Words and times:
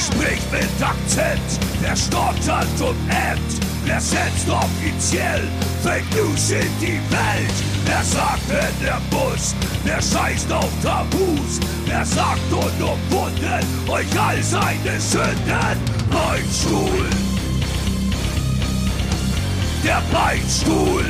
Wer 0.00 0.16
spricht 0.16 0.52
mit 0.52 0.82
Akzent? 0.82 1.60
Wer 1.80 1.94
stottert 1.94 2.80
und 2.80 2.96
ämmt? 3.10 3.60
Wer 3.84 4.00
setzt 4.00 4.48
offiziell 4.48 5.42
Fake 5.82 6.04
News 6.14 6.50
in 6.50 6.70
die 6.80 7.00
Welt? 7.10 7.54
Wer 7.84 8.02
sagt, 8.02 8.48
wenn 8.48 8.86
er 8.86 9.00
muss? 9.10 9.54
Wer 9.84 10.00
scheißt 10.00 10.50
auf 10.52 10.70
Tabus? 10.82 11.60
Wer 11.84 12.04
sagt 12.06 12.50
unumwunden 12.50 13.90
euch 13.90 14.20
all 14.20 14.42
seine 14.42 14.98
Sünden? 15.00 15.78
Beinstuhl! 16.10 17.06
Der 19.84 20.02
Beinstuhl! 20.10 21.04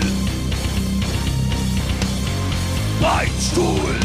Beinstuhl! 3.01 4.01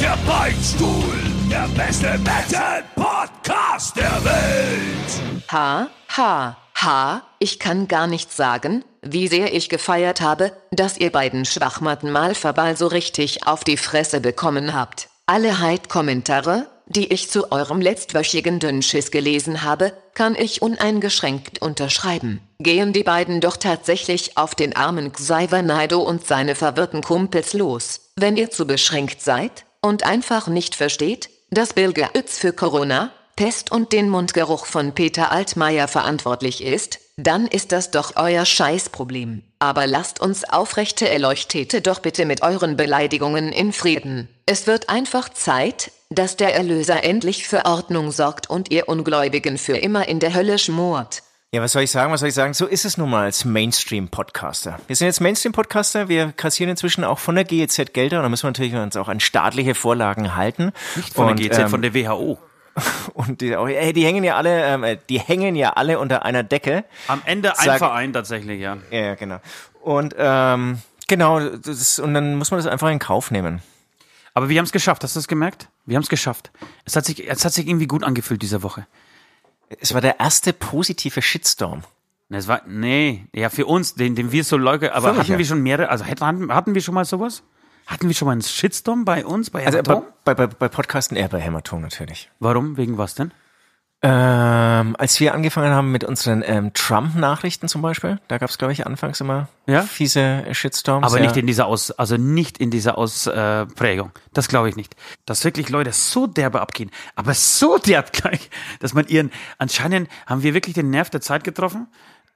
Der 0.00 0.16
Beinstuhl! 0.26 1.33
Der 1.50 1.68
beste 1.76 2.18
Metal-Podcast 2.18 3.96
der 3.96 4.24
Welt! 4.24 5.50
Ha, 5.52 5.88
ha, 6.16 6.56
ha, 6.74 7.22
ich 7.38 7.58
kann 7.58 7.86
gar 7.86 8.06
nicht 8.06 8.32
sagen, 8.32 8.82
wie 9.02 9.28
sehr 9.28 9.52
ich 9.52 9.68
gefeiert 9.68 10.22
habe, 10.22 10.52
dass 10.70 10.96
ihr 10.96 11.12
beiden 11.12 11.44
Schwachmatten 11.44 12.10
mal 12.10 12.34
verbal 12.34 12.76
so 12.76 12.86
richtig 12.86 13.46
auf 13.46 13.62
die 13.62 13.76
Fresse 13.76 14.20
bekommen 14.20 14.74
habt. 14.74 15.08
Alle 15.26 15.60
Hate-Kommentare, 15.60 16.66
die 16.86 17.12
ich 17.12 17.30
zu 17.30 17.52
eurem 17.52 17.80
letztwöchigen 17.80 18.58
Dünnschiss 18.58 19.10
gelesen 19.10 19.62
habe, 19.62 19.92
kann 20.14 20.34
ich 20.36 20.62
uneingeschränkt 20.62 21.60
unterschreiben. 21.60 22.40
Gehen 22.58 22.94
die 22.94 23.02
beiden 23.02 23.40
doch 23.40 23.58
tatsächlich 23.58 24.38
auf 24.38 24.54
den 24.54 24.74
armen 24.74 25.12
Xavier 25.12 25.62
Naido 25.62 26.00
und 26.00 26.26
seine 26.26 26.54
verwirrten 26.54 27.02
Kumpels 27.02 27.52
los, 27.52 28.12
wenn 28.16 28.36
ihr 28.36 28.50
zu 28.50 28.66
beschränkt 28.66 29.20
seid 29.20 29.64
und 29.82 30.04
einfach 30.04 30.48
nicht 30.48 30.74
versteht, 30.74 31.28
dass 31.54 31.72
Bill 31.72 31.92
Gates 31.92 32.38
für 32.38 32.52
Corona, 32.52 33.12
Pest 33.36 33.72
und 33.72 33.92
den 33.92 34.08
Mundgeruch 34.08 34.66
von 34.66 34.92
Peter 34.92 35.32
Altmaier 35.32 35.88
verantwortlich 35.88 36.62
ist, 36.62 37.00
dann 37.16 37.46
ist 37.46 37.72
das 37.72 37.90
doch 37.90 38.12
euer 38.16 38.44
Scheißproblem. 38.44 39.42
Aber 39.60 39.86
lasst 39.86 40.20
uns 40.20 40.44
aufrechte 40.44 41.08
Erleuchtete 41.08 41.80
doch 41.80 42.00
bitte 42.00 42.26
mit 42.26 42.42
euren 42.42 42.76
Beleidigungen 42.76 43.52
in 43.52 43.72
Frieden. 43.72 44.28
Es 44.46 44.66
wird 44.66 44.88
einfach 44.88 45.28
Zeit, 45.28 45.92
dass 46.10 46.36
der 46.36 46.54
Erlöser 46.54 47.04
endlich 47.04 47.46
für 47.46 47.64
Ordnung 47.66 48.10
sorgt 48.10 48.50
und 48.50 48.70
ihr 48.70 48.88
Ungläubigen 48.88 49.58
für 49.58 49.76
immer 49.76 50.08
in 50.08 50.20
der 50.20 50.34
Hölle 50.34 50.58
schmort. 50.58 51.22
Ja, 51.54 51.62
was 51.62 51.70
soll 51.70 51.82
ich 51.82 51.92
sagen? 51.92 52.12
Was 52.12 52.18
soll 52.18 52.30
ich 52.30 52.34
sagen? 52.34 52.52
So 52.52 52.66
ist 52.66 52.84
es 52.84 52.98
nun 52.98 53.08
mal 53.10 53.26
als 53.26 53.44
Mainstream-Podcaster. 53.44 54.80
Wir 54.88 54.96
sind 54.96 55.06
jetzt 55.06 55.20
Mainstream-Podcaster. 55.20 56.08
Wir 56.08 56.32
kassieren 56.32 56.68
inzwischen 56.68 57.04
auch 57.04 57.20
von 57.20 57.36
der 57.36 57.44
GEZ 57.44 57.92
Gelder 57.92 58.16
und 58.16 58.24
da 58.24 58.28
müssen 58.28 58.42
wir 58.42 58.48
natürlich 58.48 58.74
uns 58.74 58.96
auch 58.96 59.06
an 59.06 59.20
staatliche 59.20 59.76
Vorlagen 59.76 60.34
halten. 60.34 60.72
Nicht 60.96 61.14
von 61.14 61.28
und, 61.28 61.38
der 61.38 61.50
GZ, 61.50 61.58
ähm, 61.60 61.68
von 61.68 61.80
der 61.80 61.94
WHO. 61.94 62.38
Und 63.14 63.40
die, 63.40 63.54
oh, 63.54 63.68
ey, 63.68 63.92
die 63.92 64.04
hängen 64.04 64.24
ja 64.24 64.34
alle, 64.34 64.64
ähm, 64.64 64.98
die 65.08 65.20
hängen 65.20 65.54
ja 65.54 65.74
alle 65.74 66.00
unter 66.00 66.24
einer 66.24 66.42
Decke. 66.42 66.82
Am 67.06 67.22
Ende 67.24 67.56
ein 67.56 67.64
Sag- 67.64 67.78
Verein 67.78 68.12
tatsächlich, 68.12 68.60
ja. 68.60 68.78
Ja, 68.90 68.98
ja, 68.98 69.14
genau. 69.14 69.38
Und 69.80 70.12
ähm, 70.18 70.78
genau, 71.06 71.38
das, 71.38 72.00
und 72.00 72.14
dann 72.14 72.34
muss 72.34 72.50
man 72.50 72.58
das 72.58 72.66
einfach 72.66 72.90
in 72.90 72.98
Kauf 72.98 73.30
nehmen. 73.30 73.62
Aber 74.32 74.48
wir 74.48 74.58
haben 74.58 74.66
es 74.66 74.72
geschafft, 74.72 75.04
hast 75.04 75.14
du 75.14 75.20
es 75.20 75.28
gemerkt? 75.28 75.68
Wir 75.86 75.94
haben 75.94 76.02
es 76.02 76.08
geschafft. 76.08 76.50
Es 76.84 76.96
hat, 76.96 77.04
sich, 77.04 77.28
es 77.30 77.44
hat 77.44 77.52
sich 77.52 77.68
irgendwie 77.68 77.86
gut 77.86 78.02
angefühlt 78.02 78.42
diese 78.42 78.64
Woche. 78.64 78.88
Es 79.80 79.94
war 79.94 80.00
der 80.00 80.20
erste 80.20 80.52
positive 80.52 81.22
Shitstorm. 81.22 81.82
Es 82.30 82.48
war, 82.48 82.62
nee, 82.66 83.26
ja, 83.32 83.48
für 83.48 83.66
uns, 83.66 83.94
den, 83.94 84.16
den 84.16 84.32
wir 84.32 84.44
so 84.44 84.56
leugnen, 84.56 84.90
aber 84.90 85.12
mich, 85.12 85.20
hatten 85.20 85.32
ja. 85.32 85.38
wir 85.38 85.44
schon 85.44 85.62
mehrere, 85.62 85.88
also 85.88 86.04
hatten, 86.04 86.52
hatten 86.52 86.74
wir 86.74 86.82
schon 86.82 86.94
mal 86.94 87.04
sowas? 87.04 87.42
Hatten 87.86 88.08
wir 88.08 88.14
schon 88.14 88.26
mal 88.26 88.32
einen 88.32 88.42
Shitstorm 88.42 89.04
bei 89.04 89.24
uns, 89.24 89.50
bei 89.50 89.64
Also 89.64 89.78
Hämatom? 89.78 90.04
bei, 90.24 90.34
bei, 90.34 90.46
bei, 90.46 90.54
bei 90.54 90.68
Podcasten 90.68 91.16
eher 91.16 91.28
bei 91.28 91.38
Hämatom 91.38 91.82
natürlich. 91.82 92.30
Warum? 92.40 92.76
Wegen 92.76 92.98
was 92.98 93.14
denn? 93.14 93.32
Ähm, 94.06 94.96
als 94.98 95.18
wir 95.18 95.32
angefangen 95.32 95.72
haben 95.72 95.90
mit 95.90 96.04
unseren 96.04 96.42
ähm, 96.46 96.74
Trump-Nachrichten 96.74 97.68
zum 97.68 97.80
Beispiel, 97.80 98.20
da 98.28 98.36
gab 98.36 98.50
es, 98.50 98.58
glaube 98.58 98.74
ich, 98.74 98.86
anfangs 98.86 99.18
immer 99.22 99.48
Ja? 99.66 99.80
fiese 99.80 100.44
Shitstorms. 100.52 101.06
Aber 101.06 101.16
ja. 101.16 101.22
nicht 101.22 101.38
in 101.38 101.46
dieser 101.46 101.64
Aus, 101.66 101.90
also 101.90 102.18
nicht 102.18 102.58
in 102.58 102.70
dieser 102.70 102.98
Ausprägung. 102.98 104.10
Das 104.34 104.48
glaube 104.48 104.68
ich 104.68 104.76
nicht. 104.76 104.94
Dass 105.24 105.42
wirklich 105.44 105.70
Leute 105.70 105.92
so 105.92 106.26
derbe 106.26 106.60
abgehen, 106.60 106.90
aber 107.16 107.32
so 107.32 107.78
derb 107.78 108.12
gleich, 108.12 108.50
dass 108.80 108.92
man 108.92 109.06
ihren, 109.06 109.32
anscheinend 109.56 110.10
haben 110.26 110.42
wir 110.42 110.52
wirklich 110.52 110.74
den 110.74 110.90
Nerv 110.90 111.08
der 111.08 111.22
Zeit 111.22 111.42
getroffen. 111.42 111.86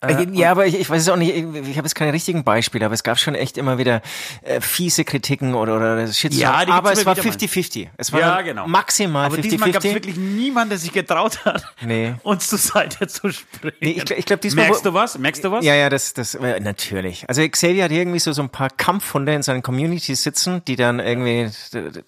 Äh, 0.00 0.28
ja, 0.32 0.52
aber 0.52 0.66
ich, 0.66 0.78
ich 0.78 0.88
weiß 0.88 1.02
es 1.02 1.08
auch 1.08 1.16
nicht, 1.16 1.34
ich, 1.34 1.42
ich 1.42 1.76
habe 1.76 1.86
jetzt 1.86 1.94
keine 1.96 2.12
richtigen 2.12 2.44
Beispiele, 2.44 2.84
aber 2.84 2.94
es 2.94 3.02
gab 3.02 3.18
schon 3.18 3.34
echt 3.34 3.58
immer 3.58 3.78
wieder 3.78 4.00
äh, 4.42 4.60
fiese 4.60 5.04
Kritiken 5.04 5.54
oder, 5.54 5.76
oder 5.76 6.06
Shitstorm. 6.06 6.40
Ja, 6.40 6.64
die 6.64 6.70
aber 6.70 6.92
es 6.92 7.04
war 7.04 7.16
wieder 7.16 7.26
mal. 7.28 7.36
50-50. 7.36 7.88
Es 7.96 8.12
war 8.12 8.66
maximal 8.68 9.26
Aber 9.26 9.38
diesmal 9.38 9.72
gab 9.72 9.82
es 9.82 9.90
50-50. 9.90 9.94
wirklich 9.94 10.16
niemanden, 10.16 10.70
der 10.70 10.78
sich 10.78 10.92
getraut 10.92 11.44
hat, 11.44 11.64
Nee. 11.84 12.14
uns 12.22 12.48
zur 12.48 12.58
Seite 12.60 13.08
zu 13.08 13.32
springen. 13.32 13.74
Nee, 13.80 13.90
ich, 13.90 14.04
glaub- 14.04 14.18
ich 14.20 14.24
glaube, 14.24 14.40
diesmal. 14.40 14.66
Merkst 14.66 14.86
du 14.86 14.94
was? 14.94 15.18
Merkst 15.18 15.42
du 15.42 15.50
was? 15.50 15.64
Ja, 15.64 15.74
ja, 15.74 15.88
das, 15.90 16.14
das, 16.14 16.36
äh, 16.36 16.60
natürlich. 16.60 17.24
Also 17.28 17.42
Xavier 17.48 17.84
hat 17.84 17.90
irgendwie 17.90 18.20
so, 18.20 18.32
so 18.32 18.42
ein 18.42 18.50
paar 18.50 18.70
Kampfhunde 18.70 19.34
in 19.34 19.42
seinen 19.42 19.62
Communities 19.62 20.22
sitzen, 20.22 20.62
die 20.68 20.76
dann 20.76 21.00
irgendwie, 21.00 21.50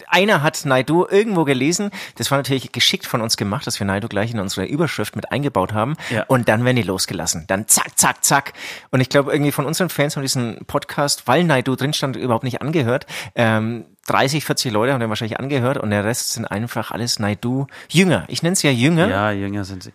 einer 0.07 0.43
hat 0.45 0.65
Naidu 0.65 1.07
irgendwo 1.11 1.43
gelesen. 1.45 1.91
Das 2.15 2.31
war 2.31 2.39
natürlich 2.39 2.71
geschickt 2.71 3.07
von 3.07 3.21
uns 3.21 3.37
gemacht, 3.37 3.67
dass 3.67 3.81
wir 3.81 3.87
Naidu 3.87 4.07
gleich 4.07 4.31
in 4.33 4.39
unsere 4.39 4.65
Überschrift 4.67 5.17
mit 5.17 5.33
eingebaut 5.33 5.73
haben. 5.73 5.97
Ja. 6.11 6.23
Und 6.29 6.49
dann 6.49 6.65
werden 6.65 6.77
die 6.77 6.83
losgelassen. 6.83 7.45
Dann 7.49 7.67
zack, 7.67 7.80
zack, 7.95 8.25
zack. 8.25 8.53
Und 8.91 9.01
ich 9.01 9.09
glaube, 9.09 9.33
irgendwie 9.33 9.53
von 9.53 9.67
unseren 9.67 9.89
Fans 9.89 10.17
haben 10.17 10.23
diesen 10.23 10.65
Podcast, 10.67 11.27
weil 11.27 11.45
Naidu 11.45 11.77
drin 11.77 11.93
stand, 11.93 12.17
überhaupt 12.17 12.45
nicht 12.45 12.63
angehört. 12.63 13.07
Ähm, 13.35 13.87
30, 14.07 14.45
40 14.45 14.73
Leute 14.73 14.93
haben 14.93 15.01
den 15.01 15.09
wahrscheinlich 15.09 15.39
angehört 15.39 15.79
und 15.79 15.91
der 15.91 16.05
Rest 16.05 16.33
sind 16.33 16.45
einfach 16.45 16.91
alles 16.91 17.19
Naidu 17.19 17.67
Jünger. 17.89 18.25
Ich 18.29 18.43
nenne 18.43 18.55
es 18.55 18.63
ja 18.63 18.71
Jünger. 18.71 19.09
Ja, 19.09 19.31
jünger 19.31 19.65
sind 19.65 19.83
sie. 19.83 19.93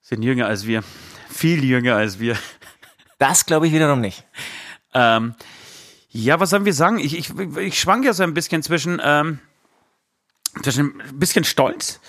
Sind 0.00 0.22
jünger 0.22 0.46
als 0.46 0.66
wir. 0.66 0.82
Viel 1.28 1.64
jünger 1.64 1.96
als 1.96 2.18
wir. 2.18 2.36
Das 3.18 3.44
glaube 3.44 3.66
ich 3.66 3.72
wiederum 3.72 4.00
nicht. 4.00 4.26
Ähm, 4.94 5.34
ja, 6.08 6.40
was 6.40 6.50
sollen 6.50 6.64
wir 6.64 6.74
sagen? 6.74 6.98
Ich, 6.98 7.16
ich, 7.16 7.30
ich 7.58 7.78
schwank 7.78 8.04
ja 8.04 8.12
so 8.12 8.22
ein 8.22 8.34
bisschen 8.34 8.62
zwischen, 8.62 9.00
ähm, 9.04 9.38
zwischen 10.62 11.00
ein 11.00 11.18
bisschen 11.18 11.44
Stolz. 11.44 12.00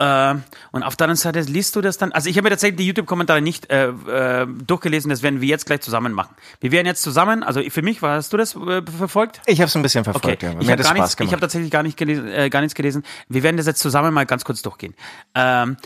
Ähm, 0.00 0.44
und 0.70 0.84
auf 0.84 0.94
der 0.94 1.06
anderen 1.06 1.16
Seite 1.16 1.40
liest 1.40 1.74
du 1.74 1.80
das 1.80 1.98
dann. 1.98 2.12
Also 2.12 2.30
ich 2.30 2.36
habe 2.36 2.44
mir 2.44 2.50
tatsächlich 2.50 2.78
die 2.78 2.86
YouTube-Kommentare 2.86 3.40
nicht 3.42 3.68
äh, 3.70 3.88
äh, 3.88 4.46
durchgelesen, 4.46 5.10
das 5.10 5.22
werden 5.22 5.40
wir 5.40 5.48
jetzt 5.48 5.66
gleich 5.66 5.80
zusammen 5.80 6.12
machen. 6.12 6.36
Wir 6.60 6.70
werden 6.70 6.86
jetzt 6.86 7.02
zusammen, 7.02 7.42
also 7.42 7.60
für 7.68 7.82
mich, 7.82 8.00
war- 8.00 8.14
hast 8.16 8.32
du 8.32 8.36
das 8.36 8.54
äh, 8.54 8.82
verfolgt? 8.96 9.40
Ich 9.46 9.60
habe 9.60 9.66
es 9.68 9.74
ein 9.76 9.82
bisschen 9.82 10.02
Okay, 10.02 10.12
verfolgt, 10.12 10.42
ja. 10.44 10.50
ich 10.50 10.54
Mir 10.58 10.72
habe 10.72 10.82
hat 10.84 10.86
Spaß 10.86 10.94
nichts, 10.94 11.16
ich 11.20 11.32
habe 11.32 11.40
tatsächlich 11.40 11.70
gar, 11.72 11.82
nicht 11.82 11.96
gelesen, 11.96 12.28
äh, 12.28 12.48
gar 12.48 12.60
nichts 12.60 12.74
gelesen. 12.76 13.02
Wir 13.28 13.42
werden 13.42 13.56
das 13.56 13.66
jetzt 13.66 13.80
zusammen 13.80 14.14
mal 14.14 14.24
ganz 14.24 14.44
kurz 14.44 14.62
durchgehen. 14.62 14.94
Ähm, 15.34 15.76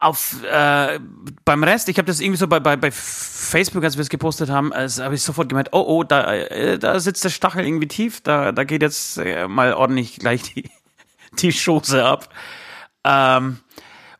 auf 0.00 0.36
äh, 0.44 1.00
beim 1.44 1.64
Rest, 1.64 1.88
ich 1.88 1.98
habe 1.98 2.06
das 2.06 2.20
irgendwie 2.20 2.38
so 2.38 2.46
bei, 2.46 2.60
bei, 2.60 2.76
bei 2.76 2.90
Facebook, 2.92 3.82
als 3.82 3.96
wir 3.96 4.02
es 4.02 4.08
gepostet 4.10 4.48
haben, 4.48 4.72
also 4.72 5.02
habe 5.02 5.16
ich 5.16 5.22
sofort 5.22 5.48
gemeint, 5.48 5.70
oh 5.72 5.82
oh, 5.84 6.04
da, 6.04 6.32
äh, 6.34 6.78
da 6.78 7.00
sitzt 7.00 7.24
der 7.24 7.30
Stachel 7.30 7.64
irgendwie 7.66 7.88
tief, 7.88 8.20
da, 8.20 8.52
da 8.52 8.62
geht 8.62 8.82
jetzt 8.82 9.18
äh, 9.18 9.48
mal 9.48 9.72
ordentlich 9.74 10.18
gleich 10.18 10.42
die, 10.42 10.70
die 11.38 11.52
Schoße 11.52 12.04
ab. 12.04 12.28
Ähm, 13.04 13.58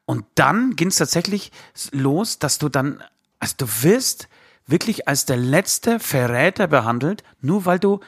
und 0.06 0.24
dann 0.34 0.76
ging 0.76 0.88
es 0.88 0.96
tatsächlich 0.96 1.52
los, 1.92 2.38
dass 2.38 2.58
du 2.58 2.68
dann, 2.68 3.02
also 3.38 3.54
du 3.58 3.66
wirst 3.82 4.28
wirklich 4.66 5.08
als 5.08 5.24
der 5.26 5.36
letzte 5.36 5.98
Verräter 6.00 6.66
behandelt, 6.66 7.22
nur 7.40 7.64
weil 7.64 7.78
du 7.78 8.00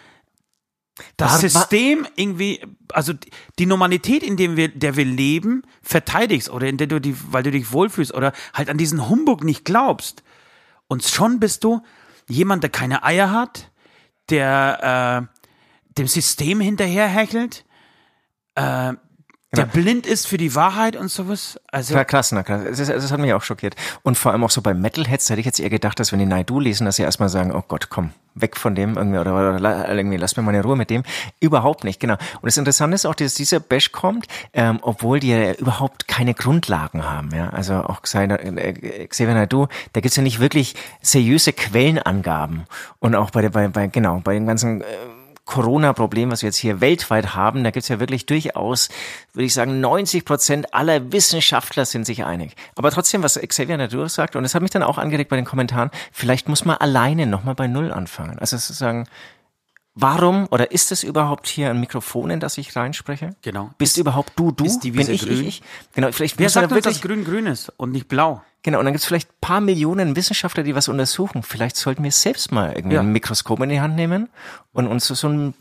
das 1.16 1.32
System 1.60 2.06
irgendwie, 2.16 2.60
also 2.92 3.12
die- 3.14 3.30
die 3.58 3.66
Normalität, 3.66 4.22
in 4.22 4.36
dem 4.36 4.56
wir, 4.56 4.68
der 4.68 4.96
wir 4.96 5.04
leben, 5.06 5.62
verteidigst 5.82 6.50
oder 6.50 6.68
in 6.68 6.76
der 6.76 6.86
du 6.88 7.00
die, 7.00 7.16
weil 7.32 7.42
du 7.42 7.50
dich 7.50 7.72
wohlfühlst 7.72 8.12
oder 8.12 8.32
halt 8.52 8.68
an 8.68 8.76
diesen 8.76 9.08
Humbug 9.08 9.42
nicht 9.44 9.64
glaubst. 9.64 10.22
Und 10.88 11.02
schon 11.04 11.40
bist 11.40 11.64
du 11.64 11.82
jemand, 12.28 12.62
der 12.62 12.70
keine 12.70 13.02
Eier 13.02 13.30
hat, 13.30 13.70
der 14.28 15.28
äh, 15.32 15.40
dem 15.98 16.06
System 16.06 16.60
hinterherhechelt, 16.60 17.64
äh, 18.54 18.92
der 19.52 19.64
blind 19.66 20.06
ist 20.06 20.28
für 20.28 20.36
die 20.38 20.54
Wahrheit 20.54 20.94
und 20.94 21.10
sowas. 21.10 21.58
Also 21.72 21.94
Ja, 21.94 22.04
krass, 22.04 22.30
na 22.30 22.44
krass. 22.44 22.62
Das, 22.68 22.86
das 22.86 23.10
hat 23.10 23.18
mich 23.18 23.32
auch 23.32 23.42
schockiert. 23.42 23.74
Und 24.02 24.16
vor 24.16 24.30
allem 24.30 24.44
auch 24.44 24.50
so 24.50 24.62
bei 24.62 24.74
Metalheads 24.74 25.28
hätte 25.28 25.40
ich 25.40 25.46
jetzt 25.46 25.58
eher 25.58 25.70
gedacht, 25.70 25.98
dass 25.98 26.12
wenn 26.12 26.20
die 26.20 26.26
Naidu 26.26 26.60
lesen, 26.60 26.84
dass 26.84 26.94
sie 26.94 27.02
erstmal 27.02 27.28
sagen, 27.28 27.52
oh 27.52 27.64
Gott, 27.66 27.90
komm, 27.90 28.12
weg 28.36 28.56
von 28.56 28.76
dem 28.76 28.96
irgendwie 28.96 29.18
oder, 29.18 29.32
oder 29.34 29.58
la- 29.58 29.92
irgendwie, 29.92 30.18
lass 30.18 30.36
mir 30.36 30.44
mal 30.44 30.54
eine 30.54 30.62
Ruhe 30.62 30.76
mit 30.76 30.88
dem. 30.88 31.02
Überhaupt 31.40 31.82
nicht, 31.82 31.98
genau. 31.98 32.14
Und 32.14 32.44
das 32.46 32.58
Interessante 32.58 32.94
ist 32.94 33.06
auch, 33.06 33.16
dass 33.16 33.34
dieser 33.34 33.58
Bash 33.58 33.90
kommt, 33.90 34.28
ähm, 34.52 34.78
obwohl 34.82 35.18
die 35.18 35.30
ja 35.30 35.52
überhaupt 35.54 36.06
keine 36.06 36.34
Grundlagen 36.34 37.04
haben. 37.04 37.30
Ja? 37.34 37.48
Also 37.50 37.74
auch 37.74 38.02
Xavier, 38.02 38.38
äh, 38.56 39.08
Xavier 39.08 39.34
Naidu, 39.34 39.66
da 39.94 40.00
gibt's 40.00 40.14
ja 40.16 40.22
nicht 40.22 40.38
wirklich 40.38 40.76
seriöse 41.02 41.52
Quellenangaben. 41.52 42.66
Und 43.00 43.16
auch 43.16 43.30
bei 43.30 43.42
der, 43.42 43.50
bei, 43.50 43.66
bei 43.66 43.88
genau, 43.88 44.20
bei 44.22 44.34
den 44.34 44.46
ganzen 44.46 44.82
äh, 44.82 44.84
Corona-Problem, 45.44 46.30
was 46.30 46.42
wir 46.42 46.48
jetzt 46.48 46.58
hier 46.58 46.80
weltweit 46.80 47.34
haben, 47.34 47.64
da 47.64 47.70
gibt's 47.70 47.88
ja 47.88 47.98
wirklich 47.98 48.26
durchaus, 48.26 48.88
würde 49.32 49.46
ich 49.46 49.54
sagen, 49.54 49.80
90 49.80 50.24
Prozent 50.24 50.74
aller 50.74 51.12
Wissenschaftler 51.12 51.84
sind 51.84 52.06
sich 52.06 52.24
einig. 52.24 52.54
Aber 52.76 52.90
trotzdem, 52.90 53.22
was 53.22 53.34
Xavier 53.34 53.76
Nadur 53.76 54.08
sagt, 54.08 54.36
und 54.36 54.42
das 54.42 54.54
hat 54.54 54.62
mich 54.62 54.70
dann 54.70 54.82
auch 54.82 54.98
angeregt 54.98 55.30
bei 55.30 55.36
den 55.36 55.44
Kommentaren, 55.44 55.90
vielleicht 56.12 56.48
muss 56.48 56.64
man 56.64 56.76
alleine 56.76 57.26
nochmal 57.26 57.54
bei 57.54 57.66
Null 57.66 57.92
anfangen. 57.92 58.38
Also 58.38 58.56
sozusagen, 58.56 59.06
Warum 59.94 60.46
oder 60.50 60.70
ist 60.70 60.92
es 60.92 61.02
überhaupt 61.02 61.48
hier 61.48 61.70
ein 61.70 61.80
Mikrofon, 61.80 62.30
in 62.30 62.40
das 62.40 62.56
ich 62.58 62.74
reinspreche? 62.76 63.34
Genau. 63.42 63.70
Bist 63.76 63.96
du 63.96 64.02
überhaupt 64.02 64.32
du, 64.36 64.52
du? 64.52 64.64
ist 64.64 64.80
die 64.80 64.94
Wiese 64.94 65.06
Bin 65.06 65.14
ich, 65.14 65.22
grün? 65.22 65.32
ich, 65.40 65.46
ich? 65.46 65.62
Genau, 65.94 66.12
vielleicht 66.12 66.38
Wer 66.38 66.48
sagt 66.48 66.70
wirklich, 66.70 66.84
dass 66.84 67.02
grün 67.02 67.24
grün 67.24 67.46
ist 67.46 67.72
und 67.76 67.92
nicht 67.92 68.08
blau? 68.08 68.42
genau, 68.62 68.78
und 68.78 68.84
dann 68.84 68.92
gibt 68.92 69.02
es 69.02 69.08
vielleicht 69.08 69.30
ein 69.30 69.36
paar 69.40 69.60
Millionen 69.60 70.14
Wissenschaftler, 70.16 70.62
die 70.62 70.74
was 70.74 70.88
untersuchen. 70.88 71.42
Vielleicht 71.42 71.76
sollten 71.76 72.04
wir 72.04 72.12
selbst 72.12 72.52
mal 72.52 72.72
irgendwie 72.74 72.94
Ja. 72.94 73.00
ein 73.00 73.10
Mikroskop 73.10 73.60
in 73.62 73.68
die 73.70 73.80
Hand 73.80 73.96
nehmen 73.96 74.28
und 74.72 74.86
uns 74.86 75.06
so 75.08 75.28
ein 75.28 75.54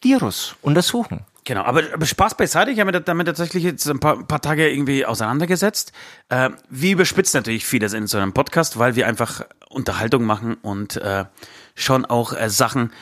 Virus 0.00 0.54
untersuchen. 0.62 1.20
Genau, 1.46 1.62
aber, 1.64 1.82
aber 1.92 2.06
Spaß 2.06 2.36
beiseite, 2.36 2.70
ich 2.70 2.80
habe 2.80 2.90
mich 2.90 3.02
damit 3.04 3.26
tatsächlich 3.26 3.64
jetzt 3.64 3.86
ein 3.86 4.00
paar, 4.00 4.22
paar 4.24 4.40
Tage 4.40 4.70
irgendwie 4.70 5.04
auseinandergesetzt. 5.04 5.92
Äh, 6.30 6.50
wir 6.70 6.92
überspitzen 6.92 7.38
natürlich 7.38 7.66
vieles 7.66 7.92
in 7.92 8.06
so 8.06 8.16
einem 8.16 8.32
Podcast, 8.32 8.78
weil 8.78 8.96
wir 8.96 9.06
einfach 9.06 9.44
Unterhaltung 9.68 10.24
machen 10.24 10.54
und 10.62 10.96
äh, 10.96 11.26
schon 11.74 12.06
auch 12.06 12.32
äh, 12.32 12.48
Sachen 12.48 12.92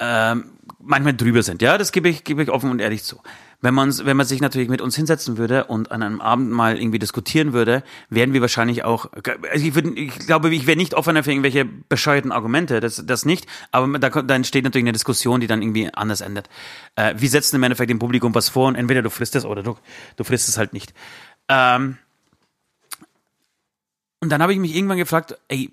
äh, 0.00 0.34
manchmal 0.78 1.14
drüber 1.14 1.42
sind. 1.42 1.62
Ja, 1.62 1.78
das 1.78 1.92
gebe 1.92 2.08
ich, 2.08 2.24
gebe 2.24 2.42
ich 2.42 2.50
offen 2.50 2.70
und 2.70 2.80
ehrlich 2.80 3.04
zu. 3.04 3.20
Wenn 3.62 3.74
man, 3.74 3.94
wenn 4.06 4.16
man 4.16 4.26
sich 4.26 4.40
natürlich 4.40 4.70
mit 4.70 4.80
uns 4.80 4.96
hinsetzen 4.96 5.36
würde 5.36 5.64
und 5.64 5.92
an 5.92 6.02
einem 6.02 6.22
Abend 6.22 6.50
mal 6.50 6.78
irgendwie 6.78 6.98
diskutieren 6.98 7.52
würde, 7.52 7.82
wären 8.08 8.32
wir 8.32 8.40
wahrscheinlich 8.40 8.84
auch, 8.84 9.10
also 9.12 9.66
ich, 9.66 9.74
würde, 9.74 9.90
ich 9.90 10.18
glaube, 10.20 10.52
ich 10.54 10.66
wäre 10.66 10.78
nicht 10.78 10.94
offener 10.94 11.22
für 11.22 11.30
irgendwelche 11.30 11.66
bescheuerten 11.66 12.32
Argumente, 12.32 12.80
das, 12.80 13.04
das 13.04 13.26
nicht, 13.26 13.46
aber 13.70 13.98
da, 13.98 14.08
da 14.08 14.34
entsteht 14.34 14.64
natürlich 14.64 14.84
eine 14.84 14.92
Diskussion, 14.92 15.40
die 15.40 15.46
dann 15.46 15.60
irgendwie 15.60 15.92
anders 15.92 16.22
endet. 16.22 16.48
Äh, 16.96 17.14
wir 17.18 17.28
setzen 17.28 17.56
im 17.56 17.62
Endeffekt 17.62 17.90
dem 17.90 17.98
Publikum 17.98 18.34
was 18.34 18.48
vor 18.48 18.68
und 18.68 18.76
entweder 18.76 19.02
du 19.02 19.10
frisst 19.10 19.36
es 19.36 19.44
oder 19.44 19.62
du, 19.62 19.76
du 20.16 20.24
frisst 20.24 20.48
es 20.48 20.56
halt 20.56 20.72
nicht. 20.72 20.94
Ähm, 21.48 21.98
und 24.20 24.30
dann 24.30 24.40
habe 24.40 24.54
ich 24.54 24.58
mich 24.58 24.74
irgendwann 24.74 24.98
gefragt, 24.98 25.38
ey, 25.48 25.70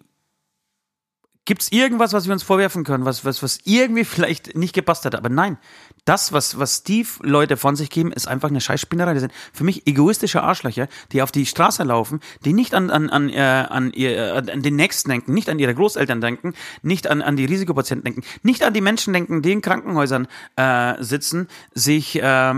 Gibt's 1.47 1.71
irgendwas, 1.71 2.11
was 2.11 2.25
wir 2.25 2.33
uns 2.33 2.43
vorwerfen 2.43 2.83
können, 2.83 3.05
was, 3.05 3.23
was, 3.23 3.41
was 3.41 3.59
irgendwie 3.63 4.03
vielleicht 4.03 4.57
nicht 4.57 4.73
gepasst 4.73 5.05
hat? 5.05 5.15
Aber 5.15 5.29
nein, 5.29 5.57
das, 6.03 6.33
was, 6.33 6.59
was 6.59 6.83
die 6.83 7.07
Leute 7.21 7.55
von 7.55 7.77
sich 7.77 7.89
geben, 7.89 8.11
ist 8.11 8.27
einfach 8.27 8.49
eine 8.49 8.59
Scheißspinnerei. 8.59 9.13
Das 9.13 9.21
sind 9.21 9.31
für 9.53 9.63
mich 9.63 9.87
egoistische 9.87 10.43
Arschlöcher, 10.43 10.89
die 11.13 11.21
auf 11.21 11.31
die 11.31 11.45
Straße 11.45 11.83
laufen, 11.83 12.19
die 12.43 12.51
nicht 12.51 12.73
an, 12.73 12.89
an, 12.89 13.09
an, 13.09 13.29
äh, 13.29 13.39
an, 13.39 13.93
ihr, 13.93 14.17
äh, 14.17 14.51
an 14.51 14.61
den 14.61 14.75
Nächsten 14.75 15.09
denken, 15.09 15.33
nicht 15.33 15.47
an 15.49 15.57
ihre 15.57 15.73
Großeltern 15.73 16.19
denken, 16.19 16.53
nicht 16.81 17.07
an, 17.07 17.21
an 17.21 17.37
die 17.37 17.45
Risikopatienten 17.45 18.03
denken, 18.03 18.27
nicht 18.43 18.61
an 18.61 18.73
die 18.73 18.81
Menschen 18.81 19.13
denken, 19.13 19.41
die 19.41 19.53
in 19.53 19.61
Krankenhäusern 19.61 20.27
äh, 20.57 21.01
sitzen, 21.01 21.47
sich 21.73 22.21
äh, 22.21 22.55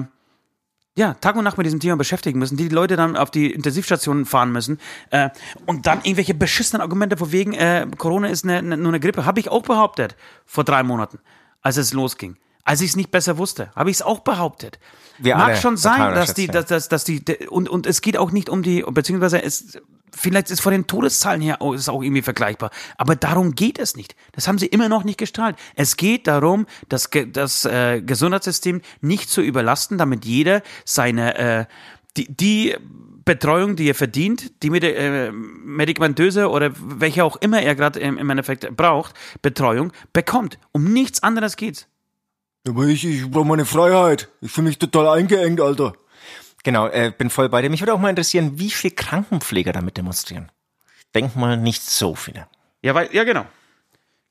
ja, 0.98 1.14
Tag 1.16 1.36
und 1.36 1.44
Nacht 1.44 1.58
mit 1.58 1.66
diesem 1.66 1.80
Thema 1.80 1.96
beschäftigen 1.96 2.40
müssen, 2.40 2.58
die 2.58 2.68
die 2.68 2.76
Leute 2.76 2.96
dann 2.96 3.16
auf 3.16 3.32
die 3.32 3.52
Intensivstationen 3.52 4.26
fahren 4.26 4.52
müssen 4.52 4.80
äh, 5.12 5.30
und 5.66 5.88
dann 5.88 6.00
irgendwelche 6.00 6.34
beschissenen 6.34 6.82
Argumente 6.82 7.16
von 7.18 7.32
wegen, 7.32 7.54
äh, 7.54 7.88
Corona 7.98 8.28
ist 8.28 8.44
eine, 8.44 8.58
eine, 8.58 8.78
nur 8.78 8.90
eine 8.90 9.00
Grippe, 9.00 9.26
habe 9.26 9.40
ich 9.40 9.50
auch 9.50 9.64
behauptet 9.64 10.16
vor 10.46 10.64
drei 10.64 10.84
Monaten, 10.84 11.20
als 11.62 11.78
es 11.78 11.94
losging. 11.94 12.38
Als 12.66 12.82
ich 12.82 12.90
es 12.90 12.96
nicht 12.96 13.12
besser 13.12 13.38
wusste, 13.38 13.72
habe 13.76 13.90
ich 13.90 13.98
es 13.98 14.02
auch 14.02 14.20
behauptet. 14.20 14.80
Wir 15.18 15.36
Mag 15.36 15.58
schon 15.58 15.78
sein, 15.78 16.14
dass 16.14 16.34
die, 16.34 16.48
dass, 16.48 16.66
dass, 16.66 16.88
dass 16.88 17.04
die, 17.04 17.24
und, 17.50 17.68
und 17.70 17.88
es 17.88 18.02
geht 18.02 18.18
auch 18.18 18.32
nicht 18.32 18.50
um 18.50 18.62
die, 18.62 18.84
beziehungsweise 18.88 19.42
es, 19.42 19.80
vielleicht 20.16 20.52
ist 20.52 20.62
von 20.62 20.72
den 20.72 20.88
Todeszahlen 20.88 21.42
her 21.42 21.62
auch, 21.62 21.74
ist 21.74 21.90
auch 21.90 22.02
irgendwie 22.02 22.22
vergleichbar. 22.22 22.72
Aber 22.98 23.16
darum 23.16 23.56
geht 23.56 23.80
es 23.80 23.96
nicht. 23.96 24.16
Das 24.34 24.48
haben 24.48 24.58
sie 24.58 24.68
immer 24.68 24.90
noch 24.90 25.04
nicht 25.04 25.18
gestrahlt. 25.18 25.56
Es 25.76 25.98
geht 25.98 26.28
darum, 26.28 26.66
das, 26.88 27.10
das 27.32 27.66
äh, 27.66 28.02
Gesundheitssystem 28.02 28.82
nicht 29.02 29.30
zu 29.30 29.42
überlasten, 29.42 29.98
damit 29.98 30.26
jeder 30.26 30.62
seine, 30.86 31.38
äh, 31.38 31.66
die, 32.18 32.34
die 32.34 32.76
Betreuung, 33.26 33.76
die 33.76 33.88
er 33.88 33.96
verdient, 33.96 34.64
die 34.64 34.72
mit 34.72 34.84
äh, 34.84 35.32
medikamentöse 35.32 36.50
oder 36.50 36.72
welche 36.76 37.24
auch 37.24 37.36
immer 37.38 37.62
er 37.62 37.76
gerade 37.76 38.00
im, 38.00 38.18
im 38.18 38.30
Endeffekt 38.30 38.76
braucht, 38.76 39.14
Betreuung 39.42 39.92
bekommt. 40.14 40.58
Um 40.72 40.92
nichts 40.92 41.22
anderes 41.22 41.56
geht's. 41.56 41.88
Aber 42.68 42.86
ich, 42.86 43.06
ich 43.06 43.30
brauche 43.30 43.46
meine 43.46 43.66
Freiheit. 43.66 44.30
Ich 44.42 44.52
fühle 44.52 44.68
mich 44.68 44.80
total 44.80 45.20
eingeengt, 45.20 45.62
Alter. 45.62 45.94
Genau, 46.64 46.88
äh, 46.88 47.14
bin 47.18 47.30
voll 47.30 47.50
bei 47.50 47.62
dir. 47.62 47.70
Mich 47.70 47.82
würde 47.82 47.94
auch 47.94 48.00
mal 48.00 48.10
interessieren, 48.10 48.60
wie 48.60 48.70
viele 48.70 48.94
Krankenpfleger 48.94 49.72
damit 49.72 49.98
demonstrieren. 49.98 50.52
Denk 51.16 51.36
mal 51.36 51.58
nicht 51.58 51.84
so 51.84 52.16
viele. 52.16 52.48
Ja, 52.82 52.94
weil, 52.96 53.14
ja, 53.14 53.24
genau. 53.24 53.46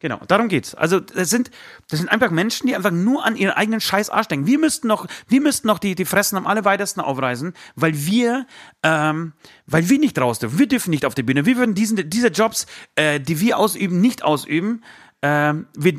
Genau, 0.00 0.20
darum 0.28 0.48
geht's. 0.48 0.76
Also, 0.76 1.00
das 1.00 1.28
sind, 1.28 1.50
das 1.88 1.98
sind 1.98 2.08
einfach 2.08 2.30
Menschen, 2.30 2.68
die 2.68 2.76
einfach 2.76 2.92
nur 2.92 3.24
an 3.24 3.34
ihren 3.34 3.50
eigenen 3.50 3.80
scheiß 3.80 4.10
Arsch 4.10 4.28
denken. 4.28 4.46
Wir 4.46 4.58
müssten 4.58 4.86
noch, 4.86 5.08
wir 5.26 5.40
müssten 5.40 5.66
noch 5.66 5.80
die, 5.80 5.96
die 5.96 6.04
Fressen 6.04 6.36
am 6.36 6.46
allerweitesten 6.46 7.00
aufreißen, 7.00 7.52
weil 7.74 7.96
wir, 8.06 8.46
ähm, 8.84 9.32
weil 9.66 9.88
wir 9.88 9.98
nicht 9.98 10.16
raus 10.20 10.38
dürfen. 10.38 10.58
Wir 10.60 10.68
dürfen 10.68 10.90
nicht 10.90 11.04
auf 11.04 11.16
die 11.16 11.24
Bühne. 11.24 11.46
Wir 11.46 11.56
würden 11.56 11.74
diesen, 11.74 12.08
diese 12.08 12.28
Jobs, 12.28 12.66
äh, 12.94 13.18
die 13.18 13.40
wir 13.40 13.58
ausüben, 13.58 14.00
nicht 14.00 14.22
ausüben. 14.22 14.84
Ähm, 15.20 15.66
wir, 15.76 15.94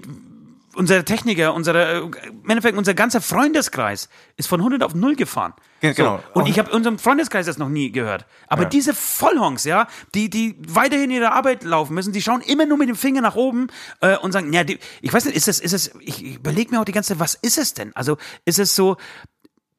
unsere 0.79 1.03
Techniker, 1.05 1.53
unsere, 1.53 1.93
äh, 1.93 1.97
im 1.99 2.49
Endeffekt 2.49 2.77
unser 2.77 2.93
ganzer 2.93 3.21
Freundeskreis 3.21 4.09
ist 4.37 4.47
von 4.47 4.61
100 4.61 4.81
auf 4.81 4.95
0 4.95 5.15
gefahren. 5.15 5.53
Ge- 5.81 5.93
genau. 5.93 6.17
So. 6.33 6.39
Und 6.39 6.47
ich 6.47 6.57
habe 6.57 6.71
unserem 6.71 6.97
Freundeskreis 6.97 7.45
das 7.45 7.57
noch 7.57 7.69
nie 7.69 7.91
gehört. 7.91 8.25
Aber 8.47 8.63
diese 8.65 8.93
Vollhongs, 8.93 9.65
ja, 9.65 9.87
die, 10.15 10.29
die 10.29 10.55
weiterhin 10.67 11.11
ihre 11.11 11.33
Arbeit 11.33 11.63
laufen 11.63 11.93
müssen, 11.93 12.13
die 12.13 12.21
schauen 12.21 12.41
immer 12.41 12.65
nur 12.65 12.77
mit 12.77 12.89
dem 12.89 12.95
Finger 12.95 13.21
nach 13.21 13.35
oben 13.35 13.67
äh, 14.01 14.17
und 14.17 14.31
sagen, 14.31 14.51
ja, 14.53 14.63
die, 14.63 14.79
ich 15.01 15.13
weiß 15.13 15.25
nicht, 15.25 15.35
ist 15.35 15.47
es, 15.47 15.59
ist 15.59 15.73
es, 15.73 15.91
ich, 15.99 16.23
ich 16.25 16.35
überlege 16.37 16.71
mir 16.71 16.79
auch 16.81 16.85
die 16.85 16.93
ganze 16.93 17.09
Zeit, 17.09 17.19
was 17.19 17.35
ist 17.35 17.57
es 17.57 17.73
denn? 17.73 17.95
Also 17.95 18.17
ist 18.45 18.57
es 18.57 18.75
so, 18.75 18.97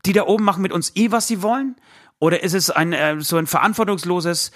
die 0.06 0.12
da 0.12 0.26
oben 0.26 0.44
machen 0.44 0.62
mit 0.62 0.70
uns 0.73 0.93
eh, 0.96 1.11
was 1.11 1.26
sie 1.26 1.43
wollen? 1.43 1.76
Oder 2.19 2.43
ist 2.43 2.55
es 2.55 2.70
ein 2.70 2.93
äh, 2.93 3.17
so 3.20 3.38
ein 3.38 3.46
verantwortungsloses 3.46 4.50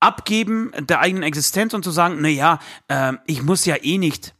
Abgeben 0.00 0.70
der 0.80 1.00
eigenen 1.00 1.22
Existenz 1.22 1.72
und 1.72 1.82
zu 1.82 1.90
sagen, 1.90 2.16
na 2.20 2.28
ja, 2.28 2.58
äh, 2.88 3.14
ich 3.26 3.42
muss 3.42 3.64
ja 3.64 3.76
eh 3.82 3.96
nicht 3.96 4.34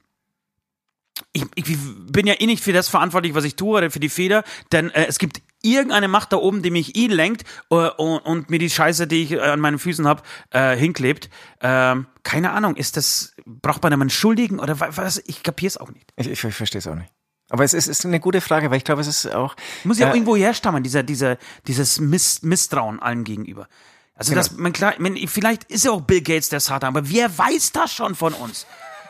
ich, 1.34 1.44
ich 1.56 1.76
bin 2.10 2.26
ja 2.26 2.34
eh 2.40 2.46
nicht 2.46 2.64
für 2.64 2.72
das 2.72 2.88
verantwortlich, 2.88 3.34
was 3.34 3.44
ich 3.44 3.56
tue 3.56 3.76
oder 3.76 3.90
für 3.90 4.00
die 4.00 4.08
Fehler, 4.08 4.42
denn 4.72 4.90
äh, 4.90 5.04
es 5.06 5.18
gibt 5.18 5.42
irgendeine 5.62 6.08
Macht 6.08 6.32
da 6.32 6.36
oben, 6.36 6.62
die 6.62 6.70
mich 6.70 6.96
eh 6.96 7.06
lenkt 7.08 7.42
äh, 7.70 7.74
und, 7.74 8.18
und 8.20 8.50
mir 8.50 8.58
die 8.58 8.70
Scheiße, 8.70 9.06
die 9.06 9.22
ich 9.24 9.32
äh, 9.32 9.40
an 9.40 9.60
meinen 9.60 9.78
Füßen 9.78 10.06
habe, 10.06 10.22
äh, 10.50 10.76
hinklebt. 10.76 11.28
Ähm, 11.60 12.06
keine 12.22 12.52
Ahnung, 12.52 12.76
ist 12.76 12.96
das, 12.96 13.34
braucht 13.44 13.82
man 13.82 13.90
da 13.90 13.98
einen 13.98 14.10
Schuldigen 14.10 14.58
oder 14.60 14.78
wa- 14.80 14.90
was? 14.94 15.22
Ich 15.26 15.42
kapier's 15.42 15.76
auch 15.76 15.90
nicht. 15.90 16.12
Ich, 16.16 16.28
ich, 16.30 16.44
ich 16.44 16.54
verstehe 16.54 16.78
es 16.78 16.86
auch 16.86 16.94
nicht. 16.94 17.10
Aber 17.50 17.62
es 17.64 17.74
ist, 17.74 17.88
ist 17.88 18.06
eine 18.06 18.20
gute 18.20 18.40
Frage, 18.40 18.70
weil 18.70 18.78
ich 18.78 18.84
glaube, 18.84 19.00
es 19.02 19.06
ist 19.06 19.26
auch. 19.34 19.54
Muss 19.84 19.98
ja 19.98 20.06
auch 20.08 20.12
äh, 20.12 20.16
irgendwo 20.16 20.36
herstammen, 20.36 20.82
dieser, 20.82 21.02
dieser, 21.02 21.36
dieses 21.66 22.00
Miss, 22.00 22.42
Misstrauen 22.42 23.00
allem 23.00 23.24
gegenüber. 23.24 23.68
Also 24.14 24.30
Genau. 24.30 24.42
das, 24.42 24.56
man 24.56 24.72
klar, 24.72 24.94
man, 24.98 25.16
vielleicht 25.26 25.64
ist 25.64 25.84
ja 25.84 25.90
auch 25.90 26.00
Bill 26.02 26.22
Gates 26.22 26.48
der 26.48 26.60
Satan, 26.60 26.96
aber 26.96 27.10
wer 27.10 27.36
weiß 27.36 27.72
das 27.72 27.92
schon 27.92 28.14
von 28.14 28.32
uns? 28.32 28.66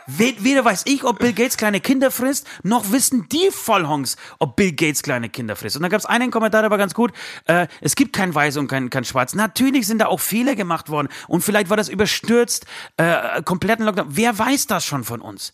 We- 0.06 0.34
Weder 0.38 0.64
weiß 0.64 0.82
ich, 0.86 1.04
ob 1.04 1.18
Bill 1.18 1.32
Gates 1.32 1.56
kleine 1.56 1.80
Kinder 1.80 2.10
frisst, 2.10 2.46
noch 2.62 2.92
wissen 2.92 3.26
die 3.30 3.48
Vollhongs, 3.50 4.16
ob 4.38 4.56
Bill 4.56 4.72
Gates 4.72 5.02
kleine 5.02 5.28
Kinder 5.30 5.56
frisst. 5.56 5.76
Und 5.76 5.82
da 5.82 5.88
gab 5.88 5.98
es 5.98 6.06
einen 6.06 6.30
Kommentar, 6.30 6.62
der 6.62 6.70
war 6.70 6.78
ganz 6.78 6.94
gut. 6.94 7.12
Äh, 7.46 7.68
es 7.80 7.96
gibt 7.96 8.14
kein 8.14 8.34
Weiß 8.34 8.56
und 8.58 8.68
kein, 8.68 8.90
kein 8.90 9.04
Schwarz. 9.04 9.34
Natürlich 9.34 9.86
sind 9.86 9.98
da 9.98 10.06
auch 10.06 10.20
Fehler 10.20 10.54
gemacht 10.56 10.90
worden. 10.90 11.08
Und 11.28 11.42
vielleicht 11.42 11.70
war 11.70 11.76
das 11.76 11.88
überstürzt, 11.88 12.66
äh, 12.98 13.42
kompletten 13.42 13.84
Lockdown. 13.86 14.08
Wer 14.10 14.38
weiß 14.38 14.66
das 14.66 14.84
schon 14.84 15.04
von 15.04 15.20
uns? 15.20 15.52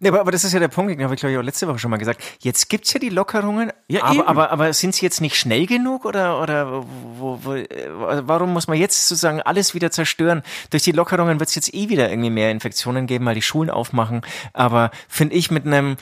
Nee, 0.00 0.08
aber, 0.08 0.20
aber 0.20 0.30
das 0.32 0.44
ist 0.44 0.52
ja 0.52 0.60
der 0.60 0.68
Punkt, 0.68 0.90
den 0.92 1.02
habe 1.02 1.14
ich 1.14 1.20
glaube 1.20 1.32
ich 1.32 1.38
auch 1.38 1.42
letzte 1.42 1.68
Woche 1.68 1.78
schon 1.78 1.90
mal 1.90 1.96
gesagt. 1.98 2.22
Jetzt 2.40 2.68
gibt's 2.68 2.92
ja 2.92 3.00
die 3.00 3.08
Lockerungen, 3.08 3.72
Ja, 3.88 4.10
eben. 4.12 4.22
aber, 4.22 4.28
aber, 4.28 4.50
aber 4.50 4.72
sind 4.72 4.94
sie 4.94 5.04
jetzt 5.04 5.20
nicht 5.20 5.36
schnell 5.36 5.66
genug 5.66 6.04
oder, 6.04 6.40
oder 6.42 6.84
wo, 7.18 7.38
wo, 7.42 7.54
äh, 7.54 7.88
warum 8.26 8.52
muss 8.52 8.68
man 8.68 8.76
jetzt 8.78 9.08
sozusagen 9.08 9.40
alles 9.42 9.74
wieder 9.74 9.90
zerstören? 9.90 10.42
Durch 10.70 10.82
die 10.82 10.92
Lockerungen 10.92 11.40
wird's 11.40 11.54
jetzt 11.54 11.72
eh 11.74 11.88
wieder 11.88 12.10
irgendwie 12.10 12.30
mehr 12.30 12.50
Infektionen 12.50 13.06
geben, 13.06 13.24
weil 13.26 13.34
die 13.34 13.42
Schulen 13.42 13.70
aufmachen. 13.70 14.22
Aber 14.52 14.90
finde 15.08 15.36
ich 15.36 15.50
mit 15.50 15.66
einem 15.66 15.96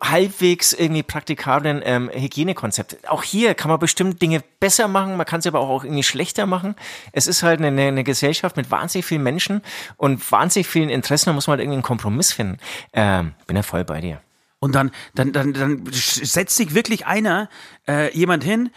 halbwegs 0.00 0.72
irgendwie 0.72 1.02
praktikablen 1.02 1.80
ähm, 1.84 2.10
Hygienekonzept. 2.12 3.08
Auch 3.08 3.22
hier 3.22 3.54
kann 3.54 3.70
man 3.70 3.78
bestimmt 3.78 4.20
Dinge 4.20 4.42
besser 4.60 4.88
machen, 4.88 5.16
man 5.16 5.26
kann 5.26 5.40
sie 5.40 5.48
aber 5.48 5.60
auch 5.60 5.84
irgendwie 5.84 6.02
schlechter 6.02 6.46
machen. 6.46 6.76
Es 7.12 7.26
ist 7.26 7.42
halt 7.42 7.60
eine, 7.62 7.80
eine 7.80 8.04
Gesellschaft 8.04 8.56
mit 8.56 8.70
wahnsinnig 8.70 9.06
vielen 9.06 9.22
Menschen 9.22 9.62
und 9.96 10.30
wahnsinnig 10.30 10.66
vielen 10.66 10.90
Interessen, 10.90 11.30
da 11.30 11.32
muss 11.32 11.46
man 11.46 11.52
halt 11.52 11.60
irgendwie 11.62 11.76
einen 11.76 11.82
Kompromiss 11.82 12.32
finden. 12.32 12.58
Ähm, 12.92 13.32
bin 13.46 13.56
ja 13.56 13.62
voll 13.62 13.84
bei 13.84 14.00
dir. 14.00 14.20
Und 14.58 14.74
dann, 14.74 14.90
dann, 15.14 15.32
dann, 15.32 15.52
dann 15.52 15.84
setzt 15.92 16.56
sich 16.56 16.74
wirklich 16.74 17.06
einer, 17.06 17.48
äh, 17.86 18.12
jemand 18.16 18.42
hin, 18.42 18.70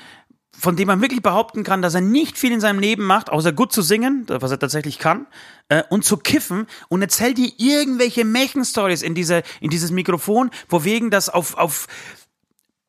von 0.59 0.75
dem 0.75 0.87
man 0.87 1.01
wirklich 1.01 1.21
behaupten 1.21 1.63
kann, 1.63 1.81
dass 1.81 1.95
er 1.95 2.01
nicht 2.01 2.37
viel 2.37 2.51
in 2.51 2.59
seinem 2.59 2.79
Leben 2.79 3.05
macht, 3.05 3.29
außer 3.29 3.53
gut 3.53 3.71
zu 3.71 3.81
singen, 3.81 4.25
was 4.27 4.51
er 4.51 4.59
tatsächlich 4.59 4.99
kann, 4.99 5.25
äh, 5.69 5.83
und 5.89 6.03
zu 6.03 6.17
kiffen 6.17 6.67
und 6.89 7.01
erzählt 7.01 7.37
dir 7.37 7.51
irgendwelche 7.57 8.25
Märchenstories 8.25 9.01
in 9.01 9.15
diese, 9.15 9.43
in 9.61 9.69
dieses 9.69 9.91
Mikrofon, 9.91 10.51
wo 10.67 10.83
wegen 10.83 11.11
das 11.11 11.29
auf, 11.29 11.55
auf 11.55 11.87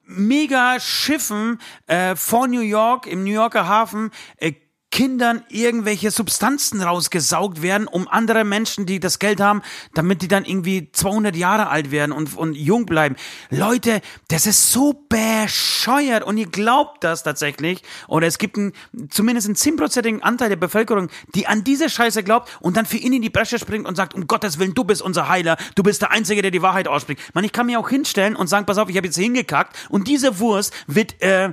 mega 0.04 0.80
Schiffen 0.80 1.58
äh, 1.86 2.16
vor 2.16 2.48
New 2.48 2.60
York, 2.60 3.06
im 3.06 3.22
New 3.22 3.32
Yorker 3.32 3.68
Hafen, 3.68 4.10
äh, 4.36 4.52
Kindern 4.90 5.44
irgendwelche 5.49 6.11
Substanzen 6.11 6.82
rausgesaugt 6.82 7.62
werden, 7.62 7.87
um 7.87 8.09
andere 8.09 8.44
Menschen, 8.44 8.87
die 8.87 8.99
das 8.99 9.20
Geld 9.20 9.40
haben, 9.40 9.62
damit 9.94 10.20
die 10.23 10.28
dann 10.28 10.44
irgendwie 10.44 10.90
200 10.90 11.37
Jahre 11.37 11.68
alt 11.68 11.92
werden 11.92 12.11
und, 12.12 12.37
und 12.37 12.54
jung 12.54 12.87
bleiben. 12.87 13.14
Leute, 13.50 14.00
das 14.28 14.47
ist 14.47 14.73
so 14.73 15.04
bescheuert 15.09 16.25
und 16.25 16.38
ihr 16.38 16.47
glaubt 16.47 17.04
das 17.04 17.23
tatsächlich. 17.23 17.82
Oder 18.09 18.26
es 18.26 18.38
gibt 18.38 18.59
einen, 18.59 18.73
zumindest 19.11 19.47
einen 19.47 19.56
10%igen 19.56 20.23
Anteil 20.23 20.49
der 20.49 20.56
Bevölkerung, 20.56 21.09
die 21.35 21.47
an 21.47 21.62
diese 21.62 21.88
Scheiße 21.88 22.25
glaubt 22.25 22.50
und 22.61 22.76
dann 22.76 22.85
für 22.85 22.97
ihn 22.97 23.12
in 23.12 23.23
die 23.23 23.30
Bresche 23.30 23.61
springt 23.61 23.87
und 23.87 23.94
sagt, 23.94 24.14
um 24.14 24.26
Gottes 24.26 24.59
Willen, 24.59 24.75
du 24.75 24.82
bist 24.82 25.02
unser 25.02 25.28
Heiler, 25.28 25.56
du 25.76 25.85
bist 25.85 26.02
der 26.02 26.11
Einzige, 26.11 26.42
der 26.42 26.50
die 26.50 26.62
Wahrheit 26.62 26.88
ausspricht. 26.88 27.20
Man, 27.32 27.44
ich 27.44 27.52
kann 27.52 27.66
mir 27.66 27.78
auch 27.78 27.88
hinstellen 27.88 28.35
und 28.35 28.49
sagen, 28.49 28.66
pass 28.66 28.78
auf, 28.78 28.88
ich 28.88 28.97
habe 28.97 29.06
jetzt 29.06 29.16
hingekackt 29.16 29.76
und 29.88 30.09
diese 30.09 30.40
Wurst 30.40 30.75
wird, 30.88 31.23
äh, 31.23 31.52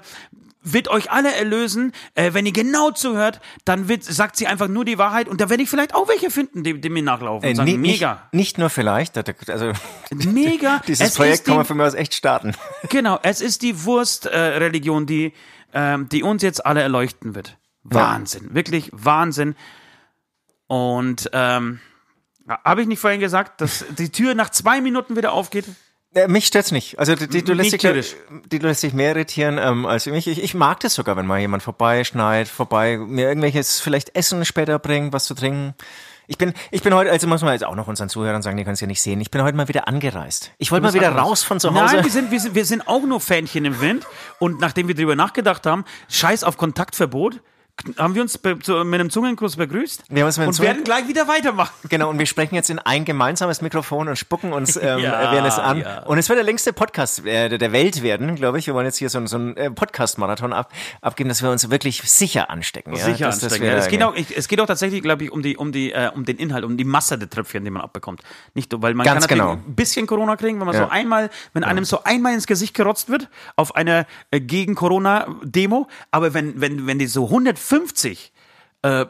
wird 0.73 0.87
euch 0.87 1.11
alle 1.11 1.33
erlösen. 1.35 1.91
Äh, 2.15 2.33
wenn 2.33 2.45
ihr 2.45 2.51
genau 2.53 2.91
zuhört, 2.91 3.39
dann 3.65 3.87
wird, 3.87 4.03
sagt 4.03 4.35
sie 4.37 4.47
einfach 4.47 4.67
nur 4.67 4.85
die 4.85 4.97
Wahrheit 4.97 5.27
und 5.27 5.41
da 5.41 5.49
werde 5.49 5.63
ich 5.63 5.69
vielleicht 5.69 5.93
auch 5.95 6.07
welche 6.07 6.29
finden, 6.31 6.63
die, 6.63 6.79
die 6.79 6.89
mir 6.89 7.03
nachlaufen 7.03 7.45
und 7.47 7.51
Äh, 7.51 7.55
sagen, 7.55 7.71
ni- 7.71 7.77
mega. 7.77 8.13
Nicht, 8.31 8.33
nicht 8.33 8.57
nur 8.57 8.69
vielleicht, 8.69 9.17
also 9.49 9.71
Mega. 10.13 10.81
dieses 10.87 11.07
Es 11.09 11.15
Projekt 11.15 11.45
kann 11.45 11.55
man 11.57 11.65
von 11.65 11.77
mir 11.77 11.85
aus 11.85 11.93
echt 11.93 12.13
starten. 12.13 12.53
Genau, 12.89 13.19
es 13.23 13.41
ist 13.41 13.61
die 13.63 13.83
Wurstreligion, 13.85 15.03
äh, 15.03 15.05
die, 15.05 15.33
ähm, 15.73 16.07
die 16.09 16.23
uns 16.23 16.41
jetzt 16.43 16.65
alle 16.65 16.81
erleuchten 16.81 17.35
wird. 17.35 17.57
Wahnsinn, 17.83 18.53
wirklich 18.53 18.89
Wahnsinn. 18.93 19.55
Und 20.67 21.29
ähm, 21.33 21.79
habe 22.47 22.81
ich 22.81 22.87
nicht 22.87 22.99
vorhin 22.99 23.19
gesagt, 23.19 23.61
dass 23.61 23.85
die 23.97 24.09
Tür 24.11 24.35
nach 24.35 24.49
zwei 24.49 24.81
Minuten 24.81 25.15
wieder 25.15 25.31
aufgeht? 25.33 25.65
Äh, 26.13 26.27
mich 26.27 26.47
stört's 26.47 26.71
nicht. 26.71 26.99
Also 26.99 27.15
die, 27.15 27.27
die, 27.27 27.43
du, 27.43 27.53
lässt 27.53 27.73
dich, 27.73 27.81
kritisch. 27.81 28.15
die, 28.51 28.59
du 28.59 28.67
lässt 28.67 28.83
dich 28.83 28.93
mehr 28.93 29.09
irritieren 29.09 29.57
ähm, 29.61 29.85
als 29.85 30.05
mich. 30.05 30.27
Ich, 30.27 30.41
ich 30.41 30.53
mag 30.53 30.79
das 30.79 30.95
sogar, 30.95 31.17
wenn 31.17 31.25
mal 31.25 31.39
jemand 31.39 31.63
vorbeischneit, 31.63 32.47
vorbei 32.47 32.97
mir 32.97 33.27
irgendwelches 33.27 33.79
vielleicht 33.79 34.15
Essen 34.15 34.45
später 34.45 34.79
bringt, 34.79 35.13
was 35.13 35.25
zu 35.25 35.35
trinken. 35.35 35.75
Ich 36.29 36.37
bin, 36.37 36.53
ich 36.71 36.83
bin 36.83 36.93
heute, 36.93 37.09
also 37.09 37.25
muss 37.25 37.41
man 37.41 37.53
jetzt 37.53 37.63
auch 37.63 37.75
noch 37.75 37.87
unseren 37.87 38.09
Zuhörern 38.09 38.41
sagen, 38.41 38.57
die 38.57 38.65
können 38.65 38.73
es 38.73 38.81
ja 38.81 38.87
nicht 38.87 39.01
sehen. 39.01 39.21
Ich 39.21 39.31
bin 39.31 39.41
heute 39.43 39.55
mal 39.55 39.69
wieder 39.69 39.87
angereist. 39.87 40.51
Ich 40.57 40.71
wollte 40.71 40.83
mal 40.83 40.93
wieder 40.93 41.11
raus 41.11 41.43
von 41.43 41.59
zu 41.59 41.73
Hause. 41.73 41.95
Nein, 41.95 42.03
wir 42.03 42.11
sind, 42.11 42.31
wir, 42.31 42.39
sind, 42.41 42.55
wir 42.55 42.65
sind 42.65 42.87
auch 42.87 43.03
nur 43.03 43.21
Fähnchen 43.21 43.63
im 43.63 43.79
Wind. 43.79 44.05
Und 44.39 44.59
nachdem 44.59 44.89
wir 44.89 44.95
drüber 44.95 45.15
nachgedacht 45.15 45.65
haben, 45.65 45.85
scheiß 46.09 46.43
auf 46.43 46.57
Kontaktverbot, 46.57 47.41
haben 47.97 48.15
wir 48.15 48.21
uns 48.23 48.39
mit 48.43 48.67
einem 48.69 49.09
Zungenkuss 49.11 49.55
begrüßt 49.55 50.05
Wir 50.09 50.21
haben 50.23 50.25
uns 50.27 50.37
mit 50.37 50.47
und 50.47 50.53
Zungen- 50.53 50.67
werden 50.67 50.83
gleich 50.83 51.07
wieder 51.07 51.27
weitermachen. 51.27 51.73
Genau, 51.89 52.09
und 52.09 52.17
wir 52.17 52.25
sprechen 52.25 52.55
jetzt 52.55 52.69
in 52.69 52.79
ein 52.79 53.05
gemeinsames 53.05 53.61
Mikrofon 53.61 54.07
und 54.07 54.15
spucken 54.17 54.51
uns 54.51 54.75
ähm, 54.81 54.99
Ja, 54.99 55.31
während 55.31 55.47
es 55.47 55.59
an. 55.59 55.79
ja. 55.81 56.03
Und 56.03 56.17
es 56.17 56.27
wird 56.27 56.37
der 56.37 56.43
längste 56.45 56.73
Podcast 56.73 57.25
äh, 57.25 57.55
der 57.57 57.71
Welt 57.71 58.01
werden, 58.01 58.35
glaube 58.35 58.57
ich. 58.59 58.67
Wir 58.67 58.73
wollen 58.73 58.85
jetzt 58.87 58.97
hier 58.97 59.09
so, 59.09 59.23
so 59.27 59.35
einen 59.37 59.55
äh, 59.57 59.69
Podcast-Marathon 59.69 60.53
ab, 60.53 60.71
abgeben, 61.01 61.29
dass 61.29 61.41
wir 61.43 61.51
uns 61.51 61.69
wirklich 61.69 62.01
sicher 62.09 62.49
anstecken. 62.49 62.93
Ja? 62.95 63.05
Sicher 63.05 63.25
dass, 63.27 63.39
dass 63.39 63.53
anstecken. 63.53 63.63
wir 63.65 63.69
Ja, 63.69 63.75
da- 63.77 63.83
es, 63.85 63.89
geht 63.89 64.03
auch, 64.03 64.15
es 64.37 64.47
geht 64.47 64.59
auch 64.59 64.65
tatsächlich, 64.67 65.01
glaube 65.03 65.25
ich, 65.25 65.31
um, 65.31 65.43
die, 65.43 65.55
um, 65.57 65.71
die, 65.71 65.91
äh, 65.91 66.09
um 66.13 66.25
den 66.25 66.37
Inhalt, 66.37 66.63
um 66.65 66.77
die 66.77 66.83
Masse 66.83 67.17
der 67.17 67.29
Tröpfchen, 67.29 67.63
die 67.63 67.69
man 67.71 67.83
abbekommt. 67.83 68.21
Nicht, 68.55 68.73
weil 68.81 68.95
man 68.95 69.05
Ganz 69.05 69.27
kann 69.27 69.37
natürlich 69.37 69.55
genau. 69.57 69.69
ein 69.69 69.75
bisschen 69.75 70.07
Corona 70.07 70.35
kriegen, 70.35 70.59
wenn 70.59 70.65
man 70.65 70.75
so 70.75 70.87
einmal, 70.89 71.29
wenn 71.53 71.63
einem 71.63 71.85
so 71.85 72.03
einmal 72.03 72.33
ins 72.33 72.47
Gesicht 72.47 72.73
gerotzt 72.73 73.09
wird 73.09 73.29
auf 73.55 73.75
einer 73.75 74.05
äh, 74.31 74.39
gegen 74.41 74.73
Corona-Demo, 74.75 75.87
aber 76.11 76.33
wenn, 76.33 76.59
wenn, 76.59 76.87
wenn 76.87 76.99
die 76.99 77.07
so 77.07 77.29
150 77.71 78.31
äh, 78.83 79.05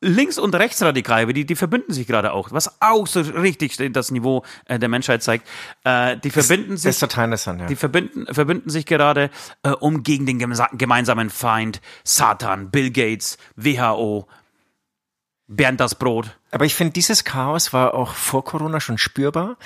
links- 0.00 0.38
und 0.38 0.54
rechtsradikale, 0.54 1.32
die, 1.32 1.46
die 1.46 1.56
verbünden 1.56 1.92
sich 1.92 2.06
gerade 2.06 2.32
auch, 2.32 2.52
was 2.52 2.80
auch 2.80 3.06
so 3.06 3.20
richtig 3.20 3.76
das 3.92 4.10
Niveau 4.10 4.44
äh, 4.66 4.78
der 4.78 4.88
Menschheit 4.88 5.22
zeigt. 5.22 5.48
Äh, 5.84 6.16
die 6.18 6.30
verbinden 6.30 6.72
Das 6.72 6.82
sich 6.82 6.90
ist 6.90 7.00
total 7.00 7.24
interessant, 7.26 7.60
ja. 7.62 7.66
die 7.66 7.76
verbinden, 7.76 8.26
verbünden 8.32 8.70
sich 8.70 8.86
gerade, 8.86 9.30
äh, 9.62 9.70
um 9.70 10.02
gegen 10.02 10.26
den 10.26 10.38
gemeinsa- 10.40 10.76
gemeinsamen 10.76 11.30
Feind 11.30 11.80
Satan, 12.04 12.70
Bill 12.70 12.90
Gates, 12.90 13.38
WHO, 13.56 14.26
Bernd 15.48 15.80
das 15.80 15.94
Brot. 15.94 16.38
Aber 16.50 16.64
ich 16.64 16.74
finde, 16.74 16.92
dieses 16.92 17.24
Chaos 17.24 17.72
war 17.72 17.94
auch 17.94 18.12
vor 18.14 18.44
Corona 18.44 18.80
schon 18.80 18.98
spürbar. 18.98 19.56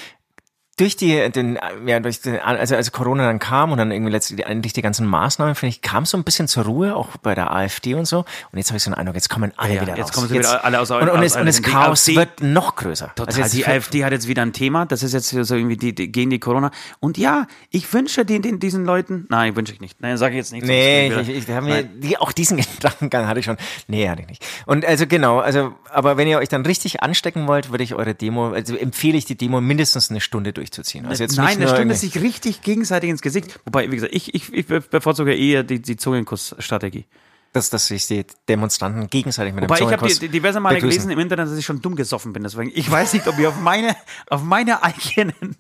Durch 0.81 0.97
die, 0.97 1.31
den, 1.31 1.59
ja, 1.85 2.01
durch 2.01 2.23
den, 2.23 2.39
also 2.41 2.75
als 2.75 2.91
Corona 2.91 3.25
dann 3.27 3.39
kam 3.39 3.71
und 3.71 3.77
dann 3.77 3.93
irgendwie 3.93 4.11
letztlich 4.11 4.47
eigentlich 4.47 4.73
die 4.73 4.81
ganzen 4.81 5.07
Maßnahmen, 5.07 5.55
finde 5.55 5.75
ich, 5.75 5.83
kam 5.83 6.07
so 6.07 6.17
ein 6.17 6.25
bisschen 6.25 6.49
zur 6.49 6.65
Ruhe, 6.65 6.97
auch 6.97 7.19
bei 7.19 7.35
der 7.35 7.53
AfD 7.55 7.93
und 7.95 8.07
so. 8.07 8.21
Und 8.51 8.57
jetzt 8.59 8.69
habe 8.71 8.79
ich 8.79 8.83
so 8.83 8.91
einen 8.91 8.95
Eindruck, 8.99 9.15
jetzt 9.15 9.29
kommen 9.29 9.53
alle 9.57 9.75
Ja, 9.75 9.83
wieder 9.83 9.97
jetzt 9.99 10.07
raus. 10.09 10.13
kommen 10.13 10.29
sie 10.29 10.39
wieder 10.39 10.65
alle 10.65 10.81
aus- 10.81 10.91
und, 10.91 11.03
und, 11.03 11.11
aus 11.11 11.23
es, 11.25 11.37
und 11.37 11.45
das 11.45 11.63
Chaos 11.63 12.01
AfD 12.09 12.17
wird 12.17 12.41
noch 12.41 12.77
größer. 12.77 13.13
Total, 13.15 13.27
Also 13.27 13.41
jetzt 13.43 13.53
die 13.53 13.67
AfD 13.67 14.05
hat 14.05 14.13
jetzt 14.13 14.27
wieder 14.27 14.41
ein 14.41 14.55
Thema, 14.55 14.87
das 14.87 15.03
ist 15.03 15.13
jetzt 15.13 15.29
so 15.29 15.55
irgendwie 15.55 15.77
die, 15.77 15.95
die, 15.95 16.11
gegen 16.11 16.31
die 16.31 16.39
Corona. 16.39 16.71
Und 16.99 17.19
ja, 17.19 17.47
ich 17.69 17.93
wünsche 17.93 18.25
den, 18.25 18.41
den, 18.41 18.59
diesen 18.59 18.87
Leuten, 18.87 19.27
nein, 19.29 19.57
wünsche 19.57 19.75
ich 19.75 19.81
nicht. 19.83 20.01
Nein, 20.01 20.17
sage 20.17 20.33
ich 20.33 20.39
jetzt 20.39 20.53
nicht. 20.53 20.65
Nee, 20.65 21.09
ich, 21.09 21.29
ich, 21.29 21.49
ich 21.49 21.61
mir, 21.61 21.83
die, 21.83 22.17
auch 22.17 22.33
diesen 22.33 22.57
Gedankengang 22.81 23.27
hatte 23.27 23.41
ich 23.41 23.45
schon. 23.45 23.59
Nee, 23.87 24.09
hatte 24.09 24.23
ich 24.23 24.29
nicht. 24.29 24.47
Und 24.65 24.87
also 24.87 25.07
genau, 25.07 25.41
also, 25.41 25.75
aber 25.91 26.17
wenn 26.17 26.27
ihr 26.27 26.39
euch 26.39 26.49
dann 26.49 26.65
richtig 26.65 27.03
anstecken 27.03 27.47
wollt, 27.47 27.71
würde 27.71 27.85
ich 27.85 27.95
eure 27.95 28.15
Demo, 28.15 28.53
also 28.53 28.77
empfehle 28.77 29.19
ich 29.19 29.27
die 29.27 29.37
Demo 29.37 29.61
mindestens 29.61 30.11
eine 30.11 30.21
Stunde 30.21 30.55
durchzuziehen. 30.71 31.07
Also 31.07 31.23
jetzt 31.23 31.37
Nein, 31.37 31.59
nur 31.59 31.69
Stunde 31.69 31.95
irgendwie- 31.95 31.97
sich 31.97 32.23
richtig 32.23 32.63
gegenseitig 32.63 33.11
ins 33.11 33.21
Gesicht. 33.23 33.61
Wobei, 33.65 33.91
wie 33.91 33.97
gesagt, 33.97 34.15
ich, 34.15 34.35
ich, 34.35 34.53
ich 34.53 34.67
bevorzuge 34.67 35.35
eher 35.35 35.63
die, 35.63 35.81
die 35.81 35.97
Zungenkuss-Strategie. 35.97 37.07
dass, 37.53 37.69
dass 37.69 37.89
sich 37.89 38.07
die 38.07 38.25
Demonstranten 38.49 39.09
gegenseitig 39.09 39.53
mit 39.53 39.65
Wobei 39.65 39.79
dem 39.79 39.89
ich 39.89 39.93
habe 39.93 40.09
Zungenkuss 40.09 40.31
diverse 40.31 40.61
Male 40.61 40.77
begrüßen. 40.77 40.99
gelesen 41.01 41.11
im 41.11 41.19
Internet, 41.19 41.49
dass 41.49 41.59
ich 41.59 41.67
schon 41.67 41.83
dumm 41.83 41.97
gesoffen 41.97 42.33
bin. 42.33 42.45
Deswegen, 42.45 42.71
ich 42.73 42.89
weiß 42.89 43.13
nicht, 43.13 43.27
ob 43.27 43.39
ich 43.39 43.47
auf 43.47 43.59
meine, 43.61 43.97
auf 44.29 44.43
meine 44.43 44.83
eigenen, 44.85 45.57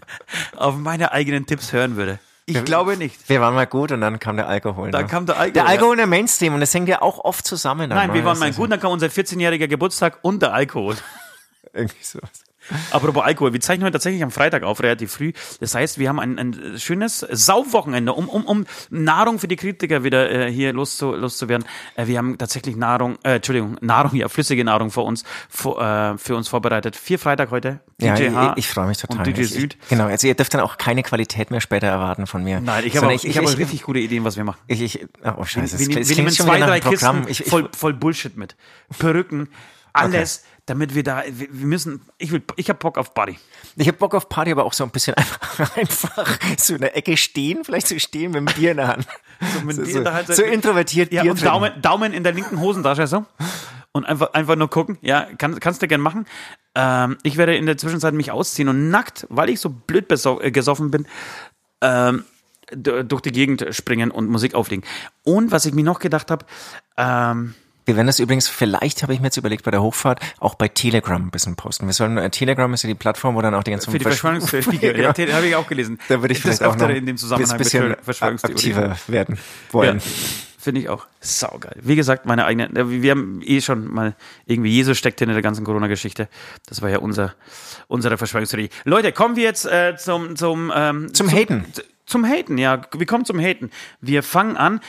auf 0.56 0.76
meine 0.76 1.10
eigenen 1.12 1.46
Tipps 1.46 1.72
hören 1.72 1.96
würde. 1.96 2.20
Ich 2.46 2.64
glaube 2.64 2.96
nicht. 2.96 3.28
Wir 3.28 3.40
waren 3.40 3.54
mal 3.54 3.66
gut 3.66 3.92
und 3.92 4.00
dann 4.00 4.18
kam 4.18 4.36
der 4.36 4.48
Alkohol. 4.48 4.90
Dann 4.90 5.02
ne? 5.02 5.08
kam 5.08 5.26
der 5.26 5.36
Alkohol, 5.36 5.52
Der 5.52 5.62
ja. 5.64 5.68
Alkohol 5.68 5.92
in 5.92 5.98
der 5.98 6.06
Mainstream 6.06 6.54
und 6.54 6.60
das 6.60 6.72
hängt 6.74 6.88
ja 6.88 7.00
auch 7.02 7.18
oft 7.18 7.46
zusammen. 7.46 7.88
Nein, 7.90 8.12
wir 8.12 8.22
ne? 8.22 8.26
waren 8.26 8.38
mal 8.38 8.50
ist 8.50 8.56
gut, 8.56 8.70
dann 8.72 8.80
kam 8.80 8.90
unser 8.92 9.06
14-jähriger 9.06 9.68
Geburtstag 9.68 10.18
und 10.22 10.42
der 10.42 10.52
Alkohol. 10.52 10.96
Irgendwie 11.72 12.02
sowas. 12.02 12.30
Apropos 12.90 13.22
Alkohol, 13.22 13.52
wir 13.52 13.60
zeichnen 13.60 13.84
heute 13.84 13.94
tatsächlich 13.94 14.22
am 14.22 14.30
Freitag 14.30 14.62
auf, 14.62 14.82
relativ 14.82 15.12
früh. 15.12 15.32
Das 15.60 15.74
heißt, 15.74 15.98
wir 15.98 16.08
haben 16.08 16.20
ein, 16.20 16.38
ein 16.38 16.78
schönes 16.78 17.20
Saufwochenende, 17.30 18.12
um, 18.12 18.28
um, 18.28 18.44
um 18.44 18.66
Nahrung 18.90 19.38
für 19.38 19.48
die 19.48 19.56
Kritiker 19.56 20.04
wieder 20.04 20.30
äh, 20.30 20.52
hier 20.52 20.72
loszu, 20.72 21.12
loszuwerden. 21.14 21.66
Äh, 21.96 22.06
wir 22.06 22.18
haben 22.18 22.38
tatsächlich 22.38 22.76
Nahrung, 22.76 23.18
äh, 23.22 23.36
Entschuldigung, 23.36 23.76
Nahrung, 23.80 24.14
ja, 24.14 24.28
flüssige 24.28 24.64
Nahrung 24.64 24.90
für 24.90 25.02
uns, 25.02 25.24
vor, 25.48 25.80
äh, 25.80 26.18
für 26.18 26.36
uns 26.36 26.48
vorbereitet. 26.48 26.96
Vier 26.96 27.18
Freitag 27.18 27.50
heute. 27.50 27.80
Ja, 28.00 28.14
DJ 28.14 28.24
ich, 28.24 28.34
H 28.34 28.54
ich 28.56 28.68
freue 28.68 28.86
mich 28.86 28.98
total. 28.98 29.18
Und 29.18 29.26
DJ 29.26 29.40
ich, 29.42 29.50
Süd. 29.50 29.76
Ich, 29.80 29.88
genau, 29.88 30.06
also 30.06 30.26
ihr 30.26 30.34
dürft 30.34 30.54
dann 30.54 30.60
auch 30.60 30.78
keine 30.78 31.02
Qualität 31.02 31.50
mehr 31.50 31.60
später 31.60 31.86
erwarten 31.86 32.26
von 32.26 32.42
mir. 32.42 32.60
Nein, 32.60 32.84
ich 32.86 32.96
habe 32.96 33.08
auch, 33.08 33.10
ich, 33.10 33.26
ich, 33.26 33.36
habe 33.36 33.46
auch 33.46 33.56
richtig 33.56 33.82
gute 33.82 33.98
Ideen, 33.98 34.24
was 34.24 34.36
wir 34.36 34.44
machen. 34.44 34.58
Ich, 34.66 34.80
ich, 34.80 35.06
oh, 35.36 35.44
scheiße. 35.44 35.78
wir, 35.78 35.88
wir, 35.88 36.08
wir 36.08 36.16
nehmen 36.16 36.30
zwei, 36.30 36.58
drei. 36.60 36.80
Kisten 36.80 37.26
voll, 37.46 37.68
voll 37.76 37.94
Bullshit 37.94 38.36
mit. 38.36 38.56
Perücken, 38.98 39.48
alles, 39.92 40.44
damit 40.70 40.94
wir 40.94 41.02
da, 41.02 41.24
wir, 41.28 41.66
müssen, 41.66 42.00
ich 42.16 42.30
will, 42.30 42.42
ich 42.54 42.68
habe 42.68 42.78
Bock 42.78 42.96
auf 42.96 43.12
Buddy. 43.12 43.36
ich 43.74 43.88
habe 43.88 43.98
Bock 43.98 44.14
auf 44.14 44.28
Party, 44.28 44.52
aber 44.52 44.64
auch 44.64 44.72
so 44.72 44.84
ein 44.84 44.90
bisschen 44.90 45.14
einfach, 45.14 45.76
einfach 45.76 46.38
so 46.56 46.74
in 46.74 46.80
der 46.80 46.96
Ecke 46.96 47.16
stehen, 47.16 47.64
vielleicht 47.64 47.88
so 47.88 47.98
stehen 47.98 48.30
mit 48.30 48.36
dem 48.36 48.54
Bier 48.54 48.70
in 48.70 48.76
der 48.76 48.86
Hand. 48.86 49.06
So, 49.52 49.60
mit 49.62 49.74
So, 49.74 49.82
Bier 49.82 49.92
so, 49.92 49.98
in 49.98 50.04
der 50.04 50.14
Hand, 50.14 50.26
so 50.28 50.42
introvertiert 50.44 51.12
Ja, 51.12 51.22
Bier 51.22 51.32
und. 51.32 51.44
Daumen, 51.44 51.82
Daumen 51.82 52.12
in 52.12 52.22
der 52.22 52.32
linken 52.32 52.60
Hosentasche 52.60 53.08
so. 53.08 53.26
Und 53.90 54.04
einfach, 54.04 54.32
einfach 54.32 54.54
nur 54.54 54.70
gucken. 54.70 54.96
Ja, 55.00 55.26
kann, 55.38 55.58
kannst 55.58 55.82
du 55.82 55.88
gern 55.88 56.00
machen. 56.00 56.24
Ähm, 56.76 57.18
ich 57.24 57.36
werde 57.36 57.56
in 57.56 57.66
der 57.66 57.76
Zwischenzeit 57.76 58.14
mich 58.14 58.30
ausziehen 58.30 58.68
und 58.68 58.90
nackt, 58.90 59.26
weil 59.28 59.50
ich 59.50 59.58
so 59.58 59.70
blöd 59.70 60.06
äh, 60.08 60.50
gesoffen 60.52 60.92
bin, 60.92 61.08
ähm, 61.80 62.24
durch 62.76 63.22
die 63.22 63.32
Gegend 63.32 63.66
springen 63.72 64.12
und 64.12 64.28
Musik 64.28 64.54
auflegen. 64.54 64.84
Und 65.24 65.50
was 65.50 65.64
ich 65.64 65.74
mir 65.74 65.82
noch 65.82 65.98
gedacht 65.98 66.30
habe, 66.30 66.46
ähm, 66.96 67.54
Wir 67.90 67.96
werden 67.96 68.06
das 68.06 68.20
übrigens, 68.20 68.46
vielleicht 68.46 69.02
habe 69.02 69.12
ich 69.14 69.18
mir 69.18 69.26
jetzt 69.26 69.36
überlegt, 69.36 69.64
bei 69.64 69.72
der 69.72 69.82
Hochfahrt 69.82 70.20
auch 70.38 70.54
bei 70.54 70.68
Telegram 70.68 71.20
ein 71.20 71.32
bisschen 71.32 71.56
posten. 71.56 71.86
Wir 71.86 71.92
sollen, 71.92 72.18
äh, 72.18 72.30
Telegram 72.30 72.72
ist 72.72 72.84
ja 72.84 72.86
die 72.88 72.94
Plattform, 72.94 73.34
wo 73.34 73.42
dann 73.42 73.52
auch 73.52 73.64
die 73.64 73.72
ganzen 73.72 73.90
für 73.90 73.98
die 73.98 74.04
Versch- 74.04 74.18
Verschwörungstheorien, 74.20 74.80
Genau. 74.80 75.12
ja, 75.30 75.36
habe 75.36 75.46
ich 75.48 75.56
auch 75.56 75.66
gelesen. 75.66 75.98
Da 76.08 76.20
würde 76.22 76.30
ich 76.32 76.40
das 76.40 76.58
vielleicht 76.58 76.72
auch 76.72 76.76
noch 76.76 76.88
in 76.88 77.04
dem 77.04 77.16
Zusammenhang 77.16 77.50
ein 77.50 77.58
bisschen 77.58 77.96
aktiver 78.44 78.96
werden 79.08 79.38
wollen. 79.72 79.98
Ja, 79.98 80.04
Finde 80.60 80.82
ich 80.82 80.88
auch. 80.88 81.08
Saugeil. 81.20 81.74
Wie 81.82 81.96
gesagt, 81.96 82.26
meine 82.26 82.44
eigene, 82.44 82.66
äh, 82.78 82.88
wir 83.02 83.10
haben 83.10 83.40
eh 83.44 83.60
schon 83.60 83.92
mal 83.92 84.14
irgendwie 84.46 84.70
Jesus 84.70 84.96
steckt 84.96 85.18
hinter 85.18 85.32
der 85.34 85.42
ganzen 85.42 85.64
Corona-Geschichte. 85.64 86.28
Das 86.68 86.82
war 86.82 86.90
ja 86.90 86.98
unser, 86.98 87.34
unsere 87.88 88.18
Verschwörungstheorie. 88.18 88.70
Leute, 88.84 89.10
kommen 89.10 89.34
wir 89.34 89.42
jetzt 89.42 89.66
äh, 89.66 89.96
zum, 89.98 90.36
zum, 90.36 90.70
ähm, 90.72 91.12
Zum 91.12 91.28
Haten. 91.28 91.64
z- 91.72 91.84
Zum 92.06 92.24
Haten, 92.24 92.56
ja. 92.56 92.82
Wir 92.96 93.06
kommen 93.06 93.24
zum 93.24 93.40
Haten. 93.40 93.70
Wir 94.00 94.22
fangen 94.22 94.56
an. 94.56 94.80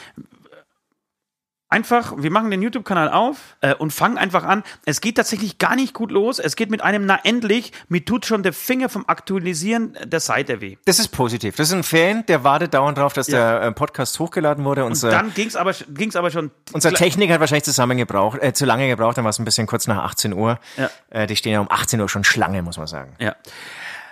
Einfach, 1.72 2.14
wir 2.18 2.30
machen 2.32 2.52
den 2.52 2.62
YouTube-Kanal 2.62 3.10
auf 3.10 3.56
äh, 3.62 3.74
und 3.74 3.92
fangen 3.92 4.18
einfach 4.18 4.44
an. 4.44 4.62
Es 4.86 5.00
geht 5.00 5.16
tatsächlich 5.16 5.58
gar 5.58 5.76
nicht 5.78 5.94
gut 5.94 6.12
los. 6.12 6.38
Es 6.38 6.58
geht 6.58 6.70
mit 6.70 6.82
einem, 6.82 7.06
na 7.06 7.18
endlich, 7.24 7.72
mir 7.88 8.04
tut 8.04 8.26
schon 8.26 8.44
der 8.44 8.52
Finger 8.52 8.90
vom 8.90 9.06
Aktualisieren 9.08 9.98
der 10.04 10.20
Seite 10.20 10.60
weh. 10.60 10.76
Das 10.84 11.00
ist 11.00 11.08
positiv. 11.08 11.56
Das 11.56 11.70
ist 11.70 11.74
ein 11.74 11.84
Fan, 11.84 12.26
der 12.28 12.44
wartet 12.44 12.74
dauernd 12.74 12.98
drauf, 12.98 13.14
dass 13.14 13.28
Ja. 13.28 13.60
der 13.62 13.68
äh, 13.70 13.72
Podcast 13.72 14.20
hochgeladen 14.20 14.66
wurde. 14.66 14.84
Unser, 14.84 15.12
Dann 15.12 15.34
ging's 15.34 15.56
aber, 15.56 15.74
ging's 15.90 16.18
aber 16.18 16.30
schon. 16.30 16.52
unser 16.74 16.92
Techniker 16.94 17.34
hat 17.36 17.40
wahrscheinlich 17.40 17.64
zusammen 17.64 17.98
gebraucht, 17.98 18.40
äh, 18.44 18.52
zu 18.52 18.66
lange 18.66 18.90
gebraucht, 18.90 19.18
dann 19.18 19.24
war 19.24 19.30
es 19.30 19.40
ein 19.40 19.46
bisschen 19.46 19.66
kurz 19.66 19.88
nach 19.88 20.04
18 20.04 20.34
Uhr. 20.34 20.60
Ja. 20.76 20.90
Äh, 21.10 21.26
die 21.26 21.38
stehen 21.38 21.54
ja 21.54 21.62
um 21.62 21.72
18 21.72 22.02
Uhr 22.02 22.10
schon 22.10 22.26
Schlange, 22.26 22.62
muss 22.64 22.78
man 22.78 22.88
sagen. 22.88 23.16
Ja. 23.18 23.36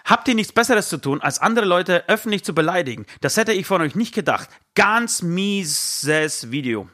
Habt 0.06 0.28
ihr 0.28 0.34
nichts 0.34 0.54
Besseres 0.54 0.90
zu 0.90 0.98
tun, 0.98 1.22
als 1.22 1.40
andere 1.40 1.66
Leute 1.66 2.06
öffentlich 2.08 2.44
zu 2.44 2.56
beleidigen? 2.56 3.06
Das 3.22 3.38
hätte 3.38 3.52
ich 3.52 3.68
von 3.68 3.82
euch 3.82 3.96
nicht 3.96 4.16
gedacht. 4.16 4.50
Ganz 4.74 5.22
mieses 5.22 6.50
Video. 6.52 6.88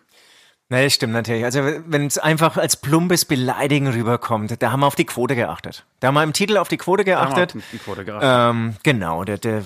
Nee, 0.70 0.90
stimmt 0.90 1.14
natürlich. 1.14 1.46
Also 1.46 1.62
wenn 1.86 2.08
es 2.08 2.18
einfach 2.18 2.58
als 2.58 2.76
plumpes 2.76 3.26
Beleidigen 3.26 3.88
rüberkommt, 3.88 4.62
da 4.62 4.72
haben 4.72 4.80
wir 4.80 4.88
auf 4.88 4.96
die 4.96 5.06
Quote 5.06 5.36
geachtet. 5.36 5.86
Da 6.00 6.08
haben 6.08 6.16
wir 6.16 6.24
im 6.24 6.34
Titel 6.34 6.58
auf 6.58 6.68
die 6.68 6.78
Quote 6.78 7.04
geachtet. 7.04 7.54
haben 7.54 7.60
wir 7.60 7.64
auf 7.64 7.72
die 7.72 7.78
Quote 7.78 8.06
geachtet. 8.06 8.30
Ähm, 8.56 8.76
genau, 8.82 9.24
der, 9.24 9.38
der 9.38 9.64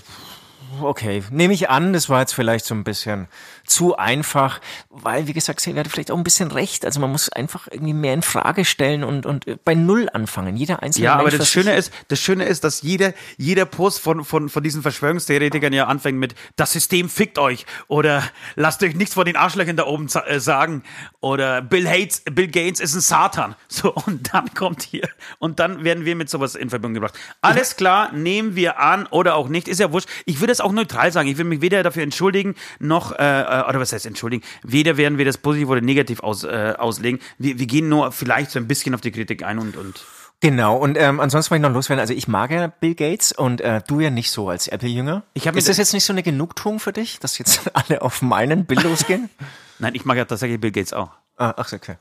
okay, 0.81 1.23
nehme 1.31 1.53
ich 1.53 1.69
an, 1.69 1.93
das 1.93 2.09
war 2.09 2.19
jetzt 2.19 2.33
vielleicht 2.33 2.65
so 2.65 2.75
ein 2.75 2.83
bisschen 2.83 3.27
zu 3.69 3.97
einfach, 3.97 4.61
weil, 4.89 5.27
wie 5.27 5.33
gesagt, 5.33 5.59
Xavier 5.59 5.79
hatte 5.81 5.89
vielleicht 5.89 6.11
auch 6.11 6.17
ein 6.17 6.23
bisschen 6.23 6.51
recht. 6.51 6.85
Also 6.85 6.99
man 6.99 7.11
muss 7.11 7.29
einfach 7.29 7.67
irgendwie 7.69 7.93
mehr 7.93 8.13
in 8.13 8.21
Frage 8.21 8.65
stellen 8.65 9.03
und, 9.03 9.25
und 9.25 9.63
bei 9.63 9.75
Null 9.75 10.09
anfangen. 10.11 10.57
Jeder 10.57 10.81
einzelne 10.81 11.05
Ja, 11.05 11.13
aber 11.13 11.23
Mensch, 11.23 11.33
das 11.33 11.41
was 11.41 11.51
Schöne 11.51 11.75
ist, 11.75 11.93
das 12.07 12.19
Schöne 12.19 12.45
ist, 12.45 12.63
dass 12.63 12.81
jeder, 12.81 13.13
jeder 13.37 13.65
Post 13.65 13.99
von, 13.99 14.25
von, 14.25 14.49
von 14.49 14.63
diesen 14.63 14.81
Verschwörungstheoretikern 14.81 15.71
ja 15.73 15.85
anfängt 15.85 16.17
mit, 16.17 16.35
das 16.55 16.71
System 16.71 17.09
fickt 17.09 17.37
euch 17.37 17.65
oder 17.87 18.23
lasst 18.55 18.83
euch 18.83 18.95
nichts 18.95 19.13
von 19.13 19.25
den 19.25 19.35
Arschlöchern 19.35 19.77
da 19.77 19.85
oben 19.85 20.07
äh, 20.25 20.39
sagen 20.39 20.83
oder 21.21 21.61
Bill 21.61 21.83
Gates, 21.83 22.23
Bill 22.25 22.47
Gates 22.47 22.79
ist 22.79 22.95
ein 22.95 23.01
Satan. 23.01 23.55
So, 23.71 23.93
und 23.93 24.33
dann 24.33 24.53
kommt 24.55 24.81
hier 24.81 25.07
und 25.37 25.59
dann 25.59 25.85
werden 25.85 26.03
wir 26.03 26.15
mit 26.15 26.29
sowas 26.29 26.55
in 26.55 26.69
Verbindung 26.69 26.95
gebracht. 26.95 27.17
Alles 27.39 27.77
klar, 27.77 28.11
nehmen 28.11 28.55
wir 28.55 28.79
an 28.79 29.05
oder 29.07 29.35
auch 29.35 29.47
nicht, 29.47 29.67
ist 29.69 29.79
ja 29.79 29.93
wurscht. 29.93 30.09
Ich 30.25 30.41
würde 30.41 30.51
es 30.51 30.59
auch 30.59 30.71
neutral 30.71 31.11
sagen. 31.11 31.29
Ich 31.29 31.37
will 31.37 31.45
mich 31.45 31.61
weder 31.61 31.81
dafür 31.83 32.03
entschuldigen, 32.03 32.55
noch, 32.79 33.13
äh, 33.13 33.23
äh, 33.65 33.69
oder 33.69 33.79
was 33.79 33.93
heißt 33.93 34.05
entschuldigen, 34.05 34.43
weder 34.63 34.97
werden 34.97 35.17
wir 35.17 35.25
das 35.25 35.37
positiv 35.37 35.69
oder 35.69 35.81
negativ 35.81 36.21
aus, 36.21 36.43
äh, 36.43 36.73
auslegen. 36.77 37.19
Wir, 37.37 37.59
wir 37.59 37.65
gehen 37.67 37.89
nur 37.89 38.11
vielleicht 38.11 38.51
so 38.51 38.59
ein 38.59 38.67
bisschen 38.67 38.93
auf 38.95 39.01
die 39.01 39.11
Kritik 39.11 39.43
ein 39.43 39.59
und, 39.59 39.75
und 39.77 40.03
Genau, 40.41 40.77
und 40.77 40.97
ähm, 40.97 41.19
ansonsten 41.19 41.51
wollte 41.51 41.63
ich 41.63 41.67
noch 41.69 41.75
loswerden. 41.75 41.99
Also 41.99 42.13
ich 42.13 42.29
mag 42.29 42.49
ja 42.51 42.67
Bill 42.67 42.95
Gates 42.95 43.33
und 43.33 43.59
äh, 43.59 43.81
du 43.85 43.99
ja 43.99 44.09
nicht 44.09 44.31
so 44.31 44.47
als 44.49 44.69
Apple-Jünger. 44.69 45.23
Ist 45.33 45.67
das 45.67 45.75
jetzt 45.75 45.91
nicht 45.93 46.05
so 46.05 46.13
eine 46.13 46.23
Genugtuung 46.23 46.79
für 46.79 46.93
dich, 46.93 47.19
dass 47.19 47.37
jetzt 47.39 47.69
alle 47.73 48.01
auf 48.01 48.21
meinen 48.21 48.63
Bill 48.65 48.79
losgehen? 48.79 49.29
Nein, 49.79 49.95
ich 49.95 50.05
mag 50.05 50.15
ja 50.15 50.23
tatsächlich 50.23 50.61
Bill 50.61 50.71
Gates 50.71 50.93
auch. 50.93 51.09
ah, 51.35 51.53
ach, 51.57 51.73
okay. 51.73 51.97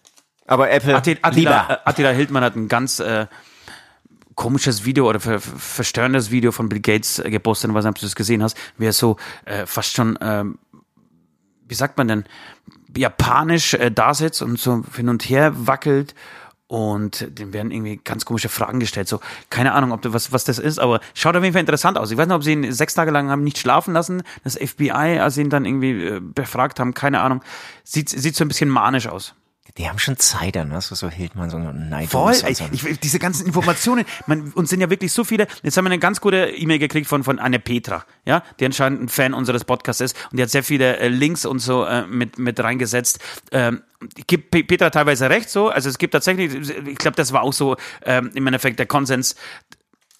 Aber 0.46 0.70
Apple 0.70 0.94
Attila, 0.94 1.18
Attila, 1.22 1.62
lieber. 1.62 1.66
äh, 1.84 1.88
Attila 1.88 2.10
Hildmann 2.10 2.44
hat 2.44 2.54
ein 2.54 2.68
ganz 2.68 3.00
äh, 3.00 3.26
komisches 4.34 4.84
Video 4.84 5.08
oder 5.08 5.18
ver, 5.20 5.40
ver- 5.40 5.58
verstörendes 5.58 6.30
Video 6.30 6.52
von 6.52 6.68
Bill 6.68 6.80
Gates 6.80 7.18
äh, 7.18 7.30
gepostet, 7.30 7.74
was 7.74 7.84
ob 7.86 7.96
du 7.96 8.02
das 8.02 8.14
gesehen 8.14 8.42
hast, 8.42 8.56
wie 8.76 8.86
er 8.86 8.92
so 8.92 9.16
äh, 9.46 9.66
fast 9.66 9.94
schon, 9.94 10.16
ähm, 10.22 10.58
wie 11.68 11.74
sagt 11.74 11.98
man 11.98 12.08
denn, 12.08 12.24
japanisch 12.96 13.74
äh, 13.74 13.90
da 13.90 14.14
sitzt 14.14 14.42
und 14.42 14.58
so 14.58 14.82
hin 14.94 15.08
und 15.08 15.28
her 15.28 15.52
wackelt 15.54 16.14
und 16.68 17.26
dem 17.38 17.54
werden 17.54 17.72
irgendwie 17.72 17.98
ganz 18.04 18.24
komische 18.26 18.50
Fragen 18.50 18.78
gestellt. 18.78 19.08
So, 19.08 19.20
keine 19.48 19.72
Ahnung, 19.72 19.92
ob 19.92 20.02
du, 20.02 20.12
was, 20.12 20.32
was 20.32 20.44
das 20.44 20.58
ist, 20.58 20.78
aber 20.78 21.00
schaut 21.14 21.34
auf 21.34 21.42
jeden 21.42 21.54
Fall 21.54 21.60
interessant 21.60 21.96
aus. 21.96 22.10
Ich 22.10 22.18
weiß 22.18 22.26
nicht, 22.26 22.36
ob 22.36 22.44
sie 22.44 22.52
ihn 22.52 22.72
sechs 22.72 22.94
Tage 22.94 23.10
lang 23.10 23.30
haben 23.30 23.42
nicht 23.42 23.58
schlafen 23.58 23.94
lassen, 23.94 24.22
das 24.44 24.56
FBI, 24.56 25.18
als 25.18 25.34
sie 25.34 25.42
ihn 25.42 25.50
dann 25.50 25.64
irgendwie 25.64 26.04
äh, 26.04 26.20
befragt 26.20 26.78
haben, 26.78 26.94
keine 26.94 27.20
Ahnung. 27.20 27.42
Sieht, 27.84 28.10
sieht 28.10 28.36
so 28.36 28.44
ein 28.44 28.48
bisschen 28.48 28.68
manisch 28.68 29.06
aus. 29.06 29.34
Die 29.78 29.88
haben 29.88 29.98
schon 30.00 30.16
Zeit 30.16 30.56
an, 30.56 30.68
ne? 30.70 30.80
so, 30.80 30.96
so 30.96 31.08
Hildmann, 31.08 31.50
so 31.50 31.58
Neid. 31.58 32.08
Voll, 32.10 32.34
ey, 32.42 32.56
ich, 32.72 32.98
diese 33.00 33.20
ganzen 33.20 33.46
Informationen, 33.46 34.04
man, 34.26 34.50
uns 34.52 34.70
sind 34.70 34.80
ja 34.80 34.90
wirklich 34.90 35.12
so 35.12 35.22
viele. 35.22 35.46
Jetzt 35.62 35.76
haben 35.76 35.84
wir 35.84 35.90
eine 35.90 36.00
ganz 36.00 36.20
gute 36.20 36.48
E-Mail 36.50 36.80
gekriegt 36.80 37.06
von, 37.06 37.22
von 37.22 37.38
Anne 37.38 37.60
Petra, 37.60 38.04
ja, 38.24 38.42
die 38.58 38.66
anscheinend 38.66 39.02
ein 39.02 39.08
Fan 39.08 39.34
unseres 39.34 39.64
Podcasts 39.64 40.00
ist 40.00 40.16
und 40.32 40.38
die 40.38 40.42
hat 40.42 40.50
sehr 40.50 40.64
viele 40.64 40.96
äh, 40.98 41.06
Links 41.08 41.46
und 41.46 41.60
so 41.60 41.84
äh, 41.84 42.04
mit, 42.06 42.38
mit 42.38 42.58
reingesetzt. 42.58 43.20
Ähm, 43.52 43.82
ich 44.16 44.26
gebe 44.26 44.42
Pe- 44.42 44.64
Petra 44.64 44.90
teilweise 44.90 45.30
recht 45.30 45.48
so, 45.48 45.68
also 45.68 45.88
es 45.88 45.98
gibt 45.98 46.12
tatsächlich, 46.12 46.54
ich 46.86 46.98
glaube, 46.98 47.16
das 47.16 47.32
war 47.32 47.42
auch 47.42 47.52
so 47.52 47.76
ähm, 48.04 48.30
im 48.34 48.46
Endeffekt 48.46 48.80
der 48.80 48.86
Konsens, 48.86 49.36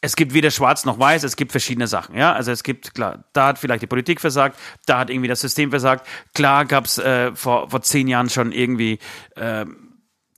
es 0.01 0.15
gibt 0.17 0.33
weder 0.33 0.51
schwarz 0.51 0.85
noch 0.85 0.99
weiß, 0.99 1.25
es 1.25 1.35
gibt 1.37 1.51
verschiedene 1.51 1.87
Sachen. 1.89 2.17
Ja, 2.17 2.33
also 2.33 2.53
es 2.53 2.63
gibt, 2.63 2.95
klar, 2.95 3.25
da 3.33 3.49
hat 3.49 3.59
vielleicht 3.59 3.83
die 3.83 3.87
Politik 3.89 4.21
versagt, 4.21 4.57
da 4.87 4.99
hat 5.01 5.11
irgendwie 5.11 5.29
das 5.29 5.41
System 5.41 5.71
versagt. 5.71 6.07
Klar 6.35 6.65
gab 6.67 6.85
es 6.85 6.99
äh, 6.99 7.35
vor, 7.35 7.69
vor 7.71 7.83
zehn 7.83 8.07
Jahren 8.07 8.31
schon 8.31 8.53
irgendwie 8.53 8.99
äh, 9.35 9.65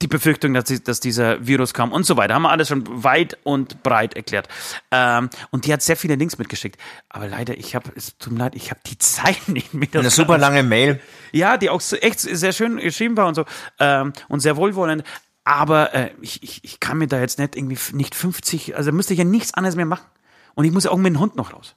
die 0.01 0.07
Befürchtung, 0.07 0.55
dass, 0.55 0.63
die- 0.63 0.83
dass 0.83 0.99
dieser 0.99 1.45
Virus 1.45 1.75
kam 1.75 1.91
und 1.91 2.07
so 2.07 2.17
weiter. 2.17 2.33
Haben 2.33 2.41
wir 2.41 2.49
alles 2.49 2.69
schon 2.69 3.03
weit 3.03 3.37
und 3.43 3.83
breit 3.83 4.15
erklärt. 4.15 4.47
Ähm, 4.89 5.29
und 5.51 5.67
die 5.67 5.73
hat 5.73 5.83
sehr 5.83 5.95
viele 5.95 6.15
Links 6.15 6.39
mitgeschickt. 6.39 6.81
Aber 7.07 7.27
leider, 7.27 7.55
ich 7.55 7.75
habe, 7.75 7.91
es 7.95 8.17
tut 8.17 8.33
mir 8.33 8.39
leid, 8.39 8.55
ich 8.55 8.71
habe 8.71 8.79
die 8.87 8.97
Zeit 8.97 9.47
nicht 9.47 9.75
mehr. 9.75 9.87
Eine 9.93 10.09
super 10.09 10.39
lange 10.39 10.63
Mail. 10.63 10.99
Ja, 11.33 11.57
die 11.57 11.69
auch 11.69 11.83
echt 12.01 12.19
sehr 12.19 12.51
schön 12.51 12.77
geschrieben 12.77 13.15
war 13.15 13.27
und 13.27 13.35
so 13.35 13.45
ähm, 13.79 14.13
und 14.27 14.39
sehr 14.39 14.57
wohlwollend. 14.57 15.03
Aber 15.43 15.93
äh, 15.93 16.11
ich, 16.21 16.43
ich, 16.43 16.63
ich 16.63 16.79
kann 16.79 16.97
mir 16.97 17.07
da 17.07 17.19
jetzt 17.19 17.39
nicht 17.39 17.55
irgendwie 17.55 17.77
nicht 17.93 18.13
50, 18.15 18.75
also 18.75 18.91
müsste 18.91 19.13
ich 19.13 19.19
ja 19.19 19.25
nichts 19.25 19.53
anderes 19.53 19.75
mehr 19.75 19.85
machen. 19.85 20.05
Und 20.53 20.65
ich 20.65 20.71
muss 20.71 20.83
ja 20.83 20.91
auch 20.91 20.97
mit 20.97 21.13
dem 21.13 21.19
Hund 21.19 21.35
noch 21.35 21.53
raus. 21.53 21.75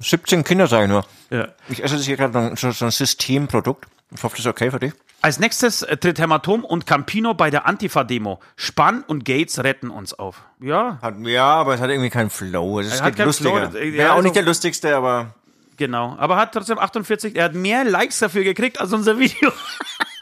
17 0.00 0.44
Kinder, 0.44 0.66
sage 0.66 0.84
ich 0.84 0.90
nur. 0.90 1.04
Ja. 1.30 1.48
Ich 1.68 1.82
esse 1.82 1.96
jetzt 1.96 2.04
hier 2.04 2.16
gerade 2.16 2.54
so, 2.56 2.70
so 2.70 2.84
ein 2.86 2.90
Systemprodukt. 2.90 3.86
Ich 4.14 4.22
hoffe, 4.22 4.36
das 4.36 4.44
ist 4.44 4.50
okay 4.50 4.70
für 4.70 4.78
dich. 4.78 4.92
Als 5.22 5.38
nächstes 5.38 5.82
äh, 5.82 5.96
tritt 5.96 6.18
Hämatom 6.18 6.64
und 6.64 6.86
Campino 6.86 7.34
bei 7.34 7.50
der 7.50 7.66
Antifa-Demo. 7.66 8.40
Spann 8.56 9.02
und 9.02 9.24
Gates 9.24 9.62
retten 9.62 9.90
uns 9.90 10.12
auf. 10.14 10.42
Ja, 10.60 10.98
Hat, 11.00 11.14
ja, 11.20 11.46
aber 11.46 11.74
es 11.74 11.80
hat 11.80 11.90
irgendwie 11.90 12.10
keinen 12.10 12.30
Flow. 12.30 12.80
Es 12.80 12.88
ist 12.88 13.02
hat 13.02 13.16
keinen 13.16 13.26
lustiger. 13.26 13.70
Flow, 13.70 13.78
ja, 13.80 13.92
Wäre 13.92 14.10
auch 14.10 14.16
also- 14.16 14.24
nicht 14.24 14.36
der 14.36 14.42
lustigste, 14.42 14.94
aber 14.94 15.34
genau. 15.76 16.16
Aber 16.18 16.36
hat 16.36 16.52
trotzdem 16.52 16.78
48, 16.78 17.36
er 17.36 17.44
hat 17.44 17.54
mehr 17.54 17.84
Likes 17.84 18.18
dafür 18.18 18.44
gekriegt 18.44 18.80
als 18.80 18.92
unser 18.92 19.18
Video. 19.18 19.50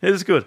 das 0.00 0.12
ist 0.12 0.26
gut. 0.26 0.46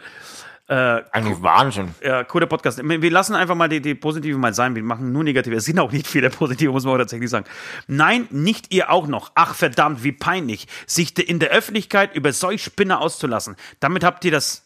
eigentlich 0.67 1.41
Wahnsinn. 1.41 1.93
Ja, 2.01 2.23
cooler 2.23 2.47
Podcast. 2.47 2.81
Wir 2.83 3.11
lassen 3.11 3.35
einfach 3.35 3.55
mal 3.55 3.69
die, 3.69 3.81
die 3.81 3.95
Positive 3.95 4.37
mal 4.37 4.53
sein. 4.53 4.75
Wir 4.75 4.83
machen 4.83 5.11
nur 5.11 5.23
Negative. 5.23 5.55
Es 5.55 5.65
sind 5.65 5.79
auch 5.79 5.91
nicht 5.91 6.07
viele 6.07 6.29
Positive, 6.29 6.71
muss 6.71 6.85
man 6.85 6.95
auch 6.95 6.97
tatsächlich 6.99 7.29
sagen. 7.29 7.45
Nein, 7.87 8.27
nicht 8.31 8.73
ihr 8.73 8.89
auch 8.91 9.07
noch. 9.07 9.31
Ach 9.35 9.55
verdammt, 9.55 10.03
wie 10.03 10.13
peinlich, 10.13 10.67
sich 10.87 11.17
in 11.19 11.39
der 11.39 11.51
Öffentlichkeit 11.51 12.15
über 12.15 12.31
solch 12.31 12.63
Spinner 12.63 13.01
auszulassen. 13.01 13.55
Damit 13.79 14.03
habt 14.03 14.25
ihr 14.25 14.31
das 14.31 14.63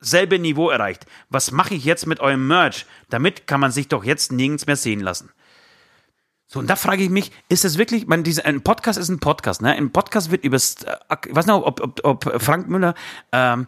selbe 0.00 0.38
Niveau 0.38 0.70
erreicht. 0.70 1.06
Was 1.28 1.50
mache 1.50 1.74
ich 1.74 1.84
jetzt 1.84 2.06
mit 2.06 2.20
eurem 2.20 2.46
Merch? 2.46 2.86
Damit 3.08 3.46
kann 3.46 3.60
man 3.60 3.72
sich 3.72 3.88
doch 3.88 4.04
jetzt 4.04 4.32
nirgends 4.32 4.66
mehr 4.66 4.76
sehen 4.76 5.00
lassen. 5.00 5.30
So, 6.46 6.60
und 6.60 6.68
da 6.68 6.76
frage 6.76 7.02
ich 7.02 7.10
mich, 7.10 7.32
ist 7.48 7.64
es 7.64 7.78
wirklich, 7.78 8.06
man, 8.06 8.22
diese, 8.22 8.44
ein 8.44 8.62
Podcast 8.62 8.98
ist 8.98 9.08
ein 9.08 9.18
Podcast, 9.18 9.62
ne? 9.62 9.72
Ein 9.72 9.90
Podcast 9.90 10.30
wird 10.30 10.44
übers, 10.44 10.82
äh, 10.84 10.96
ich 11.26 11.34
weiß 11.34 11.46
nicht, 11.46 11.54
ob, 11.54 11.80
ob, 11.80 12.00
ob 12.04 12.42
Frank 12.42 12.68
Müller 12.68 12.94
ähm, 13.32 13.66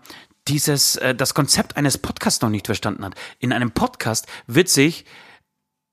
dieses, 0.48 0.96
äh, 0.96 1.14
das 1.14 1.34
Konzept 1.34 1.76
eines 1.76 1.98
Podcasts 1.98 2.42
noch 2.42 2.50
nicht 2.50 2.66
verstanden 2.66 3.04
hat. 3.04 3.14
In 3.38 3.52
einem 3.52 3.70
Podcast 3.70 4.26
wird 4.46 4.68
sich 4.68 5.04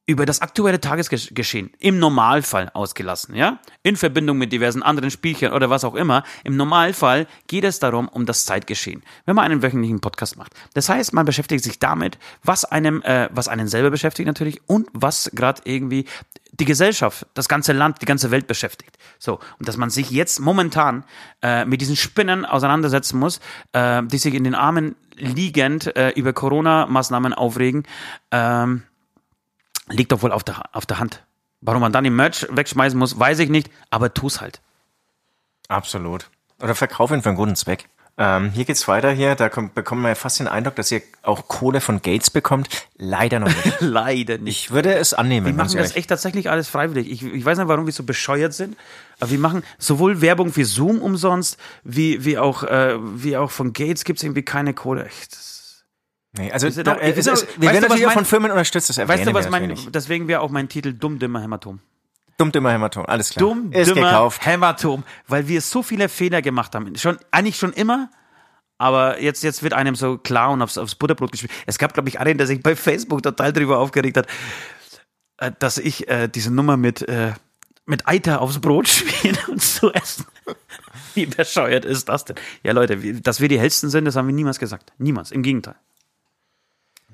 über 0.06 0.26
das 0.26 0.42
aktuelle 0.42 0.82
Tagesgeschehen 0.82 1.72
im 1.80 1.98
Normalfall 1.98 2.70
ausgelassen, 2.74 3.36
ja? 3.36 3.60
In 3.84 3.96
Verbindung 3.96 4.38
mit 4.38 4.52
diversen 4.52 4.84
anderen 4.84 5.12
Spielchen 5.12 5.54
oder 5.54 5.70
was 5.70 5.86
auch 5.86 5.96
immer. 5.96 6.24
Im 6.44 6.58
Normalfall 6.58 7.26
geht 7.48 7.64
es 7.64 7.80
darum, 7.80 8.10
um 8.10 8.26
das 8.26 8.46
Zeitgeschehen, 8.46 9.02
wenn 9.26 9.36
man 9.36 9.46
einen 9.46 9.64
wöchentlichen 9.64 10.02
Podcast 10.02 10.36
macht. 10.36 10.54
Das 10.74 10.90
heißt, 10.90 11.14
man 11.14 11.26
beschäftigt 11.26 11.64
sich 11.64 11.80
damit, 11.80 12.18
was 12.44 12.66
einem, 12.66 13.02
äh, 13.04 13.30
was 13.32 13.48
einen 13.48 13.70
selber 13.70 13.92
beschäftigt 13.92 14.28
natürlich 14.28 14.62
und 14.68 14.90
was 14.92 15.32
gerade 15.34 15.62
irgendwie 15.64 16.06
die 16.52 16.66
Gesellschaft, 16.66 17.26
das 17.34 17.48
ganze 17.48 17.72
Land, 17.74 18.02
die 18.02 18.06
ganze 18.06 18.30
Welt 18.30 18.46
beschäftigt. 18.46 18.98
So, 19.20 19.40
und 19.58 19.68
dass 19.68 19.78
man 19.78 19.90
sich 19.90 20.12
jetzt 20.12 20.40
momentan 20.40 21.06
äh, 21.42 21.66
mit 21.66 21.82
diesen 21.82 21.96
Spinnen 21.96 22.46
auseinandersetzen 22.46 23.18
muss, 23.18 23.40
äh, 23.72 24.04
die 24.04 24.18
sich 24.18 24.34
in 24.34 24.44
den 24.44 24.54
Armen 24.54 24.96
liegend 25.16 25.96
äh, 25.96 26.10
über 26.10 26.34
Corona-Maßnahmen 26.34 27.34
aufregen, 27.34 27.84
ähm, 28.32 28.84
liegt 29.90 30.12
doch 30.12 30.22
wohl 30.22 30.32
auf 30.32 30.44
der, 30.44 30.64
auf 30.74 30.86
der 30.86 31.00
Hand. 31.00 31.24
Warum 31.62 31.82
man 31.82 31.94
dann 31.94 32.04
den 32.04 32.16
Merch 32.16 32.46
wegschmeißen 32.50 32.98
muss, 33.00 33.18
weiß 33.20 33.40
ich 33.40 33.50
nicht, 33.50 33.70
aber 33.90 34.14
tu's 34.14 34.42
halt. 34.42 34.62
Absolut. 35.68 36.30
Oder 36.62 36.76
verkauf 36.76 37.12
ihn 37.12 37.22
für 37.22 37.30
einen 37.30 37.38
guten 37.38 37.56
Zweck. 37.56 37.88
Ähm, 38.16 38.52
hier 38.52 38.66
geht's 38.66 38.88
weiter 38.88 39.12
hier. 39.12 39.34
Da 39.36 39.50
kommt, 39.50 39.74
bekommen 39.74 40.04
wir 40.04 40.10
ja 40.10 40.16
fast 40.16 40.40
den 40.40 40.48
Eindruck, 40.48 40.76
dass 40.76 40.92
ihr 40.92 41.02
auch 41.24 41.48
Kohle 41.48 41.82
von 41.82 42.02
Gates 42.02 42.30
bekommt. 42.30 42.70
Leider 42.96 43.40
noch 43.40 43.48
nicht. 43.48 43.78
Leider 43.82 44.38
nicht. 44.38 44.66
Ich 44.66 44.72
würde 44.72 44.94
es 44.94 45.14
annehmen. 45.16 45.48
Wir 45.48 45.54
machen 45.54 45.78
das 45.78 45.96
echt 45.96 46.10
tatsächlich 46.10 46.50
alles 46.50 46.68
freiwillig. 46.68 47.10
Ich, 47.10 47.24
ich 47.24 47.44
weiß 47.44 47.58
nicht, 47.58 47.68
warum 47.68 47.88
wir 47.88 47.94
so 47.94 48.04
bescheuert 48.04 48.54
sind, 48.54 48.78
aber 49.20 49.32
wir 49.32 49.40
machen 49.40 49.64
sowohl 49.80 50.22
Werbung 50.22 50.54
für 50.54 50.64
Zoom 50.66 51.02
umsonst, 51.02 51.58
wie, 51.84 52.24
wie, 52.24 52.38
auch, 52.38 52.64
äh, 52.64 52.98
wie 53.00 53.36
auch 53.36 53.50
von 53.50 53.74
Gates 53.74 54.04
gibt's 54.04 54.22
irgendwie 54.22 54.44
keine 54.44 54.74
Kohle. 54.76 55.06
Echt. 55.06 55.34
das- 55.34 55.63
Nee, 56.36 56.52
also 56.52 56.68
ja 56.68 56.84
da, 56.84 56.96
doch- 56.96 57.02
äh, 57.02 57.12
ist 57.12 57.28
ist, 57.28 57.62
wir 57.62 57.70
werden 57.70 57.82
natürlich 57.82 58.08
auch 58.08 58.12
von 58.14 58.26
Firmen 58.26 58.52
unterstützt. 58.52 58.90
Das 58.90 58.98
Weißt 58.98 59.08
du, 59.08 59.12
erwähnen 59.14 59.34
was 59.36 59.50
mein, 59.50 59.78
deswegen 59.92 60.28
wäre 60.28 60.42
auch 60.42 60.50
mein 60.50 60.68
Titel 60.68 60.94
Dumm, 60.94 61.20
Dimmer, 61.20 61.42
Hämatom. 61.42 61.80
Dumm, 62.38 62.52
dümmer 62.52 62.72
Hämatom. 62.72 63.06
Alles 63.06 63.30
klar. 63.30 63.48
Dumm, 63.48 63.72
ist 63.72 63.90
Dimmer, 63.90 64.10
gekauft. 64.10 64.46
Hämatom. 64.46 65.04
Weil 65.28 65.48
wir 65.48 65.62
so 65.62 65.84
viele 65.84 66.10
Fehler 66.10 66.42
gemacht 66.42 66.74
haben. 66.76 66.96
Schon, 66.96 67.18
eigentlich 67.32 67.58
schon 67.58 67.74
immer. 67.74 68.10
Aber 68.80 69.22
jetzt, 69.22 69.44
jetzt 69.44 69.62
wird 69.64 69.74
einem 69.74 69.96
so 69.96 70.18
klar 70.18 70.50
und 70.52 70.62
aufs, 70.62 70.78
aufs 70.78 70.96
Butterbrot 70.96 71.32
gespielt. 71.32 71.52
Es 71.68 71.78
gab, 71.78 71.94
glaube 71.94 72.10
ich, 72.10 72.20
einen, 72.20 72.38
der 72.38 72.48
sich 72.48 72.62
bei 72.62 72.76
Facebook 72.76 73.22
total 73.22 73.54
drüber 73.54 73.78
aufgeregt 73.78 74.18
hat, 74.18 74.28
äh, 75.38 75.52
dass 75.60 75.78
ich 75.78 76.08
äh, 76.10 76.28
diese 76.28 76.52
Nummer 76.52 76.76
mit, 76.76 77.08
äh, 77.08 77.34
mit 77.86 78.08
Eiter 78.08 78.42
aufs 78.42 78.60
Brot 78.60 78.88
spiele 78.90 79.38
und 79.48 79.62
zu 79.62 79.94
essen. 79.94 80.26
Wie 81.14 81.28
bescheuert 81.28 81.86
ist 81.86 82.10
das 82.10 82.26
denn? 82.26 82.36
Ja, 82.64 82.74
Leute, 82.74 82.98
dass 83.22 83.40
wir 83.40 83.48
die 83.48 83.60
hellsten 83.60 83.90
sind, 83.92 84.06
das 84.06 84.16
haben 84.16 84.28
wir 84.28 84.34
niemals 84.34 84.58
gesagt. 84.58 84.92
Niemals. 84.98 85.32
Im 85.32 85.44
Gegenteil. 85.44 85.76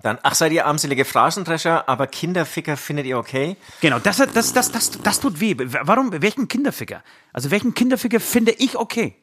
Dann, 0.02 0.18
ach, 0.24 0.34
seid 0.36 0.52
ihr 0.54 0.66
armselige 0.66 1.04
Phrasendrescher, 1.04 1.88
aber 1.90 2.08
Kinderficker 2.08 2.78
findet 2.78 3.06
ihr 3.06 3.18
okay? 3.18 3.58
Genau, 3.82 4.00
das, 4.00 4.18
das, 4.18 4.54
das, 4.54 4.72
das, 4.72 4.92
das 4.92 5.20
tut 5.20 5.40
weh. 5.42 5.56
Warum, 5.58 6.12
welchen 6.22 6.48
Kinderficker? 6.48 7.04
Also 7.34 7.52
welchen 7.52 7.74
Kinderficker 7.74 8.20
finde 8.22 8.52
ich 8.54 8.78
okay? 8.78 9.16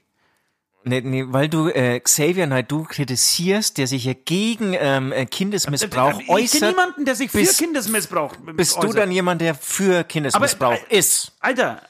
Nee, 0.85 1.01
nee, 1.01 1.25
weil 1.27 1.49
du 1.49 1.69
äh, 1.69 1.99
Xavier 1.99 2.47
Naidoo 2.47 2.85
kritisierst, 2.85 3.77
der 3.79 3.89
sich 3.89 4.05
ja 4.05 4.13
gegen 4.13 4.73
ähm, 4.79 5.11
äh, 5.13 5.27
Kindesmissbrauch 5.27 6.21
ich 6.21 6.27
kenne 6.27 6.39
äußert. 6.41 6.71
niemanden, 6.71 7.05
der 7.05 7.17
sich 7.17 7.31
für 7.31 7.39
Bist- 7.39 7.59
Kindesmissbrauch 7.59 8.37
Bist 8.55 8.77
du 8.77 8.81
äußert. 8.83 8.99
dann 8.99 9.11
jemand, 9.11 9.41
der 9.41 9.57
für 9.57 10.05
Kindesmissbrauch 10.05 10.75
Aber, 10.75 10.93
äh, 10.93 10.99
ist? 10.99 11.33
Alter, 11.41 11.83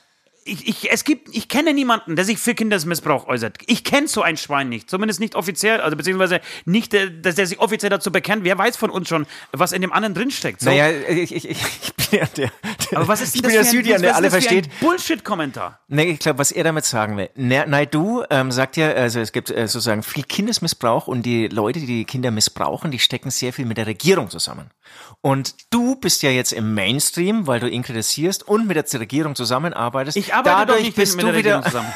ich, 0.47 0.69
ich, 0.69 0.91
es 0.93 1.05
gibt, 1.05 1.35
ich 1.35 1.49
kenne 1.49 1.75
niemanden, 1.75 2.17
der 2.17 2.25
sich 2.25 2.39
für 2.39 2.55
Kindesmissbrauch 2.55 3.27
äußert. 3.27 3.59
Ich 3.67 3.85
kenne 3.85 4.09
so 4.09 4.23
ein 4.23 4.37
Schwein 4.37 4.69
nicht. 4.69 4.89
Zumindest 4.89 5.21
nicht 5.21 5.35
offiziell, 5.35 5.81
also 5.81 5.97
beziehungsweise 5.97 6.41
nicht, 6.65 6.95
dass 6.95 7.35
der 7.35 7.47
sich 7.47 7.59
offiziell 7.59 7.91
dazu 7.91 8.11
bekennt. 8.13 8.45
Wer 8.45 8.57
weiß 8.57 8.77
von 8.77 8.91
uns 8.91 9.09
schon, 9.09 9.27
was 9.53 9.73
in 9.73 9.83
dem 9.83 9.93
anderen 9.93 10.15
drinsteckt. 10.15 10.61
So. 10.61 10.71
Naja, 10.71 10.91
ich, 11.09 11.35
ich, 11.35 11.49
ich 11.49 11.95
bin 12.11 12.21
ja 12.21 12.27
der, 12.37 12.51
der 12.91 12.99
aber 12.99 13.09
was 13.09 13.21
ist 13.21 13.35
ich 13.35 13.43
denn 13.43 13.51
bin 13.51 13.59
das 13.59 13.71
der 13.71 13.79
Südian, 13.79 14.03
der 14.03 14.15
alle 14.15 14.29
das 14.29 14.35
versteht. 14.35 14.69
Bullshit-Kommentar. 14.81 15.81
Nee, 15.89 16.11
ich 16.11 16.19
glaube, 16.19 16.39
was 16.39 16.53
er 16.53 16.65
damit 16.65 16.85
sagen 16.85 17.17
will. 17.17 17.31
Na- 17.35 17.67
Naidu 17.67 18.23
ähm, 18.31 18.53
sagt 18.53 18.77
ja, 18.77 18.91
also 18.93 19.21
es 19.21 19.33
gibt 19.33 19.51
äh, 19.51 19.67
sozusagen 19.69 20.03
viel 20.03 20.25
Kindesmissbrauch 20.25 21.07
und 21.09 21.23
die 21.23 21.49
Leute, 21.49 21.81
die 21.81 21.87
die 21.87 22.05
Kinder 22.05 22.31
missbrauchen, 22.31 22.91
die 22.91 22.99
stecken 22.99 23.31
sehr 23.31 23.53
viel 23.53 23.67
mit 23.67 23.79
der 23.79 23.87
Regierung 23.87 24.31
zusammen. 24.31 24.71
Und 25.27 25.57
du 25.71 25.97
bist 25.97 26.23
ja 26.23 26.31
jetzt 26.31 26.53
im 26.53 26.75
Mainstream, 26.75 27.49
weil 27.49 27.59
du 27.59 27.69
ihn 27.69 27.83
kritisierst 27.83 28.47
und 28.47 28.69
mit 28.69 28.77
der 28.77 29.01
Regierung 29.01 29.35
zusammenarbeitest. 29.35 30.17
Ich 30.17 30.33
arbeite 30.33 30.51
Dadurch 30.51 30.79
doch 30.79 30.85
nicht 30.85 30.97
bist 30.97 31.17
mit 31.17 31.25
du 31.25 31.27
der 31.27 31.37
wieder 31.37 31.57
Regierung 31.57 31.65
zusammen. 31.65 31.93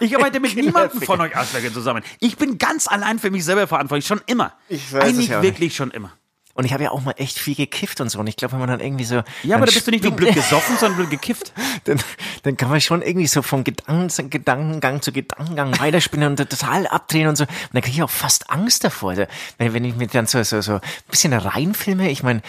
Ich 0.00 0.16
arbeite 0.16 0.40
mit 0.40 0.56
niemandem 0.56 1.02
von 1.02 1.20
euch 1.20 1.36
Arschlöcher 1.36 1.70
zusammen. 1.70 2.02
Ich 2.18 2.38
bin 2.38 2.56
ganz 2.56 2.88
allein 2.88 3.18
für 3.18 3.30
mich 3.30 3.44
selber 3.44 3.66
verantwortlich, 3.66 4.06
schon 4.06 4.22
immer. 4.24 4.54
Ich 4.70 4.90
weiß 4.90 5.02
es 5.02 5.08
Eigentlich 5.10 5.28
ja 5.28 5.40
auch 5.40 5.42
wirklich 5.42 5.76
schon 5.76 5.90
immer. 5.90 6.12
Und 6.54 6.66
ich 6.66 6.72
habe 6.74 6.82
ja 6.82 6.90
auch 6.90 7.00
mal 7.00 7.14
echt 7.16 7.38
viel 7.38 7.54
gekifft 7.54 8.00
und 8.00 8.10
so. 8.10 8.18
Und 8.18 8.26
ich 8.26 8.36
glaube, 8.36 8.52
wenn 8.52 8.60
man 8.60 8.68
dann 8.68 8.80
irgendwie 8.80 9.04
so. 9.04 9.22
Ja, 9.42 9.56
aber 9.56 9.64
dann 9.64 9.66
da 9.66 9.72
bist 9.72 9.86
du 9.86 9.90
nicht 9.90 10.04
nur 10.04 10.12
blöd 10.12 10.34
gesoffen, 10.34 10.76
sondern 10.76 10.98
blöd 10.98 11.10
gekifft. 11.10 11.52
dann, 11.84 11.98
dann 12.42 12.56
kann 12.56 12.68
man 12.68 12.80
schon 12.80 13.00
irgendwie 13.00 13.26
so 13.26 13.40
von 13.40 13.64
Gedanken, 13.64 14.30
Gedankengang 14.30 15.00
zu 15.00 15.12
Gedankengang 15.12 15.78
weiterspinnen 15.78 16.30
und 16.30 16.36
total 16.36 16.86
abdrehen 16.86 17.28
und 17.28 17.36
so. 17.36 17.44
Und 17.44 17.50
dann 17.72 17.82
kriege 17.82 17.96
ich 17.96 18.02
auch 18.02 18.10
fast 18.10 18.50
Angst 18.50 18.84
davor. 18.84 19.10
Also, 19.10 19.24
wenn, 19.56 19.72
wenn 19.72 19.84
ich 19.84 19.96
mir 19.96 20.08
dann 20.08 20.26
so, 20.26 20.42
so, 20.42 20.60
so 20.60 20.74
ein 20.74 20.80
bisschen 21.10 21.32
reinfilme, 21.32 22.10
ich 22.10 22.22
meine, 22.22 22.42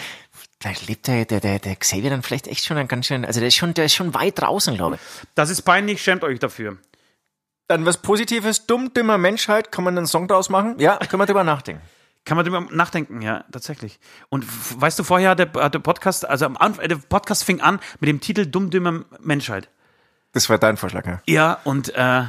da 0.60 0.70
lebt 0.86 1.06
der, 1.06 1.24
der, 1.24 1.40
der, 1.40 1.58
der 1.58 1.76
Xavier 1.76 2.10
dann 2.10 2.22
vielleicht 2.22 2.46
echt 2.46 2.64
schon 2.64 2.76
ein 2.76 2.88
ganz 2.88 3.06
schön, 3.06 3.24
also 3.24 3.40
der 3.40 3.48
ist 3.48 3.56
schon, 3.56 3.74
der 3.74 3.86
ist 3.86 3.94
schon 3.94 4.14
weit 4.14 4.40
draußen, 4.40 4.74
glaube 4.76 4.96
ich. 4.96 5.00
Das 5.34 5.50
ist 5.50 5.62
peinlich, 5.62 6.02
schämt 6.02 6.24
euch 6.24 6.38
dafür. 6.38 6.78
Dann 7.68 7.86
was 7.86 8.02
Positives, 8.02 8.66
dumm, 8.66 8.92
dümmer 8.92 9.16
Menschheit, 9.16 9.72
kann 9.72 9.84
man 9.84 9.96
einen 9.96 10.06
Song 10.06 10.28
draus 10.28 10.50
machen? 10.50 10.78
Ja, 10.78 10.98
können 10.98 11.20
wir 11.20 11.26
drüber 11.26 11.44
nachdenken. 11.44 11.82
Kann 12.24 12.36
man 12.36 12.44
drüber 12.46 12.60
nachdenken, 12.70 13.20
ja, 13.20 13.44
tatsächlich. 13.52 13.98
Und 14.30 14.46
weißt 14.80 14.98
du, 14.98 15.04
vorher 15.04 15.30
hat 15.30 15.38
der, 15.38 15.46
der 15.68 15.78
Podcast, 15.78 16.26
also 16.26 16.46
am 16.46 16.56
Anfang, 16.56 16.88
der 16.88 16.96
Podcast 16.96 17.44
fing 17.44 17.60
an 17.60 17.80
mit 18.00 18.08
dem 18.08 18.20
Titel 18.20 18.46
Dumm, 18.46 18.70
dümmer 18.70 19.04
Menschheit. 19.20 19.68
Das 20.32 20.48
war 20.48 20.58
dein 20.58 20.76
Vorschlag, 20.76 21.06
ja. 21.06 21.20
Ja, 21.26 21.58
und 21.64 21.94
äh, 21.94 22.22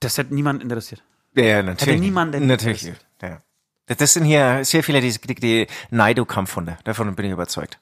das 0.00 0.18
hat 0.18 0.30
niemand 0.30 0.62
interessiert. 0.62 1.02
Ja, 1.34 1.44
ja 1.44 1.62
natürlich. 1.62 2.00
niemanden 2.00 2.46
Natürlich. 2.46 2.84
Ja. 3.22 3.42
Das- 3.86 3.96
Das 3.98 4.12
sind 4.14 4.24
hier 4.24 4.64
sehr 4.64 4.82
viele, 4.82 5.00
die, 5.00 5.10
die, 5.10 5.34
die 5.34 5.66
Naido-Kampfhunde. 5.90 6.78
Davon 6.84 7.14
bin 7.16 7.26
ich 7.26 7.32
überzeugt. 7.32 7.78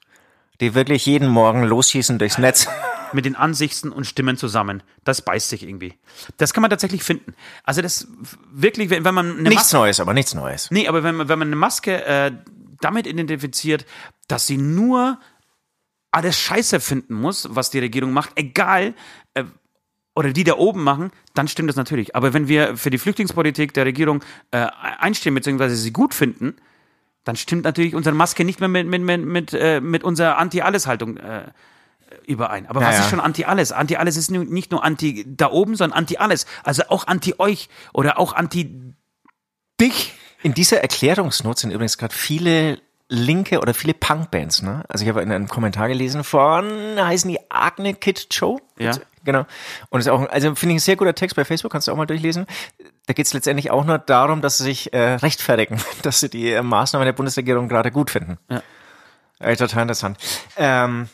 Die 0.61 0.75
wirklich 0.75 1.05
jeden 1.05 1.27
Morgen 1.27 1.63
losschießen 1.63 2.19
durchs 2.19 2.37
Netz. 2.37 2.67
Mit 3.13 3.25
den 3.25 3.35
Ansichten 3.35 3.91
und 3.91 4.05
Stimmen 4.05 4.37
zusammen. 4.37 4.81
Das 5.03 5.21
beißt 5.21 5.49
sich 5.49 5.61
irgendwie. 5.61 5.93
Das 6.37 6.51
kann 6.51 6.61
man 6.61 6.71
tatsächlich 6.71 7.03
finden. 7.03 7.35
Also 7.63 7.83
das 7.83 8.07
wirklich, 8.51 8.89
wenn, 8.89 9.05
wenn 9.05 9.13
man 9.13 9.33
eine 9.33 9.49
Nichts 9.49 9.65
Maske, 9.65 9.77
Neues, 9.77 9.99
aber 9.99 10.15
nichts 10.15 10.33
Neues. 10.33 10.71
nee, 10.71 10.87
aber 10.87 11.03
wenn 11.03 11.15
man, 11.15 11.29
wenn 11.29 11.37
man 11.37 11.49
eine 11.49 11.55
Maske 11.55 12.03
äh, 12.05 12.31
damit 12.81 13.05
identifiziert, 13.05 13.85
dass 14.27 14.47
sie 14.47 14.57
nur 14.57 15.19
alles 16.09 16.39
Scheiße 16.39 16.79
finden 16.79 17.13
muss, 17.13 17.47
was 17.51 17.69
die 17.69 17.79
Regierung 17.79 18.13
macht, 18.13 18.31
egal, 18.35 18.95
äh, 19.35 19.43
oder 20.15 20.31
die 20.31 20.43
da 20.43 20.57
oben 20.57 20.83
machen, 20.83 21.11
dann 21.33 21.47
stimmt 21.47 21.69
das 21.69 21.75
natürlich. 21.75 22.15
Aber 22.15 22.33
wenn 22.33 22.47
wir 22.47 22.77
für 22.77 22.89
die 22.89 22.97
Flüchtlingspolitik 22.97 23.73
der 23.73 23.85
Regierung 23.85 24.23
äh, 24.51 24.67
einstehen, 24.99 25.33
beziehungsweise 25.33 25.75
sie 25.75 25.91
gut 25.91 26.13
finden, 26.13 26.55
dann 27.23 27.35
stimmt 27.35 27.63
natürlich 27.63 27.95
unsere 27.95 28.15
Maske 28.15 28.43
nicht 28.43 28.59
mehr 28.59 28.69
mit, 28.69 28.87
mit, 28.87 29.01
mit, 29.01 29.25
mit, 29.25 29.53
äh, 29.53 29.79
mit 29.81 30.03
unserer 30.03 30.37
Anti-Alles-Haltung 30.37 31.17
äh, 31.17 31.51
überein. 32.27 32.67
Aber 32.67 32.81
was 32.81 32.89
Ja, 32.89 32.93
ja. 32.95 32.99
ist 33.01 33.09
schon 33.09 33.19
Anti-Alles? 33.19 33.71
Anti-Alles 33.71 34.17
ist 34.17 34.29
nicht 34.31 34.71
nur 34.71 34.83
Anti 34.83 35.25
da 35.27 35.51
oben, 35.51 35.75
sondern 35.75 35.97
Anti-Alles. 35.97 36.45
Also 36.63 36.83
auch 36.89 37.07
Anti-euch 37.07 37.69
oder 37.93 38.19
auch 38.19 38.33
Anti-dich. 38.33 40.13
In 40.41 40.53
dieser 40.53 40.81
Erklärungsnot 40.81 41.59
sind 41.59 41.71
übrigens 41.71 41.97
gerade 41.97 42.13
viele 42.13 42.79
linke 43.09 43.59
oder 43.59 43.73
viele 43.73 43.93
Punkbands, 43.93 44.61
ne? 44.61 44.83
Also 44.89 45.03
ich 45.03 45.09
habe 45.09 45.21
in 45.21 45.31
einem 45.31 45.47
Kommentar 45.47 45.87
gelesen 45.87 46.23
von, 46.23 46.65
heißen 46.97 47.29
die 47.29 47.39
Agne 47.49 47.93
Kid 47.93 48.33
Show? 48.33 48.59
Ja. 48.77 48.91
Genau. 49.23 49.45
Und 49.89 49.99
ist 50.01 50.09
auch, 50.09 50.27
also 50.29 50.55
finde 50.55 50.75
ich 50.75 50.77
ein 50.77 50.83
sehr 50.83 50.95
guter 50.95 51.13
Text 51.13 51.35
bei 51.35 51.45
Facebook, 51.45 51.71
kannst 51.71 51.87
du 51.87 51.91
auch 51.91 51.97
mal 51.97 52.05
durchlesen. 52.05 52.45
Da 53.05 53.13
geht 53.13 53.25
es 53.25 53.33
letztendlich 53.33 53.69
auch 53.71 53.83
nur 53.83 53.97
darum, 53.97 54.41
dass 54.41 54.57
sie 54.57 54.63
sich 54.63 54.93
äh, 54.93 55.15
rechtfertigen, 55.15 55.81
dass 56.03 56.19
sie 56.19 56.29
die 56.29 56.51
äh, 56.51 56.61
Maßnahmen 56.61 57.05
der 57.05 57.13
Bundesregierung 57.13 57.67
gerade 57.67 57.91
gut 57.91 58.09
finden. 58.09 58.37
Ja. 58.49 58.61
Äh, 59.39 59.57
total 59.57 59.81
interessant. 59.81 60.17
Ähm, 60.55 61.09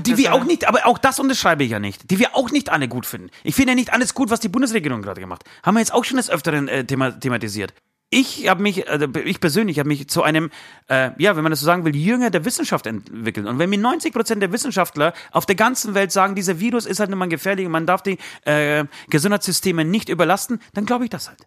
Die 0.00 0.16
wir 0.16 0.32
auch 0.32 0.44
nicht, 0.44 0.66
aber 0.66 0.86
auch 0.86 0.96
das 0.96 1.20
unterschreibe 1.20 1.64
ich 1.64 1.70
ja 1.70 1.78
nicht. 1.78 2.10
Die 2.10 2.18
wir 2.18 2.34
auch 2.34 2.50
nicht 2.50 2.70
alle 2.70 2.88
gut 2.88 3.04
finden. 3.04 3.30
Ich 3.44 3.54
finde 3.54 3.72
ja 3.72 3.74
nicht 3.74 3.92
alles 3.92 4.14
gut, 4.14 4.30
was 4.30 4.40
die 4.40 4.48
Bundesregierung 4.48 5.02
gerade 5.02 5.20
gemacht. 5.20 5.44
Haben 5.62 5.74
wir 5.74 5.80
jetzt 5.80 5.92
auch 5.92 6.04
schon 6.04 6.16
des 6.16 6.30
Öfteren 6.30 6.68
äh, 6.68 6.84
thema 6.84 7.10
thematisiert. 7.10 7.74
Ich 8.10 8.48
habe 8.48 8.62
mich, 8.62 8.88
also 8.88 9.06
ich 9.24 9.38
persönlich 9.38 9.78
habe 9.78 9.88
mich 9.88 10.08
zu 10.08 10.22
einem, 10.22 10.50
äh, 10.88 11.10
ja, 11.18 11.36
wenn 11.36 11.42
man 11.42 11.50
das 11.50 11.60
so 11.60 11.66
sagen 11.66 11.84
will, 11.84 11.94
Jünger 11.94 12.30
der 12.30 12.46
Wissenschaft 12.46 12.86
entwickelt. 12.86 13.46
Und 13.46 13.58
wenn 13.58 13.68
mir 13.68 13.78
90 13.78 14.14
Prozent 14.14 14.40
der 14.40 14.50
Wissenschaftler 14.50 15.12
auf 15.30 15.44
der 15.44 15.56
ganzen 15.56 15.94
Welt 15.94 16.10
sagen, 16.10 16.34
dieser 16.34 16.58
Virus 16.58 16.86
ist 16.86 17.00
halt 17.00 17.10
nun 17.10 17.18
mal 17.18 17.28
gefährlich 17.28 17.66
und 17.66 17.72
man 17.72 17.84
darf 17.84 18.02
die 18.02 18.16
äh, 18.44 18.86
Gesundheitssysteme 19.10 19.84
nicht 19.84 20.08
überlasten, 20.08 20.60
dann 20.72 20.86
glaube 20.86 21.04
ich 21.04 21.10
das 21.10 21.28
halt. 21.28 21.46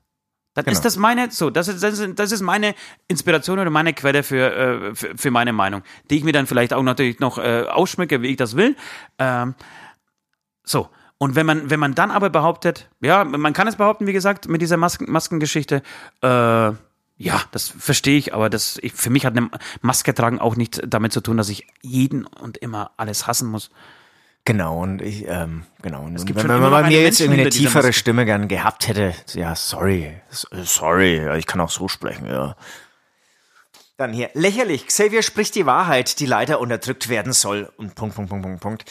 Dann 0.54 0.66
Genau. 0.66 0.74
ist 0.76 0.84
das 0.84 0.98
meine, 0.98 1.32
so, 1.32 1.50
das 1.50 1.68
ist, 1.68 1.82
das 1.82 1.98
ist, 1.98 2.20
das 2.20 2.32
ist 2.32 2.42
meine 2.42 2.76
Inspiration 3.08 3.58
oder 3.58 3.70
meine 3.70 3.94
Quelle 3.94 4.22
für, 4.22 4.54
äh, 4.54 4.96
für, 4.96 5.18
für 5.18 5.32
meine 5.32 5.54
Meinung, 5.54 5.82
die 6.10 6.18
ich 6.18 6.24
mir 6.24 6.34
dann 6.34 6.46
vielleicht 6.46 6.74
auch 6.74 6.84
natürlich 6.84 7.20
noch 7.20 7.38
äh, 7.40 7.64
ausschmücke, 7.64 8.22
wie 8.22 8.28
ich 8.28 8.38
das 8.38 8.56
will. 8.56 8.76
Ähm, 9.18 9.56
so. 10.64 10.90
Und 11.22 11.36
wenn 11.36 11.46
man, 11.46 11.70
wenn 11.70 11.80
man 11.80 11.94
dann 11.94 12.10
aber 12.10 12.32
behauptet, 12.32 12.90
ja, 13.00 13.24
man 13.24 13.54
kann 13.54 13.68
es 13.68 13.76
behaupten, 13.76 14.08
wie 14.08 14.12
gesagt, 14.12 14.48
mit 14.48 14.60
dieser 14.60 14.78
Masken, 14.78 15.06
Maskengeschichte, 15.12 15.84
äh, 16.24 16.28
ja, 16.28 17.42
das 17.52 17.68
verstehe 17.68 18.18
ich, 18.18 18.34
aber 18.34 18.50
das, 18.50 18.80
ich, 18.82 18.94
für 18.94 19.12
mich 19.12 19.24
hat 19.24 19.38
eine 19.38 19.52
Maske 19.82 20.16
tragen 20.16 20.40
auch 20.40 20.56
nicht 20.56 20.82
damit 20.84 21.14
zu 21.14 21.22
tun, 21.22 21.38
dass 21.38 21.50
ich 21.50 21.68
jeden 21.84 22.26
und 22.26 22.58
immer 22.58 22.90
alles 22.98 23.28
hassen 23.28 23.50
muss. 23.50 23.70
Genau, 24.46 24.82
und 24.82 25.04
ich, 25.04 25.28
ähm, 25.28 25.62
genau. 25.84 26.02
Und 26.02 26.26
gibt 26.26 26.40
wenn, 26.40 26.50
wenn 26.50 26.60
man 26.60 26.72
bei 26.72 26.88
mir 26.88 27.04
jetzt 27.04 27.22
irgendwie 27.22 27.42
eine 27.42 27.52
tiefere. 27.52 27.94
Stimme 27.94 28.26
gern 28.26 28.48
gehabt 28.48 28.88
hätte, 28.88 29.14
ja, 29.34 29.56
sorry, 29.56 30.20
sorry, 30.32 31.38
ich 31.38 31.46
kann 31.46 31.62
auch 31.62 31.70
so 31.70 31.88
sprechen, 31.88 32.26
ja. 32.26 32.56
Dann 33.98 34.12
hier, 34.12 34.32
lächerlich, 34.34 34.88
Xavier 34.88 35.22
spricht 35.22 35.54
die 35.54 35.68
Wahrheit, 35.68 36.20
die 36.20 36.26
leider 36.26 36.60
unterdrückt 36.60 37.10
werden 37.10 37.32
soll. 37.32 37.72
Und 37.78 37.94
Punkt, 37.94 38.16
Punkt, 38.16 38.32
Punkt, 38.32 38.44
Punkt, 38.44 38.60
Punkt. 38.60 38.86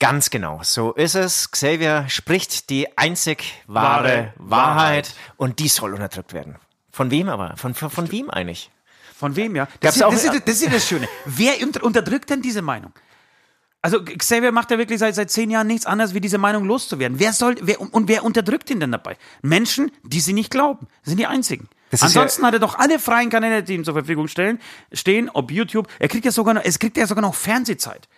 Ganz 0.00 0.30
genau, 0.30 0.60
so 0.62 0.92
ist 0.92 1.16
es. 1.16 1.50
Xavier 1.50 2.04
spricht 2.08 2.70
die 2.70 2.96
einzig 2.96 3.42
wahre, 3.66 3.82
Wahre 4.04 4.32
Wahrheit, 4.36 4.36
Wahrheit. 4.38 5.14
und 5.36 5.58
die 5.58 5.68
soll 5.68 5.92
unterdrückt 5.94 6.32
werden. 6.32 6.56
Von 6.92 7.10
wem 7.10 7.28
aber? 7.28 7.56
Von, 7.56 7.74
von, 7.74 7.90
von 7.90 8.10
wem 8.12 8.30
eigentlich? 8.30 8.70
Von 9.16 9.34
wem, 9.34 9.56
ja? 9.56 9.66
Das, 9.80 9.96
ist, 9.96 10.02
auch- 10.02 10.12
das, 10.12 10.22
ist, 10.24 10.32
das 10.46 10.54
ist 10.56 10.62
ja 10.62 10.70
das 10.70 10.86
Schöne. 10.86 11.08
Wer 11.24 11.60
unter, 11.62 11.82
unterdrückt 11.82 12.30
denn 12.30 12.42
diese 12.42 12.62
Meinung? 12.62 12.92
Also 13.82 14.02
Xavier 14.04 14.52
macht 14.52 14.70
ja 14.70 14.78
wirklich 14.78 14.98
seit, 15.00 15.14
seit 15.14 15.30
zehn 15.30 15.50
Jahren 15.50 15.66
nichts 15.66 15.86
anderes, 15.86 16.14
wie 16.14 16.20
diese 16.20 16.38
Meinung 16.38 16.64
loszuwerden. 16.64 17.18
Wer 17.20 17.32
soll, 17.32 17.56
wer, 17.60 17.80
und 17.80 18.08
wer 18.08 18.24
unterdrückt 18.24 18.70
ihn 18.70 18.80
denn 18.80 18.92
dabei? 18.92 19.16
Menschen, 19.42 19.90
die 20.02 20.20
sie 20.20 20.32
nicht 20.32 20.50
glauben. 20.50 20.86
Sind 21.02 21.18
die 21.18 21.26
einzigen. 21.26 21.68
Das 21.90 22.02
Ansonsten 22.02 22.44
hat 22.44 22.54
er 22.54 22.60
doch 22.60 22.78
alle 22.78 22.98
freien 22.98 23.30
Kanäle, 23.30 23.62
die 23.62 23.74
ihm 23.74 23.84
zur 23.84 23.94
Verfügung 23.94 24.28
stellen, 24.28 24.60
stehen, 24.92 25.30
ob 25.30 25.50
YouTube. 25.50 25.88
Er 25.98 26.08
kriegt 26.08 26.24
ja 26.24 26.32
sogar 26.32 26.54
noch, 26.54 26.62
es 26.64 26.78
kriegt 26.78 26.96
ja 26.96 27.06
sogar 27.06 27.22
noch 27.22 27.34
Fernsehzeit. 27.34 28.08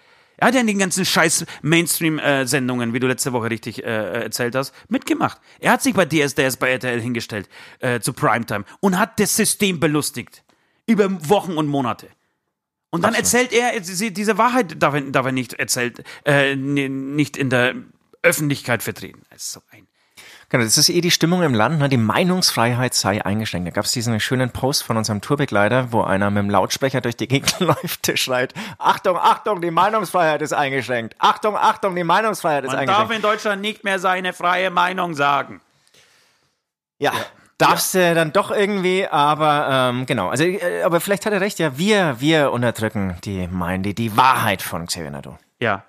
Er 0.40 0.48
hat 0.48 0.54
ja 0.54 0.60
in 0.62 0.66
den 0.66 0.78
ganzen 0.78 1.04
scheiß 1.04 1.44
Mainstream-Sendungen, 1.60 2.94
wie 2.94 2.98
du 2.98 3.06
letzte 3.06 3.32
Woche 3.32 3.50
richtig 3.50 3.84
äh, 3.84 4.22
erzählt 4.22 4.54
hast, 4.54 4.74
mitgemacht. 4.88 5.38
Er 5.60 5.72
hat 5.72 5.82
sich 5.82 5.94
bei 5.94 6.06
DSDS 6.06 6.56
bei 6.56 6.70
RTL 6.70 7.00
hingestellt, 7.00 7.48
äh, 7.80 8.00
zu 8.00 8.14
Primetime, 8.14 8.64
und 8.80 8.98
hat 8.98 9.20
das 9.20 9.36
System 9.36 9.78
belustigt. 9.78 10.42
Über 10.86 11.08
Wochen 11.28 11.52
und 11.52 11.68
Monate. 11.68 12.08
Und 12.88 13.02
dann 13.02 13.14
erzählt 13.14 13.52
er, 13.52 13.78
diese 13.78 14.38
Wahrheit 14.38 14.82
darf 14.82 14.94
er, 14.94 15.02
darf 15.02 15.26
er 15.26 15.32
nicht 15.32 15.52
erzählt, 15.52 16.02
äh, 16.24 16.56
nicht 16.56 17.36
in 17.36 17.50
der 17.50 17.74
Öffentlichkeit 18.22 18.82
vertreten. 18.82 19.22
Das 19.30 19.42
ist 19.42 19.52
so 19.52 19.60
ein. 19.70 19.86
Genau, 20.50 20.64
das 20.64 20.76
ist 20.76 20.88
eh 20.88 21.00
die 21.00 21.12
Stimmung 21.12 21.42
im 21.44 21.54
Land, 21.54 21.78
ne? 21.78 21.88
die 21.88 21.96
Meinungsfreiheit 21.96 22.92
sei 22.92 23.24
eingeschränkt. 23.24 23.68
Da 23.68 23.70
gab 23.70 23.84
es 23.84 23.92
diesen 23.92 24.18
schönen 24.18 24.50
Post 24.50 24.82
von 24.82 24.96
unserem 24.96 25.20
Tourbegleiter, 25.20 25.92
wo 25.92 26.02
einer 26.02 26.28
mit 26.30 26.42
dem 26.42 26.50
Lautsprecher 26.50 27.00
durch 27.00 27.16
die 27.16 27.28
Gegend 27.28 27.54
läuft, 27.60 28.08
der 28.08 28.16
schreit, 28.16 28.52
Achtung, 28.78 29.16
Achtung, 29.16 29.60
die 29.60 29.70
Meinungsfreiheit 29.70 30.42
ist 30.42 30.52
eingeschränkt. 30.52 31.14
Achtung, 31.20 31.56
Achtung, 31.56 31.94
die 31.94 32.02
Meinungsfreiheit 32.02 32.64
ist 32.64 32.72
Man 32.72 32.84
darf 32.84 32.96
eingeschränkt. 32.96 33.24
in 33.24 33.30
Deutschland 33.30 33.62
nicht 33.62 33.84
mehr 33.84 34.00
seine 34.00 34.32
freie 34.32 34.70
Meinung 34.70 35.14
sagen. 35.14 35.60
Ja. 36.98 37.12
Darfst 37.56 37.94
du 37.94 38.14
dann 38.14 38.32
doch 38.32 38.50
irgendwie, 38.50 39.06
aber 39.06 39.90
ähm, 39.90 40.06
genau, 40.06 40.30
also 40.30 40.44
äh, 40.44 40.82
aber 40.82 40.98
vielleicht 40.98 41.26
hat 41.26 41.32
er 41.32 41.42
recht, 41.42 41.58
ja, 41.58 41.78
wir, 41.78 42.16
wir 42.18 42.52
unterdrücken 42.52 43.16
die, 43.24 43.46
mein, 43.48 43.82
die, 43.82 43.94
die 43.94 44.16
Wahrheit 44.16 44.62
von 44.62 44.86
Xavier 44.86 45.10
Naidoo. 45.10 45.36
Ja. 45.60 45.84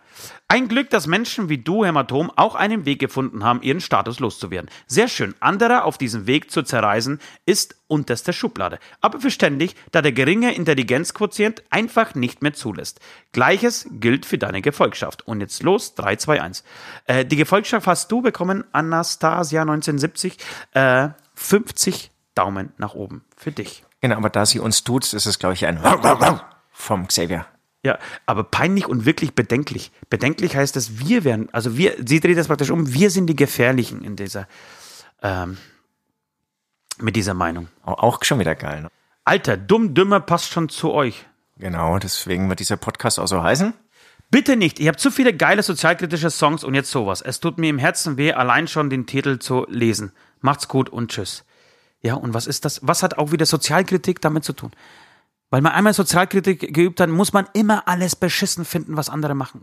Ein 0.47 0.67
Glück, 0.67 0.89
dass 0.89 1.07
Menschen 1.07 1.49
wie 1.49 1.57
du, 1.57 1.85
Hämatom, 1.85 2.31
auch 2.35 2.55
einen 2.55 2.85
Weg 2.85 2.99
gefunden 2.99 3.43
haben, 3.43 3.61
ihren 3.61 3.81
Status 3.81 4.19
loszuwerden. 4.19 4.69
Sehr 4.87 5.07
schön. 5.07 5.35
Anderer 5.39 5.85
auf 5.85 5.97
diesem 5.97 6.27
Weg 6.27 6.51
zu 6.51 6.63
zerreißen, 6.63 7.19
ist 7.45 7.75
unterste 7.87 8.33
Schublade. 8.33 8.79
Aber 8.99 9.19
verständlich, 9.19 9.75
da 9.91 10.01
der 10.01 10.11
geringe 10.11 10.53
Intelligenzquotient 10.53 11.63
einfach 11.69 12.15
nicht 12.15 12.41
mehr 12.41 12.53
zulässt. 12.53 12.99
Gleiches 13.31 13.87
gilt 13.91 14.25
für 14.25 14.37
deine 14.37 14.61
Gefolgschaft. 14.61 15.27
Und 15.27 15.41
jetzt 15.41 15.63
los, 15.63 15.95
3, 15.95 16.17
2, 16.17 16.41
1. 16.41 16.63
Äh, 17.05 17.25
die 17.25 17.35
Gefolgschaft 17.35 17.87
hast 17.87 18.11
du 18.11 18.21
bekommen, 18.21 18.63
Anastasia 18.71 19.61
1970. 19.61 20.37
Äh, 20.73 21.09
50 21.35 22.11
Daumen 22.35 22.71
nach 22.77 22.93
oben 22.93 23.23
für 23.35 23.51
dich. 23.51 23.83
Genau, 23.99 24.17
aber 24.17 24.29
da 24.29 24.45
sie 24.45 24.59
uns 24.59 24.83
tut, 24.83 25.11
ist 25.13 25.25
es, 25.25 25.39
glaube 25.39 25.53
ich, 25.53 25.65
ein 25.65 25.79
vom 26.71 27.07
Xavier. 27.07 27.45
Ja, 27.83 27.97
aber 28.27 28.43
peinlich 28.43 28.87
und 28.87 29.05
wirklich 29.05 29.33
bedenklich. 29.33 29.91
Bedenklich 30.09 30.55
heißt, 30.55 30.75
dass 30.75 30.99
wir 30.99 31.23
werden, 31.23 31.49
also 31.51 31.77
wir, 31.77 31.95
sie 32.05 32.19
dreht 32.19 32.37
das 32.37 32.47
praktisch 32.47 32.69
um, 32.69 32.93
wir 32.93 33.09
sind 33.09 33.25
die 33.25 33.35
Gefährlichen 33.35 34.03
in 34.03 34.15
dieser, 34.15 34.47
ähm, 35.23 35.57
mit 36.99 37.15
dieser 37.15 37.33
Meinung. 37.33 37.69
Auch 37.83 38.23
schon 38.23 38.39
wieder 38.39 38.53
geil. 38.53 38.83
Ne? 38.83 38.89
Alter, 39.25 39.57
dumm, 39.57 39.95
dümmer 39.95 40.19
passt 40.19 40.51
schon 40.51 40.69
zu 40.69 40.91
euch. 40.91 41.25
Genau, 41.57 41.97
deswegen 41.97 42.49
wird 42.49 42.59
dieser 42.59 42.77
Podcast 42.77 43.19
auch 43.19 43.27
so 43.27 43.41
heißen. 43.41 43.73
Bitte 44.29 44.55
nicht, 44.55 44.79
ihr 44.79 44.87
habt 44.87 44.99
zu 44.99 45.11
viele 45.11 45.33
geile 45.35 45.61
sozialkritische 45.61 46.29
Songs 46.29 46.63
und 46.63 46.73
jetzt 46.73 46.91
sowas. 46.91 47.21
Es 47.21 47.39
tut 47.39 47.57
mir 47.57 47.69
im 47.69 47.79
Herzen 47.79 48.15
weh, 48.17 48.31
allein 48.31 48.67
schon 48.67 48.89
den 48.89 49.05
Titel 49.05 49.39
zu 49.39 49.65
lesen. 49.69 50.11
Macht's 50.39 50.67
gut 50.67 50.89
und 50.89 51.11
tschüss. 51.11 51.43
Ja, 52.01 52.15
und 52.15 52.33
was 52.33 52.47
ist 52.47 52.65
das? 52.65 52.79
Was 52.83 53.03
hat 53.03 53.17
auch 53.17 53.31
wieder 53.31 53.45
Sozialkritik 53.45 54.21
damit 54.21 54.43
zu 54.43 54.53
tun? 54.53 54.71
Weil 55.51 55.61
man 55.61 55.73
einmal 55.73 55.93
Sozialkritik 55.93 56.73
geübt 56.73 56.99
hat, 56.99 57.09
muss 57.09 57.33
man 57.33 57.47
immer 57.53 57.87
alles 57.87 58.15
beschissen 58.15 58.65
finden, 58.65 58.97
was 58.97 59.09
andere 59.09 59.35
machen. 59.35 59.61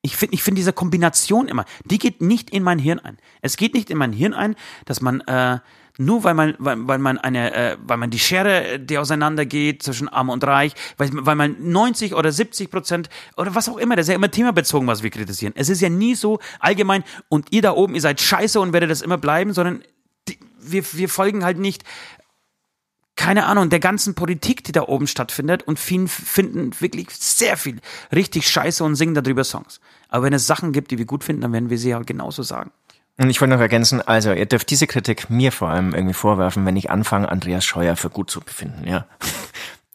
Ich 0.00 0.16
finde 0.16 0.34
ich 0.34 0.42
finde 0.44 0.60
diese 0.60 0.72
Kombination 0.72 1.48
immer, 1.48 1.64
die 1.84 1.98
geht 1.98 2.22
nicht 2.22 2.50
in 2.50 2.62
mein 2.62 2.78
Hirn 2.78 3.00
ein. 3.00 3.18
Es 3.42 3.56
geht 3.56 3.74
nicht 3.74 3.90
in 3.90 3.98
mein 3.98 4.12
Hirn 4.12 4.32
ein, 4.32 4.54
dass 4.84 5.00
man 5.00 5.20
äh, 5.22 5.58
nur 5.98 6.22
weil 6.22 6.34
man 6.34 6.54
weil, 6.58 6.86
weil 6.86 6.98
man 6.98 7.18
eine 7.18 7.52
äh, 7.52 7.76
weil 7.82 7.96
man 7.96 8.10
die 8.10 8.20
Schere 8.20 8.78
die 8.78 8.98
auseinandergeht 8.98 9.82
zwischen 9.82 10.08
arm 10.08 10.28
und 10.28 10.44
reich 10.44 10.74
weil, 10.98 11.08
weil 11.12 11.34
man 11.34 11.56
90 11.58 12.14
oder 12.14 12.30
70 12.30 12.70
Prozent 12.70 13.08
oder 13.36 13.54
was 13.54 13.68
auch 13.68 13.78
immer 13.78 13.96
das 13.96 14.04
ist 14.04 14.10
ja 14.10 14.14
immer 14.14 14.30
themabezogen 14.30 14.86
was 14.86 15.02
wir 15.02 15.10
kritisieren 15.10 15.54
es 15.56 15.68
ist 15.68 15.80
ja 15.80 15.88
nie 15.88 16.14
so 16.14 16.38
allgemein 16.60 17.02
und 17.28 17.50
ihr 17.50 17.62
da 17.62 17.72
oben 17.72 17.94
ihr 17.94 18.00
seid 18.02 18.20
scheiße 18.20 18.60
und 18.60 18.72
werdet 18.74 18.90
das 18.90 19.00
immer 19.00 19.16
bleiben 19.16 19.54
sondern 19.54 19.82
die, 20.28 20.38
wir 20.60 20.84
wir 20.92 21.08
folgen 21.08 21.44
halt 21.44 21.58
nicht 21.58 21.82
keine 23.16 23.46
Ahnung, 23.46 23.70
der 23.70 23.80
ganzen 23.80 24.14
Politik, 24.14 24.62
die 24.64 24.72
da 24.72 24.82
oben 24.82 25.06
stattfindet 25.06 25.62
und 25.62 25.78
vielen 25.78 26.06
finden 26.06 26.78
wirklich 26.80 27.08
sehr 27.10 27.56
viel 27.56 27.80
richtig 28.14 28.48
scheiße 28.48 28.84
und 28.84 28.94
singen 28.94 29.14
darüber 29.14 29.42
Songs. 29.42 29.80
Aber 30.08 30.24
wenn 30.24 30.32
es 30.32 30.46
Sachen 30.46 30.72
gibt, 30.72 30.90
die 30.90 30.98
wir 30.98 31.06
gut 31.06 31.24
finden, 31.24 31.42
dann 31.42 31.52
werden 31.52 31.70
wir 31.70 31.78
sie 31.78 31.90
ja 31.90 31.98
genauso 32.00 32.42
sagen. 32.42 32.70
Und 33.18 33.30
ich 33.30 33.40
wollte 33.40 33.54
noch 33.54 33.60
ergänzen, 33.60 34.02
also 34.02 34.32
ihr 34.32 34.44
dürft 34.44 34.68
diese 34.68 34.86
Kritik 34.86 35.30
mir 35.30 35.50
vor 35.50 35.68
allem 35.68 35.94
irgendwie 35.94 36.14
vorwerfen, 36.14 36.66
wenn 36.66 36.76
ich 36.76 36.90
anfange, 36.90 37.30
Andreas 37.30 37.64
Scheuer 37.64 37.96
für 37.96 38.10
gut 38.10 38.30
zu 38.30 38.40
befinden, 38.40 38.86
ja. 38.86 39.06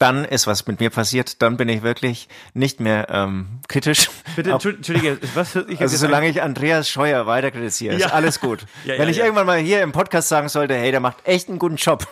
Dann 0.02 0.26
ist 0.26 0.48
was 0.48 0.66
mit 0.66 0.80
mir 0.80 0.90
passiert, 0.90 1.44
dann 1.44 1.58
bin 1.58 1.70
ich 1.70 1.84
wirklich 1.84 2.28
nicht 2.56 2.80
mehr 2.80 3.06
ähm, 3.12 3.60
kritisch. 3.68 4.10
Bitte, 4.36 4.50
Entschuldige, 4.52 5.20
was? 5.36 5.56
Ich 5.56 5.80
also 5.80 5.96
solange 5.96 6.28
ich 6.28 6.42
Andreas 6.42 6.90
Scheuer 6.90 7.28
weiter 7.28 7.52
kritisiere, 7.52 7.96
Ja. 8.00 8.08
ist 8.08 8.12
alles 8.12 8.40
gut. 8.40 8.66
Ja, 8.86 8.96
ja, 8.96 9.00
wenn 9.00 9.10
ich 9.10 9.20
irgendwann 9.20 9.46
mal 9.46 9.60
hier 9.60 9.84
im 9.84 9.92
Podcast 9.92 10.28
sagen 10.28 10.50
sollte, 10.50 10.74
hey, 10.74 10.90
der 10.90 11.02
macht 11.02 11.18
echt 11.28 11.50
einen 11.50 11.60
guten 11.60 11.76
Job, 11.76 12.08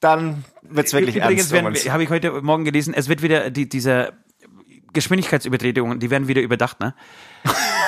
dann 0.00 0.44
wird's 0.60 0.92
wirklich 0.92 1.16
Übrigens 1.16 1.50
ernst. 1.50 1.86
um 1.86 1.92
habe 1.92 2.02
ich 2.02 2.10
heute 2.10 2.42
Morgen 2.42 2.64
gelesen, 2.66 2.92
es 2.92 3.08
wird 3.08 3.22
wieder 3.22 3.48
die, 3.48 3.66
diese 3.70 4.12
Geschwindigkeitsübertretungen, 4.92 5.98
die 5.98 6.10
werden 6.10 6.28
wieder 6.28 6.42
überdacht, 6.42 6.80
ne? 6.80 6.94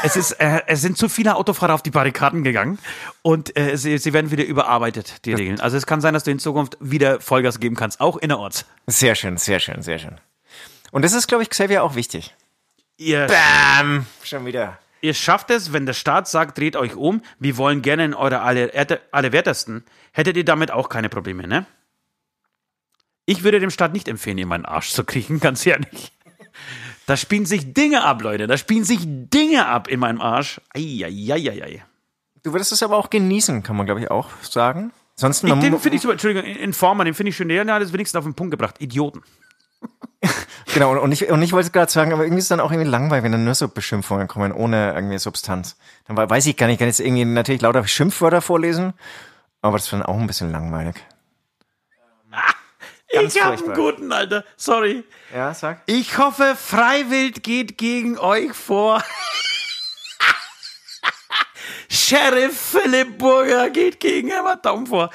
Es 0.03 0.17
ist, 0.17 0.33
äh, 0.33 0.62
es 0.67 0.81
sind 0.81 0.97
zu 0.97 1.09
viele 1.09 1.37
Autofahrer 1.37 1.75
auf 1.75 1.83
die 1.83 1.91
Barrikaden 1.91 2.43
gegangen 2.45 2.79
und 3.23 3.57
äh, 3.59 3.77
sie, 3.77 3.99
sie 3.99 4.12
werden 4.12 4.31
wieder 4.31 4.45
überarbeitet, 4.45 5.25
die 5.25 5.35
Regeln. 5.35 5.61
Also 5.61 5.77
es 5.77 5.87
kann 5.87 6.01
sein, 6.01 6.15
dass 6.15 6.25
du 6.25 6.31
in 6.31 6.38
Zukunft 6.38 6.77
wieder 6.81 7.21
Vollgas 7.21 7.61
geben 7.61 7.77
kannst, 7.77 8.01
auch 8.01 8.17
innerorts. 8.17 8.67
Sehr 8.87 9.15
schön, 9.15 9.37
sehr 9.37 9.61
schön, 9.61 9.83
sehr 9.83 9.99
schön. 9.99 10.21
Und 10.91 11.05
das 11.05 11.12
ist, 11.12 11.27
glaube 11.27 11.43
ich, 11.43 11.51
Xavier 11.51 11.83
auch 11.83 11.95
wichtig. 11.95 12.35
Ihr, 12.99 13.27
Bam! 13.27 14.07
Schon 14.23 14.45
wieder. 14.47 14.79
ihr 15.01 15.15
schafft 15.15 15.51
es, 15.51 15.73
wenn 15.73 15.87
der 15.87 15.95
Staat 15.95 16.29
sagt, 16.29 16.59
dreht 16.59 16.77
euch 16.77 16.95
um, 16.95 17.23
wir 17.38 17.57
wollen 17.57 17.83
gerne 17.83 18.05
in 18.05 18.15
eure 18.15 18.41
alle, 18.43 18.71
allerwertesten, 19.11 19.85
hättet 20.12 20.37
ihr 20.37 20.45
damit 20.45 20.71
auch 20.71 20.88
keine 20.88 21.09
Probleme, 21.09 21.47
ne? 21.47 21.67
Ich 23.25 23.45
würde 23.45 23.61
dem 23.61 23.71
Staat 23.71 23.93
nicht 23.93 24.09
empfehlen, 24.09 24.38
ihr 24.38 24.47
meinen 24.47 24.67
Arsch 24.67 24.91
zu 24.91 25.05
kriegen, 25.05 25.41
ganz 25.41 25.65
ehrlich. 25.65 26.12
Da 27.07 27.17
spielen 27.17 27.47
sich 27.47 27.73
Dinge 27.75 28.05
ab, 28.05 28.23
Leute. 28.23 28.47
Da 28.47 28.57
spielen 28.57 28.85
sich 28.85 29.01
Dinge 29.05 29.67
ab 29.67 29.88
in 29.88 30.01
meinem 30.01 30.21
Arsch. 30.21 30.61
Eieieiei. 30.75 31.85
Du 32.43 32.53
würdest 32.53 32.73
es 32.73 32.83
aber 32.83 32.97
auch 32.97 33.11
genießen, 33.11 33.62
kann 33.62 33.77
man, 33.77 33.87
glaube 33.87 34.01
ich, 34.01 34.11
auch 34.11 34.31
sagen. 34.43 34.93
Sonst 35.15 35.45
Ich, 35.45 35.53
den 35.53 35.79
finde 35.79 35.97
ich 35.97 36.03
super, 36.03 36.12
Entschuldigung, 36.12 36.49
Informer, 36.49 37.05
den 37.05 37.15
finde 37.15 37.31
ich 37.31 37.37
schön. 37.37 37.49
Der 37.49 37.65
hat 37.67 37.83
es 37.83 37.93
wenigstens 37.93 38.19
auf 38.19 38.25
den 38.25 38.35
Punkt 38.35 38.51
gebracht. 38.51 38.77
Idioten. 38.81 39.23
Genau, 40.75 40.99
und 41.03 41.12
ich, 41.12 41.29
und 41.29 41.43
ich 41.43 41.53
wollte 41.53 41.71
gerade 41.71 41.91
sagen, 41.93 42.12
aber 42.15 42.23
irgendwie 42.23 42.38
ist 42.38 42.45
es 42.45 42.49
dann 42.49 42.61
auch 42.61 42.71
irgendwie 42.71 42.88
langweilig, 42.88 43.25
wenn 43.25 43.33
dann 43.33 43.45
nur 43.45 43.55
so 43.55 43.69
Beschimpfungen 43.69 44.27
kommen, 44.27 44.53
ohne 44.53 44.95
irgendwie 44.95 45.19
Substanz. 45.19 45.77
Dann 46.07 46.17
we- 46.17 46.31
weiß 46.31 46.47
ich 46.47 46.57
gar 46.57 46.67
nicht, 46.67 46.75
ich 46.75 46.79
kann 46.79 46.88
jetzt 46.88 47.01
irgendwie 47.01 47.27
natürlich 47.27 47.61
lauter 47.61 47.87
Schimpfwörter 47.87 48.41
vorlesen, 48.41 48.95
aber 49.61 49.77
das 49.77 49.85
ist 49.87 49.93
dann 49.93 50.03
auch 50.03 50.17
ein 50.17 50.27
bisschen 50.27 50.51
langweilig. 50.51 50.95
Ganz 53.12 53.35
ich 53.35 53.42
habe 53.42 53.62
einen 53.62 53.75
guten, 53.75 54.12
Alter. 54.12 54.44
Sorry. 54.57 55.05
Ja, 55.35 55.53
sag. 55.55 55.83
Ich 55.87 56.16
hoffe, 56.18 56.57
Freiwild 56.57 57.42
geht 57.42 57.77
gegen 57.79 58.18
euch 58.18 58.53
vor. 58.53 59.03
Sheriff 61.90 62.59
Philipp 62.59 63.18
Burger 63.18 63.68
geht 63.70 64.01
gegen 64.01 64.29
Hämatom 64.29 64.87
vor. 64.87 65.11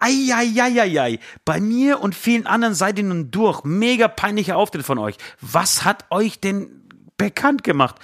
Eieieiei. 0.00 1.20
Bei 1.44 1.60
mir 1.60 2.00
und 2.00 2.14
vielen 2.14 2.46
anderen 2.46 2.74
seid 2.74 2.98
ihr 2.98 3.04
nun 3.04 3.30
durch. 3.30 3.64
Mega 3.64 4.08
peinlicher 4.08 4.56
Auftritt 4.56 4.84
von 4.84 4.98
euch. 4.98 5.16
Was 5.40 5.84
hat 5.84 6.06
euch 6.10 6.40
denn 6.40 6.88
bekannt 7.16 7.62
gemacht? 7.62 7.96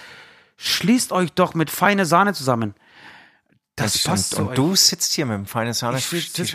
Schließt 0.59 1.11
euch 1.13 1.33
doch 1.33 1.55
mit 1.55 1.71
feine 1.71 2.07
Sahne 2.07 2.33
zusammen. 2.35 2.75
Das 3.77 4.03
passt 4.05 4.33
und, 4.35 4.39
zu 4.39 4.49
und 4.49 4.57
du 4.59 4.75
sitzt 4.75 5.13
hier 5.13 5.27
mit 5.27 5.35
dem 5.37 5.45
feinen 5.47 5.75
Sahne. 5.75 5.99
Jetzt, 5.99 6.39
jetzt 6.41 6.51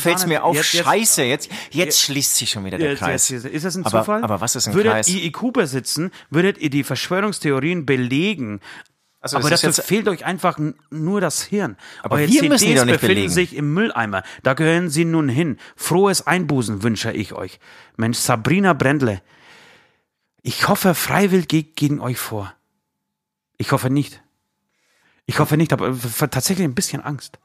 fällt's 0.00 0.22
Sahne. 0.22 0.26
mir 0.26 0.42
auf, 0.44 0.56
Jetzt- 0.56 0.72
jetzt- 0.72 0.84
scheiße, 0.84 1.22
jetzt, 1.22 1.48
jetzt 1.70 2.00
schließt 2.02 2.34
sich 2.36 2.50
schon 2.50 2.64
wieder 2.64 2.78
der 2.78 2.90
Jetzt- 2.90 2.98
Kreis. 2.98 3.28
jetzt- 3.28 3.44
jetzt- 3.44 3.54
Ist 3.54 3.64
das 3.64 3.76
ein 3.76 3.86
aber, 3.86 4.00
Zufall? 4.00 4.24
Aber 4.24 4.40
was 4.40 4.56
ist 4.56 4.66
ein 4.66 4.74
würdet 4.74 4.92
Kreis? 4.92 5.08
ihr 5.08 5.22
IQ 5.24 5.52
besitzen, 5.52 6.10
würdet 6.30 6.58
ihr 6.58 6.70
die 6.70 6.82
Verschwörungstheorien 6.82 7.86
belegen. 7.86 8.60
Also 9.20 9.36
aber 9.38 9.52
es 9.52 9.62
jetzt- 9.62 9.82
fehlt 9.82 10.08
euch 10.08 10.24
einfach 10.24 10.58
nur 10.90 11.20
das 11.20 11.44
Hirn. 11.44 11.76
Aber 12.02 12.16
Eure 12.16 12.28
wir 12.28 12.42
müssen 12.42 12.64
die 12.64 12.70
CDs 12.72 12.80
doch 12.80 12.84
nicht 12.86 12.92
befinden 12.94 13.14
belegen. 13.14 13.32
sich 13.32 13.54
im 13.56 13.72
Mülleimer. 13.72 14.22
Da 14.42 14.54
gehören 14.54 14.90
sie 14.90 15.04
nun 15.04 15.28
hin. 15.28 15.58
Frohes 15.76 16.26
Einbußen 16.26 16.82
wünsche 16.82 17.12
ich 17.12 17.32
euch. 17.34 17.60
Mensch, 17.96 18.18
Sabrina 18.18 18.72
Brendle. 18.72 19.22
Ich 20.42 20.66
hoffe, 20.68 20.94
Freiwild 20.96 21.48
geht 21.48 21.76
gegen 21.76 22.00
euch 22.00 22.18
vor. 22.18 22.52
Ich 23.58 23.70
hoffe 23.70 23.90
nicht. 23.90 24.23
Ich 25.26 25.38
hoffe 25.38 25.56
nicht, 25.56 25.72
aber 25.72 25.88
f- 25.88 26.18
tatsächlich 26.30 26.64
ein 26.66 26.74
bisschen 26.74 27.02
Angst. 27.02 27.38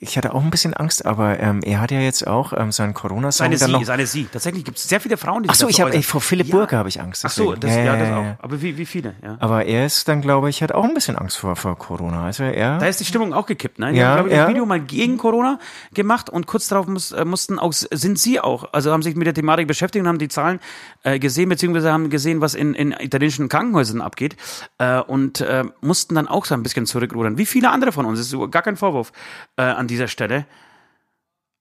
Ich 0.00 0.16
hatte 0.16 0.34
auch 0.34 0.42
ein 0.42 0.50
bisschen 0.50 0.74
Angst, 0.74 1.06
aber 1.06 1.38
ähm, 1.40 1.60
er 1.62 1.80
hat 1.80 1.90
ja 1.90 2.00
jetzt 2.00 2.26
auch 2.26 2.52
ähm, 2.52 2.72
seinen 2.72 2.94
Corona-Song 2.94 3.46
Seine 3.46 3.56
dann 3.56 3.66
sie, 3.68 3.72
noch. 3.72 3.84
seine 3.84 4.06
sie. 4.06 4.24
Tatsächlich 4.24 4.64
gibt 4.64 4.78
es 4.78 4.88
sehr 4.88 5.00
viele 5.00 5.16
Frauen, 5.16 5.42
die 5.42 5.48
Ach 5.50 5.54
so, 5.54 5.68
ich 5.68 5.80
habe 5.80 6.02
vor 6.02 6.20
Philipp 6.20 6.48
Ja. 6.48 6.56
Burger 6.56 6.78
habe 6.78 6.88
ich 6.88 7.00
Angst. 7.00 7.24
Ach 7.24 7.30
so, 7.30 7.54
deswegen. 7.54 7.84
das, 7.86 7.86
ja, 7.86 7.96
das 7.98 8.08
ja, 8.08 8.16
auch. 8.18 8.22
ja. 8.24 8.36
Aber 8.40 8.62
wie, 8.62 8.76
wie 8.78 8.86
viele? 8.86 9.14
Ja. 9.22 9.36
Aber 9.40 9.64
er 9.64 9.86
ist 9.86 10.06
dann, 10.08 10.20
glaube 10.22 10.48
ich, 10.50 10.62
hat 10.62 10.72
auch 10.72 10.84
ein 10.84 10.94
bisschen 10.94 11.16
Angst 11.16 11.38
vor, 11.38 11.56
vor 11.56 11.76
Corona. 11.78 12.24
Also 12.24 12.44
er. 12.44 12.78
Da 12.78 12.86
ist 12.86 13.00
die 13.00 13.04
Stimmung 13.04 13.32
auch 13.32 13.46
gekippt, 13.46 13.78
ne? 13.78 13.92
Die 13.92 13.98
Ja, 13.98 14.08
haben, 14.08 14.14
glaube 14.16 14.28
ich, 14.30 14.36
ja. 14.36 14.44
ein 14.44 14.50
Video 14.50 14.66
mal 14.66 14.80
gegen 14.80 15.18
Corona 15.18 15.58
gemacht 15.94 16.30
und 16.30 16.46
kurz 16.46 16.68
darauf 16.68 16.86
muss, 16.86 17.12
äh, 17.12 17.24
mussten 17.24 17.58
auch, 17.58 17.72
sind 17.72 18.18
sie 18.18 18.40
auch, 18.40 18.72
also 18.72 18.92
haben 18.92 19.02
sich 19.02 19.16
mit 19.16 19.26
der 19.26 19.34
Thematik 19.34 19.66
beschäftigt 19.68 20.02
und 20.02 20.08
haben 20.08 20.18
die 20.18 20.28
Zahlen 20.28 20.60
äh, 21.04 21.18
gesehen, 21.18 21.48
beziehungsweise 21.48 21.92
haben 21.92 22.10
gesehen, 22.10 22.40
was 22.40 22.54
in, 22.54 22.74
in 22.74 22.92
italienischen 22.92 23.48
Krankenhäusern 23.48 24.00
abgeht 24.00 24.36
äh, 24.78 25.00
und 25.00 25.40
äh, 25.40 25.64
mussten 25.80 26.14
dann 26.14 26.28
auch 26.28 26.44
so 26.44 26.54
ein 26.54 26.62
bisschen 26.62 26.86
zurückrudern. 26.86 27.38
Wie 27.38 27.46
viele 27.46 27.70
andere 27.70 27.92
von 27.92 28.04
uns, 28.06 28.18
das 28.18 28.32
ist 28.32 28.50
gar 28.50 28.62
kein 28.62 28.76
Vorwurf 28.76 29.12
äh, 29.56 29.62
an 29.78 29.86
dieser 29.86 30.08
Stelle. 30.08 30.44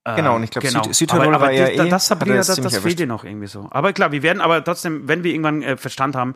genau, 0.04 0.36
und 0.36 0.44
ich 0.44 0.52
glaube, 0.52 0.68
Genau. 0.68 0.84
Süd 0.84 0.96
Südtirol 0.96 1.34
aber, 1.36 1.48
war 1.48 1.54
das, 1.54 1.70
eh. 1.70 1.90
das, 1.90 2.08
Sabrina, 2.08 2.38
das, 2.38 2.56
das 2.56 2.78
fehlt 2.78 3.00
dir 3.00 3.08
noch 3.08 3.24
irgendwie 3.24 3.48
so. 3.48 3.68
Aber 3.72 3.94
klar, 3.94 4.12
wir 4.12 4.24
werden 4.24 4.42
aber 4.42 4.64
trotzdem, 4.64 5.08
wenn 5.08 5.24
wir 5.24 5.32
irgendwann 5.32 5.62
äh, 5.64 5.78
Verstand 5.78 6.16
haben, 6.16 6.36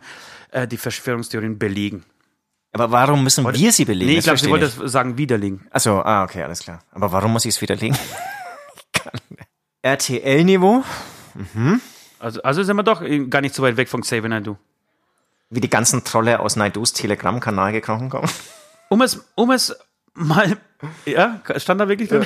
äh, 0.51 0.67
die 0.67 0.77
Verschwörungstheorien 0.77 1.57
belegen. 1.57 2.03
Aber 2.73 2.91
warum 2.91 3.23
müssen 3.23 3.43
wir 3.45 3.71
sie 3.71 3.85
belegen? 3.85 4.11
Nee, 4.11 4.17
ich 4.19 4.23
glaube, 4.23 4.39
sie 4.39 4.49
wollte 4.49 4.65
ich 4.65 4.73
nicht. 4.75 4.85
das 4.85 4.91
sagen, 4.91 5.17
widerlegen. 5.17 5.67
Achso, 5.71 5.99
ah, 6.01 6.23
okay, 6.23 6.43
alles 6.43 6.59
klar. 6.59 6.79
Aber 6.91 7.11
warum 7.11 7.33
muss 7.33 7.43
ich 7.45 7.55
es 7.55 7.61
widerlegen? 7.61 7.97
RTL-Niveau, 9.81 10.83
Also, 12.19 12.41
also 12.43 12.63
sind 12.63 12.75
wir 12.75 12.83
doch 12.83 13.01
äh, 13.01 13.25
gar 13.27 13.41
nicht 13.41 13.55
so 13.55 13.63
weit 13.63 13.77
weg 13.77 13.89
von 13.89 14.01
Xavier 14.01 14.29
Naidoo. 14.29 14.57
wie 15.49 15.59
die 15.59 15.69
ganzen 15.69 16.03
Trolle 16.03 16.39
aus 16.39 16.55
Naidus 16.55 16.93
Telegram-Kanal 16.93 17.71
gekrochen 17.71 18.09
kommen. 18.09 18.29
Um 18.89 19.01
es, 19.01 19.25
um 19.35 19.51
es 19.51 19.75
mal, 20.13 20.57
ja, 21.05 21.41
stand 21.57 21.81
da 21.81 21.87
wirklich 21.87 22.09
drin? 22.09 22.25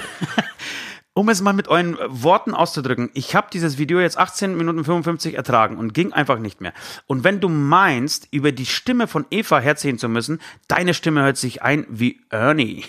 um 1.13 1.29
es 1.29 1.41
mal 1.41 1.53
mit 1.53 1.69
euren 1.69 1.97
Worten 2.07 2.53
auszudrücken, 2.53 3.09
ich 3.13 3.35
habe 3.35 3.47
dieses 3.51 3.77
Video 3.77 4.01
jetzt 4.01 4.17
18 4.17 4.55
Minuten 4.57 4.83
55 4.83 5.35
ertragen 5.35 5.77
und 5.77 5.93
ging 5.93 6.11
einfach 6.11 6.39
nicht 6.39 6.59
mehr. 6.59 6.73
Und 7.07 7.23
wenn 7.23 7.39
du 7.39 7.47
meinst, 7.47 8.27
über 8.31 8.51
die 8.51 8.65
Stimme 8.65 9.07
von 9.07 9.25
Eva 9.31 9.59
herziehen 9.59 9.97
zu 9.97 10.09
müssen, 10.09 10.41
deine 10.67 10.93
Stimme 10.93 11.23
hört 11.23 11.37
sich 11.37 11.63
ein 11.63 11.85
wie 11.89 12.19
Ernie. 12.29 12.83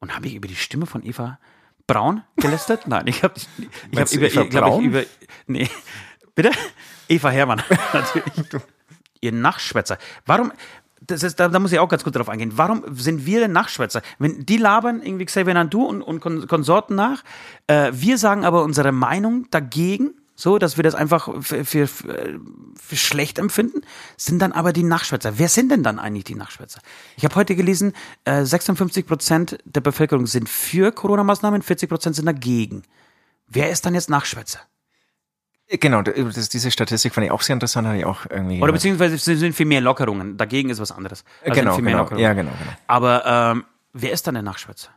Und 0.00 0.16
habe 0.16 0.26
ich 0.26 0.34
über 0.34 0.48
die 0.48 0.56
Stimme 0.56 0.86
von 0.86 1.04
Eva 1.04 1.38
Braun 1.86 2.22
gelästert? 2.36 2.88
Nein, 2.88 3.06
ich 3.06 3.22
habe 3.22 3.34
ich 3.90 3.98
hab 3.98 4.12
über, 4.12 4.26
Eva 4.26 4.26
ich, 4.26 4.32
glaub, 4.32 4.46
ich 4.46 4.52
Braun? 4.52 4.84
über 4.84 5.02
nee, 5.46 5.70
bitte? 6.34 6.50
Eva 7.08 7.30
Herrmann 7.30 7.62
natürlich. 7.92 8.24
Ihr 9.20 9.32
Nachschwätzer. 9.32 9.98
Warum 10.26 10.52
das 11.08 11.22
ist, 11.22 11.40
da, 11.40 11.48
da 11.48 11.58
muss 11.58 11.72
ich 11.72 11.78
auch 11.78 11.88
ganz 11.88 12.04
gut 12.04 12.16
drauf 12.16 12.28
eingehen. 12.28 12.52
Warum 12.56 12.82
sind 12.94 13.26
wir 13.26 13.40
denn 13.40 13.52
Nachschwätzer? 13.52 14.02
Wenn 14.18 14.46
die 14.46 14.56
labern 14.56 15.02
irgendwie 15.02 15.24
Xavier 15.24 15.54
Nadu 15.54 15.82
und, 15.84 16.02
und 16.02 16.20
Kon 16.20 16.46
Konsorten 16.46 16.94
nach, 16.94 17.24
äh, 17.66 17.90
wir 17.92 18.18
sagen 18.18 18.44
aber 18.44 18.62
unsere 18.62 18.92
Meinung 18.92 19.46
dagegen, 19.50 20.14
so, 20.34 20.58
dass 20.58 20.76
wir 20.76 20.84
das 20.84 20.94
einfach 20.94 21.28
für, 21.42 21.64
für, 21.64 21.88
für 21.88 22.40
für 22.88 22.96
schlecht 22.96 23.38
empfinden, 23.38 23.82
sind 24.16 24.40
dann 24.40 24.52
aber 24.52 24.72
die 24.72 24.82
Nachschwätzer. 24.82 25.38
Wer 25.38 25.48
sind 25.48 25.70
denn 25.70 25.82
dann 25.82 25.98
eigentlich 25.98 26.24
die 26.24 26.34
Nachschwätzer? 26.34 26.80
Ich 27.16 27.24
habe 27.24 27.34
heute 27.34 27.54
gelesen, 27.54 27.92
äh, 28.24 28.44
56 28.44 29.06
Prozent 29.06 29.58
der 29.64 29.82
Bevölkerung 29.82 30.26
sind 30.26 30.48
für 30.48 30.90
Corona-Maßnahmen, 30.90 31.60
40 31.60 31.90
Prozent 31.90 32.16
sind 32.16 32.24
dagegen. 32.24 32.82
Wer 33.46 33.70
ist 33.70 33.84
dann 33.84 33.94
jetzt 33.94 34.08
Nachschwätzer? 34.08 34.60
Genau, 35.70 36.00
das, 36.00 36.48
diese 36.48 36.70
Statistik 36.70 37.12
fand 37.12 37.26
ich 37.26 37.30
auch 37.30 37.42
sehr 37.42 37.54
interessant, 37.54 37.86
hatte 37.86 37.98
ich 37.98 38.06
auch 38.06 38.24
irgendwie. 38.30 38.62
Oder 38.62 38.72
beziehungsweise 38.72 39.16
es 39.16 39.24
sind 39.24 39.54
viel 39.54 39.66
mehr 39.66 39.82
Lockerungen. 39.82 40.38
Dagegen 40.38 40.70
ist 40.70 40.80
was 40.80 40.92
anderes. 40.92 41.24
Also 41.44 41.60
genau, 41.60 41.72
mehr 41.76 41.82
genau. 41.82 41.98
Lockerungen. 41.98 42.22
Ja, 42.24 42.32
genau, 42.32 42.50
genau. 42.58 42.72
Aber 42.86 43.26
ähm, 43.26 43.64
wer 43.92 44.12
ist 44.12 44.26
dann 44.26 44.34
der 44.34 44.42
Nachschwätzer? 44.42 44.90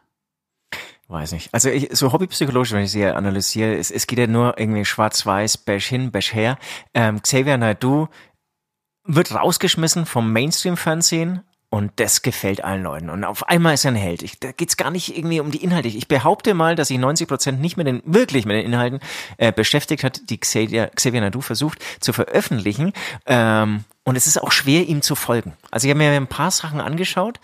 Weiß 1.09 1.33
nicht. 1.33 1.53
Also 1.53 1.69
ich, 1.69 1.89
so 1.91 2.13
hobbypsychologisch, 2.13 2.71
wenn 2.71 2.85
ich 2.85 2.91
sie 2.91 3.05
analysiere, 3.05 3.75
es, 3.75 3.91
es 3.91 4.07
geht 4.07 4.17
ja 4.17 4.27
nur 4.27 4.57
irgendwie 4.57 4.85
schwarz-weiß, 4.85 5.57
bash 5.57 5.87
hin, 5.87 6.09
bash 6.09 6.33
her. 6.33 6.57
Ähm, 6.93 7.21
Xavier 7.21 7.57
Naidoo 7.57 8.07
wird 9.03 9.35
rausgeschmissen 9.35 10.05
vom 10.05 10.31
Mainstream-Fernsehen 10.31 11.41
und 11.73 11.93
das 11.95 12.21
gefällt 12.21 12.63
allen 12.63 12.83
Leuten. 12.83 13.09
Und 13.09 13.23
auf 13.23 13.47
einmal 13.47 13.73
ist 13.73 13.85
er 13.85 13.91
ein 13.91 13.95
Held. 13.95 14.23
Ich, 14.23 14.39
da 14.39 14.51
geht's 14.51 14.75
gar 14.75 14.91
nicht 14.91 15.17
irgendwie 15.17 15.39
um 15.39 15.51
die 15.51 15.63
Inhalte. 15.63 15.87
Ich 15.87 16.09
behaupte 16.09 16.53
mal, 16.53 16.75
dass 16.75 16.89
sich 16.89 16.99
90 16.99 17.27
Prozent 17.27 17.61
nicht 17.61 17.77
mit 17.77 17.87
den, 17.87 18.03
wirklich 18.05 18.45
mit 18.45 18.57
den 18.57 18.65
Inhalten 18.65 18.99
äh, 19.37 19.53
beschäftigt 19.53 20.03
hat, 20.03 20.29
die 20.29 20.37
Xavier, 20.37 20.91
Xavier 20.93 21.21
Naidoo 21.21 21.39
versucht 21.39 21.79
zu 22.01 22.11
veröffentlichen. 22.11 22.91
Ähm, 23.25 23.85
und 24.03 24.17
es 24.17 24.27
ist 24.27 24.41
auch 24.41 24.51
schwer, 24.51 24.85
ihm 24.85 25.01
zu 25.01 25.15
folgen. 25.15 25.53
Also 25.71 25.87
ich 25.87 25.91
habe 25.91 25.99
mir 25.99 26.11
ein 26.11 26.27
paar 26.27 26.51
Sachen 26.51 26.81
angeschaut 26.81 27.39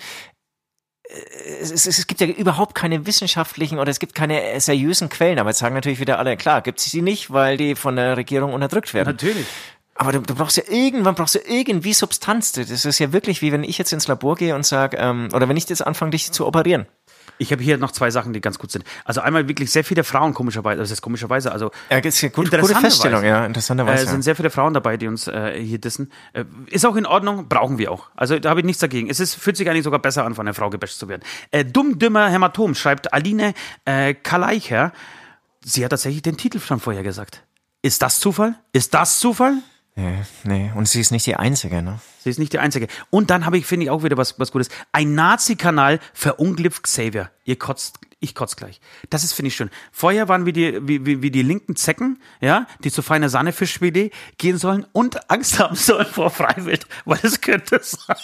es, 1.61 1.71
es, 1.71 1.85
es 1.85 2.07
gibt 2.07 2.21
ja 2.21 2.27
überhaupt 2.27 2.75
keine 2.75 3.05
wissenschaftlichen 3.05 3.79
oder 3.79 3.89
es 3.89 3.99
gibt 3.99 4.13
keine 4.13 4.59
seriösen 4.59 5.09
Quellen, 5.09 5.39
aber 5.39 5.49
jetzt 5.49 5.59
sagen 5.59 5.75
natürlich 5.75 5.99
wieder 5.99 6.19
alle, 6.19 6.35
klar, 6.37 6.61
gibt 6.61 6.79
es 6.79 6.85
sie 6.85 7.01
nicht, 7.01 7.31
weil 7.31 7.57
die 7.57 7.75
von 7.75 7.95
der 7.95 8.17
Regierung 8.17 8.53
unterdrückt 8.53 8.93
werden. 8.93 9.07
Natürlich. 9.07 9.45
Aber 9.97 10.11
du, 10.11 10.21
du 10.21 10.35
brauchst 10.35 10.57
ja 10.57 10.63
irgendwann 10.67 11.15
brauchst 11.15 11.35
du 11.35 11.39
irgendwie 11.39 11.93
Substanz. 11.93 12.51
Das 12.51 12.85
ist 12.85 12.99
ja 12.99 13.11
wirklich 13.13 13.41
wie 13.41 13.51
wenn 13.51 13.63
ich 13.63 13.77
jetzt 13.77 13.91
ins 13.93 14.07
Labor 14.07 14.35
gehe 14.35 14.55
und 14.55 14.65
sage, 14.65 14.97
ähm, 14.97 15.29
oder 15.33 15.49
wenn 15.49 15.57
ich 15.57 15.67
jetzt 15.69 15.85
anfange, 15.85 16.11
dich 16.11 16.31
zu 16.31 16.45
operieren. 16.45 16.85
Ich 17.39 17.51
habe 17.51 17.61
hier 17.61 17.77
noch 17.77 17.91
zwei 17.91 18.09
Sachen, 18.09 18.33
die 18.33 18.41
ganz 18.41 18.57
gut 18.57 18.71
sind. 18.71 18.83
Also 19.05 19.21
einmal 19.21 19.47
wirklich 19.47 19.69
sehr 19.71 19.83
viele 19.83 20.03
Frauen, 20.03 20.33
komischerweise, 20.33 20.79
das 20.81 20.89
ist 20.89 21.01
komischerweise, 21.01 21.51
also 21.51 21.71
Ja, 21.89 21.97
ist 21.97 22.21
ja 22.21 22.29
gut, 22.29 22.45
gute 22.45 22.55
Interessanterweise. 22.57 22.81
Feststellung, 22.81 23.23
ja, 23.23 23.45
interessanterweise. 23.45 24.05
äh, 24.05 24.07
sind 24.07 24.23
sehr 24.23 24.35
viele 24.35 24.49
Frauen 24.49 24.73
dabei, 24.73 24.97
die 24.97 25.07
uns 25.07 25.27
äh, 25.27 25.59
hier 25.61 25.77
dissen. 25.77 26.11
Äh, 26.33 26.45
ist 26.67 26.85
auch 26.85 26.95
in 26.95 27.05
Ordnung, 27.05 27.47
brauchen 27.47 27.77
wir 27.77 27.91
auch. 27.91 28.09
Also 28.15 28.39
da 28.39 28.49
habe 28.49 28.61
ich 28.61 28.65
nichts 28.65 28.79
dagegen. 28.79 29.07
Es 29.09 29.19
ist, 29.19 29.35
fühlt 29.35 29.55
sich 29.55 29.69
eigentlich 29.69 29.83
sogar 29.83 29.99
besser 29.99 30.25
an, 30.25 30.33
von 30.33 30.47
einer 30.47 30.55
Frau 30.55 30.69
gebasht 30.71 30.97
zu 30.97 31.09
werden. 31.09 31.21
Äh, 31.51 31.63
Dumm, 31.65 31.99
dümmer 31.99 32.27
Hämatom, 32.29 32.73
schreibt 32.73 33.13
Aline 33.13 33.53
äh, 33.85 34.15
Kaleicher. 34.15 34.91
Sie 35.63 35.83
hat 35.83 35.91
tatsächlich 35.91 36.23
den 36.23 36.37
Titel 36.37 36.59
schon 36.59 36.79
vorher 36.79 37.03
gesagt. 37.03 37.43
Ist 37.83 38.01
das 38.01 38.19
Zufall? 38.19 38.55
Ist 38.73 38.95
das 38.95 39.19
Zufall? 39.19 39.57
Ja, 39.97 40.11
nee, 40.43 40.71
und 40.75 40.87
sie 40.87 41.01
ist 41.01 41.11
nicht 41.11 41.25
die 41.25 41.35
Einzige, 41.35 41.81
ne? 41.81 41.99
Sie 42.23 42.29
ist 42.29 42.37
nicht 42.37 42.53
die 42.53 42.59
Einzige. 42.59 42.87
Und 43.09 43.31
dann 43.31 43.47
habe 43.47 43.57
ich, 43.57 43.65
finde 43.65 43.85
ich, 43.85 43.89
auch 43.89 44.03
wieder 44.03 44.15
was, 44.15 44.39
was 44.39 44.51
Gutes. 44.51 44.69
Ein 44.91 45.15
Nazi-Kanal 45.15 45.99
verunglückt 46.13 46.83
Xavier. 46.83 47.31
Ihr 47.45 47.57
kotzt, 47.57 47.99
ich 48.19 48.33
kotz 48.33 48.55
gleich. 48.55 48.81
Das 49.11 49.23
ist, 49.23 49.33
finde 49.33 49.47
ich, 49.49 49.55
schön. 49.55 49.69
Vorher 49.91 50.27
waren 50.27 50.45
wir 50.47 50.53
die, 50.53 50.79
wie, 50.87 51.05
wie, 51.05 51.21
wie 51.21 51.29
die 51.29 51.43
linken 51.43 51.75
Zecken, 51.75 52.19
ja, 52.41 52.65
die 52.83 52.91
zu 52.91 53.01
feiner 53.03 53.29
Sahnefischfilet 53.29 54.11
gehen 54.39 54.57
sollen 54.57 54.85
und 54.91 55.29
Angst 55.29 55.59
haben 55.59 55.75
sollen 55.75 56.07
vor 56.07 56.31
Freiwild, 56.31 56.87
weil 57.05 57.19
es 57.21 57.41
könnte 57.41 57.79
sein, 57.83 58.17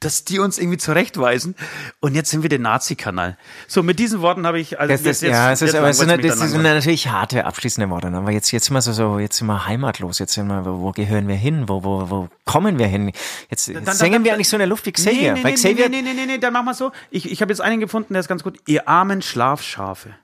dass 0.00 0.24
die 0.24 0.38
uns 0.38 0.58
irgendwie 0.58 0.78
zurechtweisen. 0.78 1.54
Und 2.00 2.14
jetzt 2.14 2.30
sind 2.30 2.42
wir 2.42 2.48
der 2.48 2.58
Nazi-Kanal. 2.58 3.36
So, 3.68 3.82
mit 3.82 3.98
diesen 3.98 4.22
Worten 4.22 4.46
habe 4.46 4.58
ich, 4.58 4.80
also 4.80 4.92
Das, 4.92 5.02
das, 5.02 5.20
ja, 5.20 5.52
es 5.52 5.60
ist, 5.60 5.68
jetzt 5.68 5.76
aber 5.76 5.90
es 5.90 5.98
sind, 5.98 6.08
mich 6.16 6.26
das 6.26 6.38
sind 6.38 6.62
natürlich 6.62 7.08
harte 7.08 7.44
abschließende 7.44 7.90
Worte. 7.90 8.10
ne? 8.10 8.18
Aber 8.18 8.30
jetzt, 8.30 8.50
jetzt 8.50 8.66
sind 8.66 8.74
wir 8.74 8.80
so, 8.82 8.92
so, 8.92 9.18
jetzt 9.18 9.36
sind 9.36 9.46
wir 9.46 9.66
heimatlos. 9.66 10.18
Jetzt 10.18 10.32
sind 10.34 10.46
wir, 10.48 10.64
wo, 10.64 10.90
gehören 10.92 11.28
wir 11.28 11.36
hin? 11.36 11.68
Wo, 11.68 11.84
wo, 11.84 12.08
wo 12.08 12.28
kommen 12.46 12.78
wir 12.78 12.86
hin? 12.86 13.12
Jetzt, 13.50 13.68
jetzt 13.68 13.86
Dann- 13.86 13.96
hängen 13.98 14.12
dann- 14.14 14.24
wir 14.24 14.32
eigentlich 14.34 14.48
so 14.48 14.56
in 14.56 14.60
der 14.60 14.68
Luft 14.68 14.86
wie 14.86 14.92
Xavier. 14.92 15.34
Nee, 15.34 15.42
nee, 15.42 15.50
nee, 15.50 15.54
Xavier 15.54 15.88
nee, 15.90 16.02
nee, 16.02 16.12
nee, 16.14 16.20
nee, 16.20 16.26
nee, 16.26 16.38
dann 16.38 16.52
machen 16.54 16.64
wir 16.66 16.74
so. 16.74 16.92
Ich, 17.10 17.30
ich 17.30 17.42
habe 17.42 17.52
jetzt 17.52 17.60
einen 17.60 17.80
gefunden, 17.80 18.14
der 18.14 18.20
ist 18.20 18.28
ganz 18.28 18.42
gut. 18.42 18.58
Ihr 18.70 18.86
armen 18.86 19.20
Schlafschafe. 19.20 20.14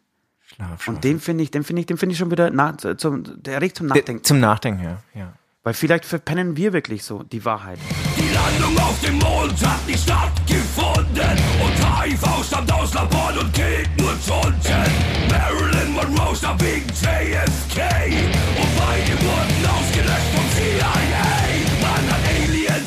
Schlaf, 0.41 0.87
Und 0.87 1.03
den 1.03 1.19
finde 1.19 1.43
ich, 1.43 1.51
den 1.51 1.65
finde 1.65 1.81
ich, 1.81 1.87
den 1.87 1.99
finde 1.99 2.13
ich 2.13 2.19
schon 2.21 2.31
wieder 2.31 2.49
nach, 2.51 2.77
zum, 2.97 3.25
der 3.43 3.61
regt 3.61 3.77
zum 3.77 3.89
Nachdenken. 3.89 4.23
Zum 4.23 4.39
Nachdenken, 4.39 4.85
ja. 4.85 5.03
ja. 5.15 5.33
Weil 5.65 5.75
vielleicht 5.75 6.05
verpennen 6.05 6.57
wir 6.57 6.73
wirklich 6.73 7.03
so 7.03 7.25
die 7.25 7.45
Wahrheit. 7.45 7.81
Die 8.17 8.33
Landung 8.33 8.79
auf 8.85 9.01
dem 9.01 9.19
Mond 9.19 9.67
hat 9.67 9.85
nicht 9.89 9.99
stattgefunden 9.99 11.39
Und 11.61 12.03
HIV 12.05 12.47
stammt 12.47 12.73
aus 12.73 12.95
Laboren 12.95 13.39
und 13.39 13.53
geht 13.53 13.91
nur 13.99 14.17
zu 14.21 14.33
unten 14.33 14.91
Marilyn 15.29 15.93
Monroe 15.93 16.37
starb 16.37 16.63
wegen 16.63 16.87
JFK 16.87 17.83
Und 17.83 18.79
beide 18.79 19.13
wurden 19.25 19.67
ausgelöscht 19.67 20.31
vom 20.33 20.45
CIA 20.55 21.46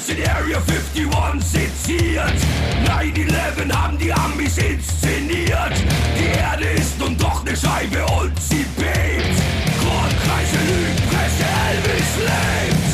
in 0.10 0.28
Area 0.28 0.60
51 0.60 1.42
seziert. 1.42 2.34
9-11 2.86 3.72
haben 3.72 3.98
die 3.98 4.12
Amis 4.12 4.58
inszeniert. 4.58 5.74
Die 6.18 6.38
Erde 6.38 6.66
ist 6.78 7.00
nun 7.00 7.18
doch 7.18 7.46
eine 7.46 7.56
Scheibe 7.56 8.06
und 8.06 8.32
sie 8.42 8.66
bebt. 8.76 9.40
Kornkreise, 9.80 10.58
Lügenpresse, 10.68 11.46
Elvis 11.70 12.16
lebt 12.18 12.89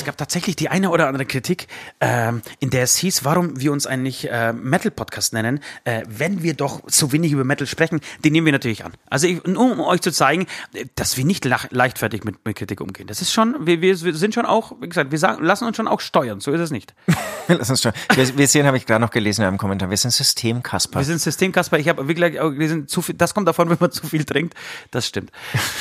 Es 0.00 0.06
gab 0.06 0.16
tatsächlich 0.16 0.56
die 0.56 0.70
eine 0.70 0.88
oder 0.88 1.08
andere 1.08 1.26
Kritik, 1.26 1.66
ähm, 2.00 2.40
in 2.58 2.70
der 2.70 2.84
es 2.84 2.96
hieß, 2.96 3.26
warum 3.26 3.60
wir 3.60 3.70
uns 3.70 3.86
eigentlich 3.86 4.30
äh, 4.30 4.54
Metal-Podcast 4.54 5.34
nennen, 5.34 5.60
äh, 5.84 6.04
wenn 6.08 6.42
wir 6.42 6.54
doch 6.54 6.80
so 6.86 7.12
wenig 7.12 7.32
über 7.32 7.44
Metal 7.44 7.66
sprechen. 7.66 8.00
Den 8.24 8.32
nehmen 8.32 8.46
wir 8.46 8.52
natürlich 8.54 8.82
an. 8.82 8.94
Also 9.10 9.26
ich, 9.26 9.44
nur 9.44 9.72
um 9.72 9.80
euch 9.80 10.00
zu 10.00 10.10
zeigen, 10.10 10.46
äh, 10.72 10.86
dass 10.94 11.18
wir 11.18 11.26
nicht 11.26 11.44
leichtfertig 11.44 12.24
mit, 12.24 12.42
mit 12.46 12.56
Kritik 12.56 12.80
umgehen. 12.80 13.08
Das 13.08 13.20
ist 13.20 13.30
schon, 13.30 13.66
wir, 13.66 13.82
wir, 13.82 14.00
wir 14.00 14.14
sind 14.14 14.32
schon 14.32 14.46
auch, 14.46 14.72
wie 14.80 14.88
gesagt, 14.88 15.10
wir 15.10 15.18
sagen, 15.18 15.44
lassen 15.44 15.66
uns 15.66 15.76
schon 15.76 15.86
auch 15.86 16.00
steuern. 16.00 16.40
So 16.40 16.50
ist 16.52 16.62
es 16.62 16.70
nicht. 16.70 16.94
Lass 17.48 17.68
uns 17.68 17.82
schon. 17.82 17.92
Wir, 18.14 18.38
wir 18.38 18.48
sehen, 18.48 18.64
habe 18.64 18.78
ich 18.78 18.86
gerade 18.86 19.02
noch 19.02 19.10
gelesen 19.10 19.42
in 19.42 19.48
einem 19.48 19.58
Kommentar, 19.58 19.90
wir 19.90 19.98
sind 19.98 20.12
Systemkasper. 20.12 21.00
Wir 21.00 21.04
sind 21.04 21.20
Systemkasper. 21.20 21.78
Ich 21.78 21.90
habe 21.90 22.08
wirklich 22.08 22.40
auch 22.40 22.52
gelesen, 22.52 22.88
zu 22.88 23.02
viel, 23.02 23.16
das 23.16 23.34
kommt 23.34 23.48
davon, 23.48 23.68
wenn 23.68 23.76
man 23.78 23.92
zu 23.92 24.06
viel 24.06 24.24
trinkt. 24.24 24.54
Das 24.92 25.06
stimmt. 25.06 25.30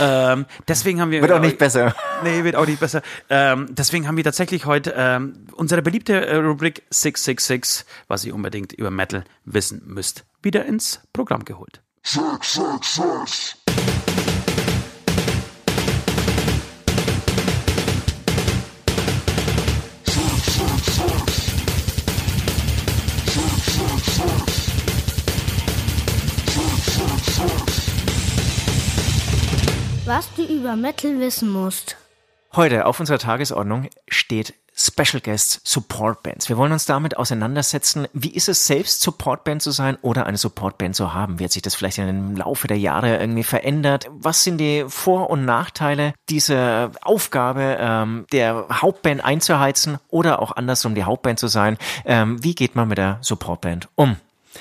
ähm, 0.02 0.46
deswegen 0.68 1.00
haben 1.00 1.12
wir 1.12 1.22
Wird 1.22 1.32
auch 1.32 1.40
nicht 1.40 1.58
besser. 1.58 1.96
Nee, 2.22 2.44
wird 2.44 2.58
auch 2.58 2.68
nicht 2.68 2.82
besser. 2.82 3.02
Ähm, 3.30 3.68
deswegen 3.70 4.09
haben 4.10 4.18
wir 4.18 4.24
tatsächlich 4.24 4.66
heute 4.66 4.96
ähm, 4.98 5.46
unsere 5.54 5.84
beliebte 5.84 6.26
äh, 6.26 6.38
Rubrik 6.38 6.82
666, 6.90 7.86
was 8.08 8.26
ihr 8.26 8.34
unbedingt 8.34 8.74
über 8.74 8.90
Metal 8.90 9.24
wissen 9.46 9.84
müsst, 9.86 10.26
wieder 10.42 10.66
ins 10.66 11.02
Programm 11.14 11.46
geholt. 11.46 11.84
Was 30.06 30.34
du 30.36 30.44
über 30.46 30.76
Metal 30.76 31.20
wissen 31.20 31.52
musst. 31.52 31.96
Heute 32.56 32.88
auf 32.88 33.00
unserer 33.00 33.20
Tagesordnung 33.20 33.90
steht 34.08 34.56
Special 34.76 35.22
Guests 35.22 35.62
Support 35.66 36.24
Bands. 36.24 36.50
Wir 36.50 36.58
wollen 36.58 36.72
uns 36.72 36.86
damit 36.88 37.18
auseinandersetzen, 37.18 38.08
wie 38.14 38.32
ist 38.32 38.50
es 38.50 38.66
selbst 38.66 39.02
Support 39.02 39.44
Band 39.44 39.62
zu 39.62 39.70
sein 39.70 39.98
oder 40.02 40.26
eine 40.26 40.38
Support 40.38 40.80
Band 40.80 40.96
zu 40.96 41.14
haben? 41.14 41.38
Wie 41.38 41.44
hat 41.44 41.52
sich 41.52 41.62
das 41.62 41.76
vielleicht 41.76 42.00
im 42.00 42.36
Laufe 42.38 42.68
der 42.68 42.80
Jahre 42.80 43.18
irgendwie 43.18 43.44
verändert? 43.44 44.08
Was 44.10 44.44
sind 44.44 44.58
die 44.58 44.86
Vor- 44.88 45.30
und 45.30 45.46
Nachteile 45.46 46.14
dieser 46.30 46.92
Aufgabe, 47.02 47.78
ähm, 47.80 48.26
der 48.32 48.66
Hauptband 48.72 49.24
einzuheizen 49.24 50.00
oder 50.08 50.42
auch 50.42 50.56
andersrum 50.56 50.96
die 50.96 51.04
Hauptband 51.04 51.40
zu 51.40 51.50
sein? 51.50 51.78
Ähm, 52.06 52.44
wie 52.44 52.56
geht 52.56 52.76
man 52.76 52.88
mit 52.88 52.98
der 52.98 53.20
Support 53.22 53.62
Band 53.62 53.90
um? 53.94 54.16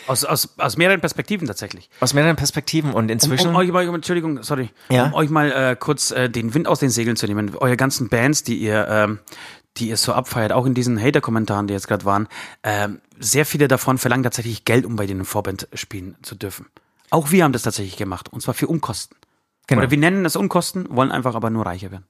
Aus, 0.07 0.25
aus, 0.25 0.55
aus 0.59 0.77
mehreren 0.77 1.01
Perspektiven 1.01 1.47
tatsächlich. 1.47 1.89
Aus 2.01 2.15
mehreren 2.15 2.37
Perspektiven 2.37 2.93
und 2.93 3.05
Um, 3.07 3.11
inzwischen. 3.11 3.49
um 3.51 3.57
euch 3.57 3.71
mal, 3.71 3.87
Entschuldigung, 3.95 4.43
sorry, 4.43 4.71
Ja. 4.91 5.07
um 5.07 5.15
euch 5.15 5.31
mal 5.31 5.51
äh, 5.51 5.77
kurz 5.79 6.11
äh, 6.11 6.29
den 6.29 6.55
Wind 6.55 6.67
aus 6.69 6.81
den 6.81 6.91
Segeln 6.91 7.17
zu 7.17 7.27
nehmen. 7.27 7.55
Eure 7.57 7.77
ganzen 7.77 8.09
Bands, 8.09 8.43
die 8.43 8.57
ihr, 8.59 8.87
ähm, 8.89 9.19
die 9.77 9.89
ihr 9.89 9.97
so 9.97 10.13
abfeiert, 10.13 10.53
auch 10.53 10.67
in 10.67 10.75
diesen 10.75 11.01
Hater-Kommentaren, 11.01 11.67
die 11.69 11.75
jetzt 11.75 11.89
gerade 11.89 12.05
waren, 12.05 12.29
ähm, 12.63 13.01
sehr 13.19 13.47
viele 13.47 13.69
davon 13.69 13.99
verlangen 13.99 14.25
tatsächlich 14.25 14.65
Geld, 14.65 14.85
um 14.85 14.97
bei 14.97 15.07
denen 15.07 15.25
Vorband 15.25 15.69
spielen 15.75 16.17
zu 16.23 16.35
dürfen. 16.35 16.67
Auch 17.11 17.31
wir 17.31 17.45
haben 17.45 17.53
das 17.53 17.63
tatsächlich 17.63 17.97
gemacht. 17.97 18.31
Und 18.33 18.43
zwar 18.43 18.55
für 18.55 18.67
Unkosten. 18.67 19.17
Genau. 19.67 19.81
Oder 19.83 19.91
wir 19.91 19.99
nennen 19.99 20.25
es 20.25 20.37
Unkosten, 20.37 20.87
wollen 20.91 21.11
einfach 21.13 21.35
aber 21.35 21.51
nur 21.51 21.65
reicher 21.67 21.91
werden. 21.91 22.05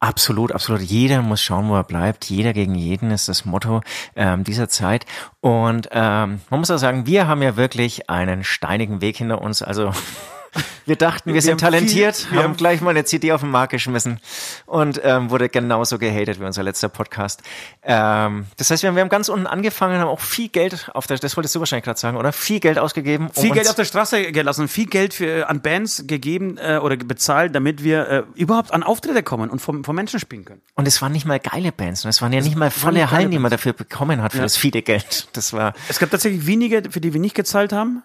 Absolut, 0.00 0.52
absolut. 0.52 0.82
Jeder 0.82 1.22
muss 1.22 1.40
schauen, 1.40 1.68
wo 1.68 1.76
er 1.76 1.84
bleibt. 1.84 2.26
Jeder 2.26 2.52
gegen 2.52 2.74
jeden 2.74 3.10
ist 3.10 3.28
das 3.28 3.44
Motto 3.44 3.80
ähm, 4.16 4.44
dieser 4.44 4.68
Zeit. 4.68 5.06
Und 5.40 5.88
ähm, 5.92 6.40
man 6.50 6.60
muss 6.60 6.70
auch 6.70 6.76
sagen, 6.78 7.06
wir 7.06 7.26
haben 7.26 7.42
ja 7.42 7.56
wirklich 7.56 8.10
einen 8.10 8.44
steinigen 8.44 9.00
Weg 9.00 9.16
hinter 9.16 9.40
uns. 9.40 9.62
Also 9.62 9.92
wir 10.86 10.96
dachten, 10.96 11.30
wir, 11.30 11.34
Wir 11.34 11.42
sind 11.42 11.60
talentiert, 11.60 12.16
viel- 12.16 12.32
wir 12.32 12.38
haben 12.38 12.50
haben- 12.50 12.56
gleich 12.56 12.80
mal 12.80 12.90
eine 12.90 13.04
CD 13.04 13.32
auf 13.32 13.40
den 13.40 13.50
Markt 13.50 13.72
geschmissen 13.72 14.20
und 14.66 15.00
ähm, 15.04 15.30
wurde 15.30 15.48
genauso 15.48 15.98
gehatet 15.98 16.40
wie 16.40 16.44
unser 16.44 16.62
letzter 16.62 16.88
Podcast. 16.88 17.42
Ähm, 17.82 18.46
das 18.56 18.70
heißt, 18.70 18.82
wir 18.82 18.88
haben, 18.88 18.96
wir 18.96 19.02
haben 19.02 19.08
ganz 19.08 19.28
unten 19.28 19.46
angefangen, 19.46 19.98
haben 20.00 20.08
auch 20.08 20.20
viel 20.20 20.48
Geld 20.48 20.90
auf 20.94 21.06
der, 21.06 21.18
das 21.18 21.36
wolltest 21.36 21.54
du 21.54 21.60
wahrscheinlich 21.60 21.84
gerade 21.84 21.98
sagen, 21.98 22.16
oder? 22.16 22.32
Viel 22.32 22.60
Geld 22.60 22.78
ausgegeben. 22.78 23.28
um 23.34 23.42
Viel 23.42 23.52
Geld 23.52 23.68
auf 23.68 23.74
der 23.74 23.84
Straße 23.84 24.32
gelassen, 24.32 24.68
viel 24.68 24.86
Geld 24.86 25.14
für, 25.14 25.48
an 25.48 25.60
Bands 25.60 26.04
gegeben 26.06 26.58
äh, 26.58 26.78
oder 26.78 26.96
bezahlt, 26.96 27.54
damit 27.54 27.82
wir 27.84 28.08
äh, 28.08 28.22
überhaupt 28.34 28.72
an 28.72 28.82
Auftritte 28.82 29.22
kommen 29.22 29.50
und 29.50 29.60
vom, 29.60 29.84
vom 29.84 29.96
Menschen 29.96 30.20
spielen 30.20 30.44
können. 30.44 30.60
Und 30.74 30.86
es 30.88 31.00
waren 31.02 31.12
nicht 31.12 31.26
mal 31.26 31.40
geile 31.40 31.72
Bands. 31.72 32.04
Und 32.04 32.10
es 32.10 32.20
waren 32.22 32.32
ja 32.32 32.40
nicht 32.40 32.56
mal 32.56 32.70
volle 32.70 33.10
Hallen, 33.10 33.30
die 33.30 33.38
man 33.38 33.50
dafür 33.50 33.72
bekommen 33.72 34.22
hat, 34.22 34.32
für 34.32 34.40
das 34.42 34.56
viele 34.56 34.82
Geld. 34.82 35.28
Das 35.32 35.52
war, 35.52 35.74
Es 35.88 35.98
gab 35.98 36.10
tatsächlich 36.10 36.46
wenige, 36.46 36.82
für 36.90 37.00
die 37.00 37.12
wir 37.12 37.20
nicht 37.20 37.34
gezahlt 37.34 37.72
haben. 37.72 38.02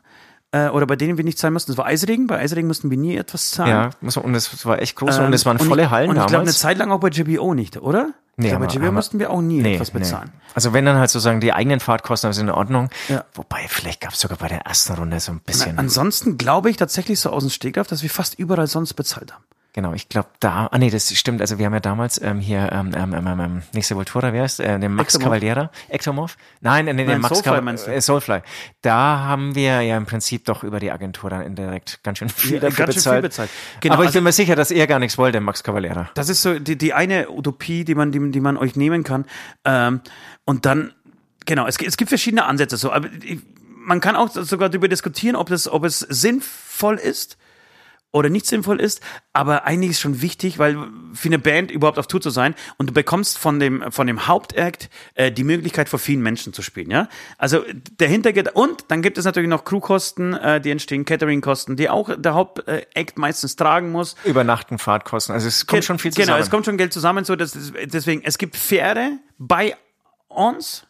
Äh, 0.52 0.70
oder 0.70 0.88
bei 0.88 0.96
denen 0.96 1.16
wir 1.18 1.24
nicht 1.24 1.38
zahlen 1.38 1.54
mussten. 1.54 1.72
Das 1.72 1.78
war 1.78 1.86
Eisregen. 1.86 2.26
Bei 2.26 2.40
Eisregen 2.40 2.68
mussten 2.68 2.90
wir 2.90 2.98
nie 2.98 3.16
etwas 3.16 3.52
zahlen. 3.52 3.70
ja, 3.70 3.90
und 4.22 4.34
es 4.36 4.66
war 4.66 4.82
echt 4.82 4.96
groß 4.96 5.18
Ähm, 5.18 5.26
und 5.26 5.34
es 5.34 5.46
waren 5.46 5.58
und 5.58 5.68
volle 5.68 5.84
ich, 5.84 5.90
Hallen 5.92 6.10
Und 6.10 6.16
ich 6.16 6.22
glaube, 6.22 6.38
eine 6.38 6.46
damals. 6.46 6.58
Zeit 6.60 6.78
lang 6.80 6.92
auch 6.92 7.00
bei 7.00 7.10
JBO 7.10 7.54
nicht, 7.54 7.78
oder? 7.78 8.14
Nee, 8.36 8.52
aber- 8.54 8.66
bei 8.66 8.74
JBO 8.74 8.86
aber- 8.88 8.94
mussten 8.94 9.20
wir 9.20 9.30
auch 9.30 9.42
nie 9.42 9.62
Nee, 9.62 9.76
etwas 9.76 9.94
nee. 9.94 10.00
bezahlen. 10.00 10.32
Also 10.56 10.74
wenn 10.74 10.86
dann 10.86 10.98
halt 10.98 11.10
sozusagen 11.12 11.40
die 11.40 11.54
eigenen 11.54 11.80
Fahrtkosten 11.80 12.34
sind 12.34 12.48
in 12.48 12.54
Ordnung. 12.54 12.90
Ja. 13.10 13.26
Wobei, 13.36 13.66
vielleicht 13.68 14.02
gab 14.02 14.14
es 14.14 14.22
sogar 14.22 14.38
bei 14.40 14.48
der 14.48 14.62
ersten 14.62 14.94
Runde 14.94 15.20
so 15.20 15.32
ein 15.34 15.40
bisschen. 15.42 15.78
Ansonsten 15.78 16.38
glaube 16.38 16.72
ich 16.72 16.78
tatsächlich 16.78 17.20
so 17.20 17.30
aus 17.30 17.44
dem 17.44 17.52
Stegreif, 17.52 17.88
dass 17.88 18.02
wir 18.02 18.10
fast 18.10 18.40
überall 18.40 18.66
sonst 18.66 18.94
bezahlt 18.96 19.32
haben. 19.34 19.44
Genau, 19.74 19.94
ich 19.94 20.10
glaube 20.10 20.30
da, 20.40 20.68
ah 20.72 20.78
nee, 20.80 20.90
das 20.90 21.16
stimmt, 21.16 21.42
also 21.42 21.60
wir 21.60 21.68
haben 21.68 21.74
ja 21.76 21.80
damals 21.80 22.20
ähm, 22.22 22.40
hier, 22.40 22.70
ähm, 22.72 22.92
ähm, 22.98 23.14
ähm, 23.14 23.40
ähm, 23.40 23.62
nicht 23.74 23.86
Sepultura, 23.86 24.34
wer 24.34 24.44
ist, 24.44 24.60
äh, 24.60 24.80
den 24.80 24.94
Max 24.96 25.14
Ectomorph. 25.14 25.26
Cavaliera, 25.40 25.72
Ectomorph? 25.90 26.38
Nein, 26.62 26.88
äh, 26.88 26.94
nee, 26.94 27.04
Nein, 27.04 27.16
den 27.18 27.22
Max 27.22 27.38
Soulfly 27.40 27.62
meinst 27.62 27.86
du? 27.86 27.92
äh, 27.94 28.02
Soulfly. 28.02 28.40
Da 28.82 29.20
haben 29.20 29.54
wir 29.54 29.82
ja 29.84 29.96
im 29.96 30.08
Prinzip 30.08 30.46
doch 30.46 30.64
über 30.64 30.80
die 30.80 30.92
Agentur 30.92 31.30
dann 31.30 31.42
indirekt 31.44 32.00
ganz 32.04 32.18
schön 32.18 32.30
viel 32.30 32.56
Ja, 32.56 32.62
ganz 32.62 32.76
schön 32.78 32.86
bezahlt. 32.88 33.16
viel 33.18 33.22
bezahlt. 33.30 33.50
Genau, 33.82 33.94
Aber 33.94 34.04
ich 34.04 34.08
also- 34.08 34.18
bin 34.18 34.24
mir 34.24 34.32
sicher, 34.32 34.56
dass 34.56 34.72
er 34.72 34.88
gar 34.88 34.98
nichts 34.98 35.20
wollte, 35.20 35.40
Max 35.40 35.64
Cavaliera. 35.64 36.10
Das 36.16 36.30
ist 36.30 36.42
so 36.42 36.58
die, 36.58 36.76
die 36.76 36.94
eine 36.94 37.30
Utopie, 37.30 37.84
die 37.86 37.94
man, 37.94 38.12
die, 38.12 38.32
die 38.32 38.40
man 38.42 38.58
euch 38.58 38.76
nehmen 38.76 39.04
kann. 39.04 39.26
Ähm, 39.66 40.02
und 40.46 40.66
dann, 40.66 40.94
genau, 41.46 41.68
es, 41.68 41.78
gibt- 41.78 41.90
es 41.90 41.98
gibt 41.98 42.10
verschiedene 42.10 42.46
Ansätze. 42.46 42.76
So, 42.76 42.92
aber 42.92 43.08
ich, 43.24 43.40
man 43.78 44.02
kann 44.02 44.16
auch 44.16 44.30
sogar 44.30 44.70
darüber 44.70 44.88
diskutieren, 44.88 45.36
ob, 45.36 45.50
das, 45.50 45.68
ob 45.68 45.84
es 45.84 46.00
sinnvoll 46.00 46.96
ist 46.96 47.38
oder 48.12 48.30
nicht 48.30 48.48
sinnvoll 48.48 48.80
ist, 48.80 49.02
aber 49.34 49.66
eigentlich 49.66 49.92
ist 49.92 50.00
schon 50.00 50.22
wichtig, 50.22 50.58
weil 50.58 50.78
für 51.14 51.28
eine 51.28 51.38
Band 51.38 51.70
überhaupt 51.70 52.00
auf 52.00 52.08
Tour 52.08 52.22
zu 52.22 52.32
sein 52.32 52.56
und 52.78 52.90
du 52.90 52.94
bekommst 52.94 53.38
von 53.38 53.60
dem 53.60 53.92
von 53.92 54.08
dem 54.08 54.28
Hauptact 54.28 54.90
äh, 55.14 55.32
die 55.32 55.44
Möglichkeit 55.44 55.90
vor 55.90 56.00
vielen 56.00 56.22
Menschen 56.22 56.52
zu 56.54 56.62
spielen, 56.62 56.90
ja? 56.90 57.08
Also 57.38 57.64
der 58.00 58.08
Hintergrund 58.08 58.50
und 58.56 58.86
dann 58.88 59.02
gibt 59.02 59.18
es 59.18 59.26
natürlich 59.26 59.50
noch 59.50 59.64
Crewkosten, 59.64 60.34
äh, 60.34 60.60
die 60.60 60.72
entstehen, 60.72 61.06
Cateringkosten, 61.06 61.76
die 61.76 61.90
auch 61.90 62.10
der 62.18 62.34
Hauptact 62.34 63.18
meistens 63.18 63.56
tragen 63.56 63.92
muss. 63.92 64.16
Übernachten, 64.24 64.80
Fahrtkosten, 64.80 65.34
also 65.34 65.48
es 65.48 65.68
kommt 65.68 65.86
schon 65.86 66.00
viel 66.00 66.12
zusammen. 66.12 66.28
Genau, 66.28 66.40
es 66.40 66.50
kommt 66.50 66.66
schon 66.66 66.78
Geld 66.78 66.94
zusammen, 66.94 67.26
so 67.26 67.36
dass 67.36 67.56
deswegen 67.86 68.24
es 68.24 68.38
gibt 68.38 68.56
Fähre 68.56 69.20
bei 69.38 69.76
uns, 70.30 70.88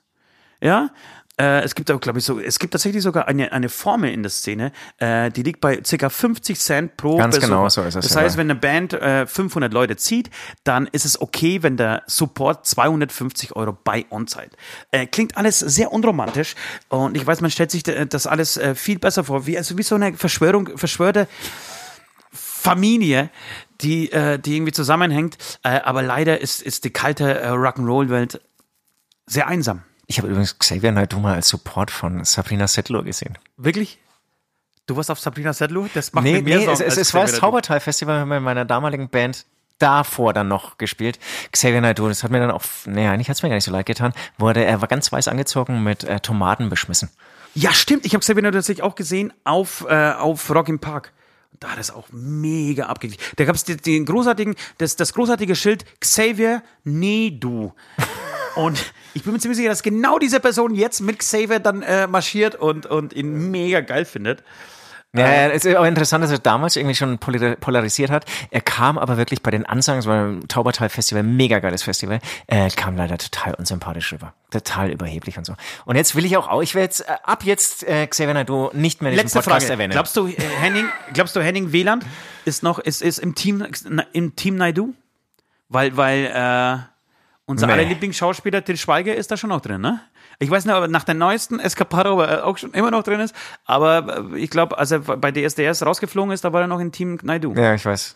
ja. 0.61 0.91
Äh, 1.39 1.61
es 1.61 1.73
gibt 1.73 1.89
auch, 1.89 2.01
glaube 2.01 2.19
ich, 2.19 2.25
so, 2.25 2.39
es 2.39 2.59
gibt 2.59 2.73
tatsächlich 2.73 3.01
sogar 3.01 3.27
eine, 3.27 3.51
eine 3.53 3.69
Formel 3.69 4.11
in 4.11 4.23
der 4.23 4.29
Szene, 4.29 4.71
äh, 4.97 5.31
die 5.31 5.43
liegt 5.43 5.61
bei 5.61 5.81
circa 5.85 6.09
50 6.09 6.59
Cent 6.59 6.97
pro 6.97 7.17
Ganz 7.17 7.35
Besucher. 7.35 7.47
genau 7.47 7.69
so 7.69 7.81
ist 7.83 7.95
es, 7.95 8.05
Das 8.05 8.13
ja. 8.15 8.21
heißt, 8.21 8.37
wenn 8.37 8.51
eine 8.51 8.59
Band 8.59 8.93
äh, 8.93 9.25
500 9.25 9.71
Leute 9.71 9.95
zieht, 9.95 10.29
dann 10.63 10.87
ist 10.91 11.05
es 11.05 11.21
okay, 11.21 11.63
wenn 11.63 11.77
der 11.77 12.03
Support 12.07 12.65
250 12.65 13.55
Euro 13.55 13.77
bei 13.83 14.05
On-Site. 14.09 14.51
Äh, 14.91 15.05
klingt 15.05 15.37
alles 15.37 15.59
sehr 15.59 15.93
unromantisch 15.93 16.55
und 16.89 17.15
ich 17.15 17.25
weiß, 17.25 17.39
man 17.41 17.51
stellt 17.51 17.71
sich 17.71 17.87
äh, 17.87 18.05
das 18.05 18.27
alles 18.27 18.57
äh, 18.57 18.75
viel 18.75 18.99
besser 18.99 19.23
vor, 19.23 19.47
wie, 19.47 19.57
also 19.57 19.77
wie 19.77 19.83
so 19.83 19.95
eine 19.95 20.13
Verschwörung, 20.15 20.77
verschwörte 20.77 21.27
Familie, 22.31 23.29
die, 23.81 24.11
äh, 24.11 24.37
die 24.37 24.57
irgendwie 24.57 24.73
zusammenhängt. 24.73 25.37
Äh, 25.63 25.79
aber 25.79 26.01
leider 26.01 26.41
ist, 26.41 26.61
ist 26.61 26.83
die 26.83 26.89
kalte 26.89 27.39
äh, 27.39 27.47
Rock'n'Roll-Welt 27.51 28.41
sehr 29.25 29.47
einsam. 29.47 29.83
Ich 30.11 30.17
habe 30.17 30.27
übrigens 30.27 30.57
Xavier 30.57 30.91
Naidoo 30.91 31.19
mal 31.19 31.35
als 31.35 31.49
Support 31.49 31.91
von 31.91 32.25
Sabrina 32.25 32.67
Settler 32.67 33.03
gesehen. 33.03 33.37
Wirklich? 33.57 33.99
Du 34.87 34.95
warst 34.95 35.11
auf 35.11 35.19
Sabrina 35.19 35.53
Sedlow? 35.53 35.87
Das 35.93 36.13
macht 36.13 36.23
Nee, 36.23 36.41
mir 36.41 36.41
mehr 36.41 36.57
nee, 36.57 36.63
es, 36.63 36.65
Sorgen 36.65 36.81
es, 36.81 36.97
als 36.97 37.07
es 37.07 37.13
war 37.13 37.21
das 37.21 37.31
Naidoo. 37.33 37.45
Zaubertal-Festival 37.45 38.25
mit 38.25 38.41
meiner 38.41 38.65
damaligen 38.65 39.07
Band 39.09 39.45
davor 39.77 40.33
dann 40.33 40.47
noch 40.47 40.79
gespielt. 40.79 41.19
Xavier 41.51 41.79
Naidoo, 41.81 42.07
das 42.07 42.23
hat 42.23 42.31
mir 42.31 42.39
dann 42.39 42.49
auch, 42.49 42.63
nee, 42.87 43.07
eigentlich 43.07 43.29
hat 43.29 43.37
es 43.37 43.43
mir 43.43 43.49
gar 43.49 43.55
nicht 43.55 43.65
so 43.65 43.71
leid 43.71 43.85
getan, 43.85 44.13
wurde, 44.39 44.65
er 44.65 44.81
war 44.81 44.87
ganz 44.87 45.11
weiß 45.11 45.27
angezogen 45.27 45.83
mit 45.83 46.03
äh, 46.05 46.19
Tomaten 46.19 46.69
beschmissen. 46.69 47.09
Ja, 47.53 47.71
stimmt. 47.71 48.03
Ich 48.07 48.15
habe 48.15 48.21
Xavier 48.21 48.41
Naidoo 48.41 48.57
tatsächlich 48.57 48.83
auch 48.83 48.95
gesehen 48.95 49.31
auf, 49.43 49.85
äh, 49.87 50.13
auf 50.13 50.49
Rock 50.49 50.69
im 50.69 50.79
Park. 50.79 51.13
Da 51.59 51.69
hat 51.69 51.77
es 51.79 51.91
auch 51.91 52.07
mega 52.11 52.87
abgeglichen. 52.87 53.21
Da 53.35 53.45
gab 53.45 53.53
es 53.55 53.63
den, 53.63 53.77
den 53.77 54.05
großartigen, 54.07 54.55
das, 54.79 54.95
das 54.95 55.13
großartige 55.13 55.55
Schild 55.55 55.85
Xavier 55.99 56.63
Nedu. 56.83 57.73
Und 58.55 58.91
ich 59.13 59.23
bin 59.23 59.33
mir 59.33 59.39
ziemlich 59.39 59.57
sicher, 59.57 59.69
dass 59.69 59.83
genau 59.83 60.19
diese 60.19 60.39
Person 60.39 60.75
jetzt 60.75 61.01
mit 61.01 61.19
Xavier 61.19 61.59
dann 61.59 61.81
äh, 61.81 62.07
marschiert 62.07 62.55
und, 62.55 62.85
und 62.85 63.13
ihn 63.13 63.51
mega 63.51 63.81
geil 63.81 64.05
findet. 64.05 64.43
Ja, 65.11 65.21
ja, 65.21 65.47
es 65.49 65.65
ist 65.65 65.75
auch 65.75 65.85
interessant, 65.85 66.23
dass 66.23 66.29
er 66.29 66.37
damals 66.37 66.75
irgendwie 66.75 66.93
schon 66.93 67.17
polar- 67.17 67.55
polarisiert 67.55 68.11
hat. 68.11 68.25
Er 68.51 68.61
kam 68.61 68.99
aber 68.99 69.17
wirklich 69.17 69.41
bei 69.41 69.49
den 69.49 69.65
Ansagen, 69.65 70.01
es 70.01 70.05
war 70.05 70.27
ein 70.27 70.47
Taubertal-Festival, 70.47 71.23
mega 71.23 71.57
geiles 71.57 71.81
Festival, 71.81 72.19
äh, 72.45 72.69
kam 72.69 72.95
leider 72.95 73.17
total 73.17 73.55
unsympathisch 73.55 74.13
rüber. 74.13 74.35
Total 74.51 74.91
überheblich 74.91 75.39
und 75.39 75.45
so. 75.45 75.55
Und 75.85 75.95
jetzt 75.95 76.15
will 76.15 76.25
ich 76.25 76.37
auch, 76.37 76.47
auch 76.47 76.61
ich 76.61 76.75
werde 76.75 76.83
jetzt, 76.83 77.09
äh, 77.09 77.13
ab 77.23 77.43
jetzt 77.43 77.83
äh, 77.87 78.05
Xavier 78.05 78.35
Naidoo 78.35 78.69
nicht 78.73 79.01
mehr 79.01 79.11
in 79.11 79.17
Letzte 79.17 79.39
Podcast 79.39 79.65
Frage. 79.65 79.73
erwähnen. 79.73 79.93
Glaubst 79.93 80.15
du, 80.15 80.27
äh, 80.27 80.35
Henning, 80.59 80.85
glaubst 81.11 81.35
du, 81.35 81.41
Henning 81.41 81.71
Wieland 81.71 82.05
ist 82.45 82.61
noch, 82.61 82.77
ist, 82.77 83.01
ist 83.01 83.17
im 83.17 83.33
Team, 83.33 83.65
im 84.13 84.35
Team 84.35 84.57
Naidu? 84.57 84.93
Weil, 85.69 85.97
weil, 85.97 86.25
äh, 86.25 86.88
unser 87.49 87.67
Nee. 87.67 87.73
aller 87.73 87.83
Lieblingsschauspieler 87.85 88.63
Til 88.63 88.77
Schweiger 88.77 89.15
ist 89.15 89.31
da 89.31 89.37
schon 89.37 89.49
noch 89.49 89.61
drin, 89.61 89.81
ne? 89.81 89.99
Ich 90.39 90.49
weiß 90.49 90.65
nicht, 90.65 90.73
aber 90.73 90.87
nach 90.87 91.03
der 91.03 91.15
neuesten 91.15 91.59
Escapado, 91.59 92.13
ob 92.13 92.19
er 92.21 92.45
auch 92.45 92.57
schon 92.57 92.71
immer 92.71 92.91
noch 92.91 93.03
drin 93.03 93.19
ist. 93.19 93.35
Aber 93.65 94.29
äh, 94.33 94.37
ich 94.39 94.49
glaube, 94.49 94.77
als 94.77 94.91
er 94.91 94.99
bei 94.99 95.31
DSDS 95.31 95.85
rausgeflogen 95.85 96.31
ist, 96.31 96.43
da 96.45 96.53
war 96.53 96.61
er 96.61 96.67
noch 96.67 96.79
im 96.79 96.91
Team 96.91 97.19
Naidu. 97.23 97.53
ja, 97.55 97.73
ich 97.73 97.83
weiß. 97.85 98.15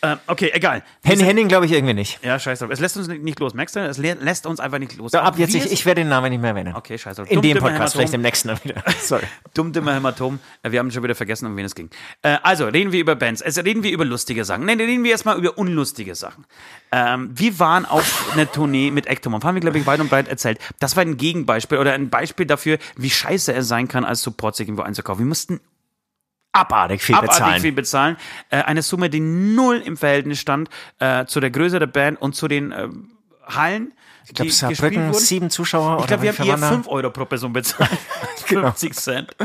Äh, 0.00 0.16
okay, 0.28 0.50
egal. 0.54 0.84
Wir 1.02 1.16
Henning, 1.24 1.48
glaube 1.48 1.66
ich 1.66 1.72
irgendwie 1.72 1.94
nicht. 1.94 2.22
Ja, 2.22 2.38
scheiß 2.38 2.60
drauf. 2.60 2.70
Es 2.70 2.78
lässt 2.78 2.96
uns 2.96 3.08
nicht 3.08 3.40
los, 3.40 3.52
merkst 3.52 3.74
du? 3.74 3.80
Es 3.80 3.98
lä- 3.98 4.14
lässt 4.20 4.46
uns 4.46 4.60
einfach 4.60 4.78
nicht 4.78 4.96
los. 4.96 5.10
So, 5.10 5.18
ab 5.18 5.36
jetzt, 5.38 5.56
ich, 5.56 5.72
ich 5.72 5.84
werde 5.86 6.02
den 6.02 6.08
Namen 6.08 6.30
nicht 6.30 6.40
mehr 6.40 6.50
erwähnen. 6.50 6.74
Okay, 6.76 6.96
scheiß 6.96 7.16
drauf. 7.16 7.28
In 7.28 7.42
dem 7.42 7.58
Podcast, 7.58 7.94
vielleicht 7.96 8.14
im 8.14 8.20
nächsten 8.22 8.48
dann 8.48 8.62
wieder. 8.62 8.82
Sorry. 9.00 9.24
Dumm, 9.54 9.72
dümmer 9.72 9.94
Hämatom. 9.94 10.38
Wir 10.62 10.78
haben 10.78 10.92
schon 10.92 11.02
wieder 11.02 11.16
vergessen, 11.16 11.46
um 11.46 11.56
wen 11.56 11.64
es 11.64 11.74
ging. 11.74 11.90
Äh, 12.22 12.36
also, 12.44 12.66
reden 12.66 12.92
wir 12.92 13.00
über 13.00 13.16
Bands. 13.16 13.42
Also, 13.42 13.60
reden 13.62 13.82
wir 13.82 13.90
über 13.90 14.04
lustige 14.04 14.44
Sachen. 14.44 14.66
Nein, 14.66 14.78
reden 14.78 15.02
wir 15.02 15.10
erstmal 15.10 15.36
über 15.36 15.58
unlustige 15.58 16.14
Sachen. 16.14 16.44
Ähm, 16.92 17.30
wir 17.34 17.58
waren 17.58 17.84
auf 17.84 18.30
einer 18.32 18.50
Tournee 18.50 18.92
mit 18.92 19.06
Ectomorph. 19.06 19.42
Haben 19.42 19.56
wir, 19.56 19.60
glaube 19.62 19.78
ich, 19.78 19.86
weit 19.86 19.98
und 19.98 20.10
breit 20.10 20.28
erzählt. 20.28 20.60
Das 20.78 20.94
war 20.94 21.02
ein 21.02 21.16
Gegenbeispiel 21.16 21.76
oder 21.78 21.92
ein 21.94 22.08
Beispiel 22.08 22.46
dafür, 22.46 22.78
wie 22.96 23.10
scheiße 23.10 23.52
es 23.52 23.66
sein 23.66 23.88
kann, 23.88 24.04
als 24.04 24.22
Support 24.22 24.54
sich 24.54 24.68
irgendwo 24.68 24.82
einzukaufen. 24.84 25.24
Wir 25.24 25.28
mussten 25.28 25.60
Abartig 26.58 27.02
viel 27.02 27.14
abartig 27.14 27.36
bezahlen. 27.38 27.60
viel 27.60 27.72
bezahlen. 27.72 28.16
Äh, 28.50 28.62
eine 28.62 28.82
Summe, 28.82 29.10
die 29.10 29.20
null 29.20 29.82
im 29.84 29.96
Verhältnis 29.96 30.40
stand 30.40 30.68
äh, 30.98 31.24
zu 31.26 31.40
der 31.40 31.50
Größe 31.50 31.78
der 31.78 31.86
Band 31.86 32.20
und 32.20 32.34
zu 32.34 32.48
den 32.48 32.72
äh, 32.72 32.88
Hallen. 33.46 33.92
Ich 34.26 34.34
glaube, 34.34 34.48
gespielt 34.48 34.76
Saarbrücken, 34.76 35.08
wurden. 35.08 35.18
sieben 35.18 35.50
Zuschauer 35.50 36.00
Ich 36.00 36.06
glaube, 36.06 36.22
wir 36.22 36.36
haben 36.36 36.46
eher 36.46 36.58
5 36.58 36.86
Euro 36.88 37.10
pro 37.10 37.24
Person 37.24 37.52
bezahlt. 37.52 37.90
Genau. 38.46 38.68
50 38.72 38.94
Cent. 38.94 39.36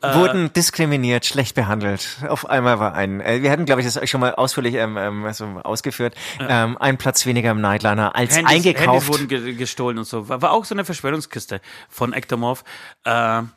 da? 0.00 0.14
Wurden 0.14 0.52
diskriminiert, 0.52 1.26
schlecht 1.26 1.54
behandelt. 1.54 2.18
Auf 2.28 2.48
einmal 2.48 2.80
war 2.80 2.94
ein, 2.94 3.20
äh, 3.20 3.42
wir 3.42 3.50
hatten, 3.50 3.66
glaube 3.66 3.82
ich, 3.82 3.92
das 3.92 4.08
schon 4.08 4.20
mal 4.20 4.34
ausführlich 4.34 4.74
ähm, 4.74 4.96
ähm, 4.96 5.32
so 5.32 5.44
ausgeführt, 5.62 6.14
ähm, 6.40 6.76
ein 6.78 6.96
Platz 6.96 7.26
weniger 7.26 7.50
im 7.50 7.60
Nightliner 7.60 8.16
als 8.16 8.36
Handys, 8.36 8.54
eingekauft. 8.54 8.88
Handys 8.88 9.08
wurden 9.08 9.28
ge 9.28 9.54
gestohlen 9.54 9.98
und 9.98 10.04
so. 10.04 10.28
War, 10.28 10.42
war 10.42 10.52
auch 10.52 10.64
so 10.64 10.74
eine 10.74 10.84
Verschwörungskiste 10.84 11.60
von 11.88 12.12
Ectomorph. 12.12 12.64
Äh, 13.04 13.10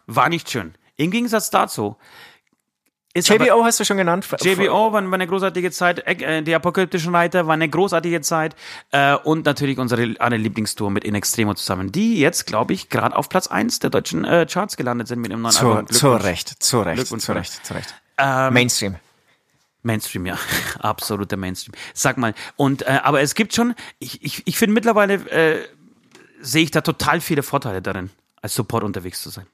war 0.07 0.29
nicht 0.29 0.49
schön. 0.49 0.73
Im 0.97 1.11
Gegensatz 1.11 1.49
dazu 1.49 1.97
ist 3.14 3.30
aber- 3.32 3.45
JBO 3.45 3.64
hast 3.64 3.80
du 3.80 3.86
schon 3.86 3.97
genannt? 3.97 4.28
JBO 4.41 4.91
war, 4.91 5.03
war 5.03 5.14
eine 5.14 5.28
großartige 5.28 5.72
Zeit, 5.72 5.99
äh, 6.07 6.41
die 6.41 6.55
apokalyptischen 6.55 7.14
Reiter 7.14 7.45
war 7.47 7.53
eine 7.53 7.70
großartige 7.70 8.22
Zeit 8.22 8.55
äh, 8.91 9.16
und 9.16 9.45
natürlich 9.45 9.78
unsere 9.78 10.16
eine 10.20 10.38
Lieblingstour 10.38 10.89
mit 10.89 11.03
In 11.03 11.16
Extremo 11.16 11.53
zusammen, 11.53 11.91
die 11.91 12.20
jetzt, 12.20 12.45
glaube 12.47 12.74
ich, 12.74 12.89
gerade 12.89 13.16
auf 13.16 13.30
Platz 13.30 13.47
1 13.47 13.80
der 13.80 13.89
deutschen 13.89 14.26
äh, 14.26 14.45
Charts 14.49 14.78
gelandet 14.78 15.07
sind 15.07 15.20
mit 15.20 15.32
dem 15.32 15.41
neuen 15.41 15.51
Zu, 15.51 15.72
Album. 15.72 15.88
zu. 15.88 16.11
Recht, 16.14 16.64
zu 16.64 16.82
Recht, 16.82 17.07
zu? 17.07 17.32
Recht, 17.34 17.66
zu 17.66 17.74
Recht. 17.74 17.93
Ähm, 18.18 18.53
Mainstream. 18.53 18.95
Mainstream, 19.84 20.26
ja. 20.26 20.38
Absoluter 20.80 21.36
Mainstream. 21.38 21.74
Sag 21.93 22.18
mal. 22.18 22.34
Und 22.55 22.84
äh, 22.84 22.99
aber 23.03 23.22
es 23.22 23.36
gibt 23.36 23.53
schon, 23.53 23.76
ich, 23.99 24.24
ich, 24.24 24.41
ich 24.47 24.57
finde 24.57 24.74
mittlerweile 24.74 25.16
äh, 25.30 25.59
sehe 26.41 26.64
ich 26.64 26.72
da 26.72 26.82
total 26.82 27.22
viele 27.22 27.43
Vorteile 27.43 27.82
darin, 27.82 28.09
als 28.41 28.55
Support 28.55 28.84
unterwegs 28.84 29.22
zu 29.22 29.30
sein. 29.30 29.45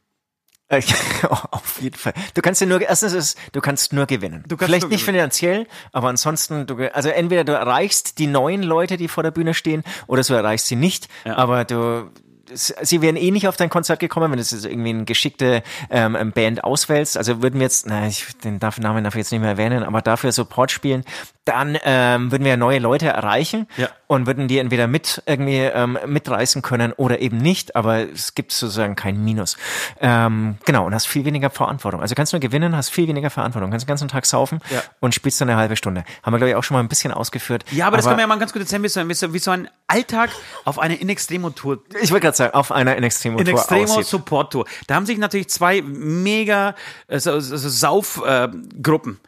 Äh, 0.70 0.82
Auf 1.51 1.82
jeden 1.82 1.97
Fall. 1.97 2.13
Du 2.36 2.41
kannst 2.41 2.61
ja 2.61 2.67
nur, 2.67 2.80
erstens 2.82 3.13
ist, 3.13 3.38
du 3.51 3.59
kannst 3.59 3.91
nur 3.91 4.05
gewinnen. 4.05 4.43
Du 4.47 4.55
kannst 4.55 4.70
Vielleicht 4.70 4.84
nur 4.84 4.91
nicht 4.91 5.03
finanziell, 5.03 5.67
aber 5.91 6.09
ansonsten, 6.09 6.67
du, 6.67 6.93
also 6.93 7.09
entweder 7.09 7.43
du 7.43 7.53
erreichst 7.53 8.20
die 8.20 8.28
neuen 8.28 8.63
Leute, 8.63 8.97
die 8.97 9.07
vor 9.07 9.24
der 9.24 9.32
Bühne 9.32 9.53
stehen, 9.53 9.84
oder 10.07 10.22
du 10.22 10.34
erreichst 10.34 10.67
sie 10.67 10.76
nicht, 10.76 11.07
aber 11.26 11.65
du, 11.65 12.09
sie 12.53 13.01
wären 13.01 13.15
eh 13.15 13.32
nicht 13.32 13.47
auf 13.47 13.57
dein 13.57 13.70
Konzert 13.70 13.99
gekommen, 13.99 14.32
wenn 14.32 14.38
du 14.38 14.43
jetzt 14.43 14.65
irgendwie 14.65 14.89
eine 14.89 15.05
geschickte 15.05 15.63
ähm, 15.89 16.32
Band 16.34 16.63
auswählst. 16.63 17.17
Also 17.17 17.41
würden 17.41 17.55
wir 17.59 17.65
jetzt, 17.65 17.88
na, 17.88 18.07
ich 18.07 18.26
den 18.43 18.59
darf, 18.59 18.78
Namen 18.80 19.03
darf 19.03 19.15
ich 19.15 19.20
jetzt 19.20 19.32
nicht 19.32 19.41
mehr 19.41 19.51
erwähnen, 19.51 19.84
aber 19.84 20.01
dafür 20.01 20.32
Support 20.32 20.72
spielen, 20.72 21.03
dann 21.49 21.77
ähm, 21.83 22.31
würden 22.31 22.45
wir 22.45 22.55
neue 22.57 22.79
Leute 22.79 23.07
erreichen 23.07 23.67
Ja. 23.77 23.89
und 24.07 24.27
würden 24.27 24.47
die 24.47 24.59
entweder 24.59 24.87
mit 24.87 25.21
irgendwie 25.25 25.57
ähm, 25.57 25.97
mitreißen 26.05 26.61
können 26.61 26.93
oder 26.93 27.19
eben 27.19 27.37
nicht, 27.37 27.75
aber 27.75 28.09
es 28.11 28.35
gibt 28.35 28.51
sozusagen 28.51 28.95
kein 28.95 29.23
Minus. 29.23 29.57
Ähm, 29.99 30.57
genau, 30.65 30.85
und 30.85 30.93
hast 30.93 31.07
viel 31.07 31.25
weniger 31.25 31.49
Verantwortung. 31.49 32.01
Also 32.01 32.15
kannst 32.15 32.33
nur 32.33 32.39
gewinnen, 32.39 32.75
hast 32.75 32.89
viel 32.89 33.07
weniger 33.07 33.29
Verantwortung, 33.29 33.71
kannst 33.71 33.85
den 33.85 33.89
ganzen 33.89 34.07
Tag 34.07 34.25
saufen 34.25 34.59
Ja. 34.69 34.81
und 34.99 35.13
spielst 35.15 35.41
dann 35.41 35.49
eine 35.49 35.57
halbe 35.59 35.75
Stunde. 35.75 36.03
Haben 36.23 36.33
wir, 36.33 36.37
glaube 36.37 36.51
ich, 36.51 36.55
auch 36.55 36.63
schon 36.63 36.75
mal 36.75 36.81
ein 36.81 36.87
bisschen 36.89 37.11
ausgeführt. 37.11 37.65
Ja, 37.71 37.87
aber 37.87 37.97
das 37.97 38.05
kann 38.05 38.13
man 38.13 38.21
ja 38.21 38.27
mal 38.27 38.39
ganz 38.39 38.53
gut 38.53 38.61
erzählen, 38.61 38.83
wie 38.83 38.87
so, 38.89 39.07
wie 39.09 39.13
so, 39.13 39.33
wie 39.33 39.39
so 39.39 39.51
ein 39.51 39.67
Alltag 39.87 40.29
auf 40.65 40.79
einer 40.79 40.99
In 40.99 41.09
Extremo-Tour 41.09 41.79
ich 42.01 42.11
wollte 42.11 42.25
gerade 42.25 42.37
sagen, 42.37 42.53
auf 42.53 42.71
einer 42.71 42.95
in 42.95 43.03
Extremo 43.03 43.39
in 43.39 43.45
Tour 43.45 43.55
Extremo 43.55 43.83
aussieht. 43.83 44.05
Support 44.05 44.53
Tour. 44.53 44.65
Da 44.87 44.95
haben 44.95 45.05
sich 45.05 45.17
natürlich 45.17 45.49
zwei 45.49 45.81
mega 45.81 46.75
äh, 47.07 47.19
so, 47.19 47.39
so, 47.39 47.57
Saufgruppen 47.57 49.19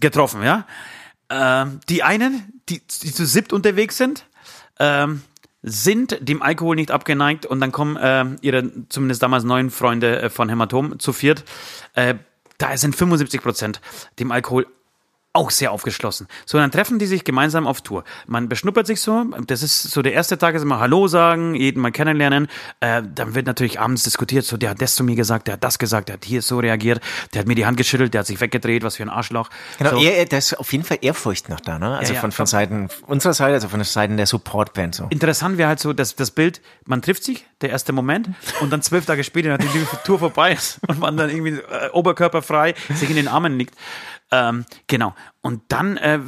getroffen, 0.00 0.42
ja. 0.42 0.64
Ähm, 1.30 1.80
die 1.88 2.02
einen, 2.02 2.60
die, 2.68 2.80
die 2.80 3.12
zu 3.12 3.26
siebt 3.26 3.52
unterwegs 3.52 3.96
sind, 3.96 4.26
ähm, 4.78 5.22
sind 5.62 6.16
dem 6.20 6.40
Alkohol 6.42 6.76
nicht 6.76 6.90
abgeneigt 6.90 7.44
und 7.44 7.60
dann 7.60 7.72
kommen 7.72 7.98
ähm, 8.00 8.36
ihre 8.40 8.88
zumindest 8.88 9.22
damals 9.22 9.44
neuen 9.44 9.70
Freunde 9.70 10.22
äh, 10.22 10.30
von 10.30 10.48
Hämatom 10.48 10.98
zu 10.98 11.12
viert. 11.12 11.44
Äh, 11.94 12.14
da 12.58 12.76
sind 12.76 12.96
75 12.96 13.42
Prozent 13.42 13.80
dem 14.18 14.32
Alkohol 14.32 14.66
auch 15.34 15.50
sehr 15.50 15.72
aufgeschlossen. 15.72 16.26
So, 16.46 16.58
dann 16.58 16.70
treffen 16.70 16.98
die 16.98 17.06
sich 17.06 17.22
gemeinsam 17.22 17.66
auf 17.66 17.82
Tour. 17.82 18.04
Man 18.26 18.48
beschnuppert 18.48 18.86
sich 18.86 19.00
so. 19.00 19.24
Das 19.46 19.62
ist 19.62 19.82
so 19.82 20.02
der 20.02 20.14
erste 20.14 20.38
Tag 20.38 20.54
ist 20.54 20.62
immer 20.62 20.80
Hallo 20.80 21.06
sagen, 21.06 21.54
jeden 21.54 21.80
mal 21.80 21.92
kennenlernen. 21.92 22.48
Äh, 22.80 23.02
dann 23.14 23.34
wird 23.34 23.46
natürlich 23.46 23.78
abends 23.78 24.02
diskutiert. 24.04 24.46
So, 24.46 24.56
der 24.56 24.70
hat 24.70 24.80
das 24.80 24.94
zu 24.94 25.04
mir 25.04 25.16
gesagt, 25.16 25.46
der 25.46 25.54
hat 25.54 25.64
das 25.64 25.78
gesagt, 25.78 26.08
der 26.08 26.14
hat 26.14 26.24
hier 26.24 26.40
so 26.40 26.58
reagiert, 26.58 27.00
der 27.34 27.40
hat 27.40 27.46
mir 27.46 27.54
die 27.54 27.66
Hand 27.66 27.76
geschüttelt, 27.76 28.14
der 28.14 28.20
hat 28.20 28.26
sich 28.26 28.40
weggedreht, 28.40 28.82
was 28.82 28.96
für 28.96 29.02
ein 29.02 29.10
Arschloch. 29.10 29.50
Genau, 29.78 29.90
so. 29.90 29.98
er, 29.98 30.24
da 30.24 30.38
ist 30.38 30.58
auf 30.58 30.72
jeden 30.72 30.84
Fall 30.84 30.98
Ehrfurcht 31.02 31.48
noch 31.48 31.60
da, 31.60 31.78
ne? 31.78 31.98
Also 31.98 32.14
Ja, 32.14 32.20
von, 32.20 32.32
von. 32.32 32.46
Seiten 32.46 32.88
unserer 33.06 33.34
Seite, 33.34 33.54
also 33.54 33.68
von 33.68 33.84
Seiten 33.84 34.16
der 34.16 34.26
Supportband 34.26 34.94
so. 34.94 35.06
Interessant 35.10 35.58
wäre 35.58 35.68
halt 35.68 35.80
so, 35.80 35.92
dass 35.92 36.16
das 36.16 36.30
Bild, 36.30 36.62
man 36.86 37.02
trifft 37.02 37.22
sich, 37.22 37.44
der 37.60 37.70
erste 37.70 37.92
Moment, 37.92 38.30
und 38.60 38.72
dann 38.72 38.80
zwölf 38.80 39.04
Tage 39.04 39.22
später, 39.22 39.50
nachdem 39.50 39.68
die 39.72 39.84
Tour 40.04 40.18
vorbei 40.18 40.52
ist 40.52 40.80
und 40.88 40.98
man 40.98 41.16
dann 41.16 41.28
irgendwie 41.28 41.60
äh, 41.60 41.90
oberkörperfrei 41.92 42.74
sich 42.94 43.10
in 43.10 43.16
den 43.16 43.28
Armen 43.28 43.58
liegt. 43.58 43.74
Ähm, 44.30 44.64
genau. 44.86 45.14
Und 45.40 45.62
dann 45.68 45.96
äh, 45.96 46.20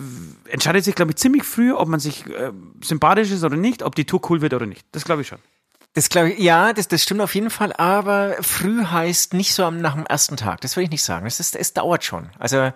entscheidet 0.49 0.85
sich, 0.85 0.95
glaube 0.95 1.13
ich, 1.13 1.17
ziemlich 1.17 1.45
früh, 1.45 1.73
ob 1.73 1.89
man 1.89 2.01
sich 2.01 2.27
äh, 2.27 2.53
sympathisch 2.83 3.31
ist 3.31 3.45
oder 3.45 3.57
nicht, 3.57 3.83
ob 3.83 3.95
die 3.95 4.07
Tour 4.07 4.21
cool 4.31 4.41
wird 4.41 4.55
oder 4.55 4.67
nicht. 4.67 4.87
Das 4.93 5.05
glaube 5.05 5.23
ich 5.23 5.29
schon. 5.29 5.39
Das 5.95 6.09
glaube 6.09 6.31
ich, 6.31 6.39
ja, 6.39 6.73
das, 6.73 6.87
das 6.87 7.03
stimmt 7.03 7.21
auf 7.21 7.35
jeden 7.35 7.51
Fall, 7.51 7.73
aber 7.73 8.37
früh 8.43 8.85
heißt 8.85 9.35
nicht 9.35 9.55
so 9.55 9.65
am, 9.65 9.81
nach 9.81 9.95
dem 9.95 10.07
ersten 10.07 10.37
Tag. 10.37 10.61
Das 10.61 10.77
würde 10.77 10.85
ich 10.85 10.91
nicht 10.91 11.03
sagen. 11.03 11.25
Das 11.25 11.41
ist, 11.41 11.57
es 11.57 11.73
dauert 11.73 12.05
schon. 12.05 12.31
Also 12.39 12.73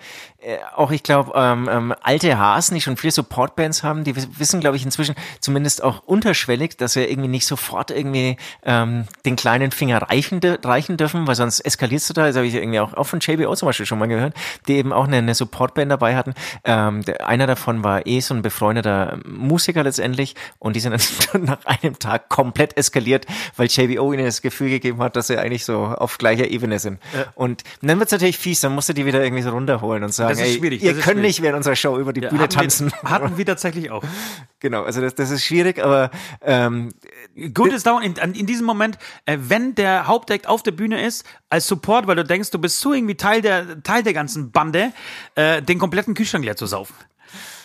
auch 0.77 0.91
ich 0.91 1.03
glaube, 1.03 1.33
ähm, 1.35 1.69
ähm, 1.71 1.95
alte 2.03 2.39
Hasen, 2.39 2.75
die 2.75 2.81
schon 2.81 2.97
viele 2.97 3.11
Supportbands 3.13 3.83
haben, 3.83 4.05
die 4.05 4.15
wiss- 4.17 4.29
wissen, 4.39 4.61
glaube 4.61 4.77
ich, 4.77 4.85
inzwischen 4.85 5.15
zumindest 5.41 5.83
auch 5.83 6.03
unterschwellig, 6.05 6.77
dass 6.77 6.97
wir 6.97 7.11
irgendwie 7.11 7.29
nicht 7.29 7.47
sofort 7.47 7.91
irgendwie 7.91 8.37
ähm, 8.65 9.07
den 9.25 9.37
kleinen 9.37 9.71
Finger 9.71 10.03
reichen, 10.03 10.41
reichen 10.63 10.97
dürfen, 10.97 11.27
weil 11.27 11.35
sonst 11.35 11.61
eskalierst 11.61 12.11
du 12.11 12.15
da. 12.15 12.27
Das 12.27 12.37
habe 12.37 12.47
ich 12.47 12.55
irgendwie 12.55 12.81
auch, 12.81 12.95
auch 12.95 13.05
von 13.05 13.21
JBO 13.21 13.55
zum 13.55 13.67
Beispiel 13.67 13.87
schon 13.87 13.99
mal 13.99 14.07
gehört, 14.09 14.35
die 14.69 14.75
eben 14.75 14.93
auch 14.93 15.05
eine, 15.07 15.19
eine 15.19 15.35
Supportband 15.35 15.91
dabei 15.91 16.17
hatten. 16.17 16.35
Ähm, 16.65 17.03
der, 17.05 17.27
einer 17.27 17.47
davon 17.47 17.83
war 17.85 18.07
eh 18.07 18.21
so 18.21 18.35
ein 18.35 18.43
befreundeter 18.43 19.19
Musiker 19.27 19.83
letztendlich 19.83 20.35
und 20.59 20.77
die 20.77 20.81
sind 20.81 20.93
dann 21.33 21.45
nach 21.45 21.65
einem 21.65 21.99
Tag 21.99 22.29
komplett 22.29 22.77
eskaliert, 22.77 23.27
weil 23.57 23.69
JBO 23.69 24.13
ihnen 24.13 24.25
das 24.25 24.43
Gefühl 24.43 24.71
gegeben 24.71 24.99
hat, 25.03 25.17
dass 25.17 25.29
sie 25.29 25.39
eigentlich 25.39 25.65
so 25.65 25.85
auf 25.85 26.19
gleicher 26.19 26.49
Ebene 26.49 26.79
sind. 26.79 27.01
Und 27.35 27.63
dann 27.83 27.99
wird's 27.99 28.13
natürlich 28.13 28.39
fies, 28.39 28.61
dann 28.61 28.75
musst 28.75 28.89
du 28.89 28.93
die 28.93 29.07
wieder 29.07 29.23
irgendwie 29.23 29.43
so 29.43 29.51
runterholen 29.51 30.03
und 30.05 30.13
sagen, 30.13 30.34
Das 30.39 30.47
ist 30.49 30.55
ey, 30.55 30.59
schwierig, 30.61 30.83
ihr 30.83 30.91
das 30.91 30.99
ist 30.99 31.05
könnt 31.05 31.17
schwierig. 31.19 31.29
nicht 31.29 31.43
während 31.43 31.57
unserer 31.59 31.77
Show 31.77 31.99
über 31.99 32.13
die 32.13 32.21
Bühne 32.21 32.43
hatten 32.43 32.55
tanzen. 32.55 32.93
Wir, 33.03 33.11
hatten 33.11 33.37
wir 33.39 33.47
tatsächlich 33.47 33.91
auch. 33.91 34.03
genau, 34.61 34.83
also 34.85 35.01
das, 35.01 35.15
das 35.15 35.31
ist 35.31 35.45
schwierig, 35.45 35.83
aber 35.83 36.11
ähm, 36.43 36.91
Gut 37.53 37.73
ist 37.73 37.87
dauern 37.87 38.03
in, 38.03 38.15
in 38.35 38.47
diesem 38.47 38.67
Moment, 38.67 38.99
äh, 39.27 39.39
wenn 39.41 39.75
der 39.75 40.07
Hauptact 40.07 40.47
auf 40.47 40.63
der 40.63 40.71
Bühne 40.73 41.05
ist, 41.05 41.25
als 41.51 41.67
Support, 41.67 42.07
weil 42.07 42.17
du 42.17 42.25
denkst, 42.25 42.51
du 42.51 42.59
bist 42.59 42.81
so 42.81 42.93
irgendwie 42.93 43.17
Teil 43.17 43.43
der, 43.43 43.83
Teil 43.83 44.03
der 44.03 44.13
ganzen 44.13 44.51
Bande, 44.53 44.93
äh, 45.35 45.61
den 45.63 45.79
kompletten 45.79 46.15
Kühlschrank 46.15 46.45
leer 46.45 46.57
zu 46.57 46.67
saufen. 46.67 46.95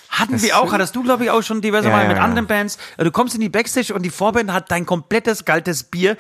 Hatten 0.10 0.42
wir 0.42 0.58
auch, 0.58 0.74
hattest 0.74 0.96
du, 0.96 1.04
glaube 1.04 1.24
ich, 1.26 1.30
auch 1.30 1.44
schon 1.44 1.62
diverse 1.62 1.88
Ja, 1.88 1.94
Mal 1.96 2.02
ja, 2.04 2.08
mit 2.08 2.18
ja. 2.18 2.24
anderen 2.24 2.48
Bands. 2.48 2.78
Äh, 2.98 3.04
Du 3.04 3.12
kommst 3.12 3.36
in 3.36 3.42
die 3.42 3.50
Backstage 3.50 3.94
und 3.94 4.02
die 4.02 4.10
Vorband 4.10 4.52
hat 4.52 4.72
dein 4.72 4.86
komplettes 4.86 5.46
kaltes 5.46 5.84
Bier. 5.84 6.18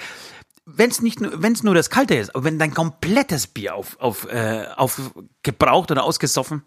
Wenn 0.76 0.90
es 0.90 1.02
nicht, 1.02 1.22
nur- 1.22 1.42
wenn 1.42 1.54
es 1.54 1.64
nur 1.64 1.74
das 1.76 1.90
Kalte 1.90 2.16
ist, 2.16 2.36
aber 2.36 2.44
wenn 2.46 2.60
dein 2.60 2.74
komplettes 2.74 3.48
Bier 3.48 3.76
auf, 3.76 3.98
auf, 4.00 4.28
äh, 4.32 4.66
aufgebraucht 4.76 5.92
oder 5.92 6.04
ausgesoffen, 6.04 6.64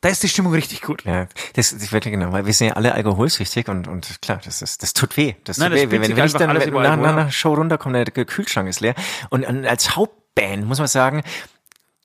da 0.00 0.08
ist 0.10 0.22
die 0.22 0.28
Stimmung 0.28 0.52
richtig 0.52 0.82
gut. 0.82 1.04
Ja, 1.04 1.26
das, 1.54 1.76
das 1.76 1.90
wirklich 1.90 2.12
genau, 2.12 2.30
weil 2.32 2.46
wir 2.46 2.52
sind 2.54 2.68
ja 2.68 2.74
alle 2.74 2.94
alkoholsüchtig 2.94 3.68
und, 3.68 3.88
und 3.88 4.22
klar, 4.22 4.40
das 4.44 4.62
ist, 4.62 4.82
das 4.82 4.92
tut 4.94 5.16
weh. 5.16 5.34
Das 5.44 5.58
Nein, 5.58 5.70
tut 5.72 5.78
das 5.78 5.86
weh. 5.86 5.90
Wenn, 5.90 6.16
wenn 6.16 6.26
ich 6.26 6.32
dann 6.34 6.56
nach, 6.56 6.96
nach 6.96 7.12
einer 7.12 7.30
Show 7.32 7.54
runterkomme, 7.54 8.04
der 8.04 8.24
Kühlschrank 8.24 8.68
ist 8.68 8.80
leer. 8.80 8.94
Und 9.30 9.44
an- 9.44 9.64
als 9.66 9.96
Hauptband 9.96 10.66
muss 10.66 10.78
man 10.78 10.86
sagen, 10.86 11.22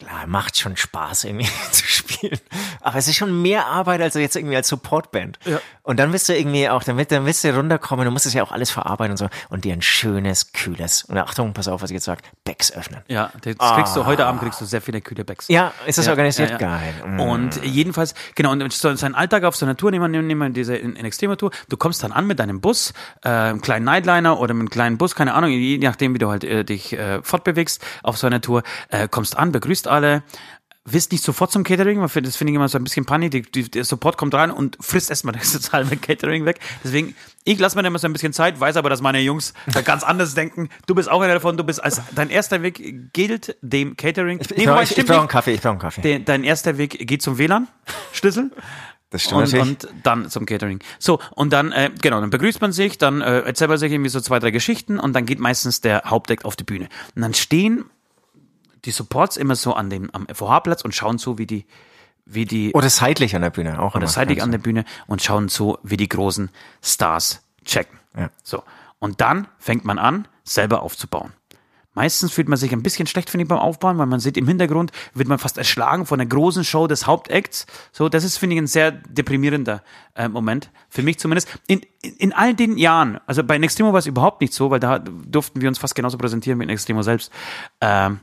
klar, 0.06 0.28
macht 0.28 0.58
schon 0.58 0.76
Spaß 0.78 1.26
irgendwie 1.26 1.48
zu 1.72 1.86
spielen. 1.86 2.40
Aber 2.82 2.98
es 2.98 3.08
ist 3.08 3.16
schon 3.16 3.42
mehr 3.42 3.68
Arbeit 3.68 4.02
als 4.02 4.16
jetzt 4.16 4.36
irgendwie 4.36 4.56
als 4.56 4.68
Supportband. 4.68 5.40
Ja. 5.46 5.60
Und 5.84 6.00
dann 6.00 6.14
willst 6.14 6.30
du 6.30 6.34
irgendwie 6.38 6.70
auch, 6.70 6.84
dann, 6.84 6.98
willst- 6.98 7.12
dann 7.12 7.26
willst 7.26 7.44
du 7.44 7.56
runterkommen, 7.56 8.06
du 8.06 8.12
musst 8.12 8.26
es 8.26 8.34
ja 8.34 8.44
auch 8.44 8.52
alles 8.52 8.72
verarbeiten 8.72 9.12
und 9.12 9.18
so. 9.18 9.28
Und 9.50 9.66
dir 9.66 9.74
ein 9.74 9.82
schönes, 9.82 10.54
kühles, 10.54 11.04
und 11.04 11.18
Achtung, 11.18 11.54
pass 11.54 11.68
auf, 11.68 11.82
was 11.82 11.90
ich 11.90 11.96
jetzt 11.96 12.06
sage, 12.06 12.22
Becks 12.46 12.72
öffnen. 12.72 13.02
Ja, 13.08 13.32
das 13.42 13.56
kriegst 13.76 13.96
du, 13.96 14.06
heute 14.06 14.26
Abend 14.26 14.42
kriegst 14.42 14.62
du 14.62 14.66
sehr 14.66 14.82
viele 14.82 15.02
kühle 15.02 15.26
Bags. 15.26 15.48
Ja, 15.50 15.74
ist 15.86 15.98
das 15.98 16.06
Ja, 16.06 16.12
organisiert? 16.14 16.52
ja. 16.52 16.58
Geil. 16.58 16.94
Mm. 17.06 17.20
Und 17.20 17.64
jedenfalls, 17.64 18.14
genau, 18.36 18.52
und 18.52 18.72
so 18.72 18.96
sein 18.96 19.16
Alltag 19.16 19.44
auf 19.44 19.56
so 19.56 19.66
einer 19.66 19.76
Tour, 19.76 19.92
nehmen 19.92 20.12
wir, 20.12 20.22
nehmen 20.22 20.42
wir 20.42 20.50
diese 20.50 20.76
in, 20.76 20.96
in 20.96 21.06
extremer 21.06 21.38
Tour, 21.38 21.52
du 21.70 21.76
kommst 21.78 22.02
dann 22.04 22.12
an 22.12 22.28
mit 22.28 22.40
deinem 22.40 22.62
Bus, 22.62 22.94
äh, 23.24 23.30
einem 23.30 23.62
kleinen 23.62 23.86
Nightliner 23.86 24.40
oder 24.40 24.54
mit 24.54 24.62
einem 24.62 24.70
kleinen 24.70 24.98
Bus, 24.98 25.16
keine 25.16 25.34
Ahnung, 25.34 25.50
je 25.52 25.78
nachdem, 25.80 26.14
wie 26.14 26.20
du 26.20 26.30
halt 26.30 26.44
äh, 26.44 26.64
dich 26.64 26.94
äh, 26.94 27.22
fortbewegst 27.22 27.84
auf 28.04 28.18
so 28.18 28.28
einer 28.28 28.40
Tour, 28.42 28.64
äh, 28.90 29.08
kommst 29.10 29.38
an, 29.38 29.52
begrüßt 29.52 29.88
alle, 29.94 30.24
Wisst 30.86 31.14
nicht 31.14 31.24
sofort 31.24 31.50
zum 31.50 31.64
Catering, 31.64 32.02
weil 32.02 32.22
das 32.24 32.36
finde 32.36 32.52
ich 32.52 32.56
immer 32.56 32.68
so 32.68 32.78
ein 32.78 32.84
bisschen 32.84 33.06
Panik. 33.06 33.32
Die, 33.32 33.42
die, 33.44 33.72
der 33.72 33.86
Support 33.86 34.18
kommt 34.18 34.34
rein 34.34 34.52
und 34.52 34.78
frisst 34.82 35.10
erstmal 35.10 35.34
das 35.34 35.72
mit 35.90 36.02
Catering 36.02 36.44
weg. 36.44 36.60
Deswegen, 36.84 37.16
ich 37.46 37.58
lasse 37.58 37.78
mir 37.78 37.84
da 37.84 37.88
immer 37.88 38.00
so 38.00 38.08
ein 38.08 38.12
bisschen 38.12 38.34
Zeit, 38.34 38.60
weiß 38.60 38.76
aber, 38.76 38.90
dass 38.90 39.00
meine 39.00 39.22
Jungs 39.22 39.54
da 39.74 39.80
ganz 39.80 40.04
anders 40.04 40.34
denken. 40.34 40.68
Du 40.86 40.94
bist 40.94 41.10
auch 41.10 41.22
einer 41.22 41.36
davon, 41.36 41.56
du 41.56 41.64
bist 41.64 41.82
als 41.82 42.02
dein 42.14 42.30
erster 42.30 42.64
Weg 42.64 43.14
gilt 43.14 43.56
dem 43.62 43.96
Catering. 43.96 44.42
ich, 44.42 44.50
Nee, 44.50 44.64
ich, 44.66 44.82
ich 44.82 44.90
stimmt 44.90 45.08
brauche 45.08 45.20
einen. 45.20 45.28
Kaffee, 45.30 45.54
ich 45.54 45.62
brauche 45.62 45.72
einen 45.72 45.80
Kaffee. 45.80 46.02
Der, 46.02 46.20
dein 46.20 46.44
erster 46.44 46.78
Weg 46.78 47.08
geht 47.08 47.22
zum 47.22 47.38
WLAN-Schlüssel. 47.38 48.52
Das 49.10 49.24
stimmt 49.24 49.44
Und, 49.44 49.54
natürlich. 49.54 49.84
und 49.86 49.88
dann 50.04 50.30
zum 50.30 50.46
Catering. 50.46 50.80
So, 51.00 51.20
und 51.32 51.54
dann, 51.54 51.72
äh, 51.72 51.92
genau, 52.02 52.20
dann 52.20 52.30
begrüßt 52.30 52.60
man 52.60 52.74
sich, 52.74 52.98
dann 52.98 53.22
äh, 53.22 53.40
erzählt 53.40 53.70
man 53.70 53.78
sich 53.78 53.90
irgendwie 53.90 54.10
so 54.10 54.20
zwei, 54.20 54.40
drei 54.40 54.52
Geschichten 54.52 55.00
und 55.00 55.14
dann 55.14 55.26
geht 55.26 55.40
meistens 55.40 55.80
der 55.80 56.02
Hauptdeck 56.08 56.44
auf 56.44 56.58
die 56.58 56.66
Bühne. 56.66 56.90
Und 57.16 57.22
dann 57.22 57.34
stehen 57.34 57.86
die 58.86 58.92
Supports 58.92 59.38
immer 59.38 59.56
so 59.56 59.74
an 59.74 59.90
dem, 59.90 60.10
am 60.14 60.28
FOH-Platz 60.28 60.84
und 60.84 60.94
schauen 60.94 61.18
so, 61.18 61.38
wie 61.38 61.46
die, 61.46 61.66
wie 62.26 62.46
die, 62.46 62.74
Oder 62.74 62.90
seitlich 62.90 63.36
an 63.36 63.42
der 63.42 63.50
Bühne 63.50 63.82
auch. 63.82 63.96
oder 63.96 64.08
seitlich 64.08 64.42
an 64.42 64.52
der 64.52 64.58
Bühne 64.58 64.86
und 65.08 65.22
schauen 65.22 65.50
so, 65.50 65.80
wie 65.84 65.98
die 65.98 66.10
großen 66.10 66.50
Stars 66.82 67.44
checken. 67.66 68.00
Ja. 68.18 68.30
So. 68.44 68.64
Und 69.00 69.22
dann 69.22 69.48
fängt 69.58 69.86
man 69.86 70.00
an, 70.00 70.28
selber 70.44 70.82
aufzubauen. 70.82 71.34
Meistens 71.96 72.34
fühlt 72.34 72.50
man 72.50 72.58
sich 72.58 72.74
ein 72.74 72.82
bisschen 72.82 73.06
schlecht, 73.06 73.30
finde 73.30 73.44
ich, 73.44 73.50
beim 73.50 73.60
Aufbauen, 73.60 74.00
weil 74.00 74.08
man 74.08 74.20
sieht 74.20 74.36
im 74.36 74.48
Hintergrund, 74.48 74.92
wird 75.14 75.28
man 75.28 75.38
fast 75.38 75.60
erschlagen 75.60 76.08
von 76.08 76.18
der 76.18 76.26
großen 76.26 76.64
Show 76.64 76.88
des 76.88 77.06
Hauptacts. 77.06 77.68
So, 77.92 78.10
das 78.10 78.24
ist, 78.24 78.38
finde 78.38 78.56
ich, 78.56 78.62
ein 78.62 78.68
sehr 78.68 78.92
deprimierender 78.92 79.84
äh, 80.16 80.28
Moment. 80.28 80.72
Für 80.90 81.04
mich 81.04 81.20
zumindest. 81.20 81.48
In, 81.68 81.82
in, 82.02 82.16
in 82.16 82.34
all 82.34 82.56
den 82.56 82.78
Jahren, 82.78 83.20
also 83.28 83.44
bei 83.44 83.60
Nextremo 83.60 83.92
war 83.92 84.00
es 84.00 84.08
überhaupt 84.08 84.42
nicht 84.42 84.54
so, 84.54 84.72
weil 84.72 84.80
da 84.80 85.00
durften 85.00 85.62
wir 85.62 85.70
uns 85.70 85.78
fast 85.78 85.94
genauso 85.94 86.18
präsentieren 86.18 86.60
wie 86.60 86.66
Nextremo 86.66 87.04
selbst. 87.04 87.32
Ähm, 87.80 88.22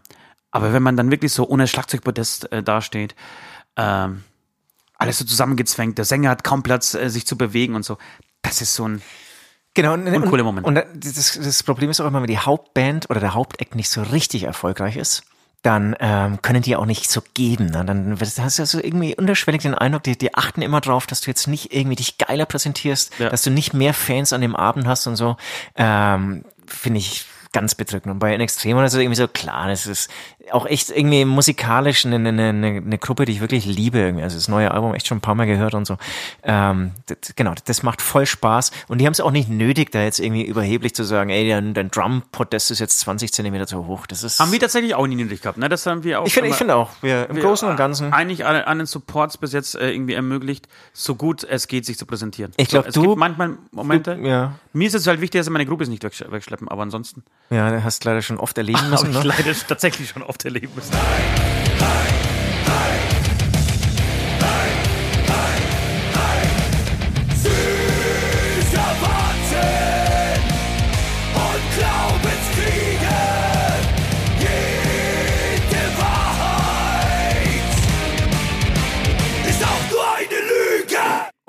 aber 0.50 0.72
wenn 0.72 0.82
man 0.82 0.96
dann 0.96 1.10
wirklich 1.10 1.32
so 1.32 1.48
ohne 1.48 1.66
Schlagzeugpodest 1.66 2.52
äh, 2.52 2.62
dasteht, 2.62 3.14
ähm, 3.76 4.24
alles 4.98 5.18
so 5.18 5.24
zusammengezwängt, 5.24 5.96
der 5.98 6.04
Sänger 6.04 6.30
hat 6.30 6.44
kaum 6.44 6.62
Platz, 6.62 6.94
äh, 6.94 7.08
sich 7.08 7.26
zu 7.26 7.36
bewegen 7.38 7.74
und 7.74 7.84
so. 7.84 7.98
Das 8.42 8.60
ist 8.60 8.74
so 8.74 8.86
ein, 8.86 9.02
Genau, 9.74 9.94
und, 9.94 10.06
und, 10.08 10.26
cooler 10.26 10.42
Moment. 10.42 10.66
Und 10.66 10.74
das, 10.94 11.38
das 11.40 11.62
Problem 11.62 11.90
ist 11.90 12.00
auch 12.00 12.06
immer, 12.06 12.20
wenn 12.20 12.26
die 12.26 12.38
Hauptband 12.38 13.08
oder 13.08 13.20
der 13.20 13.34
Hauptact 13.34 13.76
nicht 13.76 13.88
so 13.88 14.02
richtig 14.02 14.42
erfolgreich 14.42 14.96
ist, 14.96 15.22
dann 15.62 15.94
ähm, 16.00 16.40
können 16.42 16.62
die 16.62 16.74
auch 16.74 16.86
nicht 16.86 17.10
so 17.10 17.22
geben. 17.34 17.66
Ne? 17.66 17.84
Dann 17.84 18.18
hast 18.18 18.58
du 18.58 18.66
so 18.66 18.78
irgendwie 18.82 19.14
unterschwellig 19.14 19.62
den 19.62 19.74
Eindruck, 19.74 20.02
die, 20.02 20.16
die 20.16 20.34
achten 20.34 20.62
immer 20.62 20.80
drauf, 20.80 21.06
dass 21.06 21.20
du 21.20 21.30
jetzt 21.30 21.46
nicht 21.46 21.72
irgendwie 21.72 21.96
dich 21.96 22.18
geiler 22.18 22.46
präsentierst, 22.46 23.12
Ja. 23.18 23.28
dass 23.28 23.42
du 23.42 23.50
nicht 23.50 23.74
mehr 23.74 23.94
Fans 23.94 24.32
an 24.32 24.40
dem 24.40 24.56
Abend 24.56 24.86
hast 24.88 25.06
und 25.06 25.16
so. 25.16 25.36
Ähm, 25.76 26.44
Finde 26.66 26.98
ich 26.98 27.26
ganz 27.52 27.74
bedrückend. 27.74 28.12
Und 28.12 28.18
bei 28.20 28.34
In 28.34 28.40
Extremo 28.40 28.82
ist 28.82 28.94
es 28.94 28.98
irgendwie 29.00 29.16
so 29.16 29.28
klar, 29.28 29.68
das 29.68 29.86
ist 29.86 30.08
auch 30.52 30.66
echt 30.66 30.90
irgendwie 30.90 31.24
musikalisch 31.24 32.04
eine, 32.06 32.16
eine, 32.16 32.28
eine, 32.48 32.66
eine 32.84 32.98
Gruppe, 32.98 33.24
die 33.24 33.32
ich 33.32 33.40
wirklich 33.40 33.66
liebe. 33.66 33.98
Irgendwie. 33.98 34.22
Also 34.24 34.36
das 34.36 34.48
neue 34.48 34.70
Album 34.70 34.94
echt 34.94 35.06
schon 35.06 35.18
ein 35.18 35.20
paar 35.22 35.34
Mal 35.34 35.46
gehört 35.46 35.74
und 35.74 35.86
so. 35.86 35.96
Ähm, 36.42 36.92
das, 37.06 37.34
genau, 37.36 37.54
das 37.64 37.82
macht 37.82 38.02
voll 38.02 38.26
Spaß. 38.26 38.70
Und 38.88 38.98
die 38.98 39.06
haben 39.06 39.12
es 39.12 39.20
auch 39.20 39.30
nicht 39.30 39.48
nötig, 39.48 39.90
da 39.92 40.02
jetzt 40.02 40.18
irgendwie 40.20 40.44
überheblich 40.44 40.94
zu 40.94 41.04
sagen, 41.04 41.30
ey, 41.30 41.48
dein, 41.48 41.74
dein 41.74 41.90
Drum-Podest 41.90 42.70
ist 42.70 42.78
jetzt 42.78 42.98
20 43.00 43.32
Zentimeter 43.32 43.66
zu 43.66 43.86
hoch. 43.86 44.06
Das 44.06 44.22
ist. 44.22 44.40
Haben 44.40 44.52
wir 44.52 44.60
tatsächlich 44.60 44.94
auch 44.94 45.06
nie 45.06 45.16
nötig 45.16 45.42
gehabt, 45.42 45.58
ne? 45.58 45.68
Das 45.68 45.86
haben 45.86 46.04
wir 46.04 46.20
auch. 46.20 46.26
ich 46.26 46.34
finde, 46.34 46.50
ich 46.50 46.56
finde 46.56 46.76
auch, 46.76 46.90
wir 47.02 47.28
im 47.28 47.36
wir 47.36 47.42
Großen 47.42 47.68
und 47.68 47.76
Ganzen. 47.76 48.12
Eigentlich 48.12 48.44
an, 48.46 48.56
an 48.56 48.78
den 48.78 48.86
Supports 48.86 49.38
bis 49.38 49.52
jetzt 49.52 49.74
äh, 49.74 49.90
irgendwie 49.90 50.14
ermöglicht, 50.14 50.68
so 50.92 51.14
gut 51.14 51.44
es 51.44 51.68
geht, 51.68 51.86
sich 51.86 51.98
zu 51.98 52.06
präsentieren. 52.06 52.52
Ich 52.56 52.68
glaub, 52.68 52.84
so, 52.84 52.88
es 52.88 52.94
du- 52.94 53.02
gibt 53.02 53.16
manchmal 53.16 53.56
Momente. 53.72 54.16
du- 54.16 54.26
ja. 54.28 54.54
Mir 54.72 54.86
ist 54.86 54.94
es 54.94 55.06
halt 55.06 55.20
wichtig, 55.20 55.40
dass 55.40 55.46
ich 55.48 55.52
meine 55.52 55.66
Groupies 55.66 55.88
nicht 55.88 56.04
wegsch 56.04 56.24
wegschleppen, 56.28 56.68
aber 56.68 56.82
ansonsten 56.82 57.24
Ja, 57.50 57.70
du 57.70 57.82
hast 57.82 58.04
leider 58.04 58.22
schon 58.22 58.38
oft 58.38 58.56
erleben 58.56 58.78
habe 58.82 58.90
müssen. 58.90 59.10
ich 59.10 59.16
Ne? 59.18 59.24
leider 59.24 59.52
tatsächlich 59.66 60.08
schon 60.10 60.22
oft 60.22 60.39
erleben 60.44 60.70
müssen. 60.74 60.94
Süßer 60.94 61.59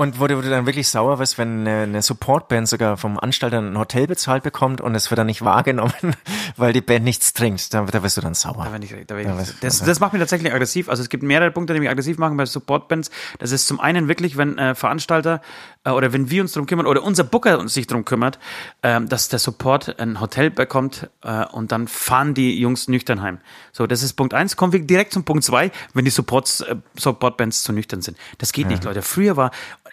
Und 0.01 0.19
wo 0.19 0.25
du, 0.25 0.41
dann 0.41 0.65
wirklich 0.65 0.87
sauer 0.87 1.19
wirst, 1.19 1.37
wenn 1.37 1.67
eine, 1.67 2.01
Supportband 2.01 2.67
sogar 2.67 2.97
vom 2.97 3.19
Anstalter 3.19 3.59
ein 3.59 3.77
Hotel 3.77 4.07
bezahlt 4.07 4.41
bekommt 4.41 4.81
und 4.81 4.95
es 4.95 5.11
wird 5.11 5.19
dann 5.19 5.27
nicht 5.27 5.41
wahrgenommen, 5.45 6.15
weil 6.57 6.73
die 6.73 6.81
Band 6.81 7.05
nichts 7.05 7.33
trinkt. 7.33 7.71
Da, 7.71 7.83
da 7.83 8.01
wirst 8.01 8.17
du 8.17 8.21
dann 8.21 8.33
sauer. 8.33 8.67
Da 8.67 8.75
ich, 8.81 8.95
da 9.05 9.19
Ja, 9.19 9.39
ich, 9.39 9.59
das, 9.59 9.83
das 9.83 9.99
macht 9.99 10.13
mich 10.13 10.19
tatsächlich 10.19 10.51
aggressiv. 10.51 10.89
Also 10.89 11.03
es 11.03 11.09
gibt 11.09 11.21
mehrere 11.21 11.51
Punkte, 11.51 11.75
die 11.75 11.79
mich 11.79 11.87
aggressiv 11.87 12.17
machen 12.17 12.35
bei 12.35 12.47
Supportbands. 12.47 13.11
Das 13.37 13.51
ist 13.51 13.67
zum 13.67 13.79
einen 13.79 14.07
wirklich, 14.07 14.37
wenn 14.37 14.57
äh, 14.57 14.73
Veranstalter 14.73 15.39
äh, 15.83 15.91
oder 15.91 16.11
wenn 16.13 16.31
wir 16.31 16.41
uns 16.41 16.53
darum 16.53 16.65
kümmern 16.65 16.87
oder 16.87 17.03
unser 17.03 17.23
Booker 17.23 17.59
uns 17.59 17.75
sich 17.75 17.85
darum 17.85 18.03
kümmert, 18.03 18.39
ähm, 18.81 19.07
dass 19.07 19.29
der 19.29 19.37
Support 19.37 19.99
ein 19.99 20.19
Hotel 20.19 20.49
bekommt 20.49 21.11
äh, 21.23 21.45
und 21.45 21.71
dann 21.71 21.87
fahren 21.87 22.33
die 22.33 22.59
Jungs 22.59 22.87
nüchtern 22.87 23.21
heim. 23.21 23.37
So, 23.71 23.85
das 23.85 24.01
ist 24.01 24.13
Punkt 24.13 24.33
eins. 24.33 24.55
Kommen 24.55 24.73
wir 24.73 24.79
direkt 24.79 25.13
zum 25.13 25.25
Punkt 25.25 25.43
zwei, 25.43 25.69
wenn 25.93 26.05
die 26.05 26.11
Supports, 26.11 26.61
äh, 26.61 26.77
Supportbands 26.97 27.61
zu 27.61 27.71
nüchtern 27.71 28.01
sind. 28.01 28.17
Das 28.39 28.51
geht 28.51 28.65
nicht, 28.65 28.83
Leute. 28.83 29.03
Früher 29.03 29.37
war, 29.37 29.51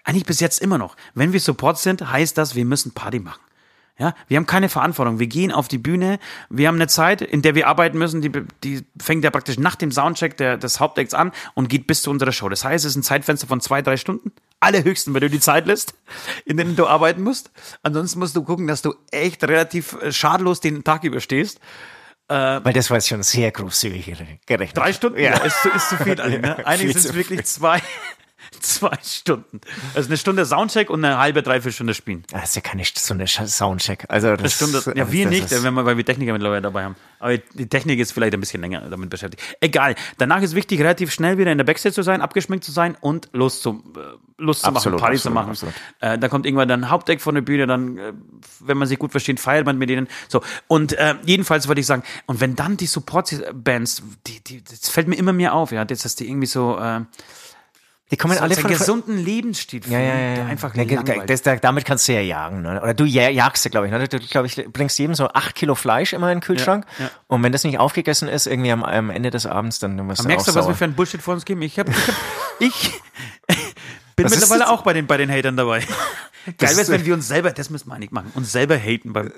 eigentlich 0.08 0.24
bis 0.24 0.40
jetzt 0.40 0.62
immer 0.62 0.78
noch, 0.78 0.96
wenn 1.14 1.34
wir 1.34 1.40
Support 1.40 1.78
sind, 1.78 2.10
heißt 2.10 2.38
das, 2.38 2.54
wir 2.54 2.64
müssen 2.64 2.92
Party 2.92 3.20
machen. 3.20 3.40
Ja, 3.98 4.14
wir 4.28 4.36
haben 4.36 4.46
keine 4.46 4.68
Verantwortung. 4.68 5.18
Wir 5.18 5.26
gehen 5.26 5.50
auf 5.50 5.66
die 5.66 5.76
Bühne. 5.76 6.20
Wir 6.48 6.68
haben 6.68 6.76
eine 6.76 6.86
Zeit, 6.86 7.20
in 7.20 7.42
der 7.42 7.56
wir 7.56 7.66
arbeiten 7.66 7.98
müssen. 7.98 8.22
Die, 8.22 8.30
die 8.62 8.86
fängt 8.98 9.24
ja 9.24 9.30
praktisch 9.30 9.58
nach 9.58 9.74
dem 9.74 9.90
Soundcheck 9.90 10.36
der, 10.36 10.56
des 10.56 10.78
Hauptacts 10.78 11.14
an 11.14 11.32
und 11.54 11.68
geht 11.68 11.88
bis 11.88 12.02
zu 12.02 12.10
unserer 12.10 12.30
Show. 12.30 12.48
Das 12.48 12.64
heißt, 12.64 12.84
es 12.84 12.92
ist 12.92 12.96
ein 12.96 13.02
Zeitfenster 13.02 13.48
von 13.48 13.60
zwei, 13.60 13.82
drei 13.82 13.96
Stunden. 13.96 14.30
Allerhöchsten, 14.60 15.14
wenn 15.14 15.20
du 15.20 15.28
die 15.28 15.40
Zeit 15.40 15.66
lässt, 15.66 15.94
in 16.44 16.56
denen 16.56 16.76
du 16.76 16.86
arbeiten 16.86 17.22
musst. 17.22 17.50
Ansonsten 17.82 18.20
musst 18.20 18.36
du 18.36 18.44
gucken, 18.44 18.68
dass 18.68 18.82
du 18.82 18.94
echt 19.10 19.42
relativ 19.42 20.00
äh, 20.00 20.12
schadlos 20.12 20.60
den 20.60 20.84
Tag 20.84 21.02
überstehst. 21.02 21.60
Weil 22.30 22.74
das 22.74 22.90
war 22.90 22.98
jetzt 22.98 23.08
schon 23.08 23.22
sehr 23.22 23.50
großzügig 23.50 24.04
gerechnet. 24.44 24.76
Drei 24.76 24.92
Stunden 24.92 25.18
ja. 25.18 25.38
ist, 25.38 25.62
zu, 25.62 25.70
ist 25.70 25.88
zu 25.88 25.96
viel. 25.96 26.20
Eigentlich, 26.20 26.42
ne? 26.42 26.56
Ja, 26.58 26.72
viel 26.72 26.92
sind 26.92 27.04
es 27.06 27.14
wirklich 27.14 27.44
zwei, 27.46 27.80
zwei 28.60 28.96
Stunden. 29.02 29.60
Also 29.94 30.08
eine 30.08 30.16
Stunde 30.16 30.44
Soundcheck 30.46 30.90
und 30.90 31.04
eine 31.04 31.18
halbe, 31.18 31.42
dreiviertel 31.42 31.72
Stunde 31.72 31.94
spielen. 31.94 32.24
Das 32.30 32.50
ist 32.50 32.56
ja 32.56 32.62
keine 32.62 32.82
St- 32.84 32.98
so 32.98 33.14
eine 33.14 33.26
Sch- 33.26 33.46
Soundcheck. 33.46 34.04
Also 34.08 34.36
das, 34.36 34.58
Das 34.58 34.70
stimmt. 34.70 34.96
Ja, 34.96 35.10
wir 35.12 35.24
das 35.24 35.32
nicht, 35.32 35.50
ist- 35.52 35.62
wenn 35.64 35.74
wir, 35.74 35.84
weil 35.84 35.96
wir 35.96 36.04
Techniker 36.04 36.32
mittlerweile 36.32 36.62
dabei 36.62 36.84
haben. 36.84 36.96
Aber 37.20 37.36
die 37.36 37.68
Technik 37.68 37.98
ist 37.98 38.12
vielleicht 38.12 38.34
ein 38.34 38.40
bisschen 38.40 38.60
länger 38.60 38.88
damit 38.88 39.10
beschäftigt. 39.10 39.42
Egal. 39.60 39.94
Danach 40.18 40.40
ist 40.42 40.54
wichtig, 40.54 40.80
relativ 40.80 41.12
schnell 41.12 41.38
wieder 41.38 41.50
in 41.50 41.58
der 41.58 41.64
Backstage 41.64 41.94
zu 41.94 42.02
sein, 42.02 42.20
abgeschminkt 42.22 42.64
zu 42.64 42.70
sein 42.72 42.96
und 43.00 43.28
Lust 43.32 43.62
zu, 43.62 43.82
äh, 43.96 44.00
Lust 44.40 44.60
zu 44.60 44.66
machen, 44.68 44.76
Absolut, 44.76 45.00
Party 45.00 45.18
zu 45.18 45.30
machen. 45.32 45.50
absolut. 45.50 45.74
Äh, 45.98 46.16
dann 46.16 46.30
kommt 46.30 46.46
irgendwann 46.46 46.68
dann 46.68 46.90
Hauptdeck 46.90 47.20
von 47.20 47.34
der 47.34 47.42
Bühne, 47.42 47.66
dann, 47.66 47.98
äh, 47.98 48.12
wenn 48.60 48.78
man 48.78 48.86
sich 48.86 48.96
gut 49.00 49.10
versteht, 49.10 49.40
feiert 49.40 49.66
man 49.66 49.78
mit 49.78 49.90
denen. 49.90 50.06
So. 50.28 50.42
Und 50.68 50.92
äh, 50.92 51.16
jedenfalls 51.24 51.66
wollte 51.66 51.80
ich 51.80 51.86
sagen, 51.88 52.04
und 52.26 52.40
wenn 52.40 52.54
dann 52.54 52.76
die 52.76 52.86
Support-Bands, 52.86 54.02
die, 54.28 54.40
die, 54.44 54.62
das 54.62 54.88
fällt 54.88 55.08
mir 55.08 55.16
immer 55.16 55.32
mehr 55.32 55.54
auf, 55.54 55.72
ja, 55.72 55.84
dass 55.84 56.14
die 56.14 56.28
irgendwie 56.28 56.46
so, 56.46 56.78
äh, 56.78 57.00
die 58.10 58.16
kommen 58.16 58.34
so 58.36 58.42
alle 58.42 58.54
einen 58.54 58.62
von, 58.62 58.70
gesunden 58.70 59.18
Lebensstil 59.18 59.82
ja, 59.86 60.00
ja, 60.00 60.18
ja, 60.36 60.46
einfach 60.46 60.74
ja, 60.74 61.26
das, 61.26 61.42
da, 61.42 61.56
damit 61.56 61.84
kannst 61.84 62.08
du 62.08 62.14
ja 62.14 62.20
jagen. 62.20 62.62
Ne? 62.62 62.80
Oder 62.80 62.94
du 62.94 63.04
ja, 63.04 63.28
jagst 63.28 63.64
ja, 63.66 63.70
glaube 63.70 63.86
ich. 63.86 63.92
Ne? 63.92 64.08
Du, 64.08 64.18
glaube 64.18 64.46
ich, 64.46 64.56
bringst 64.72 64.98
jedem 64.98 65.14
so 65.14 65.28
acht 65.28 65.54
Kilo 65.54 65.74
Fleisch 65.74 66.14
immer 66.14 66.32
in 66.32 66.38
den 66.38 66.42
Kühlschrank. 66.42 66.86
Ja, 66.98 67.04
ja. 67.04 67.10
Und 67.26 67.42
wenn 67.42 67.52
das 67.52 67.64
nicht 67.64 67.78
aufgegessen 67.78 68.28
ist, 68.28 68.46
irgendwie 68.46 68.72
am, 68.72 68.82
am 68.82 69.10
Ende 69.10 69.30
des 69.30 69.44
Abends, 69.44 69.78
dann 69.78 70.08
wirst 70.08 70.24
du 70.24 70.28
Merkst 70.28 70.48
du, 70.48 70.54
was 70.54 70.64
sauer. 70.64 70.72
wir 70.72 70.76
für 70.76 70.84
ein 70.84 70.94
Bullshit 70.94 71.20
vor 71.20 71.34
uns 71.34 71.44
geben? 71.44 71.60
Ich 71.60 71.78
hab, 71.78 71.88
ich, 71.88 71.96
hab, 71.96 72.14
ich 72.60 72.92
bin 74.16 74.24
Was 74.24 74.32
ist 74.32 74.40
mittlerweile 74.40 74.70
auch 74.70 74.82
bei 74.82 74.94
den, 74.94 75.06
bei 75.06 75.18
den 75.18 75.30
Hatern 75.30 75.56
dabei. 75.56 75.80
Geil 76.56 76.70
ist- 76.70 76.78
wäre 76.78 76.92
wenn 76.92 77.04
wir 77.04 77.12
uns 77.12 77.28
selber, 77.28 77.50
das 77.50 77.68
müssen 77.68 77.88
wir 77.88 77.94
eigentlich 77.94 78.10
machen, 78.10 78.32
uns 78.34 78.50
selber 78.52 78.78
haten. 78.78 79.12
Beim, 79.12 79.26
äh, 79.26 79.32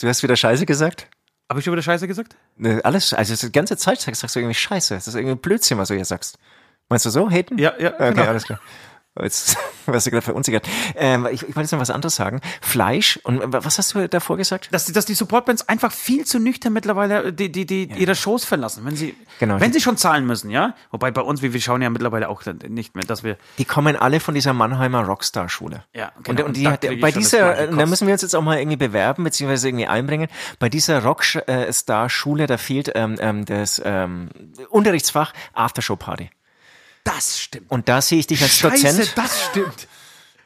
du 0.00 0.08
hast 0.08 0.22
wieder 0.22 0.36
Scheiße 0.36 0.66
gesagt? 0.66 1.08
hab 1.48 1.58
ich 1.58 1.64
schon 1.64 1.72
wieder 1.72 1.82
Scheiße 1.82 2.06
gesagt? 2.08 2.36
Ne, 2.56 2.80
Alles, 2.84 3.12
also 3.12 3.34
die 3.34 3.52
ganze 3.52 3.76
Zeit 3.76 4.00
sagst, 4.00 4.20
sagst 4.20 4.36
du 4.36 4.40
irgendwie 4.40 4.54
Scheiße. 4.54 4.94
Das 4.94 5.08
ist 5.08 5.14
irgendwie 5.14 5.36
Blödsinn, 5.36 5.78
was 5.78 5.88
du 5.88 5.94
hier 5.94 6.04
sagst. 6.04 6.38
Meinst 6.88 7.06
du 7.06 7.10
so, 7.10 7.30
haten? 7.30 7.58
Ja, 7.58 7.72
ja, 7.78 7.94
Okay, 7.94 8.10
genau. 8.10 8.24
alles 8.24 8.44
klar. 8.44 8.60
Jetzt 9.22 9.56
warst 9.86 10.06
du 10.06 10.10
gerade 10.10 10.22
verunsichert. 10.24 10.68
Ähm, 10.96 11.28
ich, 11.30 11.42
ich 11.42 11.48
wollte 11.54 11.60
jetzt 11.60 11.70
noch 11.72 11.78
was 11.78 11.90
anderes 11.90 12.16
sagen. 12.16 12.40
Fleisch 12.60 13.16
und 13.22 13.40
äh, 13.40 13.62
was 13.64 13.78
hast 13.78 13.94
du 13.94 14.08
davor 14.08 14.36
gesagt? 14.36 14.70
Dass, 14.72 14.86
die- 14.86 14.92
dass 14.92 15.04
die 15.06 15.14
Supportbands 15.14 15.68
einfach 15.68 15.92
viel 15.92 16.24
zu 16.26 16.40
nüchtern 16.40 16.72
mittlerweile 16.72 17.32
die, 17.32 17.50
die, 17.52 17.64
die 17.64 17.84
ihre 17.94 18.16
Shows 18.16 18.44
verlassen, 18.44 18.84
wenn 18.84 18.96
sie, 18.96 19.14
Genau. 19.38 19.60
wenn 19.60 19.72
sie 19.72 19.80
schon 19.80 19.96
zahlen 19.96 20.26
müssen, 20.26 20.50
ja? 20.50 20.74
Wobei 20.90 21.12
bei 21.12 21.20
uns, 21.20 21.42
wir, 21.42 21.52
wir 21.52 21.60
schauen 21.60 21.80
ja 21.80 21.90
mittlerweile 21.90 22.28
auch 22.28 22.42
nicht 22.68 22.96
mehr, 22.96 23.04
dass 23.04 23.22
wir, 23.22 23.36
Die 23.58 23.64
kommen 23.64 23.94
alle 23.94 24.18
von 24.18 24.34
dieser 24.34 24.52
Mannheimer 24.52 25.04
Rockstar-Schule. 25.04 25.84
Ja, 25.94 26.10
und, 26.16 26.24
genau. 26.24 26.40
und 26.40 26.46
Und 26.48 26.56
die, 26.56 26.94
ich 26.94 27.00
bei 27.00 27.12
dieser, 27.12 27.56
äh, 27.56 27.68
da 27.76 27.86
müssen 27.86 28.08
wir 28.08 28.14
uns 28.14 28.22
jetzt 28.22 28.34
auch 28.34 28.42
mal 28.42 28.58
irgendwie 28.58 28.78
bewerben, 28.78 29.22
beziehungsweise 29.22 29.68
irgendwie 29.68 29.86
einbringen. 29.86 30.26
Bei 30.58 30.68
dieser 30.68 31.04
Rockstar-Schule, 31.04 32.48
da 32.48 32.58
fehlt 32.58 32.90
ähm, 32.96 33.14
ähm, 33.20 33.44
das 33.44 33.80
ähm, 33.84 34.30
Unterrichtsfach 34.70 35.32
Aftershow-Party. 35.52 36.30
Das 37.04 37.38
stimmt. 37.40 37.70
Und 37.70 37.88
da 37.88 38.00
sehe 38.00 38.18
ich 38.18 38.26
dich 38.26 38.42
als 38.42 38.56
Scheiße, 38.56 38.86
Dozent. 38.86 39.12
das 39.16 39.44
stimmt. 39.44 39.88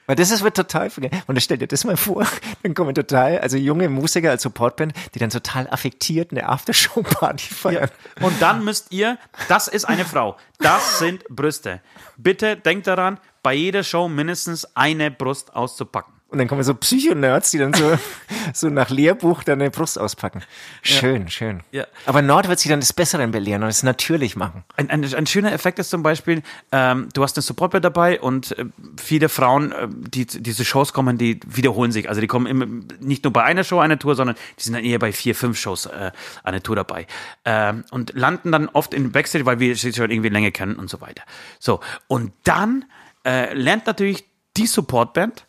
Weil 0.09 0.17
das 0.17 0.31
ist, 0.31 0.43
wird 0.43 0.57
total 0.57 0.89
vergessen. 0.89 1.23
Und 1.27 1.41
stell 1.43 1.59
dir 1.59 1.67
das 1.67 1.85
mal 1.85 1.99
vor, 1.99 2.27
dann 2.63 2.73
kommen 2.73 2.95
total, 2.95 3.41
also 3.41 3.59
junge 3.59 3.91
Musiker 3.91 4.31
als 4.31 4.43
Supportband, 4.43 4.95
die 5.15 5.19
dann 5.19 5.29
total 5.29 5.69
affektiert 5.69 6.31
eine 6.31 6.49
Aftershow-Party 6.49 7.55
feiern. 7.55 7.91
Und 8.23 8.41
dann 8.41 8.65
müsst 8.65 8.91
ihr, 8.91 9.19
das 9.49 9.69
ist 9.69 9.85
eine 9.85 10.07
Frau, 10.07 10.39
das 10.61 10.99
sind 10.99 11.25
Brüste. 11.29 11.83
Bitte 12.17 12.57
denkt 12.57 12.87
daran, 12.87 13.21
bei 13.43 13.53
jeder 13.53 13.85
Show 13.85 14.09
mindestens 14.09 14.65
eine 14.75 15.11
Brust 15.11 15.55
auszupacken. 15.55 16.15
Und 16.31 16.37
dann 16.37 16.47
kommen 16.47 16.63
so 16.63 16.75
Psychonerds, 16.75 17.53
die 17.53 17.59
dann 17.59 17.73
so, 17.73 17.99
so 18.53 18.69
nach 18.69 18.91
Lehrbuch 18.91 19.45
dann 19.45 19.63
eine 19.63 19.71
Brust 19.71 19.99
auspacken. 19.99 20.43
Schön, 20.83 21.31
schön. 21.31 21.63
Ja. 21.73 21.87
Aber 22.05 22.21
Nord 22.21 22.49
wird 22.49 22.59
sie 22.59 22.69
dann 22.69 22.81
des 22.81 22.93
Besseren 22.93 23.31
belehren 23.31 23.63
und 23.63 23.71
es 23.71 23.83
natürlich 23.83 24.37
machen. 24.37 24.63
Ein, 24.77 24.91
ein, 24.91 25.15
ein 25.15 25.27
schöner 25.27 25.53
Effekt 25.53 25.79
ist 25.79 25.89
zum 25.89 26.03
Beispiel, 26.03 26.43
ähm, 26.71 27.09
du 27.15 27.23
hast 27.23 27.39
eine 27.39 27.43
Supportband 27.43 27.83
dabei 27.83 28.21
und 28.21 28.59
äh, 28.59 28.67
viele 28.99 29.31
Frauen, 29.31 29.73
äh, 29.73 29.89
die 29.89 30.27
diese 30.27 30.67
Shows 30.67 30.93
kommen, 30.93 31.17
die 31.17 31.41
wiederholen 31.47 31.93
sich. 31.93 32.11
Also 32.11 32.21
die 32.21 32.27
kommen 32.27 32.47
immer 32.47 32.67
nicht 33.01 33.25
nur 33.25 33.33
bei 33.33 33.45
einer 33.45 33.65
Show 33.65 33.79
eine 33.79 33.99
Tour, 33.99 34.15
sondern 34.15 34.37
die 34.59 34.65
sind 34.65 34.75
dann 34.75 34.85
eher 34.85 34.99
bei 34.99 35.13
vier, 35.13 35.35
fünf 35.35 35.59
Shows 35.59 35.87
äh, 35.87 36.11
eine 36.45 36.63
Tour 36.63 36.77
dabei. 36.77 37.07
Ähm, 37.47 37.85
und 37.91 38.13
landen 38.15 38.53
dann 38.53 38.69
oft 38.69 38.93
in 38.93 39.13
Backstage, 39.13 39.47
weil 39.47 39.61
wir 39.61 39.75
sie 39.77 39.95
schon 39.95 40.11
irgendwie 40.11 40.29
länger 40.29 40.51
kennen 40.51 40.77
und 40.77 40.91
so 40.91 41.01
weiter. 41.01 41.23
So, 41.59 41.81
und 42.07 42.33
dann 42.45 42.85
äh, 43.25 43.55
lernt 43.55 43.87
natürlich 43.87 44.27
die 44.59 44.67
Supportband 44.67 45.47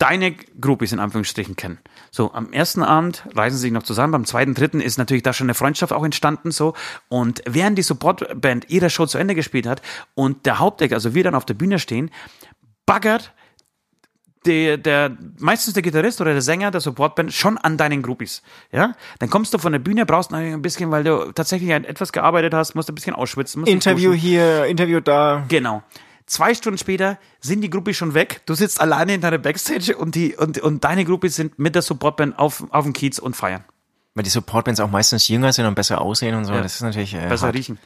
deine 0.00 0.32
Groupies 0.32 0.92
in 0.92 0.98
Anführungsstrichen 0.98 1.56
kennen. 1.56 1.78
So, 2.10 2.32
am 2.32 2.52
ersten 2.52 2.82
Abend 2.82 3.22
reisen 3.34 3.56
sie 3.56 3.62
sich 3.62 3.72
noch 3.72 3.82
zusammen, 3.82 4.12
beim 4.12 4.24
zweiten, 4.24 4.54
dritten 4.54 4.80
ist 4.80 4.96
natürlich 4.96 5.22
da 5.22 5.32
schon 5.32 5.44
eine 5.46 5.54
Freundschaft 5.54 5.92
auch 5.92 6.04
entstanden, 6.04 6.50
so. 6.50 6.74
Und 7.08 7.42
während 7.46 7.76
die 7.76 7.82
Supportband 7.82 8.70
ihre 8.70 8.88
Show 8.88 9.06
zu 9.06 9.18
Ende 9.18 9.34
gespielt 9.34 9.66
hat 9.66 9.82
und 10.14 10.46
der 10.46 10.58
Hauptdeck, 10.58 10.92
also 10.92 11.14
wir 11.14 11.22
dann 11.22 11.34
auf 11.34 11.44
der 11.44 11.54
Bühne 11.54 11.78
stehen, 11.78 12.10
baggert 12.86 13.34
der, 14.46 14.78
der, 14.78 15.14
meistens 15.38 15.74
der 15.74 15.82
Gitarrist 15.82 16.22
oder 16.22 16.32
der 16.32 16.40
Sänger 16.40 16.70
der 16.70 16.80
Supportband 16.80 17.34
schon 17.34 17.58
an 17.58 17.76
deinen 17.76 18.00
Groupies. 18.00 18.42
Ja? 18.72 18.94
Dann 19.18 19.28
kommst 19.28 19.52
du 19.52 19.58
von 19.58 19.72
der 19.72 19.80
Bühne, 19.80 20.06
brauchst 20.06 20.30
noch 20.30 20.38
ein 20.38 20.62
bisschen, 20.62 20.90
weil 20.90 21.04
du 21.04 21.30
tatsächlich 21.32 21.74
an 21.74 21.84
etwas 21.84 22.10
gearbeitet 22.10 22.54
hast, 22.54 22.74
musst 22.74 22.88
ein 22.88 22.94
bisschen 22.94 23.14
ausschwitzen. 23.14 23.66
Interview 23.66 24.14
hier, 24.14 24.64
Interview 24.64 25.00
da. 25.00 25.44
Genau. 25.48 25.82
Zwei 26.30 26.54
Stunden 26.54 26.78
später 26.78 27.18
sind 27.40 27.60
die 27.60 27.70
Groupies 27.70 27.96
schon 27.96 28.14
weg. 28.14 28.42
Du 28.46 28.54
sitzt 28.54 28.80
alleine 28.80 29.14
in 29.14 29.20
deiner 29.20 29.38
Backstage 29.38 29.96
und, 29.96 30.14
die, 30.14 30.36
und, 30.36 30.58
und 30.58 30.84
deine 30.84 31.04
Groupies 31.04 31.34
sind 31.34 31.58
mit 31.58 31.74
der 31.74 31.82
Supportband 31.82 32.38
auf, 32.38 32.64
auf 32.70 32.84
dem 32.84 32.92
Kiez 32.92 33.18
und 33.18 33.34
feiern. 33.34 33.64
Weil 34.14 34.22
die 34.22 34.30
Supportbands 34.30 34.78
auch 34.78 34.88
meistens 34.88 35.26
jünger 35.26 35.52
sind 35.52 35.66
und 35.66 35.74
besser 35.74 36.00
aussehen 36.00 36.36
und 36.36 36.44
so. 36.44 36.52
Ja. 36.52 36.62
Das 36.62 36.76
ist 36.76 36.82
natürlich 36.82 37.14
äh, 37.14 37.26
Besser 37.28 37.46
hart. 37.46 37.56
riechen. 37.56 37.80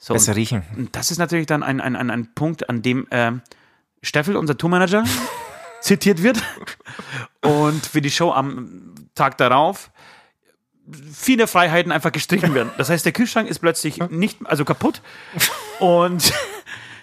So, 0.00 0.12
Besser 0.12 0.32
und- 0.32 0.38
riechen. 0.38 0.64
Und 0.76 0.96
das 0.96 1.12
ist 1.12 1.18
natürlich 1.18 1.46
dann 1.46 1.62
ein, 1.62 1.80
ein, 1.80 1.94
ein, 1.94 2.10
ein 2.10 2.34
Punkt, 2.34 2.68
an 2.68 2.82
dem 2.82 3.06
ähm, 3.12 3.42
Steffel, 4.02 4.36
unser 4.36 4.58
Tourmanager, 4.58 5.04
zitiert 5.80 6.24
wird. 6.24 6.42
Und 7.42 7.86
für 7.86 8.02
die 8.02 8.10
Show 8.10 8.32
am 8.32 8.92
Tag 9.14 9.38
darauf 9.38 9.92
viele 11.12 11.46
Freiheiten 11.46 11.92
einfach 11.92 12.12
gestrichen 12.12 12.54
werden. 12.54 12.70
Das 12.78 12.88
heißt, 12.88 13.04
der 13.04 13.12
Kühlschrank 13.12 13.48
ist 13.48 13.58
plötzlich 13.58 13.98
nicht, 14.10 14.38
also 14.44 14.64
kaputt 14.64 15.02
und 15.80 16.32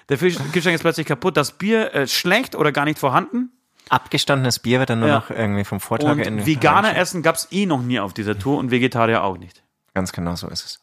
der 0.09 0.17
Kühlschrank 0.17 0.75
ist 0.75 0.81
plötzlich 0.81 1.07
kaputt, 1.07 1.37
das 1.37 1.53
Bier 1.53 1.93
äh, 1.93 2.07
schlecht 2.07 2.55
oder 2.55 2.71
gar 2.71 2.85
nicht 2.85 2.99
vorhanden. 2.99 3.51
Abgestandenes 3.89 4.59
Bier 4.59 4.79
wird 4.79 4.89
dann 4.89 4.99
nur 4.99 5.09
Ja. 5.09 5.15
noch 5.15 5.29
irgendwie 5.29 5.63
vom 5.63 5.79
Vortag 5.79 6.09
Und 6.11 6.19
in 6.19 6.45
Veganer 6.45 6.97
essen 6.97 7.21
gab's 7.21 7.47
eh 7.51 7.65
noch 7.65 7.81
nie 7.81 7.99
auf 7.99 8.13
dieser 8.13 8.37
Tour 8.37 8.57
und 8.57 8.71
Vegetarier 8.71 9.23
auch 9.23 9.37
nicht. 9.37 9.63
Ganz 9.93 10.11
genau 10.11 10.35
so 10.35 10.47
ist 10.47 10.65
es. 10.65 10.79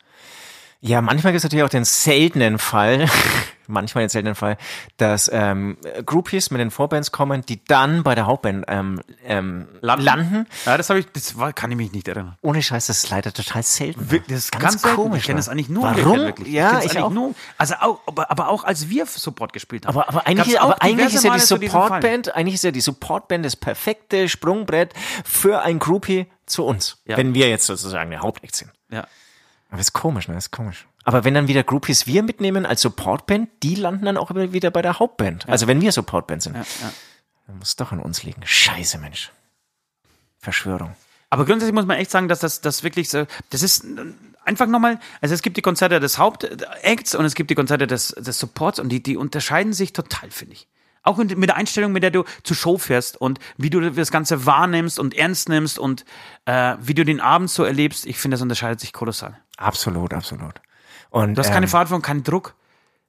Ja, 0.85 1.01
manchmal 1.01 1.33
gibt 1.33 1.39
es 1.39 1.45
natürlich 1.45 1.64
auch 1.64 1.68
den 1.68 1.85
seltenen 1.85 2.59
Fall, 2.59 3.07
manchmal 3.68 4.03
den 4.03 4.09
seltenen 4.09 4.35
Fall, 4.35 4.57
dass 4.97 5.30
ähm, 5.33 5.76
Groupies 6.05 6.51
mit 6.51 6.61
den 6.61 6.72
Vorbands 6.72 7.12
kommen, 7.12 7.43
die 7.47 7.62
dann 7.64 8.03
bei 8.03 8.16
der 8.16 8.26
Hauptband 8.26 8.64
ähm, 8.66 9.01
ähm, 9.24 9.68
landen. 9.80 10.49
Ja, 10.66 10.76
das 10.76 10.91
habe 10.91 10.99
ich, 10.99 11.07
das 11.12 11.39
war, 11.39 11.53
kann 11.53 11.70
ich 11.70 11.76
mich 11.76 11.93
nicht 11.93 12.09
erinnern. 12.09 12.37
Ohne 12.43 12.61
Scheiß, 12.64 12.89
das 12.89 13.05
ist 13.05 13.11
leider 13.11 13.33
total 13.33 13.62
selten. 13.62 14.11
Wir- 14.11 14.22
Das 14.26 14.39
ist 14.39 14.59
ganz, 14.59 14.83
selten. 14.83 14.97
komisch. 14.97 15.20
Ich 15.20 15.26
kenne 15.26 15.37
das 15.37 15.47
ne? 15.47 15.53
eigentlich 15.53 15.68
nur 15.68 15.85
Warum? 15.85 16.18
wirklich. 16.18 16.49
Ja, 16.49 16.78
ich 16.80 16.91
eigentlich 16.91 16.99
auch. 16.99 17.11
Nur, 17.11 17.35
also 17.59 17.74
auch, 17.74 18.01
aber, 18.07 18.28
aber 18.33 18.49
auch 18.49 18.64
als 18.64 18.89
wir 18.89 19.07
Support 19.07 19.53
gespielt 19.53 19.87
haben. 19.87 19.97
Aber, 19.97 20.09
aber 20.09 20.26
eigentlich, 20.26 20.61
aber 20.61 20.83
eigentlich 20.83 21.14
ist 21.14 21.22
ja 21.22 21.33
die. 21.33 21.39
Supportband, 21.39 22.35
eigentlich 22.35 22.55
ist 22.57 22.64
ja 22.64 22.72
die 22.72 22.80
Supportband 22.80 23.45
das 23.45 23.55
perfekte 23.55 24.28
Sprungbrett 24.28 24.95
für 25.24 25.62
ein 25.62 25.78
Groupie 25.78 26.26
zu 26.47 26.64
uns. 26.64 27.01
Ja. 27.07 27.16
Wenn 27.16 27.35
wir 27.35 27.49
jetzt 27.49 27.66
sozusagen 27.66 28.11
der 28.11 28.20
Hauptact 28.20 28.57
sind. 28.57 28.72
Ja. 28.91 29.07
Aber 29.73 29.81
ist 29.81 29.95
komisch, 29.95 30.29
ne? 30.29 30.37
Ist 30.37 30.51
komisch. 30.51 30.87
Aber 31.03 31.25
wenn 31.25 31.33
dann 31.33 31.49
wieder 31.49 31.62
Groupies 31.64 32.07
wir 32.07 32.23
mitnehmen 32.23 32.66
als 32.66 32.83
Supportband, 32.83 33.49
die 33.62 33.75
landen 33.75 34.05
dann 34.05 34.18
auch 34.18 34.31
immer 34.31 34.53
wieder 34.53 34.70
bei 34.70 34.83
der 34.83 34.99
Hauptband. 34.99 35.49
Also 35.49 35.66
wenn 35.66 35.81
wir 35.81 35.93
Supportband 35.93 36.43
sind. 36.43 36.57
Ja, 36.57 36.61
ja. 36.61 36.93
Dann 37.47 37.59
muss 37.59 37.68
es 37.68 37.77
doch 37.77 37.91
an 37.91 37.99
uns 37.99 38.23
liegen. 38.23 38.43
Scheiße, 38.45 38.99
Mensch. 38.99 39.33
Verschwörung. 40.39 40.95
Aber 41.31 41.47
grundsätzlich 41.47 41.75
muss 41.75 41.87
man 41.87 41.97
echt 41.97 42.11
sagen, 42.11 42.29
dass 42.29 42.41
das, 42.41 42.61
das 42.61 42.83
wirklich 42.83 43.09
so, 43.09 43.27
das 43.49 43.62
ist 43.62 43.87
einfach 44.45 44.66
nochmal, 44.66 45.01
also 45.23 45.35
es 45.35 45.41
gibt 45.41 45.57
die 45.57 45.62
Konzerte 45.62 46.01
des 46.01 46.18
Hauptacts 46.18 47.14
und 47.14 47.25
es 47.25 47.35
gibt 47.35 47.49
die 47.49 47.55
Konzerte 47.55 47.87
des, 47.87 48.09
des 48.09 48.39
Supports 48.39 48.79
und 48.79 48.91
die, 48.91 49.03
die 49.03 49.16
unterscheiden 49.16 49.73
sich 49.73 49.95
total, 49.95 50.31
finde 50.31 50.53
ich. 50.53 50.68
Auch 51.03 51.16
mit 51.16 51.37
mit 51.37 51.49
der 51.49 51.57
Einstellung, 51.57 51.93
mit 51.93 52.03
der 52.03 52.11
du 52.11 52.25
zur 52.45 52.55
Show 52.55 52.77
fährst 52.77 53.18
und 53.18 53.41
wie 53.57 53.70
du 53.70 53.91
das 53.91 54.11
Ganze 54.12 54.45
wahrnimmst 54.47 54.99
und 54.99 55.14
ernst 55.14 55.49
nimmst 55.49 55.79
und 55.79 56.05
äh, 56.45 56.77
wie 56.81 56.95
du 56.95 57.05
den 57.05 57.20
Abend 57.20 57.51
so 57.51 57.64
erlebst, 57.64 58.07
ich 58.07 58.18
finde, 58.18 58.37
das 58.37 58.43
unterscheidet 58.43 58.79
sich 58.79 58.93
kolossal. 58.93 59.41
Absolut, 59.57 60.12
absolut. 60.12 60.55
Und, 61.11 61.34
Du 61.34 61.40
hast 61.40 61.50
keine 61.50 61.66
ähm, 61.66 61.70
Verantwortung, 61.70 62.03
keinen 62.03 62.22
Druck. 62.22 62.55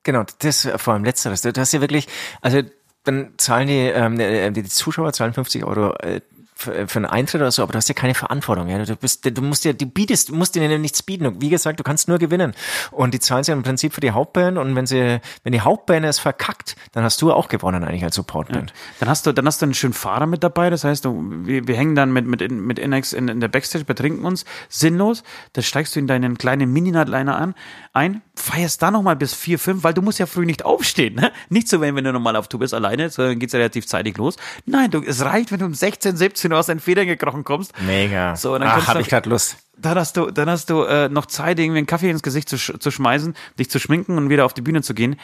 Genau, 0.04 0.24
das 0.40 0.66
äh, 0.66 0.78
vor 0.78 0.94
allem 0.94 1.04
letzteres. 1.04 1.42
Du 1.42 1.54
hast 1.56 1.72
ja 1.72 1.82
wirklich, 1.82 2.08
also 2.42 2.62
dann 3.04 3.34
zahlen 3.38 3.68
die, 3.68 3.80
ähm, 3.80 4.20
äh, 4.20 4.52
die 4.52 4.64
Zuschauer 4.64 5.14
zahlen 5.14 5.34
50 5.34 5.64
Euro 5.64 5.94
äh, 5.96 6.22
für, 6.64 6.88
für 6.88 7.00
einen 7.00 7.06
Eintritt 7.06 7.42
oder 7.42 7.52
so, 7.52 7.62
aber 7.64 7.74
du 7.74 7.78
hast 7.78 7.88
ja 7.88 7.94
keine 7.94 8.16
Verantwortung. 8.16 8.68
Ja? 8.70 8.84
Du 8.84 8.96
bist, 8.96 9.26
du 9.26 9.42
musst 9.42 9.66
ja, 9.66 9.74
du 9.74 9.86
bietest, 9.86 10.30
du 10.30 10.36
musst 10.36 10.56
ihnen 10.56 10.82
nichts 10.82 11.04
bieten. 11.04 11.42
Wie 11.42 11.50
gesagt, 11.50 11.80
du 11.80 11.84
kannst 11.84 12.08
nur 12.08 12.18
gewinnen. 12.18 12.54
Und 12.92 13.14
die 13.14 13.20
zahlen 13.20 13.44
sie 13.44 13.52
ja 13.52 13.58
im 13.58 13.64
Prinzip 13.64 13.94
für 13.94 14.02
die 14.02 14.12
Hauptband. 14.12 14.58
Und 14.58 14.76
wenn 14.76 14.86
sie, 14.86 15.20
wenn 15.44 15.52
die 15.52 15.62
Hauptband 15.62 16.06
es 16.06 16.20
verkackt, 16.20 16.76
dann 16.94 17.04
hast 17.04 17.22
du 17.22 17.32
auch 17.32 17.48
gewonnen 17.48 17.84
eigentlich 17.84 18.04
als 18.04 18.16
Supportband. 18.16 18.74
Dann 19.00 19.10
hast 19.10 19.26
du, 19.26 19.32
dann 19.32 19.46
hast 19.46 19.62
du 19.62 19.66
einen 19.66 19.74
schönen 19.74 19.94
Fahrer 19.94 20.26
mit 20.26 20.44
dabei. 20.44 20.70
Das 20.70 20.84
heißt, 20.84 21.06
du, 21.06 21.24
wir, 21.46 21.68
wir 21.68 21.76
hängen 21.76 21.96
dann 21.96 22.12
mit, 22.12 22.26
mit, 22.26 22.50
mit 22.52 22.80
Inex 22.80 23.14
in, 23.14 23.28
in 23.28 23.40
der 23.40 23.48
Backstage, 23.48 23.86
betrinken 23.86 24.26
uns 24.26 24.46
sinnlos. 24.70 25.24
Dann 25.54 25.64
steigst 25.64 25.96
du 25.96 26.00
in 26.00 26.08
deinen 26.08 26.38
kleinen 26.38 26.72
Mini-Nightliner 26.72 27.36
an, 27.36 27.56
ein, 27.94 28.22
feierst 28.36 28.82
da 28.82 28.90
nochmal 28.90 29.16
bis 29.16 29.34
vier, 29.34 29.60
fünf, 29.60 29.84
weil 29.84 29.94
du 29.94 30.02
musst 30.02 30.20
ja 30.20 30.26
früh 30.26 30.46
nicht 30.46 30.66
aufstehen. 30.66 31.16
Ne? 31.16 31.32
Nicht 31.50 31.68
so, 31.68 31.82
wenn, 31.82 31.96
wenn 31.96 32.04
du 32.04 32.12
normal 32.12 32.36
auf 32.36 32.48
Tour 32.48 32.60
bist 32.60 32.74
alleine, 32.74 33.10
sondern 33.10 33.40
geht's 33.40 33.54
ja 33.54 33.58
relativ 33.58 33.86
zeitig 33.88 34.18
los. 34.18 34.36
Nein, 34.66 34.92
du, 34.92 35.02
es 35.02 35.24
reicht, 35.24 35.52
wenn 35.52 35.60
du 35.60 35.66
um 35.66 35.74
16, 35.74 36.18
17 36.18 36.53
Uhr 36.54 36.60
aus 36.60 36.68
den 36.68 36.80
Federn 36.80 37.08
gekrochen 37.08 37.44
kommst. 37.44 37.74
Mega. 37.82 38.36
So, 38.36 38.58
dann 38.58 38.68
Ach, 38.68 38.74
kannst 38.76 38.88
hab 38.88 38.96
du- 38.96 39.02
ich 39.02 39.10
grad 39.10 39.26
Lust. 39.26 39.58
Dann 39.76 39.98
hast 39.98 40.16
du, 40.18 40.30
dann 40.32 40.50
hast 40.50 40.70
du 40.70 40.84
äh, 40.84 41.10
noch 41.10 41.26
Zeit, 41.26 41.60
irgendwie 41.60 41.80
einen 41.80 41.88
Kaffee 41.88 42.10
ins 42.10 42.22
Gesicht 42.24 42.48
zu, 42.48 42.58
sch 42.58 42.74
zu 42.80 42.92
schmeißen, 42.92 43.36
dich 43.60 43.70
zu 43.70 43.80
schminken 43.80 44.18
und 44.18 44.30
wieder 44.30 44.46
auf 44.46 44.54
die 44.54 44.62
Bühne 44.62 44.82
zu 44.84 44.94
gehen. 44.94 45.20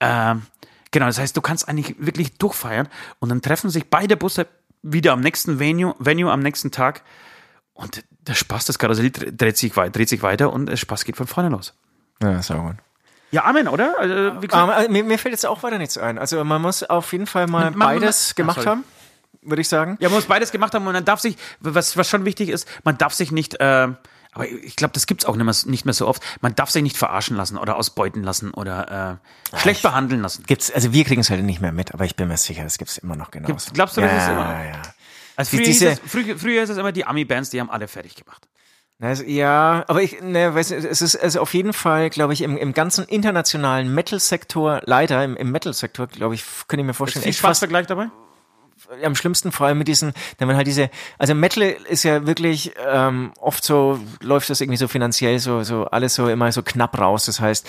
Ähm, 0.00 0.42
genau, 0.90 1.06
das 1.06 1.18
heißt, 1.18 1.36
du 1.36 1.40
kannst 1.40 1.68
eigentlich 1.68 1.94
wirklich 1.98 2.36
durchfeiern 2.38 2.88
und 3.20 3.28
dann 3.28 3.42
treffen 3.42 3.70
sich 3.70 3.88
beide 3.88 4.16
Busse 4.16 4.46
wieder 4.82 5.12
am 5.12 5.20
nächsten 5.20 5.58
Venue, 5.60 5.94
Venue 5.98 6.32
am 6.32 6.40
nächsten 6.40 6.70
Tag 6.70 7.02
und 7.74 8.02
der 8.26 8.34
Spaß, 8.34 8.64
das 8.64 8.78
Karussell 8.78 9.06
dre- 9.06 9.30
dreht 9.36 9.56
sich, 9.58 9.76
wei- 9.76 9.90
dreht 9.90 10.08
sich 10.08 10.22
weiter 10.22 10.52
und 10.52 10.66
der 10.66 10.76
Spaß 10.76 11.04
geht 11.04 11.16
von 11.16 11.26
vorne 11.26 11.50
los. 11.50 11.74
Ja, 12.22 12.38
ist 12.38 12.50
auch 12.50 12.62
gut. 12.62 12.76
Ja, 13.30 13.44
Amen, 13.44 13.66
oder? 13.68 13.94
Also, 13.98 14.32
Aber, 14.50 14.84
äh, 14.84 14.88
mir, 14.88 15.04
mir 15.04 15.18
fällt 15.18 15.32
jetzt 15.32 15.46
auch 15.46 15.62
weiter 15.62 15.78
nichts 15.78 15.96
ein. 15.98 16.18
Also 16.18 16.42
man 16.44 16.60
muss 16.60 16.82
auf 16.82 17.12
jeden 17.12 17.26
Fall 17.26 17.46
mal 17.46 17.70
Man- 17.70 17.78
man- 17.78 17.88
beides 18.00 18.30
Ach, 18.32 18.34
gemacht 18.36 18.56
sorry. 18.56 18.66
haben, 18.68 18.84
würde 19.42 19.60
ich 19.62 19.68
sagen. 19.68 19.96
Ja, 20.00 20.08
man 20.08 20.16
muss 20.16 20.26
beides 20.26 20.50
gemacht 20.52 20.74
haben 20.74 20.86
und 20.86 20.92
man 20.92 21.04
darf 21.04 21.20
sich, 21.20 21.36
was, 21.60 21.96
was 21.96 22.08
schon 22.08 22.24
wichtig 22.24 22.48
ist, 22.48 22.66
man 22.84 22.96
darf 22.98 23.12
sich 23.12 23.32
nicht, 23.32 23.60
äh, 23.60 23.88
aber 24.34 24.48
ich 24.48 24.76
glaube, 24.76 24.94
das 24.94 25.06
gibt's 25.06 25.24
auch 25.26 25.36
nicht 25.36 25.44
mehr, 25.44 25.54
nicht 25.70 25.84
mehr 25.84 25.92
so 25.94 26.06
oft, 26.08 26.22
man 26.40 26.54
darf 26.54 26.70
sich 26.70 26.82
nicht 26.82 26.96
verarschen 26.96 27.36
lassen 27.36 27.58
oder 27.58 27.76
ausbeuten 27.76 28.22
lassen 28.22 28.52
oder 28.52 29.20
äh, 29.52 29.58
schlecht 29.58 29.82
behandeln 29.82 30.22
lassen. 30.22 30.44
Gibt's, 30.46 30.70
also 30.70 30.92
wir 30.92 31.04
kriegen 31.04 31.20
es 31.20 31.28
halt 31.30 31.42
nicht 31.44 31.60
mehr 31.60 31.72
mit, 31.72 31.92
aber 31.92 32.04
ich 32.04 32.16
bin 32.16 32.28
mir 32.28 32.36
sicher, 32.38 32.62
das 32.64 32.78
gibt's 32.78 32.96
immer 32.98 33.16
noch 33.16 33.30
genauso. 33.30 33.52
Gibt's- 33.52 33.72
glaubst 33.74 33.96
du, 33.96 34.00
das 34.00 34.10
ja, 34.10 34.18
ist 34.18 34.28
immer 34.28 34.44
noch? 34.44 34.50
Ja, 34.52 34.64
ja. 34.64 34.82
Also 35.36 35.56
früher, 35.56 35.64
diese- 35.66 35.88
es, 35.90 36.00
früher, 36.06 36.38
früher 36.38 36.62
ist 36.62 36.70
es 36.70 36.78
immer 36.78 36.92
die 36.92 37.04
Ami-Bands, 37.04 37.50
die 37.50 37.60
haben 37.60 37.70
alle 37.70 37.88
fertig 37.88 38.14
gemacht. 38.16 38.46
Also, 39.00 39.24
ja, 39.24 39.84
aber 39.88 40.00
ich, 40.00 40.20
ne, 40.22 40.54
weiß, 40.54 40.70
nicht, 40.70 40.84
es 40.84 41.02
ist 41.02 41.16
also 41.16 41.40
auf 41.40 41.52
jeden 41.54 41.72
Fall, 41.72 42.08
glaube 42.08 42.34
ich, 42.34 42.42
im, 42.42 42.56
im 42.56 42.72
ganzen 42.72 43.04
internationalen 43.06 43.92
Metal-Sektor, 43.92 44.80
leider 44.84 45.24
im, 45.24 45.36
im 45.36 45.50
Metal-Sektor, 45.50 46.06
glaube 46.06 46.36
ich, 46.36 46.44
könnte 46.68 46.82
ich 46.82 46.84
mir 46.86 46.90
Ist 46.92 46.96
vorstellen, 46.98 47.22
viel 47.24 47.30
echt 47.30 47.40
fast 47.40 47.58
Schwarzvergleich 47.58 47.88
dabei? 47.88 48.10
Am 49.04 49.14
schlimmsten 49.14 49.52
vor 49.52 49.66
allem 49.66 49.78
mit 49.78 49.88
diesen, 49.88 50.12
wenn 50.38 50.48
man 50.48 50.56
halt 50.56 50.66
diese, 50.66 50.90
also 51.18 51.34
Metal 51.34 51.62
ist 51.62 52.02
ja 52.02 52.26
wirklich 52.26 52.72
ähm, 52.86 53.32
oft 53.40 53.64
so, 53.64 53.98
läuft 54.20 54.50
das 54.50 54.60
irgendwie 54.60 54.76
so 54.76 54.88
finanziell 54.88 55.38
so, 55.38 55.62
so 55.62 55.84
alles 55.86 56.14
so 56.14 56.28
immer 56.28 56.52
so 56.52 56.62
knapp 56.62 56.98
raus. 56.98 57.26
Das 57.26 57.40
heißt, 57.40 57.66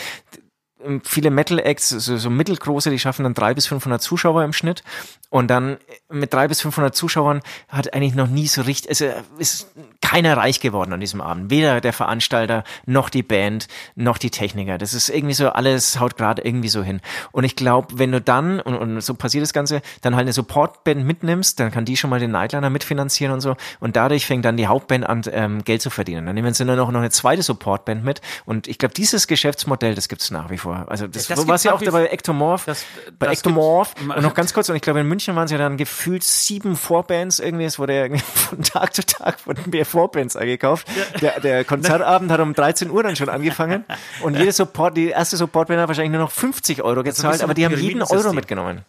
viele 1.04 1.30
Metal-Acts, 1.30 1.90
so, 1.90 2.18
so 2.18 2.30
mittelgroße, 2.30 2.90
die 2.90 3.00
schaffen 3.00 3.24
dann 3.24 3.34
drei 3.34 3.54
bis 3.54 3.68
500 3.68 4.02
Zuschauer 4.02 4.44
im 4.44 4.54
Schnitt. 4.54 4.84
Und 5.30 5.48
dann 5.48 5.78
mit 6.12 6.32
drei 6.32 6.48
bis 6.48 6.62
500 6.62 6.96
Zuschauern 6.96 7.42
hat 7.68 7.94
eigentlich 7.94 8.14
noch 8.14 8.28
nie 8.28 8.46
so 8.46 8.62
richtig, 8.62 8.90
also 8.90 9.06
ist 9.40 9.72
keiner 10.00 10.38
reich 10.38 10.60
geworden 10.60 10.94
an 10.94 11.00
diesem 11.00 11.22
Abend. 11.22 11.50
Weder 11.50 11.82
der 11.82 11.92
Veranstalter, 11.92 12.64
noch 12.86 13.10
die 13.10 13.24
Band, 13.24 13.68
noch 13.96 14.20
die 14.20 14.30
Techniker. 14.30 14.78
Das 14.78 14.94
ist 14.94 15.10
irgendwie 15.10 15.34
so, 15.34 15.50
alles 15.50 16.00
haut 16.00 16.18
gerade 16.18 16.44
irgendwie 16.44 16.70
so 16.70 16.84
hin. 16.84 17.02
Und 17.32 17.46
ich 17.46 17.56
glaube, 17.56 17.98
wenn 17.98 18.12
du 18.12 18.22
dann, 18.22 18.60
und, 18.60 18.76
und 18.76 19.02
so 19.02 19.16
passiert 19.16 19.42
das 19.42 19.54
Ganze, 19.54 19.82
dann 20.02 20.16
halt 20.16 20.26
eine 20.26 20.34
Supportband 20.34 21.04
mitnimmst, 21.04 21.60
dann 21.60 21.72
kann 21.72 21.86
die 21.86 21.98
schon 21.98 22.12
mal 22.12 22.20
den 22.20 22.30
Nightliner 22.30 22.70
mitfinanzieren 22.70 23.34
und 23.34 23.42
so. 23.42 23.56
Und 23.80 23.96
dadurch 23.96 24.28
fängt 24.28 24.46
dann 24.46 24.56
die 24.56 24.68
Hauptband 24.68 25.04
an, 25.04 25.24
ähm, 25.32 25.64
Geld 25.64 25.82
zu 25.82 25.90
verdienen. 25.90 26.28
Dann 26.28 26.36
nehmen 26.36 26.54
sie 26.54 26.64
nur 26.64 26.76
noch, 26.76 26.92
noch 26.92 27.00
eine 27.00 27.10
zweite 27.10 27.42
Supportband 27.42 28.04
mit. 28.04 28.22
Und 28.46 28.68
ich 28.68 28.78
glaube, 28.78 28.94
dieses 28.94 29.26
Geschäftsmodell, 29.26 29.96
das 29.96 30.10
gibt's 30.10 30.30
nach 30.30 30.52
wie 30.52 30.60
vor. 30.60 30.73
Also 30.88 31.08
das, 31.08 31.28
Das 31.28 31.38
war 31.40 31.46
gibt's 31.46 31.64
ja 31.64 31.74
auch 31.74 31.82
dabei 31.82 32.08
Ectomorph. 32.08 32.66
Das- 32.66 32.86
bei 33.20 33.28
das 33.28 33.40
Ectomorph. 33.40 33.94
Und 34.00 34.22
noch 34.22 34.34
ganz 34.34 34.54
kurz, 34.54 34.70
und 34.70 34.76
ich 34.76 34.82
glaube, 34.82 35.00
in 35.02 35.08
München 35.08 35.36
waren 35.36 35.46
es 35.46 35.52
ja 35.52 35.58
dann 35.58 35.78
gefühlt 35.78 36.24
sieben 36.24 36.76
Vorbands 36.76 37.40
irgendwie. 37.40 37.66
Es 37.66 37.80
wurde 37.80 37.96
ja 38.10 38.18
von 38.36 38.62
Tag 38.64 38.94
zu 38.96 39.06
Tag 39.06 39.46
wurden 39.46 39.70
mehr 39.70 39.86
Vorbands 39.86 40.36
eingekauft. 40.36 40.88
Der, 41.22 41.40
der 41.40 41.64
Konzertabend 41.64 42.32
hat 42.32 42.40
um 42.40 42.54
13 42.54 42.90
Uhr 42.90 43.04
dann 43.04 43.16
schon 43.16 43.30
angefangen. 43.30 43.86
Und 44.22 44.36
jede 44.38 44.52
Support, 44.52 44.98
die 44.98 45.10
erste 45.10 45.38
Supportband 45.38 45.80
hat 45.80 45.88
wahrscheinlich 45.88 46.12
nur 46.12 46.22
noch 46.22 46.32
50 46.32 46.82
Euro 46.84 47.04
gezahlt, 47.04 47.34
bisschen 47.34 47.44
aber 47.46 47.54
die 47.54 47.66
haben 47.66 47.78
jeden. 47.78 48.02
Euro 48.02 48.34
mitgenommen. 48.34 48.82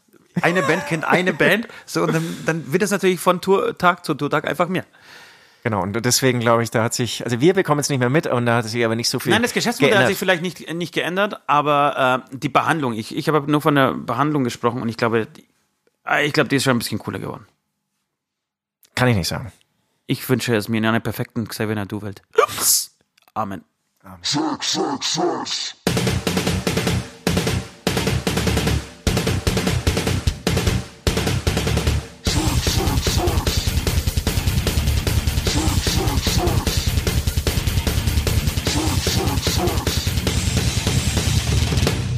Eine 0.43 0.63
Band 0.63 0.87
kennt 0.89 1.05
eine 1.05 1.33
Band, 1.33 1.69
so 1.87 2.03
und 2.03 2.13
dann, 2.13 2.37
dann 2.45 2.73
wird 2.73 2.83
es 2.83 2.91
natürlich 2.91 3.21
von 3.21 3.41
Tourtag 3.41 4.05
zu 4.05 4.15
Tourtag 4.15 4.49
einfach 4.49 4.67
mehr. 4.69 4.85
Genau, 5.65 5.83
und 5.83 5.95
deswegen 6.05 6.41
glaube 6.41 6.63
ich, 6.63 6.71
da 6.71 6.85
hat 6.85 6.93
sich, 6.93 7.25
also 7.25 7.41
wir 7.41 7.55
bekommen 7.55 7.81
es 7.81 7.89
nicht 7.89 7.99
mehr 7.99 8.11
mit 8.11 8.27
und 8.27 8.45
da 8.45 8.57
hat 8.57 8.67
sich 8.67 8.85
aber 8.85 8.97
nicht 8.97 9.09
so 9.09 9.19
viel. 9.19 9.33
Nein, 9.33 9.41
das 9.41 9.55
Geschäftsmodell 9.55 9.95
hat 9.95 10.01
geändert. 10.01 10.11
sich 10.11 10.19
vielleicht 10.19 10.43
nicht, 10.43 10.75
nicht 10.75 10.93
geändert, 10.93 11.41
aber 11.47 12.27
äh, 12.31 12.37
die 12.37 12.51
Behandlung, 12.51 12.93
ich, 12.93 13.17
ich 13.17 13.29
habe 13.29 13.51
nur 13.51 13.63
von 13.63 13.75
der 13.75 13.95
Behandlung 13.95 14.45
gesprochen 14.45 14.83
und 14.83 14.91
ich 14.91 14.99
glaube, 14.99 15.25
die, 15.25 15.49
äh, 16.07 16.27
ich 16.27 16.35
glaube, 16.35 16.51
die 16.51 16.57
ist 16.57 16.65
schon 16.65 16.77
ein 16.77 16.81
bisschen 16.81 16.99
cooler 16.99 17.19
geworden. 17.19 17.47
Kann 18.95 19.09
ich 19.09 19.17
nicht 19.17 19.29
sagen. 19.29 19.53
Ich 20.07 20.29
wünsche 20.29 20.55
es 20.55 20.69
mir 20.69 20.77
in 20.77 20.85
einer 20.85 21.01
perfekten 21.01 21.49
Xavier 21.49 21.77
Nadu-Welt. 21.77 22.21
Ups. 22.37 22.99
Amen. 23.33 23.65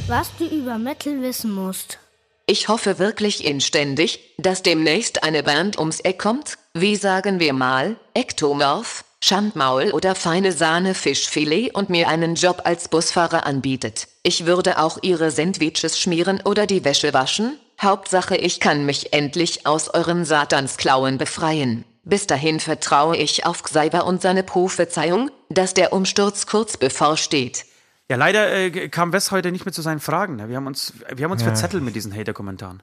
Was 0.07 0.31
du 0.37 0.45
über 0.45 0.77
Metal 0.77 1.21
wissen 1.21 1.51
musst. 1.51 1.99
Ich 2.45 2.69
hoffe 2.69 2.97
wirklich 2.97 3.43
inständig, 3.43 4.21
dass 4.37 4.63
demnächst 4.63 5.23
eine 5.23 5.43
Band 5.43 5.77
ums 5.77 5.99
Eck 5.99 6.17
kommt, 6.17 6.57
wie 6.73 6.95
sagen 6.95 7.41
wir 7.41 7.51
mal, 7.51 7.97
Ektomorph, 8.13 9.03
Schandmaul 9.21 9.91
oder 9.91 10.15
feine 10.15 10.53
Sahne 10.53 10.93
Fischfilet 10.93 11.71
und 11.75 11.89
mir 11.89 12.07
einen 12.07 12.35
Job 12.35 12.61
als 12.63 12.87
Busfahrer 12.87 13.45
anbietet. 13.45 14.07
Ich 14.23 14.45
würde 14.45 14.79
auch 14.79 14.97
ihre 15.01 15.29
Sandwiches 15.29 15.99
schmieren 15.99 16.41
oder 16.45 16.67
die 16.67 16.85
Wäsche 16.85 17.13
waschen. 17.13 17.59
Hauptsache 17.81 18.37
ich 18.37 18.61
kann 18.61 18.85
mich 18.85 19.11
endlich 19.11 19.67
aus 19.67 19.89
euren 19.89 20.23
Satansklauen 20.23 21.17
befreien. 21.17 21.83
Bis 22.05 22.27
dahin 22.27 22.61
vertraue 22.61 23.17
ich 23.17 23.45
auf 23.45 23.61
Xaiver 23.61 24.05
und 24.05 24.21
seine 24.21 24.43
Prophezeiung, 24.43 25.31
dass 25.49 25.73
der 25.73 25.91
Umsturz 25.91 26.45
kurz 26.45 26.77
bevorsteht. 26.77 27.65
Ja, 28.09 28.15
leider 28.15 28.49
äh, 28.53 28.87
kam 28.89 29.11
Wes 29.11 29.31
heute 29.31 29.51
nicht 29.51 29.65
mehr 29.65 29.73
zu 29.73 29.81
seinen 29.81 29.99
Fragen. 29.99 30.37
Ne? 30.37 30.47
Wir 30.47 30.55
haben 30.55 30.67
uns, 30.67 30.93
wir 31.13 31.25
haben 31.25 31.31
uns 31.31 31.43
verzettelt 31.43 31.83
mit 31.83 31.93
diesen 31.95 32.15
Hater-Kommentaren. 32.15 32.81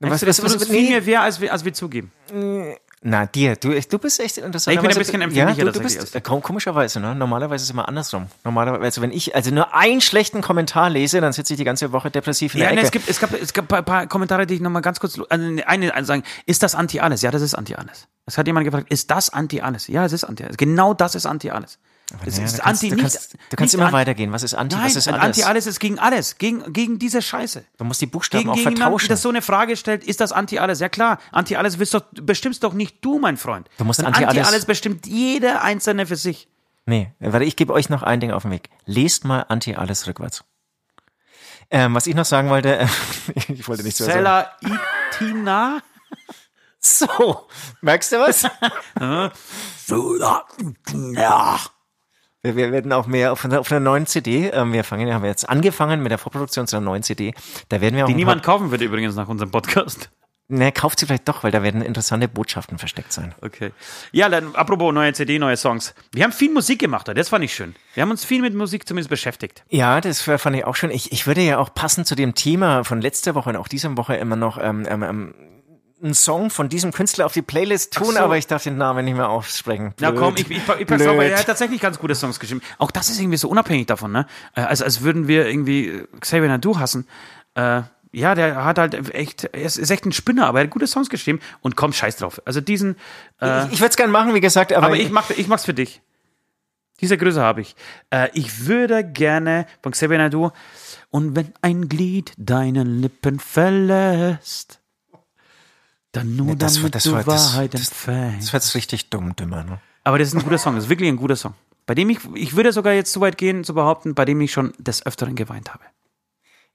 Du, 0.00 0.08
das 0.08 0.26
was- 0.26 0.36
tut 0.38 0.52
uns 0.52 0.66
viel 0.66 0.82
nee. 0.82 0.90
mehr 0.90 1.06
weh, 1.06 1.16
als 1.16 1.40
wir, 1.40 1.52
als 1.52 1.64
wir 1.64 1.72
zugeben. 1.72 2.10
Na, 3.06 3.26
dir, 3.26 3.54
du, 3.56 3.78
du 3.78 3.98
bist 3.98 4.18
echt 4.18 4.38
interessant. 4.38 4.74
Ich 4.74 4.80
bin 4.80 4.90
ein 4.90 4.96
bisschen 4.96 5.20
ja, 5.20 5.26
empfindlicher 5.26 5.66
du, 5.66 5.72
du 5.72 5.78
tatsächlich 5.78 6.00
bist, 6.00 6.16
äh, 6.16 6.20
kom- 6.20 6.40
komischerweise, 6.40 7.00
ne? 7.00 7.14
Normalerweise 7.14 7.56
ist 7.62 7.68
es 7.68 7.70
immer 7.70 7.86
andersrum. 7.86 8.28
Normalerweise, 8.44 8.82
also 8.82 9.02
wenn 9.02 9.12
ich 9.12 9.34
also 9.36 9.50
nur 9.52 9.74
einen 9.74 10.00
schlechten 10.00 10.40
Kommentar 10.40 10.88
lese, 10.88 11.20
dann 11.20 11.34
sitze 11.34 11.52
ich 11.52 11.58
die 11.58 11.64
ganze 11.64 11.92
Woche 11.92 12.10
depressiv 12.10 12.54
in 12.54 12.60
Ja, 12.62 12.66
der 12.68 12.76
ne, 12.76 12.80
Ecke. 12.80 12.86
es 12.86 12.92
gibt, 12.92 13.08
es 13.10 13.20
gab, 13.20 13.32
es 13.40 13.52
gab 13.52 13.70
ein 13.72 13.84
paar, 13.84 14.06
Kommentare, 14.06 14.46
die 14.46 14.54
ich 14.54 14.60
nochmal 14.60 14.80
ganz 14.82 15.00
kurz, 15.00 15.18
also 15.18 15.28
eine, 15.28 15.68
eine 15.68 16.04
sagen, 16.04 16.22
ist 16.46 16.62
das 16.62 16.74
Anti-Alles? 16.74 17.20
Ja, 17.20 17.30
das 17.30 17.42
ist 17.42 17.54
Anti-Alles. 17.54 18.08
Es 18.24 18.38
hat 18.38 18.46
jemand 18.46 18.64
gefragt, 18.64 18.90
ist 18.90 19.10
das 19.10 19.28
Anti-Alles? 19.28 19.86
Ja, 19.88 20.06
es 20.06 20.12
ist 20.14 20.24
Anti-Alles. 20.24 20.56
Genau 20.56 20.94
das 20.94 21.14
ist 21.14 21.26
Anti-Alles. 21.26 21.78
Es 22.26 22.38
Ja, 22.38 22.44
ist 22.44 22.58
du 22.58 22.62
kannst, 22.62 22.66
Anti 22.84 22.88
du 22.90 22.94
nicht, 22.96 23.02
kannst, 23.02 23.36
du 23.50 23.56
kannst 23.56 23.74
immer 23.74 23.86
an- 23.86 23.92
weitergehen. 23.92 24.32
Was 24.32 24.42
ist 24.42 24.54
Anti? 24.54 24.76
Nein, 24.76 24.86
was 24.86 24.96
ist 24.96 25.08
alles? 25.08 25.22
Anti-Alles 25.22 25.66
ist 25.66 25.80
gegen 25.80 25.98
alles, 25.98 26.38
gegen, 26.38 26.72
gegen 26.72 26.98
diese 26.98 27.20
Scheiße. 27.22 27.64
Du 27.78 27.84
musst 27.84 28.00
die 28.00 28.06
Buchstaben 28.06 28.40
Gegen, 28.44 28.50
auch 28.50 28.54
gegen 28.56 28.76
vertauschen. 28.76 29.08
der 29.08 29.16
so 29.16 29.28
eine 29.28 29.42
Frage 29.42 29.76
stellt, 29.76 30.04
ist 30.04 30.20
das 30.20 30.32
Anti-Alles? 30.32 30.80
Ja 30.80 30.88
klar, 30.88 31.18
Anti-Alles 31.32 31.76
bist 31.76 31.94
doch, 31.94 32.02
bestimmst 32.12 32.62
doch 32.64 32.72
nicht 32.74 33.04
du, 33.04 33.18
mein 33.18 33.36
Freund. 33.36 33.68
Du 33.78 33.84
musst 33.84 33.98
Sondern 33.98 34.14
Anti-Alles- 34.14 34.38
Anti-Alles 34.38 34.66
bestimmt 34.66 35.06
jeder 35.06 35.62
Einzelne 35.62 36.06
für 36.06 36.16
sich. 36.16 36.48
Nee, 36.86 37.12
warte, 37.18 37.44
ich 37.46 37.56
gebe 37.56 37.72
euch 37.72 37.88
noch 37.88 38.02
ein 38.02 38.20
Ding 38.20 38.30
auf 38.30 38.42
den 38.42 38.50
Weg. 38.50 38.68
Lest 38.84 39.24
mal 39.24 39.40
Anti 39.48 39.74
alles 39.74 40.06
rückwärts. 40.06 40.44
Ähm, 41.70 41.94
was 41.94 42.06
ich 42.06 42.14
noch 42.14 42.26
sagen 42.26 42.50
wollte, 42.50 42.76
äh, 42.80 42.86
ich 43.48 43.66
wollte 43.66 43.82
nicht 43.82 43.96
so 43.96 44.04
sagen. 44.04 44.18
Sella 44.18 44.50
Itina. 45.10 45.80
So, 46.78 47.48
merkst 47.80 48.12
du 48.12 48.16
was? 48.20 48.42
Ja. 51.14 51.58
Wir, 52.44 52.56
wir 52.56 52.72
werden 52.72 52.92
auch 52.92 53.06
mehr 53.06 53.32
auf 53.32 53.44
einer, 53.44 53.58
auf 53.60 53.70
einer 53.72 53.80
neuen 53.80 54.06
CD. 54.06 54.50
Ähm, 54.50 54.74
wir 54.74 54.84
fangen, 54.84 55.12
haben 55.12 55.22
wir 55.22 55.30
jetzt 55.30 55.48
angefangen 55.48 56.02
mit 56.02 56.10
der 56.12 56.18
Vorproduktion 56.18 56.66
zu 56.66 56.76
einer 56.76 56.84
neuen 56.84 57.02
CD. 57.02 57.32
Da 57.70 57.80
werden 57.80 57.96
wir 57.96 58.04
auch 58.04 58.08
Die 58.08 58.14
niemand 58.14 58.42
kaufen 58.42 58.70
wird 58.70 58.82
übrigens 58.82 59.14
nach 59.16 59.28
unserem 59.28 59.50
Podcast. 59.50 60.10
ne, 60.48 60.70
kauft 60.70 60.98
sie 61.00 61.06
vielleicht 61.06 61.26
doch, 61.26 61.42
weil 61.42 61.50
da 61.52 61.62
werden 61.62 61.80
interessante 61.80 62.28
Botschaften 62.28 62.76
versteckt 62.76 63.14
sein. 63.14 63.34
Okay. 63.40 63.70
Ja, 64.12 64.28
dann 64.28 64.54
apropos 64.54 64.92
neue 64.92 65.14
CD, 65.14 65.38
neue 65.38 65.56
Songs. 65.56 65.94
Wir 66.12 66.22
haben 66.24 66.32
viel 66.32 66.52
Musik 66.52 66.80
gemacht, 66.80 67.08
das 67.08 67.30
fand 67.30 67.44
ich 67.44 67.54
schön. 67.54 67.74
Wir 67.94 68.02
haben 68.02 68.10
uns 68.10 68.26
viel 68.26 68.42
mit 68.42 68.54
Musik 68.54 68.86
zumindest 68.86 69.08
beschäftigt. 69.08 69.64
Ja, 69.70 70.02
das 70.02 70.20
fand 70.20 70.54
ich 70.54 70.66
auch 70.66 70.76
schon. 70.76 70.90
Ich, 70.90 71.12
ich 71.12 71.26
würde 71.26 71.40
ja 71.40 71.56
auch 71.56 71.72
passend 71.72 72.06
zu 72.06 72.14
dem 72.14 72.34
Thema 72.34 72.84
von 72.84 73.00
letzter 73.00 73.34
Woche 73.34 73.48
und 73.50 73.56
auch 73.56 73.68
dieser 73.68 73.96
Woche 73.96 74.16
immer 74.16 74.36
noch 74.36 74.58
ähm, 74.62 74.84
ähm, 74.86 75.02
ähm, 75.02 75.34
einen 76.04 76.14
Song 76.14 76.50
von 76.50 76.68
diesem 76.68 76.92
Künstler 76.92 77.26
auf 77.26 77.32
die 77.32 77.42
Playlist 77.42 77.94
tun, 77.94 78.14
so. 78.14 78.18
aber 78.18 78.36
ich 78.36 78.46
darf 78.46 78.62
den 78.62 78.76
Namen 78.76 79.04
nicht 79.04 79.16
mehr 79.16 79.28
aussprechen. 79.28 79.94
Na 79.98 80.10
Blöd. 80.10 80.22
komm, 80.22 80.34
ich, 80.36 80.50
ich, 80.50 80.58
ich 80.58 80.66
pack's 80.66 81.04
drauf, 81.04 81.16
weil 81.16 81.30
er 81.30 81.38
hat 81.38 81.46
tatsächlich 81.46 81.80
ganz 81.80 81.98
gute 81.98 82.14
Songs 82.14 82.38
geschrieben. 82.38 82.60
Auch 82.78 82.90
das 82.90 83.08
ist 83.08 83.20
irgendwie 83.20 83.38
so 83.38 83.48
unabhängig 83.48 83.86
davon, 83.86 84.12
ne? 84.12 84.26
Äh, 84.54 84.60
Als, 84.60 85.02
würden 85.02 85.26
wir 85.26 85.48
irgendwie 85.48 85.88
äh, 85.88 86.06
Xavier 86.20 86.48
Nadu 86.48 86.78
hassen. 86.78 87.08
Äh, 87.54 87.82
ja, 88.12 88.34
der 88.34 88.64
hat 88.64 88.78
halt 88.78 89.14
echt, 89.14 89.44
er 89.44 89.62
ist, 89.62 89.90
echt 89.90 90.06
ein 90.06 90.12
Spinner, 90.12 90.46
aber 90.46 90.60
er 90.60 90.64
hat 90.64 90.70
gute 90.70 90.86
Songs 90.86 91.08
geschrieben 91.08 91.40
und 91.62 91.74
komm, 91.74 91.92
scheiß 91.92 92.16
drauf. 92.16 92.40
Also 92.44 92.60
diesen, 92.60 92.96
äh, 93.40 93.66
ich 93.66 93.72
ich 93.72 93.80
würde 93.80 93.90
es 93.90 93.96
gerne 93.96 94.12
machen, 94.12 94.34
wie 94.34 94.40
gesagt, 94.40 94.72
aber, 94.72 94.86
aber 94.86 94.96
ich, 94.96 95.10
mach, 95.10 95.30
ich 95.30 95.48
mach's 95.48 95.64
für 95.64 95.74
dich. 95.74 96.00
Diese 97.00 97.18
Größe 97.18 97.42
habe 97.42 97.60
ich. 97.60 97.74
Äh, 98.10 98.28
ich 98.34 98.66
würde 98.66 99.04
gerne 99.04 99.66
von 99.82 99.92
Xavier 99.92 100.18
Nadu 100.18 100.50
und 101.10 101.34
wenn 101.34 101.52
ein 101.60 101.88
Glied 101.88 102.32
deine 102.36 102.84
Lippen 102.84 103.40
verlässt, 103.40 104.80
dann 106.16 106.36
nur 106.36 106.56
das, 106.56 106.74
damit 106.74 106.94
das, 106.94 107.04
das, 107.04 107.26
Wahrheit 107.26 107.74
das, 107.74 107.88
empfängst. 107.88 108.46
das 108.46 108.52
war 108.52 108.60
jetzt 108.60 108.74
richtig 108.74 109.10
dumm, 109.10 109.34
dümmer. 109.36 109.64
Ne? 109.64 109.80
Aber 110.04 110.18
das 110.18 110.28
ist 110.28 110.34
ein 110.34 110.42
guter 110.42 110.58
Song, 110.58 110.74
das 110.74 110.84
ist 110.84 110.90
wirklich 110.90 111.08
ein 111.08 111.16
guter 111.16 111.36
Song. 111.36 111.54
Bei 111.86 111.94
dem 111.94 112.08
ich, 112.10 112.18
ich 112.34 112.56
würde 112.56 112.72
sogar 112.72 112.92
jetzt 112.92 113.12
so 113.12 113.20
weit 113.20 113.36
gehen 113.36 113.64
zu 113.64 113.74
behaupten, 113.74 114.14
bei 114.14 114.24
dem 114.24 114.40
ich 114.40 114.52
schon 114.52 114.72
des 114.78 115.04
Öfteren 115.04 115.34
geweint 115.34 115.72
habe. 115.72 115.84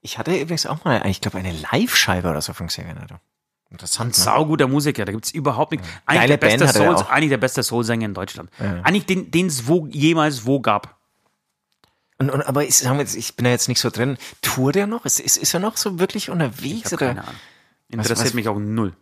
Ich 0.02 0.18
hatte 0.18 0.36
übrigens 0.36 0.66
auch 0.66 0.84
mal, 0.86 1.06
ich 1.08 1.20
glaube, 1.22 1.38
eine 1.38 1.52
Live-Scheibe 1.52 2.30
oder 2.30 2.42
so 2.42 2.54
von 2.54 2.68
Xavier 2.68 2.94
Naidoo. 2.94 3.16
Interessant, 3.72 4.18
ne? 4.18 4.24
Sauguter 4.24 4.68
Musiker, 4.68 5.06
da 5.06 5.12
gibt's 5.12 5.32
überhaupt 5.32 5.72
nichts. 5.72 5.88
Eigentlich 6.06 6.22
Geile 6.22 6.38
der 6.38 6.38
beste 6.38 6.68
Soul, 6.68 6.96
eigentlich 7.10 7.30
der 7.30 7.38
beste 7.38 7.62
Soul-Sänger 7.64 8.06
in 8.06 8.14
Deutschland. 8.14 8.50
Eigentlich 8.84 9.06
den, 9.06 9.30
den 9.32 9.48
es 9.48 9.68
wo, 9.68 9.88
jemals 9.88 10.46
wo 10.46 10.60
gab. 10.60 10.98
Und, 12.18 12.30
und, 12.30 12.42
aber 12.42 12.66
ich, 12.66 12.78
sagen 12.78 12.98
wir 12.98 13.02
jetzt, 13.04 13.16
ich 13.16 13.36
bin 13.36 13.46
da 13.46 13.52
jetzt 13.52 13.70
nicht 13.70 13.80
so 13.80 13.90
drin. 13.90 14.18
Tourt 14.42 14.76
er 14.76 14.88
noch? 14.88 15.06
Ist, 15.06 15.20
ist, 15.20 15.38
ist 15.38 15.54
er 15.54 15.60
noch 15.60 15.78
so 15.78 16.00
wirklich 16.00 16.30
unterwegs? 16.30 16.88
Ich 16.88 16.94
oder? 16.94 17.08
keine 17.08 17.22
Ahnung. 17.24 17.36
Interessiert 17.90 18.28
was- 18.28 18.34
mich 18.34 18.48
auch 18.48 18.60
null. 18.60 18.94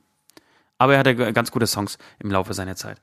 Aber 0.78 0.94
er 0.94 1.00
hatte 1.00 1.16
ganz 1.34 1.52
gute 1.52 1.68
Songs 1.68 1.98
im 2.20 2.32
Laufe 2.32 2.54
seiner 2.54 2.76
Zeit. 2.76 3.02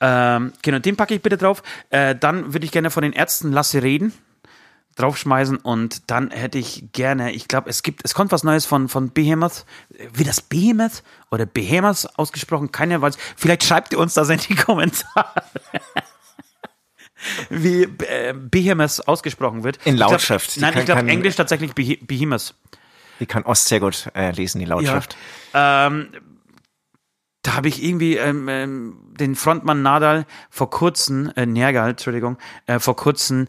Ähm, 0.00 0.52
genau, 0.62 0.78
den 0.78 0.96
packe 0.96 1.14
ich 1.14 1.22
bitte 1.22 1.36
drauf. 1.36 1.62
Äh, 1.90 2.14
dann 2.16 2.52
würde 2.52 2.64
ich 2.66 2.72
gerne 2.72 2.90
von 2.90 3.02
den 3.02 3.12
Ärzten 3.12 3.52
Lass 3.52 3.70
sie 3.70 3.78
reden 3.78 4.12
draufschmeißen 4.96 5.56
und 5.56 6.08
dann 6.08 6.30
hätte 6.30 6.56
ich 6.56 6.92
gerne, 6.92 7.32
ich 7.32 7.48
glaube, 7.48 7.68
es 7.68 7.82
gibt, 7.82 8.02
es 8.04 8.14
kommt 8.14 8.30
was 8.30 8.44
Neues 8.44 8.64
von, 8.64 8.88
von 8.88 9.10
Behemoth. 9.10 9.64
Wie 10.12 10.22
das 10.22 10.40
Behemoth 10.40 11.02
oder 11.32 11.46
Behemoth 11.46 12.08
ausgesprochen? 12.16 12.70
Keiner 12.70 13.02
weiß. 13.02 13.18
Vielleicht 13.36 13.64
schreibt 13.64 13.92
ihr 13.92 13.98
uns 13.98 14.14
das 14.14 14.28
in 14.28 14.38
die 14.38 14.54
Kommentare. 14.54 15.42
Wie 17.50 17.84
äh, 17.84 18.34
Behemoth 18.34 19.08
ausgesprochen 19.08 19.64
wird. 19.64 19.78
In 19.84 19.94
Ich 19.94 19.96
glaub- 19.98 20.12
Lautschrift. 20.12 20.58
Nein, 20.58 20.72
kann- 20.72 20.80
ich 20.82 20.86
glaube 20.86 21.08
Englisch 21.08 21.36
tatsächlich 21.36 21.72
Behe 21.72 21.96
Behemoth. 22.00 22.54
Die 23.20 23.26
kann 23.26 23.44
Ost 23.44 23.66
sehr 23.68 23.80
gut 23.80 24.10
äh, 24.14 24.30
lesen, 24.32 24.58
die 24.60 24.64
Lautschrift. 24.64 25.16
Ähm, 25.54 26.08
da 27.44 27.54
habe 27.54 27.68
ich 27.68 27.84
irgendwie 27.84 28.16
ähm, 28.16 28.48
ähm, 28.48 28.96
den 29.20 29.36
Frontmann 29.36 29.82
Nadal 29.82 30.26
vor 30.50 30.70
kurzem, 30.70 31.30
äh, 31.36 31.46
Nergal, 31.46 31.90
Entschuldigung, 31.90 32.38
äh, 32.66 32.78
vor 32.80 32.96
kurzem 32.96 33.46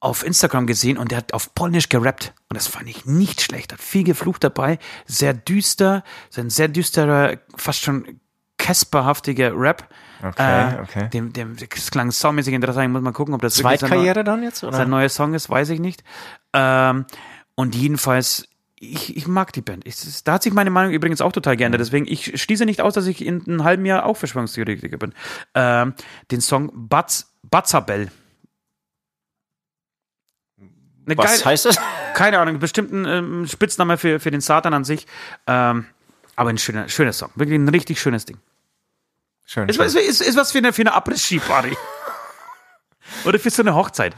auf 0.00 0.24
Instagram 0.24 0.68
gesehen 0.68 0.96
und 0.96 1.10
der 1.10 1.18
hat 1.18 1.34
auf 1.34 1.54
Polnisch 1.54 1.88
gerappt. 1.88 2.32
Und 2.48 2.56
das 2.56 2.68
fand 2.68 2.88
ich 2.88 3.04
nicht 3.04 3.40
schlecht. 3.40 3.72
Hat 3.72 3.80
viel 3.80 4.04
geflucht 4.04 4.44
dabei. 4.44 4.78
Sehr 5.06 5.34
düster. 5.34 6.04
So 6.30 6.40
ein 6.40 6.50
sehr 6.50 6.68
düsterer, 6.68 7.38
fast 7.56 7.82
schon 7.82 8.20
Casperhaftiger 8.58 9.52
Rap. 9.58 9.88
Okay, 10.22 10.76
Äh, 10.76 10.80
okay. 10.82 11.08
Dem, 11.10 11.32
dem, 11.32 11.56
das 11.56 11.90
klang 11.90 12.12
saumäßig 12.12 12.54
interessant. 12.54 12.86
Ich 12.86 12.92
muss 12.92 13.02
mal 13.02 13.12
gucken, 13.12 13.34
ob 13.34 13.42
das 13.42 13.56
sein 13.56 13.62
Zweitkarriere 13.62 14.22
dann 14.22 14.42
jetzt? 14.44 14.60
sein 14.60 14.68
Oder? 14.68 14.86
neuer 14.86 15.08
Song 15.08 15.34
ist, 15.34 15.50
weiß 15.50 15.70
ich 15.70 15.80
nicht. 15.80 16.04
Ähm, 16.52 17.06
und 17.56 17.74
jedenfalls, 17.74 18.48
ich, 18.80 19.16
ich 19.16 19.26
mag 19.26 19.52
die 19.52 19.60
Band. 19.60 19.86
Ich, 19.86 19.96
da 20.24 20.34
hat 20.34 20.42
sich 20.42 20.52
meine 20.52 20.70
Meinung 20.70 20.92
übrigens 20.92 21.20
auch 21.20 21.32
total 21.32 21.56
geändert. 21.56 21.80
Deswegen, 21.80 22.06
ich 22.06 22.40
schließe 22.40 22.64
nicht 22.64 22.80
aus, 22.80 22.94
dass 22.94 23.06
ich 23.06 23.24
in 23.24 23.42
einem 23.46 23.64
halben 23.64 23.84
Jahr 23.84 24.06
auch 24.06 24.16
Verschwörungstheoretiker 24.16 24.96
bin. 24.98 25.12
Ähm, 25.54 25.94
den 26.30 26.40
Song 26.40 26.70
Batz, 26.74 27.32
Batzabell. 27.42 28.10
Eine 31.06 31.16
Was 31.16 31.26
geile- 31.38 31.44
heißt 31.46 31.64
das? 31.64 31.78
keine 32.14 32.38
Ahnung, 32.38 32.58
bestimmt 32.58 32.92
ein 32.92 33.04
ähm, 33.06 33.46
Spitzname 33.46 33.96
für, 33.96 34.20
für 34.20 34.30
den 34.30 34.40
Satan 34.40 34.74
an 34.74 34.84
sich. 34.84 35.06
Ähm, 35.46 35.86
aber 36.36 36.50
ein 36.50 36.58
schöner, 36.58 36.88
schöner 36.88 37.12
Song. 37.12 37.30
Wirklich 37.34 37.58
ein 37.58 37.68
richtig 37.68 38.00
schönes 38.00 38.24
Ding. 38.26 38.38
Schön. 39.44 39.68
Ist, 39.68 39.80
ist, 39.80 39.96
ist, 39.96 40.20
ist 40.20 40.36
was 40.36 40.52
für 40.52 40.58
eine, 40.58 40.72
für 40.72 40.82
eine 40.82 40.92
Abriss-Ski-Party. 40.92 41.76
Oder 43.24 43.38
für 43.38 43.50
so 43.50 43.62
eine 43.62 43.74
Hochzeit. 43.74 44.14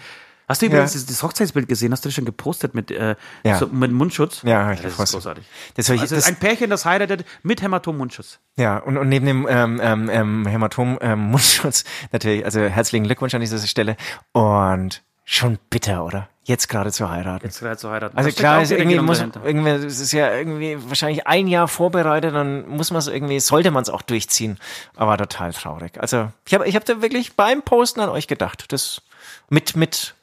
Hast 0.51 0.63
du 0.63 0.67
übrigens 0.67 0.95
Ja. 0.95 1.01
das, 1.07 1.23
Hochzeitsbild 1.23 1.69
gesehen? 1.69 1.93
Hast 1.93 2.05
du 2.05 2.09
das 2.09 2.15
schon 2.15 2.25
gepostet 2.25 2.75
mit, 2.75 2.91
äh, 2.91 3.15
Ja. 3.45 3.57
so, 3.59 3.69
mit 3.69 3.93
Mundschutz? 3.93 4.43
Ja, 4.43 4.73
ich 4.73 4.81
das 4.81 4.99
ist 4.99 5.13
großartig. 5.13 5.45
Das 5.77 5.89
ich- 5.89 6.01
also 6.01 6.17
das- 6.17 6.27
ein 6.27 6.37
Pärchen, 6.37 6.69
das 6.71 6.85
heiratet 6.85 7.25
mit 7.45 7.63
Hämatom-Mundschutz. 7.63 8.41
Ja, 8.57 8.79
und, 8.79 8.99
und 8.99 9.09
neben 9.09 9.27
dem 9.27 9.47
ähm, 9.49 9.81
ähm, 9.83 10.11
ähm, 10.11 10.47
Hämatom-Mundschutz 10.47 11.85
natürlich, 12.13 12.45
also 12.45 12.61
herzlichen 12.61 13.05
Glückwunsch 13.05 13.33
an 13.35 13.41
dieser 13.41 13.59
Stelle. 13.59 13.97
Und 14.33 15.03
schon 15.25 15.59
bitter, 15.71 16.05
oder? 16.05 16.29
Jetzt 16.43 16.69
gerade 16.69 16.91
zu 16.91 17.09
heiraten. 17.09 17.47
Jetzt 17.47 17.61
gerade 17.61 17.77
zu 17.77 17.89
heiraten. 17.91 18.17
Also 18.19 18.31
klar, 18.33 18.61
ist 18.63 18.73
irgendwie 18.73 18.99
muss 18.99 19.19
dahinter. 19.19 19.45
irgendwie, 19.45 19.71
es 19.71 20.01
ist 20.01 20.11
ja 20.11 20.35
irgendwie 20.35 20.77
wahrscheinlich 20.89 21.27
ein 21.29 21.47
Jahr 21.47 21.69
vorbereitet, 21.69 22.35
dann 22.35 22.67
muss 22.69 22.91
man 22.91 22.99
es 22.99 23.07
irgendwie, 23.07 23.39
sollte 23.39 23.71
man 23.71 23.83
es 23.85 23.89
auch 23.91 24.03
durchziehen. 24.03 24.59
Aber 24.97 25.17
total 25.17 25.53
traurig. 25.53 26.01
Also 26.01 26.33
ich 26.47 26.55
habe 26.55 26.67
ich 26.67 26.75
hab 26.75 26.85
da 26.87 27.01
wirklich 27.03 27.37
beim 27.37 27.63
Posten 27.63 28.01
an 28.01 28.09
euch 28.09 28.27
gedacht. 28.27 28.65
Das 28.73 29.03
mit, 29.49 29.77
mit, 29.77 30.15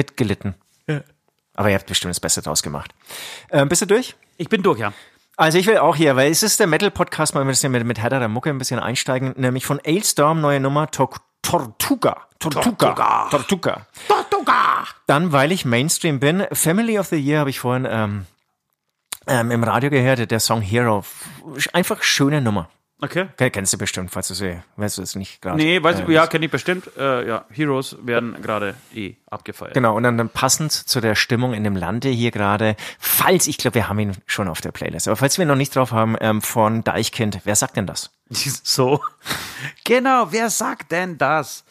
mitgelitten. 0.00 0.54
Aber 1.54 1.68
ihr 1.68 1.74
habt 1.74 1.86
bestimmt 1.86 2.10
das 2.10 2.20
Beste 2.20 2.40
draus 2.40 2.62
gemacht. 2.62 2.94
Ähm, 3.50 3.68
bist 3.68 3.82
du 3.82 3.86
durch? 3.86 4.16
Ich 4.38 4.48
bin 4.48 4.62
durch, 4.62 4.78
ja. 4.78 4.94
Also 5.36 5.58
ich 5.58 5.66
will 5.66 5.76
auch 5.76 5.94
hier, 5.94 6.16
weil 6.16 6.30
es 6.30 6.42
ist 6.42 6.58
der 6.58 6.66
Metal-Podcast, 6.66 7.34
mal 7.34 7.42
ein 7.42 7.46
bisschen 7.46 7.70
mit, 7.70 7.84
mit 7.84 7.98
härterer 7.98 8.28
Mucke 8.28 8.48
ein 8.48 8.56
bisschen 8.56 8.80
einsteigen, 8.80 9.34
nämlich 9.36 9.66
von 9.66 9.78
Ailstorm, 9.84 10.40
neue 10.40 10.58
Nummer, 10.58 10.90
Tor 10.90 11.10
Tortuga. 11.42 12.28
Tortuga. 12.38 13.28
Tortuga. 13.30 13.86
Tortuga. 14.08 14.86
Dann, 15.06 15.32
weil 15.32 15.52
ich 15.52 15.64
Mainstream 15.66 16.18
bin, 16.18 16.46
Family 16.52 16.98
of 16.98 17.08
the 17.08 17.16
Year 17.16 17.40
habe 17.40 17.50
ich 17.50 17.60
vorhin 17.60 17.86
ähm, 17.90 18.26
ähm, 19.26 19.50
im 19.50 19.64
Radio 19.64 19.90
gehört, 19.90 20.30
der 20.30 20.40
Song 20.40 20.62
Hero. 20.62 21.04
Einfach 21.72 22.02
schöne 22.02 22.40
Nummer. 22.40 22.70
Okay. 23.02 23.28
Ken- 23.36 23.52
Kennst 23.52 23.72
du 23.72 23.78
bestimmt, 23.78 24.10
falls 24.10 24.28
du 24.28 24.34
sie, 24.34 24.60
weißt 24.76 24.98
du 24.98 25.02
es 25.02 25.14
nicht 25.14 25.40
gerade. 25.40 25.56
Nee, 25.56 25.82
weiß 25.82 26.00
äh, 26.00 26.02
ich, 26.02 26.08
ja, 26.08 26.26
kenne 26.26 26.44
ich 26.46 26.50
bestimmt. 26.50 26.90
Äh, 26.98 27.26
ja, 27.26 27.44
Heroes 27.50 27.96
werden 28.02 28.40
gerade 28.42 28.74
eh 28.94 29.14
abgefeiert. 29.30 29.74
Genau, 29.74 29.96
und 29.96 30.02
dann, 30.02 30.18
dann 30.18 30.28
passend 30.28 30.72
zu 30.72 31.00
der 31.00 31.14
Stimmung 31.14 31.54
in 31.54 31.64
dem 31.64 31.76
Lande 31.76 32.08
hier 32.08 32.30
gerade, 32.30 32.76
falls, 32.98 33.46
ich 33.46 33.58
glaube, 33.58 33.76
wir 33.76 33.88
haben 33.88 33.98
ihn 33.98 34.16
schon 34.26 34.48
auf 34.48 34.60
der 34.60 34.72
Playlist, 34.72 35.08
aber 35.08 35.16
falls 35.16 35.38
wir 35.38 35.44
ihn 35.44 35.48
noch 35.48 35.56
nicht 35.56 35.74
drauf 35.74 35.92
haben, 35.92 36.16
ähm, 36.20 36.42
von 36.42 36.84
Deichkind, 36.84 37.40
wer 37.44 37.56
sagt 37.56 37.76
denn 37.76 37.86
das? 37.86 38.10
So. 38.62 39.00
Genau, 39.84 40.28
wer 40.30 40.50
sagt 40.50 40.92
denn 40.92 41.18
das? 41.18 41.64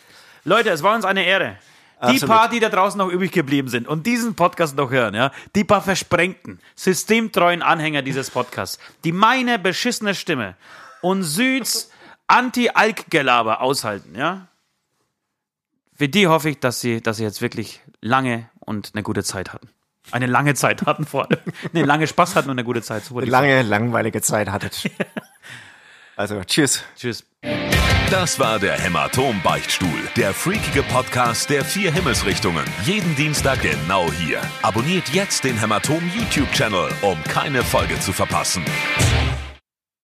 Leute, 0.44 0.70
es 0.70 0.84
war 0.84 0.96
uns 0.96 1.06
eine 1.06 1.24
Ehre. 1.26 1.58
Die 2.02 2.06
Absolut. 2.14 2.30
paar, 2.34 2.50
die 2.50 2.62
da 2.62 2.70
draußen 2.70 2.98
noch 2.98 3.10
übrig 3.10 3.34
geblieben 3.34 3.68
sind 3.68 3.86
und 3.86 4.06
diesen 4.08 4.34
Podcast 4.34 4.78
noch 4.78 4.90
hören, 4.90 5.16
ja, 5.16 5.32
die 5.54 5.66
paar 5.66 5.82
versprengten, 5.82 6.62
systemtreuen 6.76 7.62
Anhänger 7.62 8.02
dieses 8.04 8.32
Podcasts, 8.32 8.80
die 9.04 9.12
meine 9.12 9.60
beschissene 9.60 10.16
Stimme 10.16 10.56
und 11.02 11.24
Süds 11.24 11.90
Anti-Alk-Gelaber 12.28 13.62
aushalten, 13.62 14.16
ja. 14.16 14.48
Für 15.96 16.08
die 16.08 16.28
hoffe 16.28 16.50
ich, 16.50 16.60
dass 16.60 16.80
sie, 16.80 17.02
dass 17.02 17.18
sie 17.18 17.24
jetzt 17.24 17.42
wirklich 17.42 17.82
lange 18.02 18.50
und 18.60 18.92
eine 18.94 19.04
gute 19.04 19.24
Zeit 19.24 19.52
hatten. 19.52 19.70
Eine 20.12 20.28
lange 20.28 20.54
Zeit 20.56 20.86
hatten 20.86 21.06
vor 21.06 21.30
allem. 21.30 21.40
Nee, 21.74 21.84
lange 21.84 22.08
Spaß 22.08 22.36
hatten 22.36 22.50
und 22.50 22.56
eine 22.56 22.64
gute 22.64 22.82
Zeit. 22.82 23.04
So 23.04 23.16
wollte 23.16 23.28
ich 23.28 23.32
sagen. 23.32 23.48
Lange, 23.48 23.62
langweilige 23.64 24.22
Zeit 24.22 24.50
hattet. 24.50 24.90
Also, 26.16 26.44
tschüss. 26.44 26.84
Tschüss. 26.98 27.24
Das 28.12 28.40
war 28.40 28.60
der 28.60 28.78
Hämatom-Beichtstuhl, 28.78 30.10
der 30.18 30.34
freakige 30.34 30.84
Podcast 30.84 31.50
der 31.50 31.64
vier 31.64 31.94
Himmelsrichtungen. 31.94 32.66
Jeden 32.84 33.16
Dienstag 33.16 33.62
genau 33.62 34.12
hier. 34.12 34.42
Abonniert 34.62 35.08
jetzt 35.14 35.46
den 35.46 35.58
Hämatom 35.58 36.02
YouTube-Channel, 36.14 36.90
um 37.04 37.24
keine 37.24 37.64
Folge 37.64 37.98
zu 38.02 38.12
verpassen. 38.12 38.66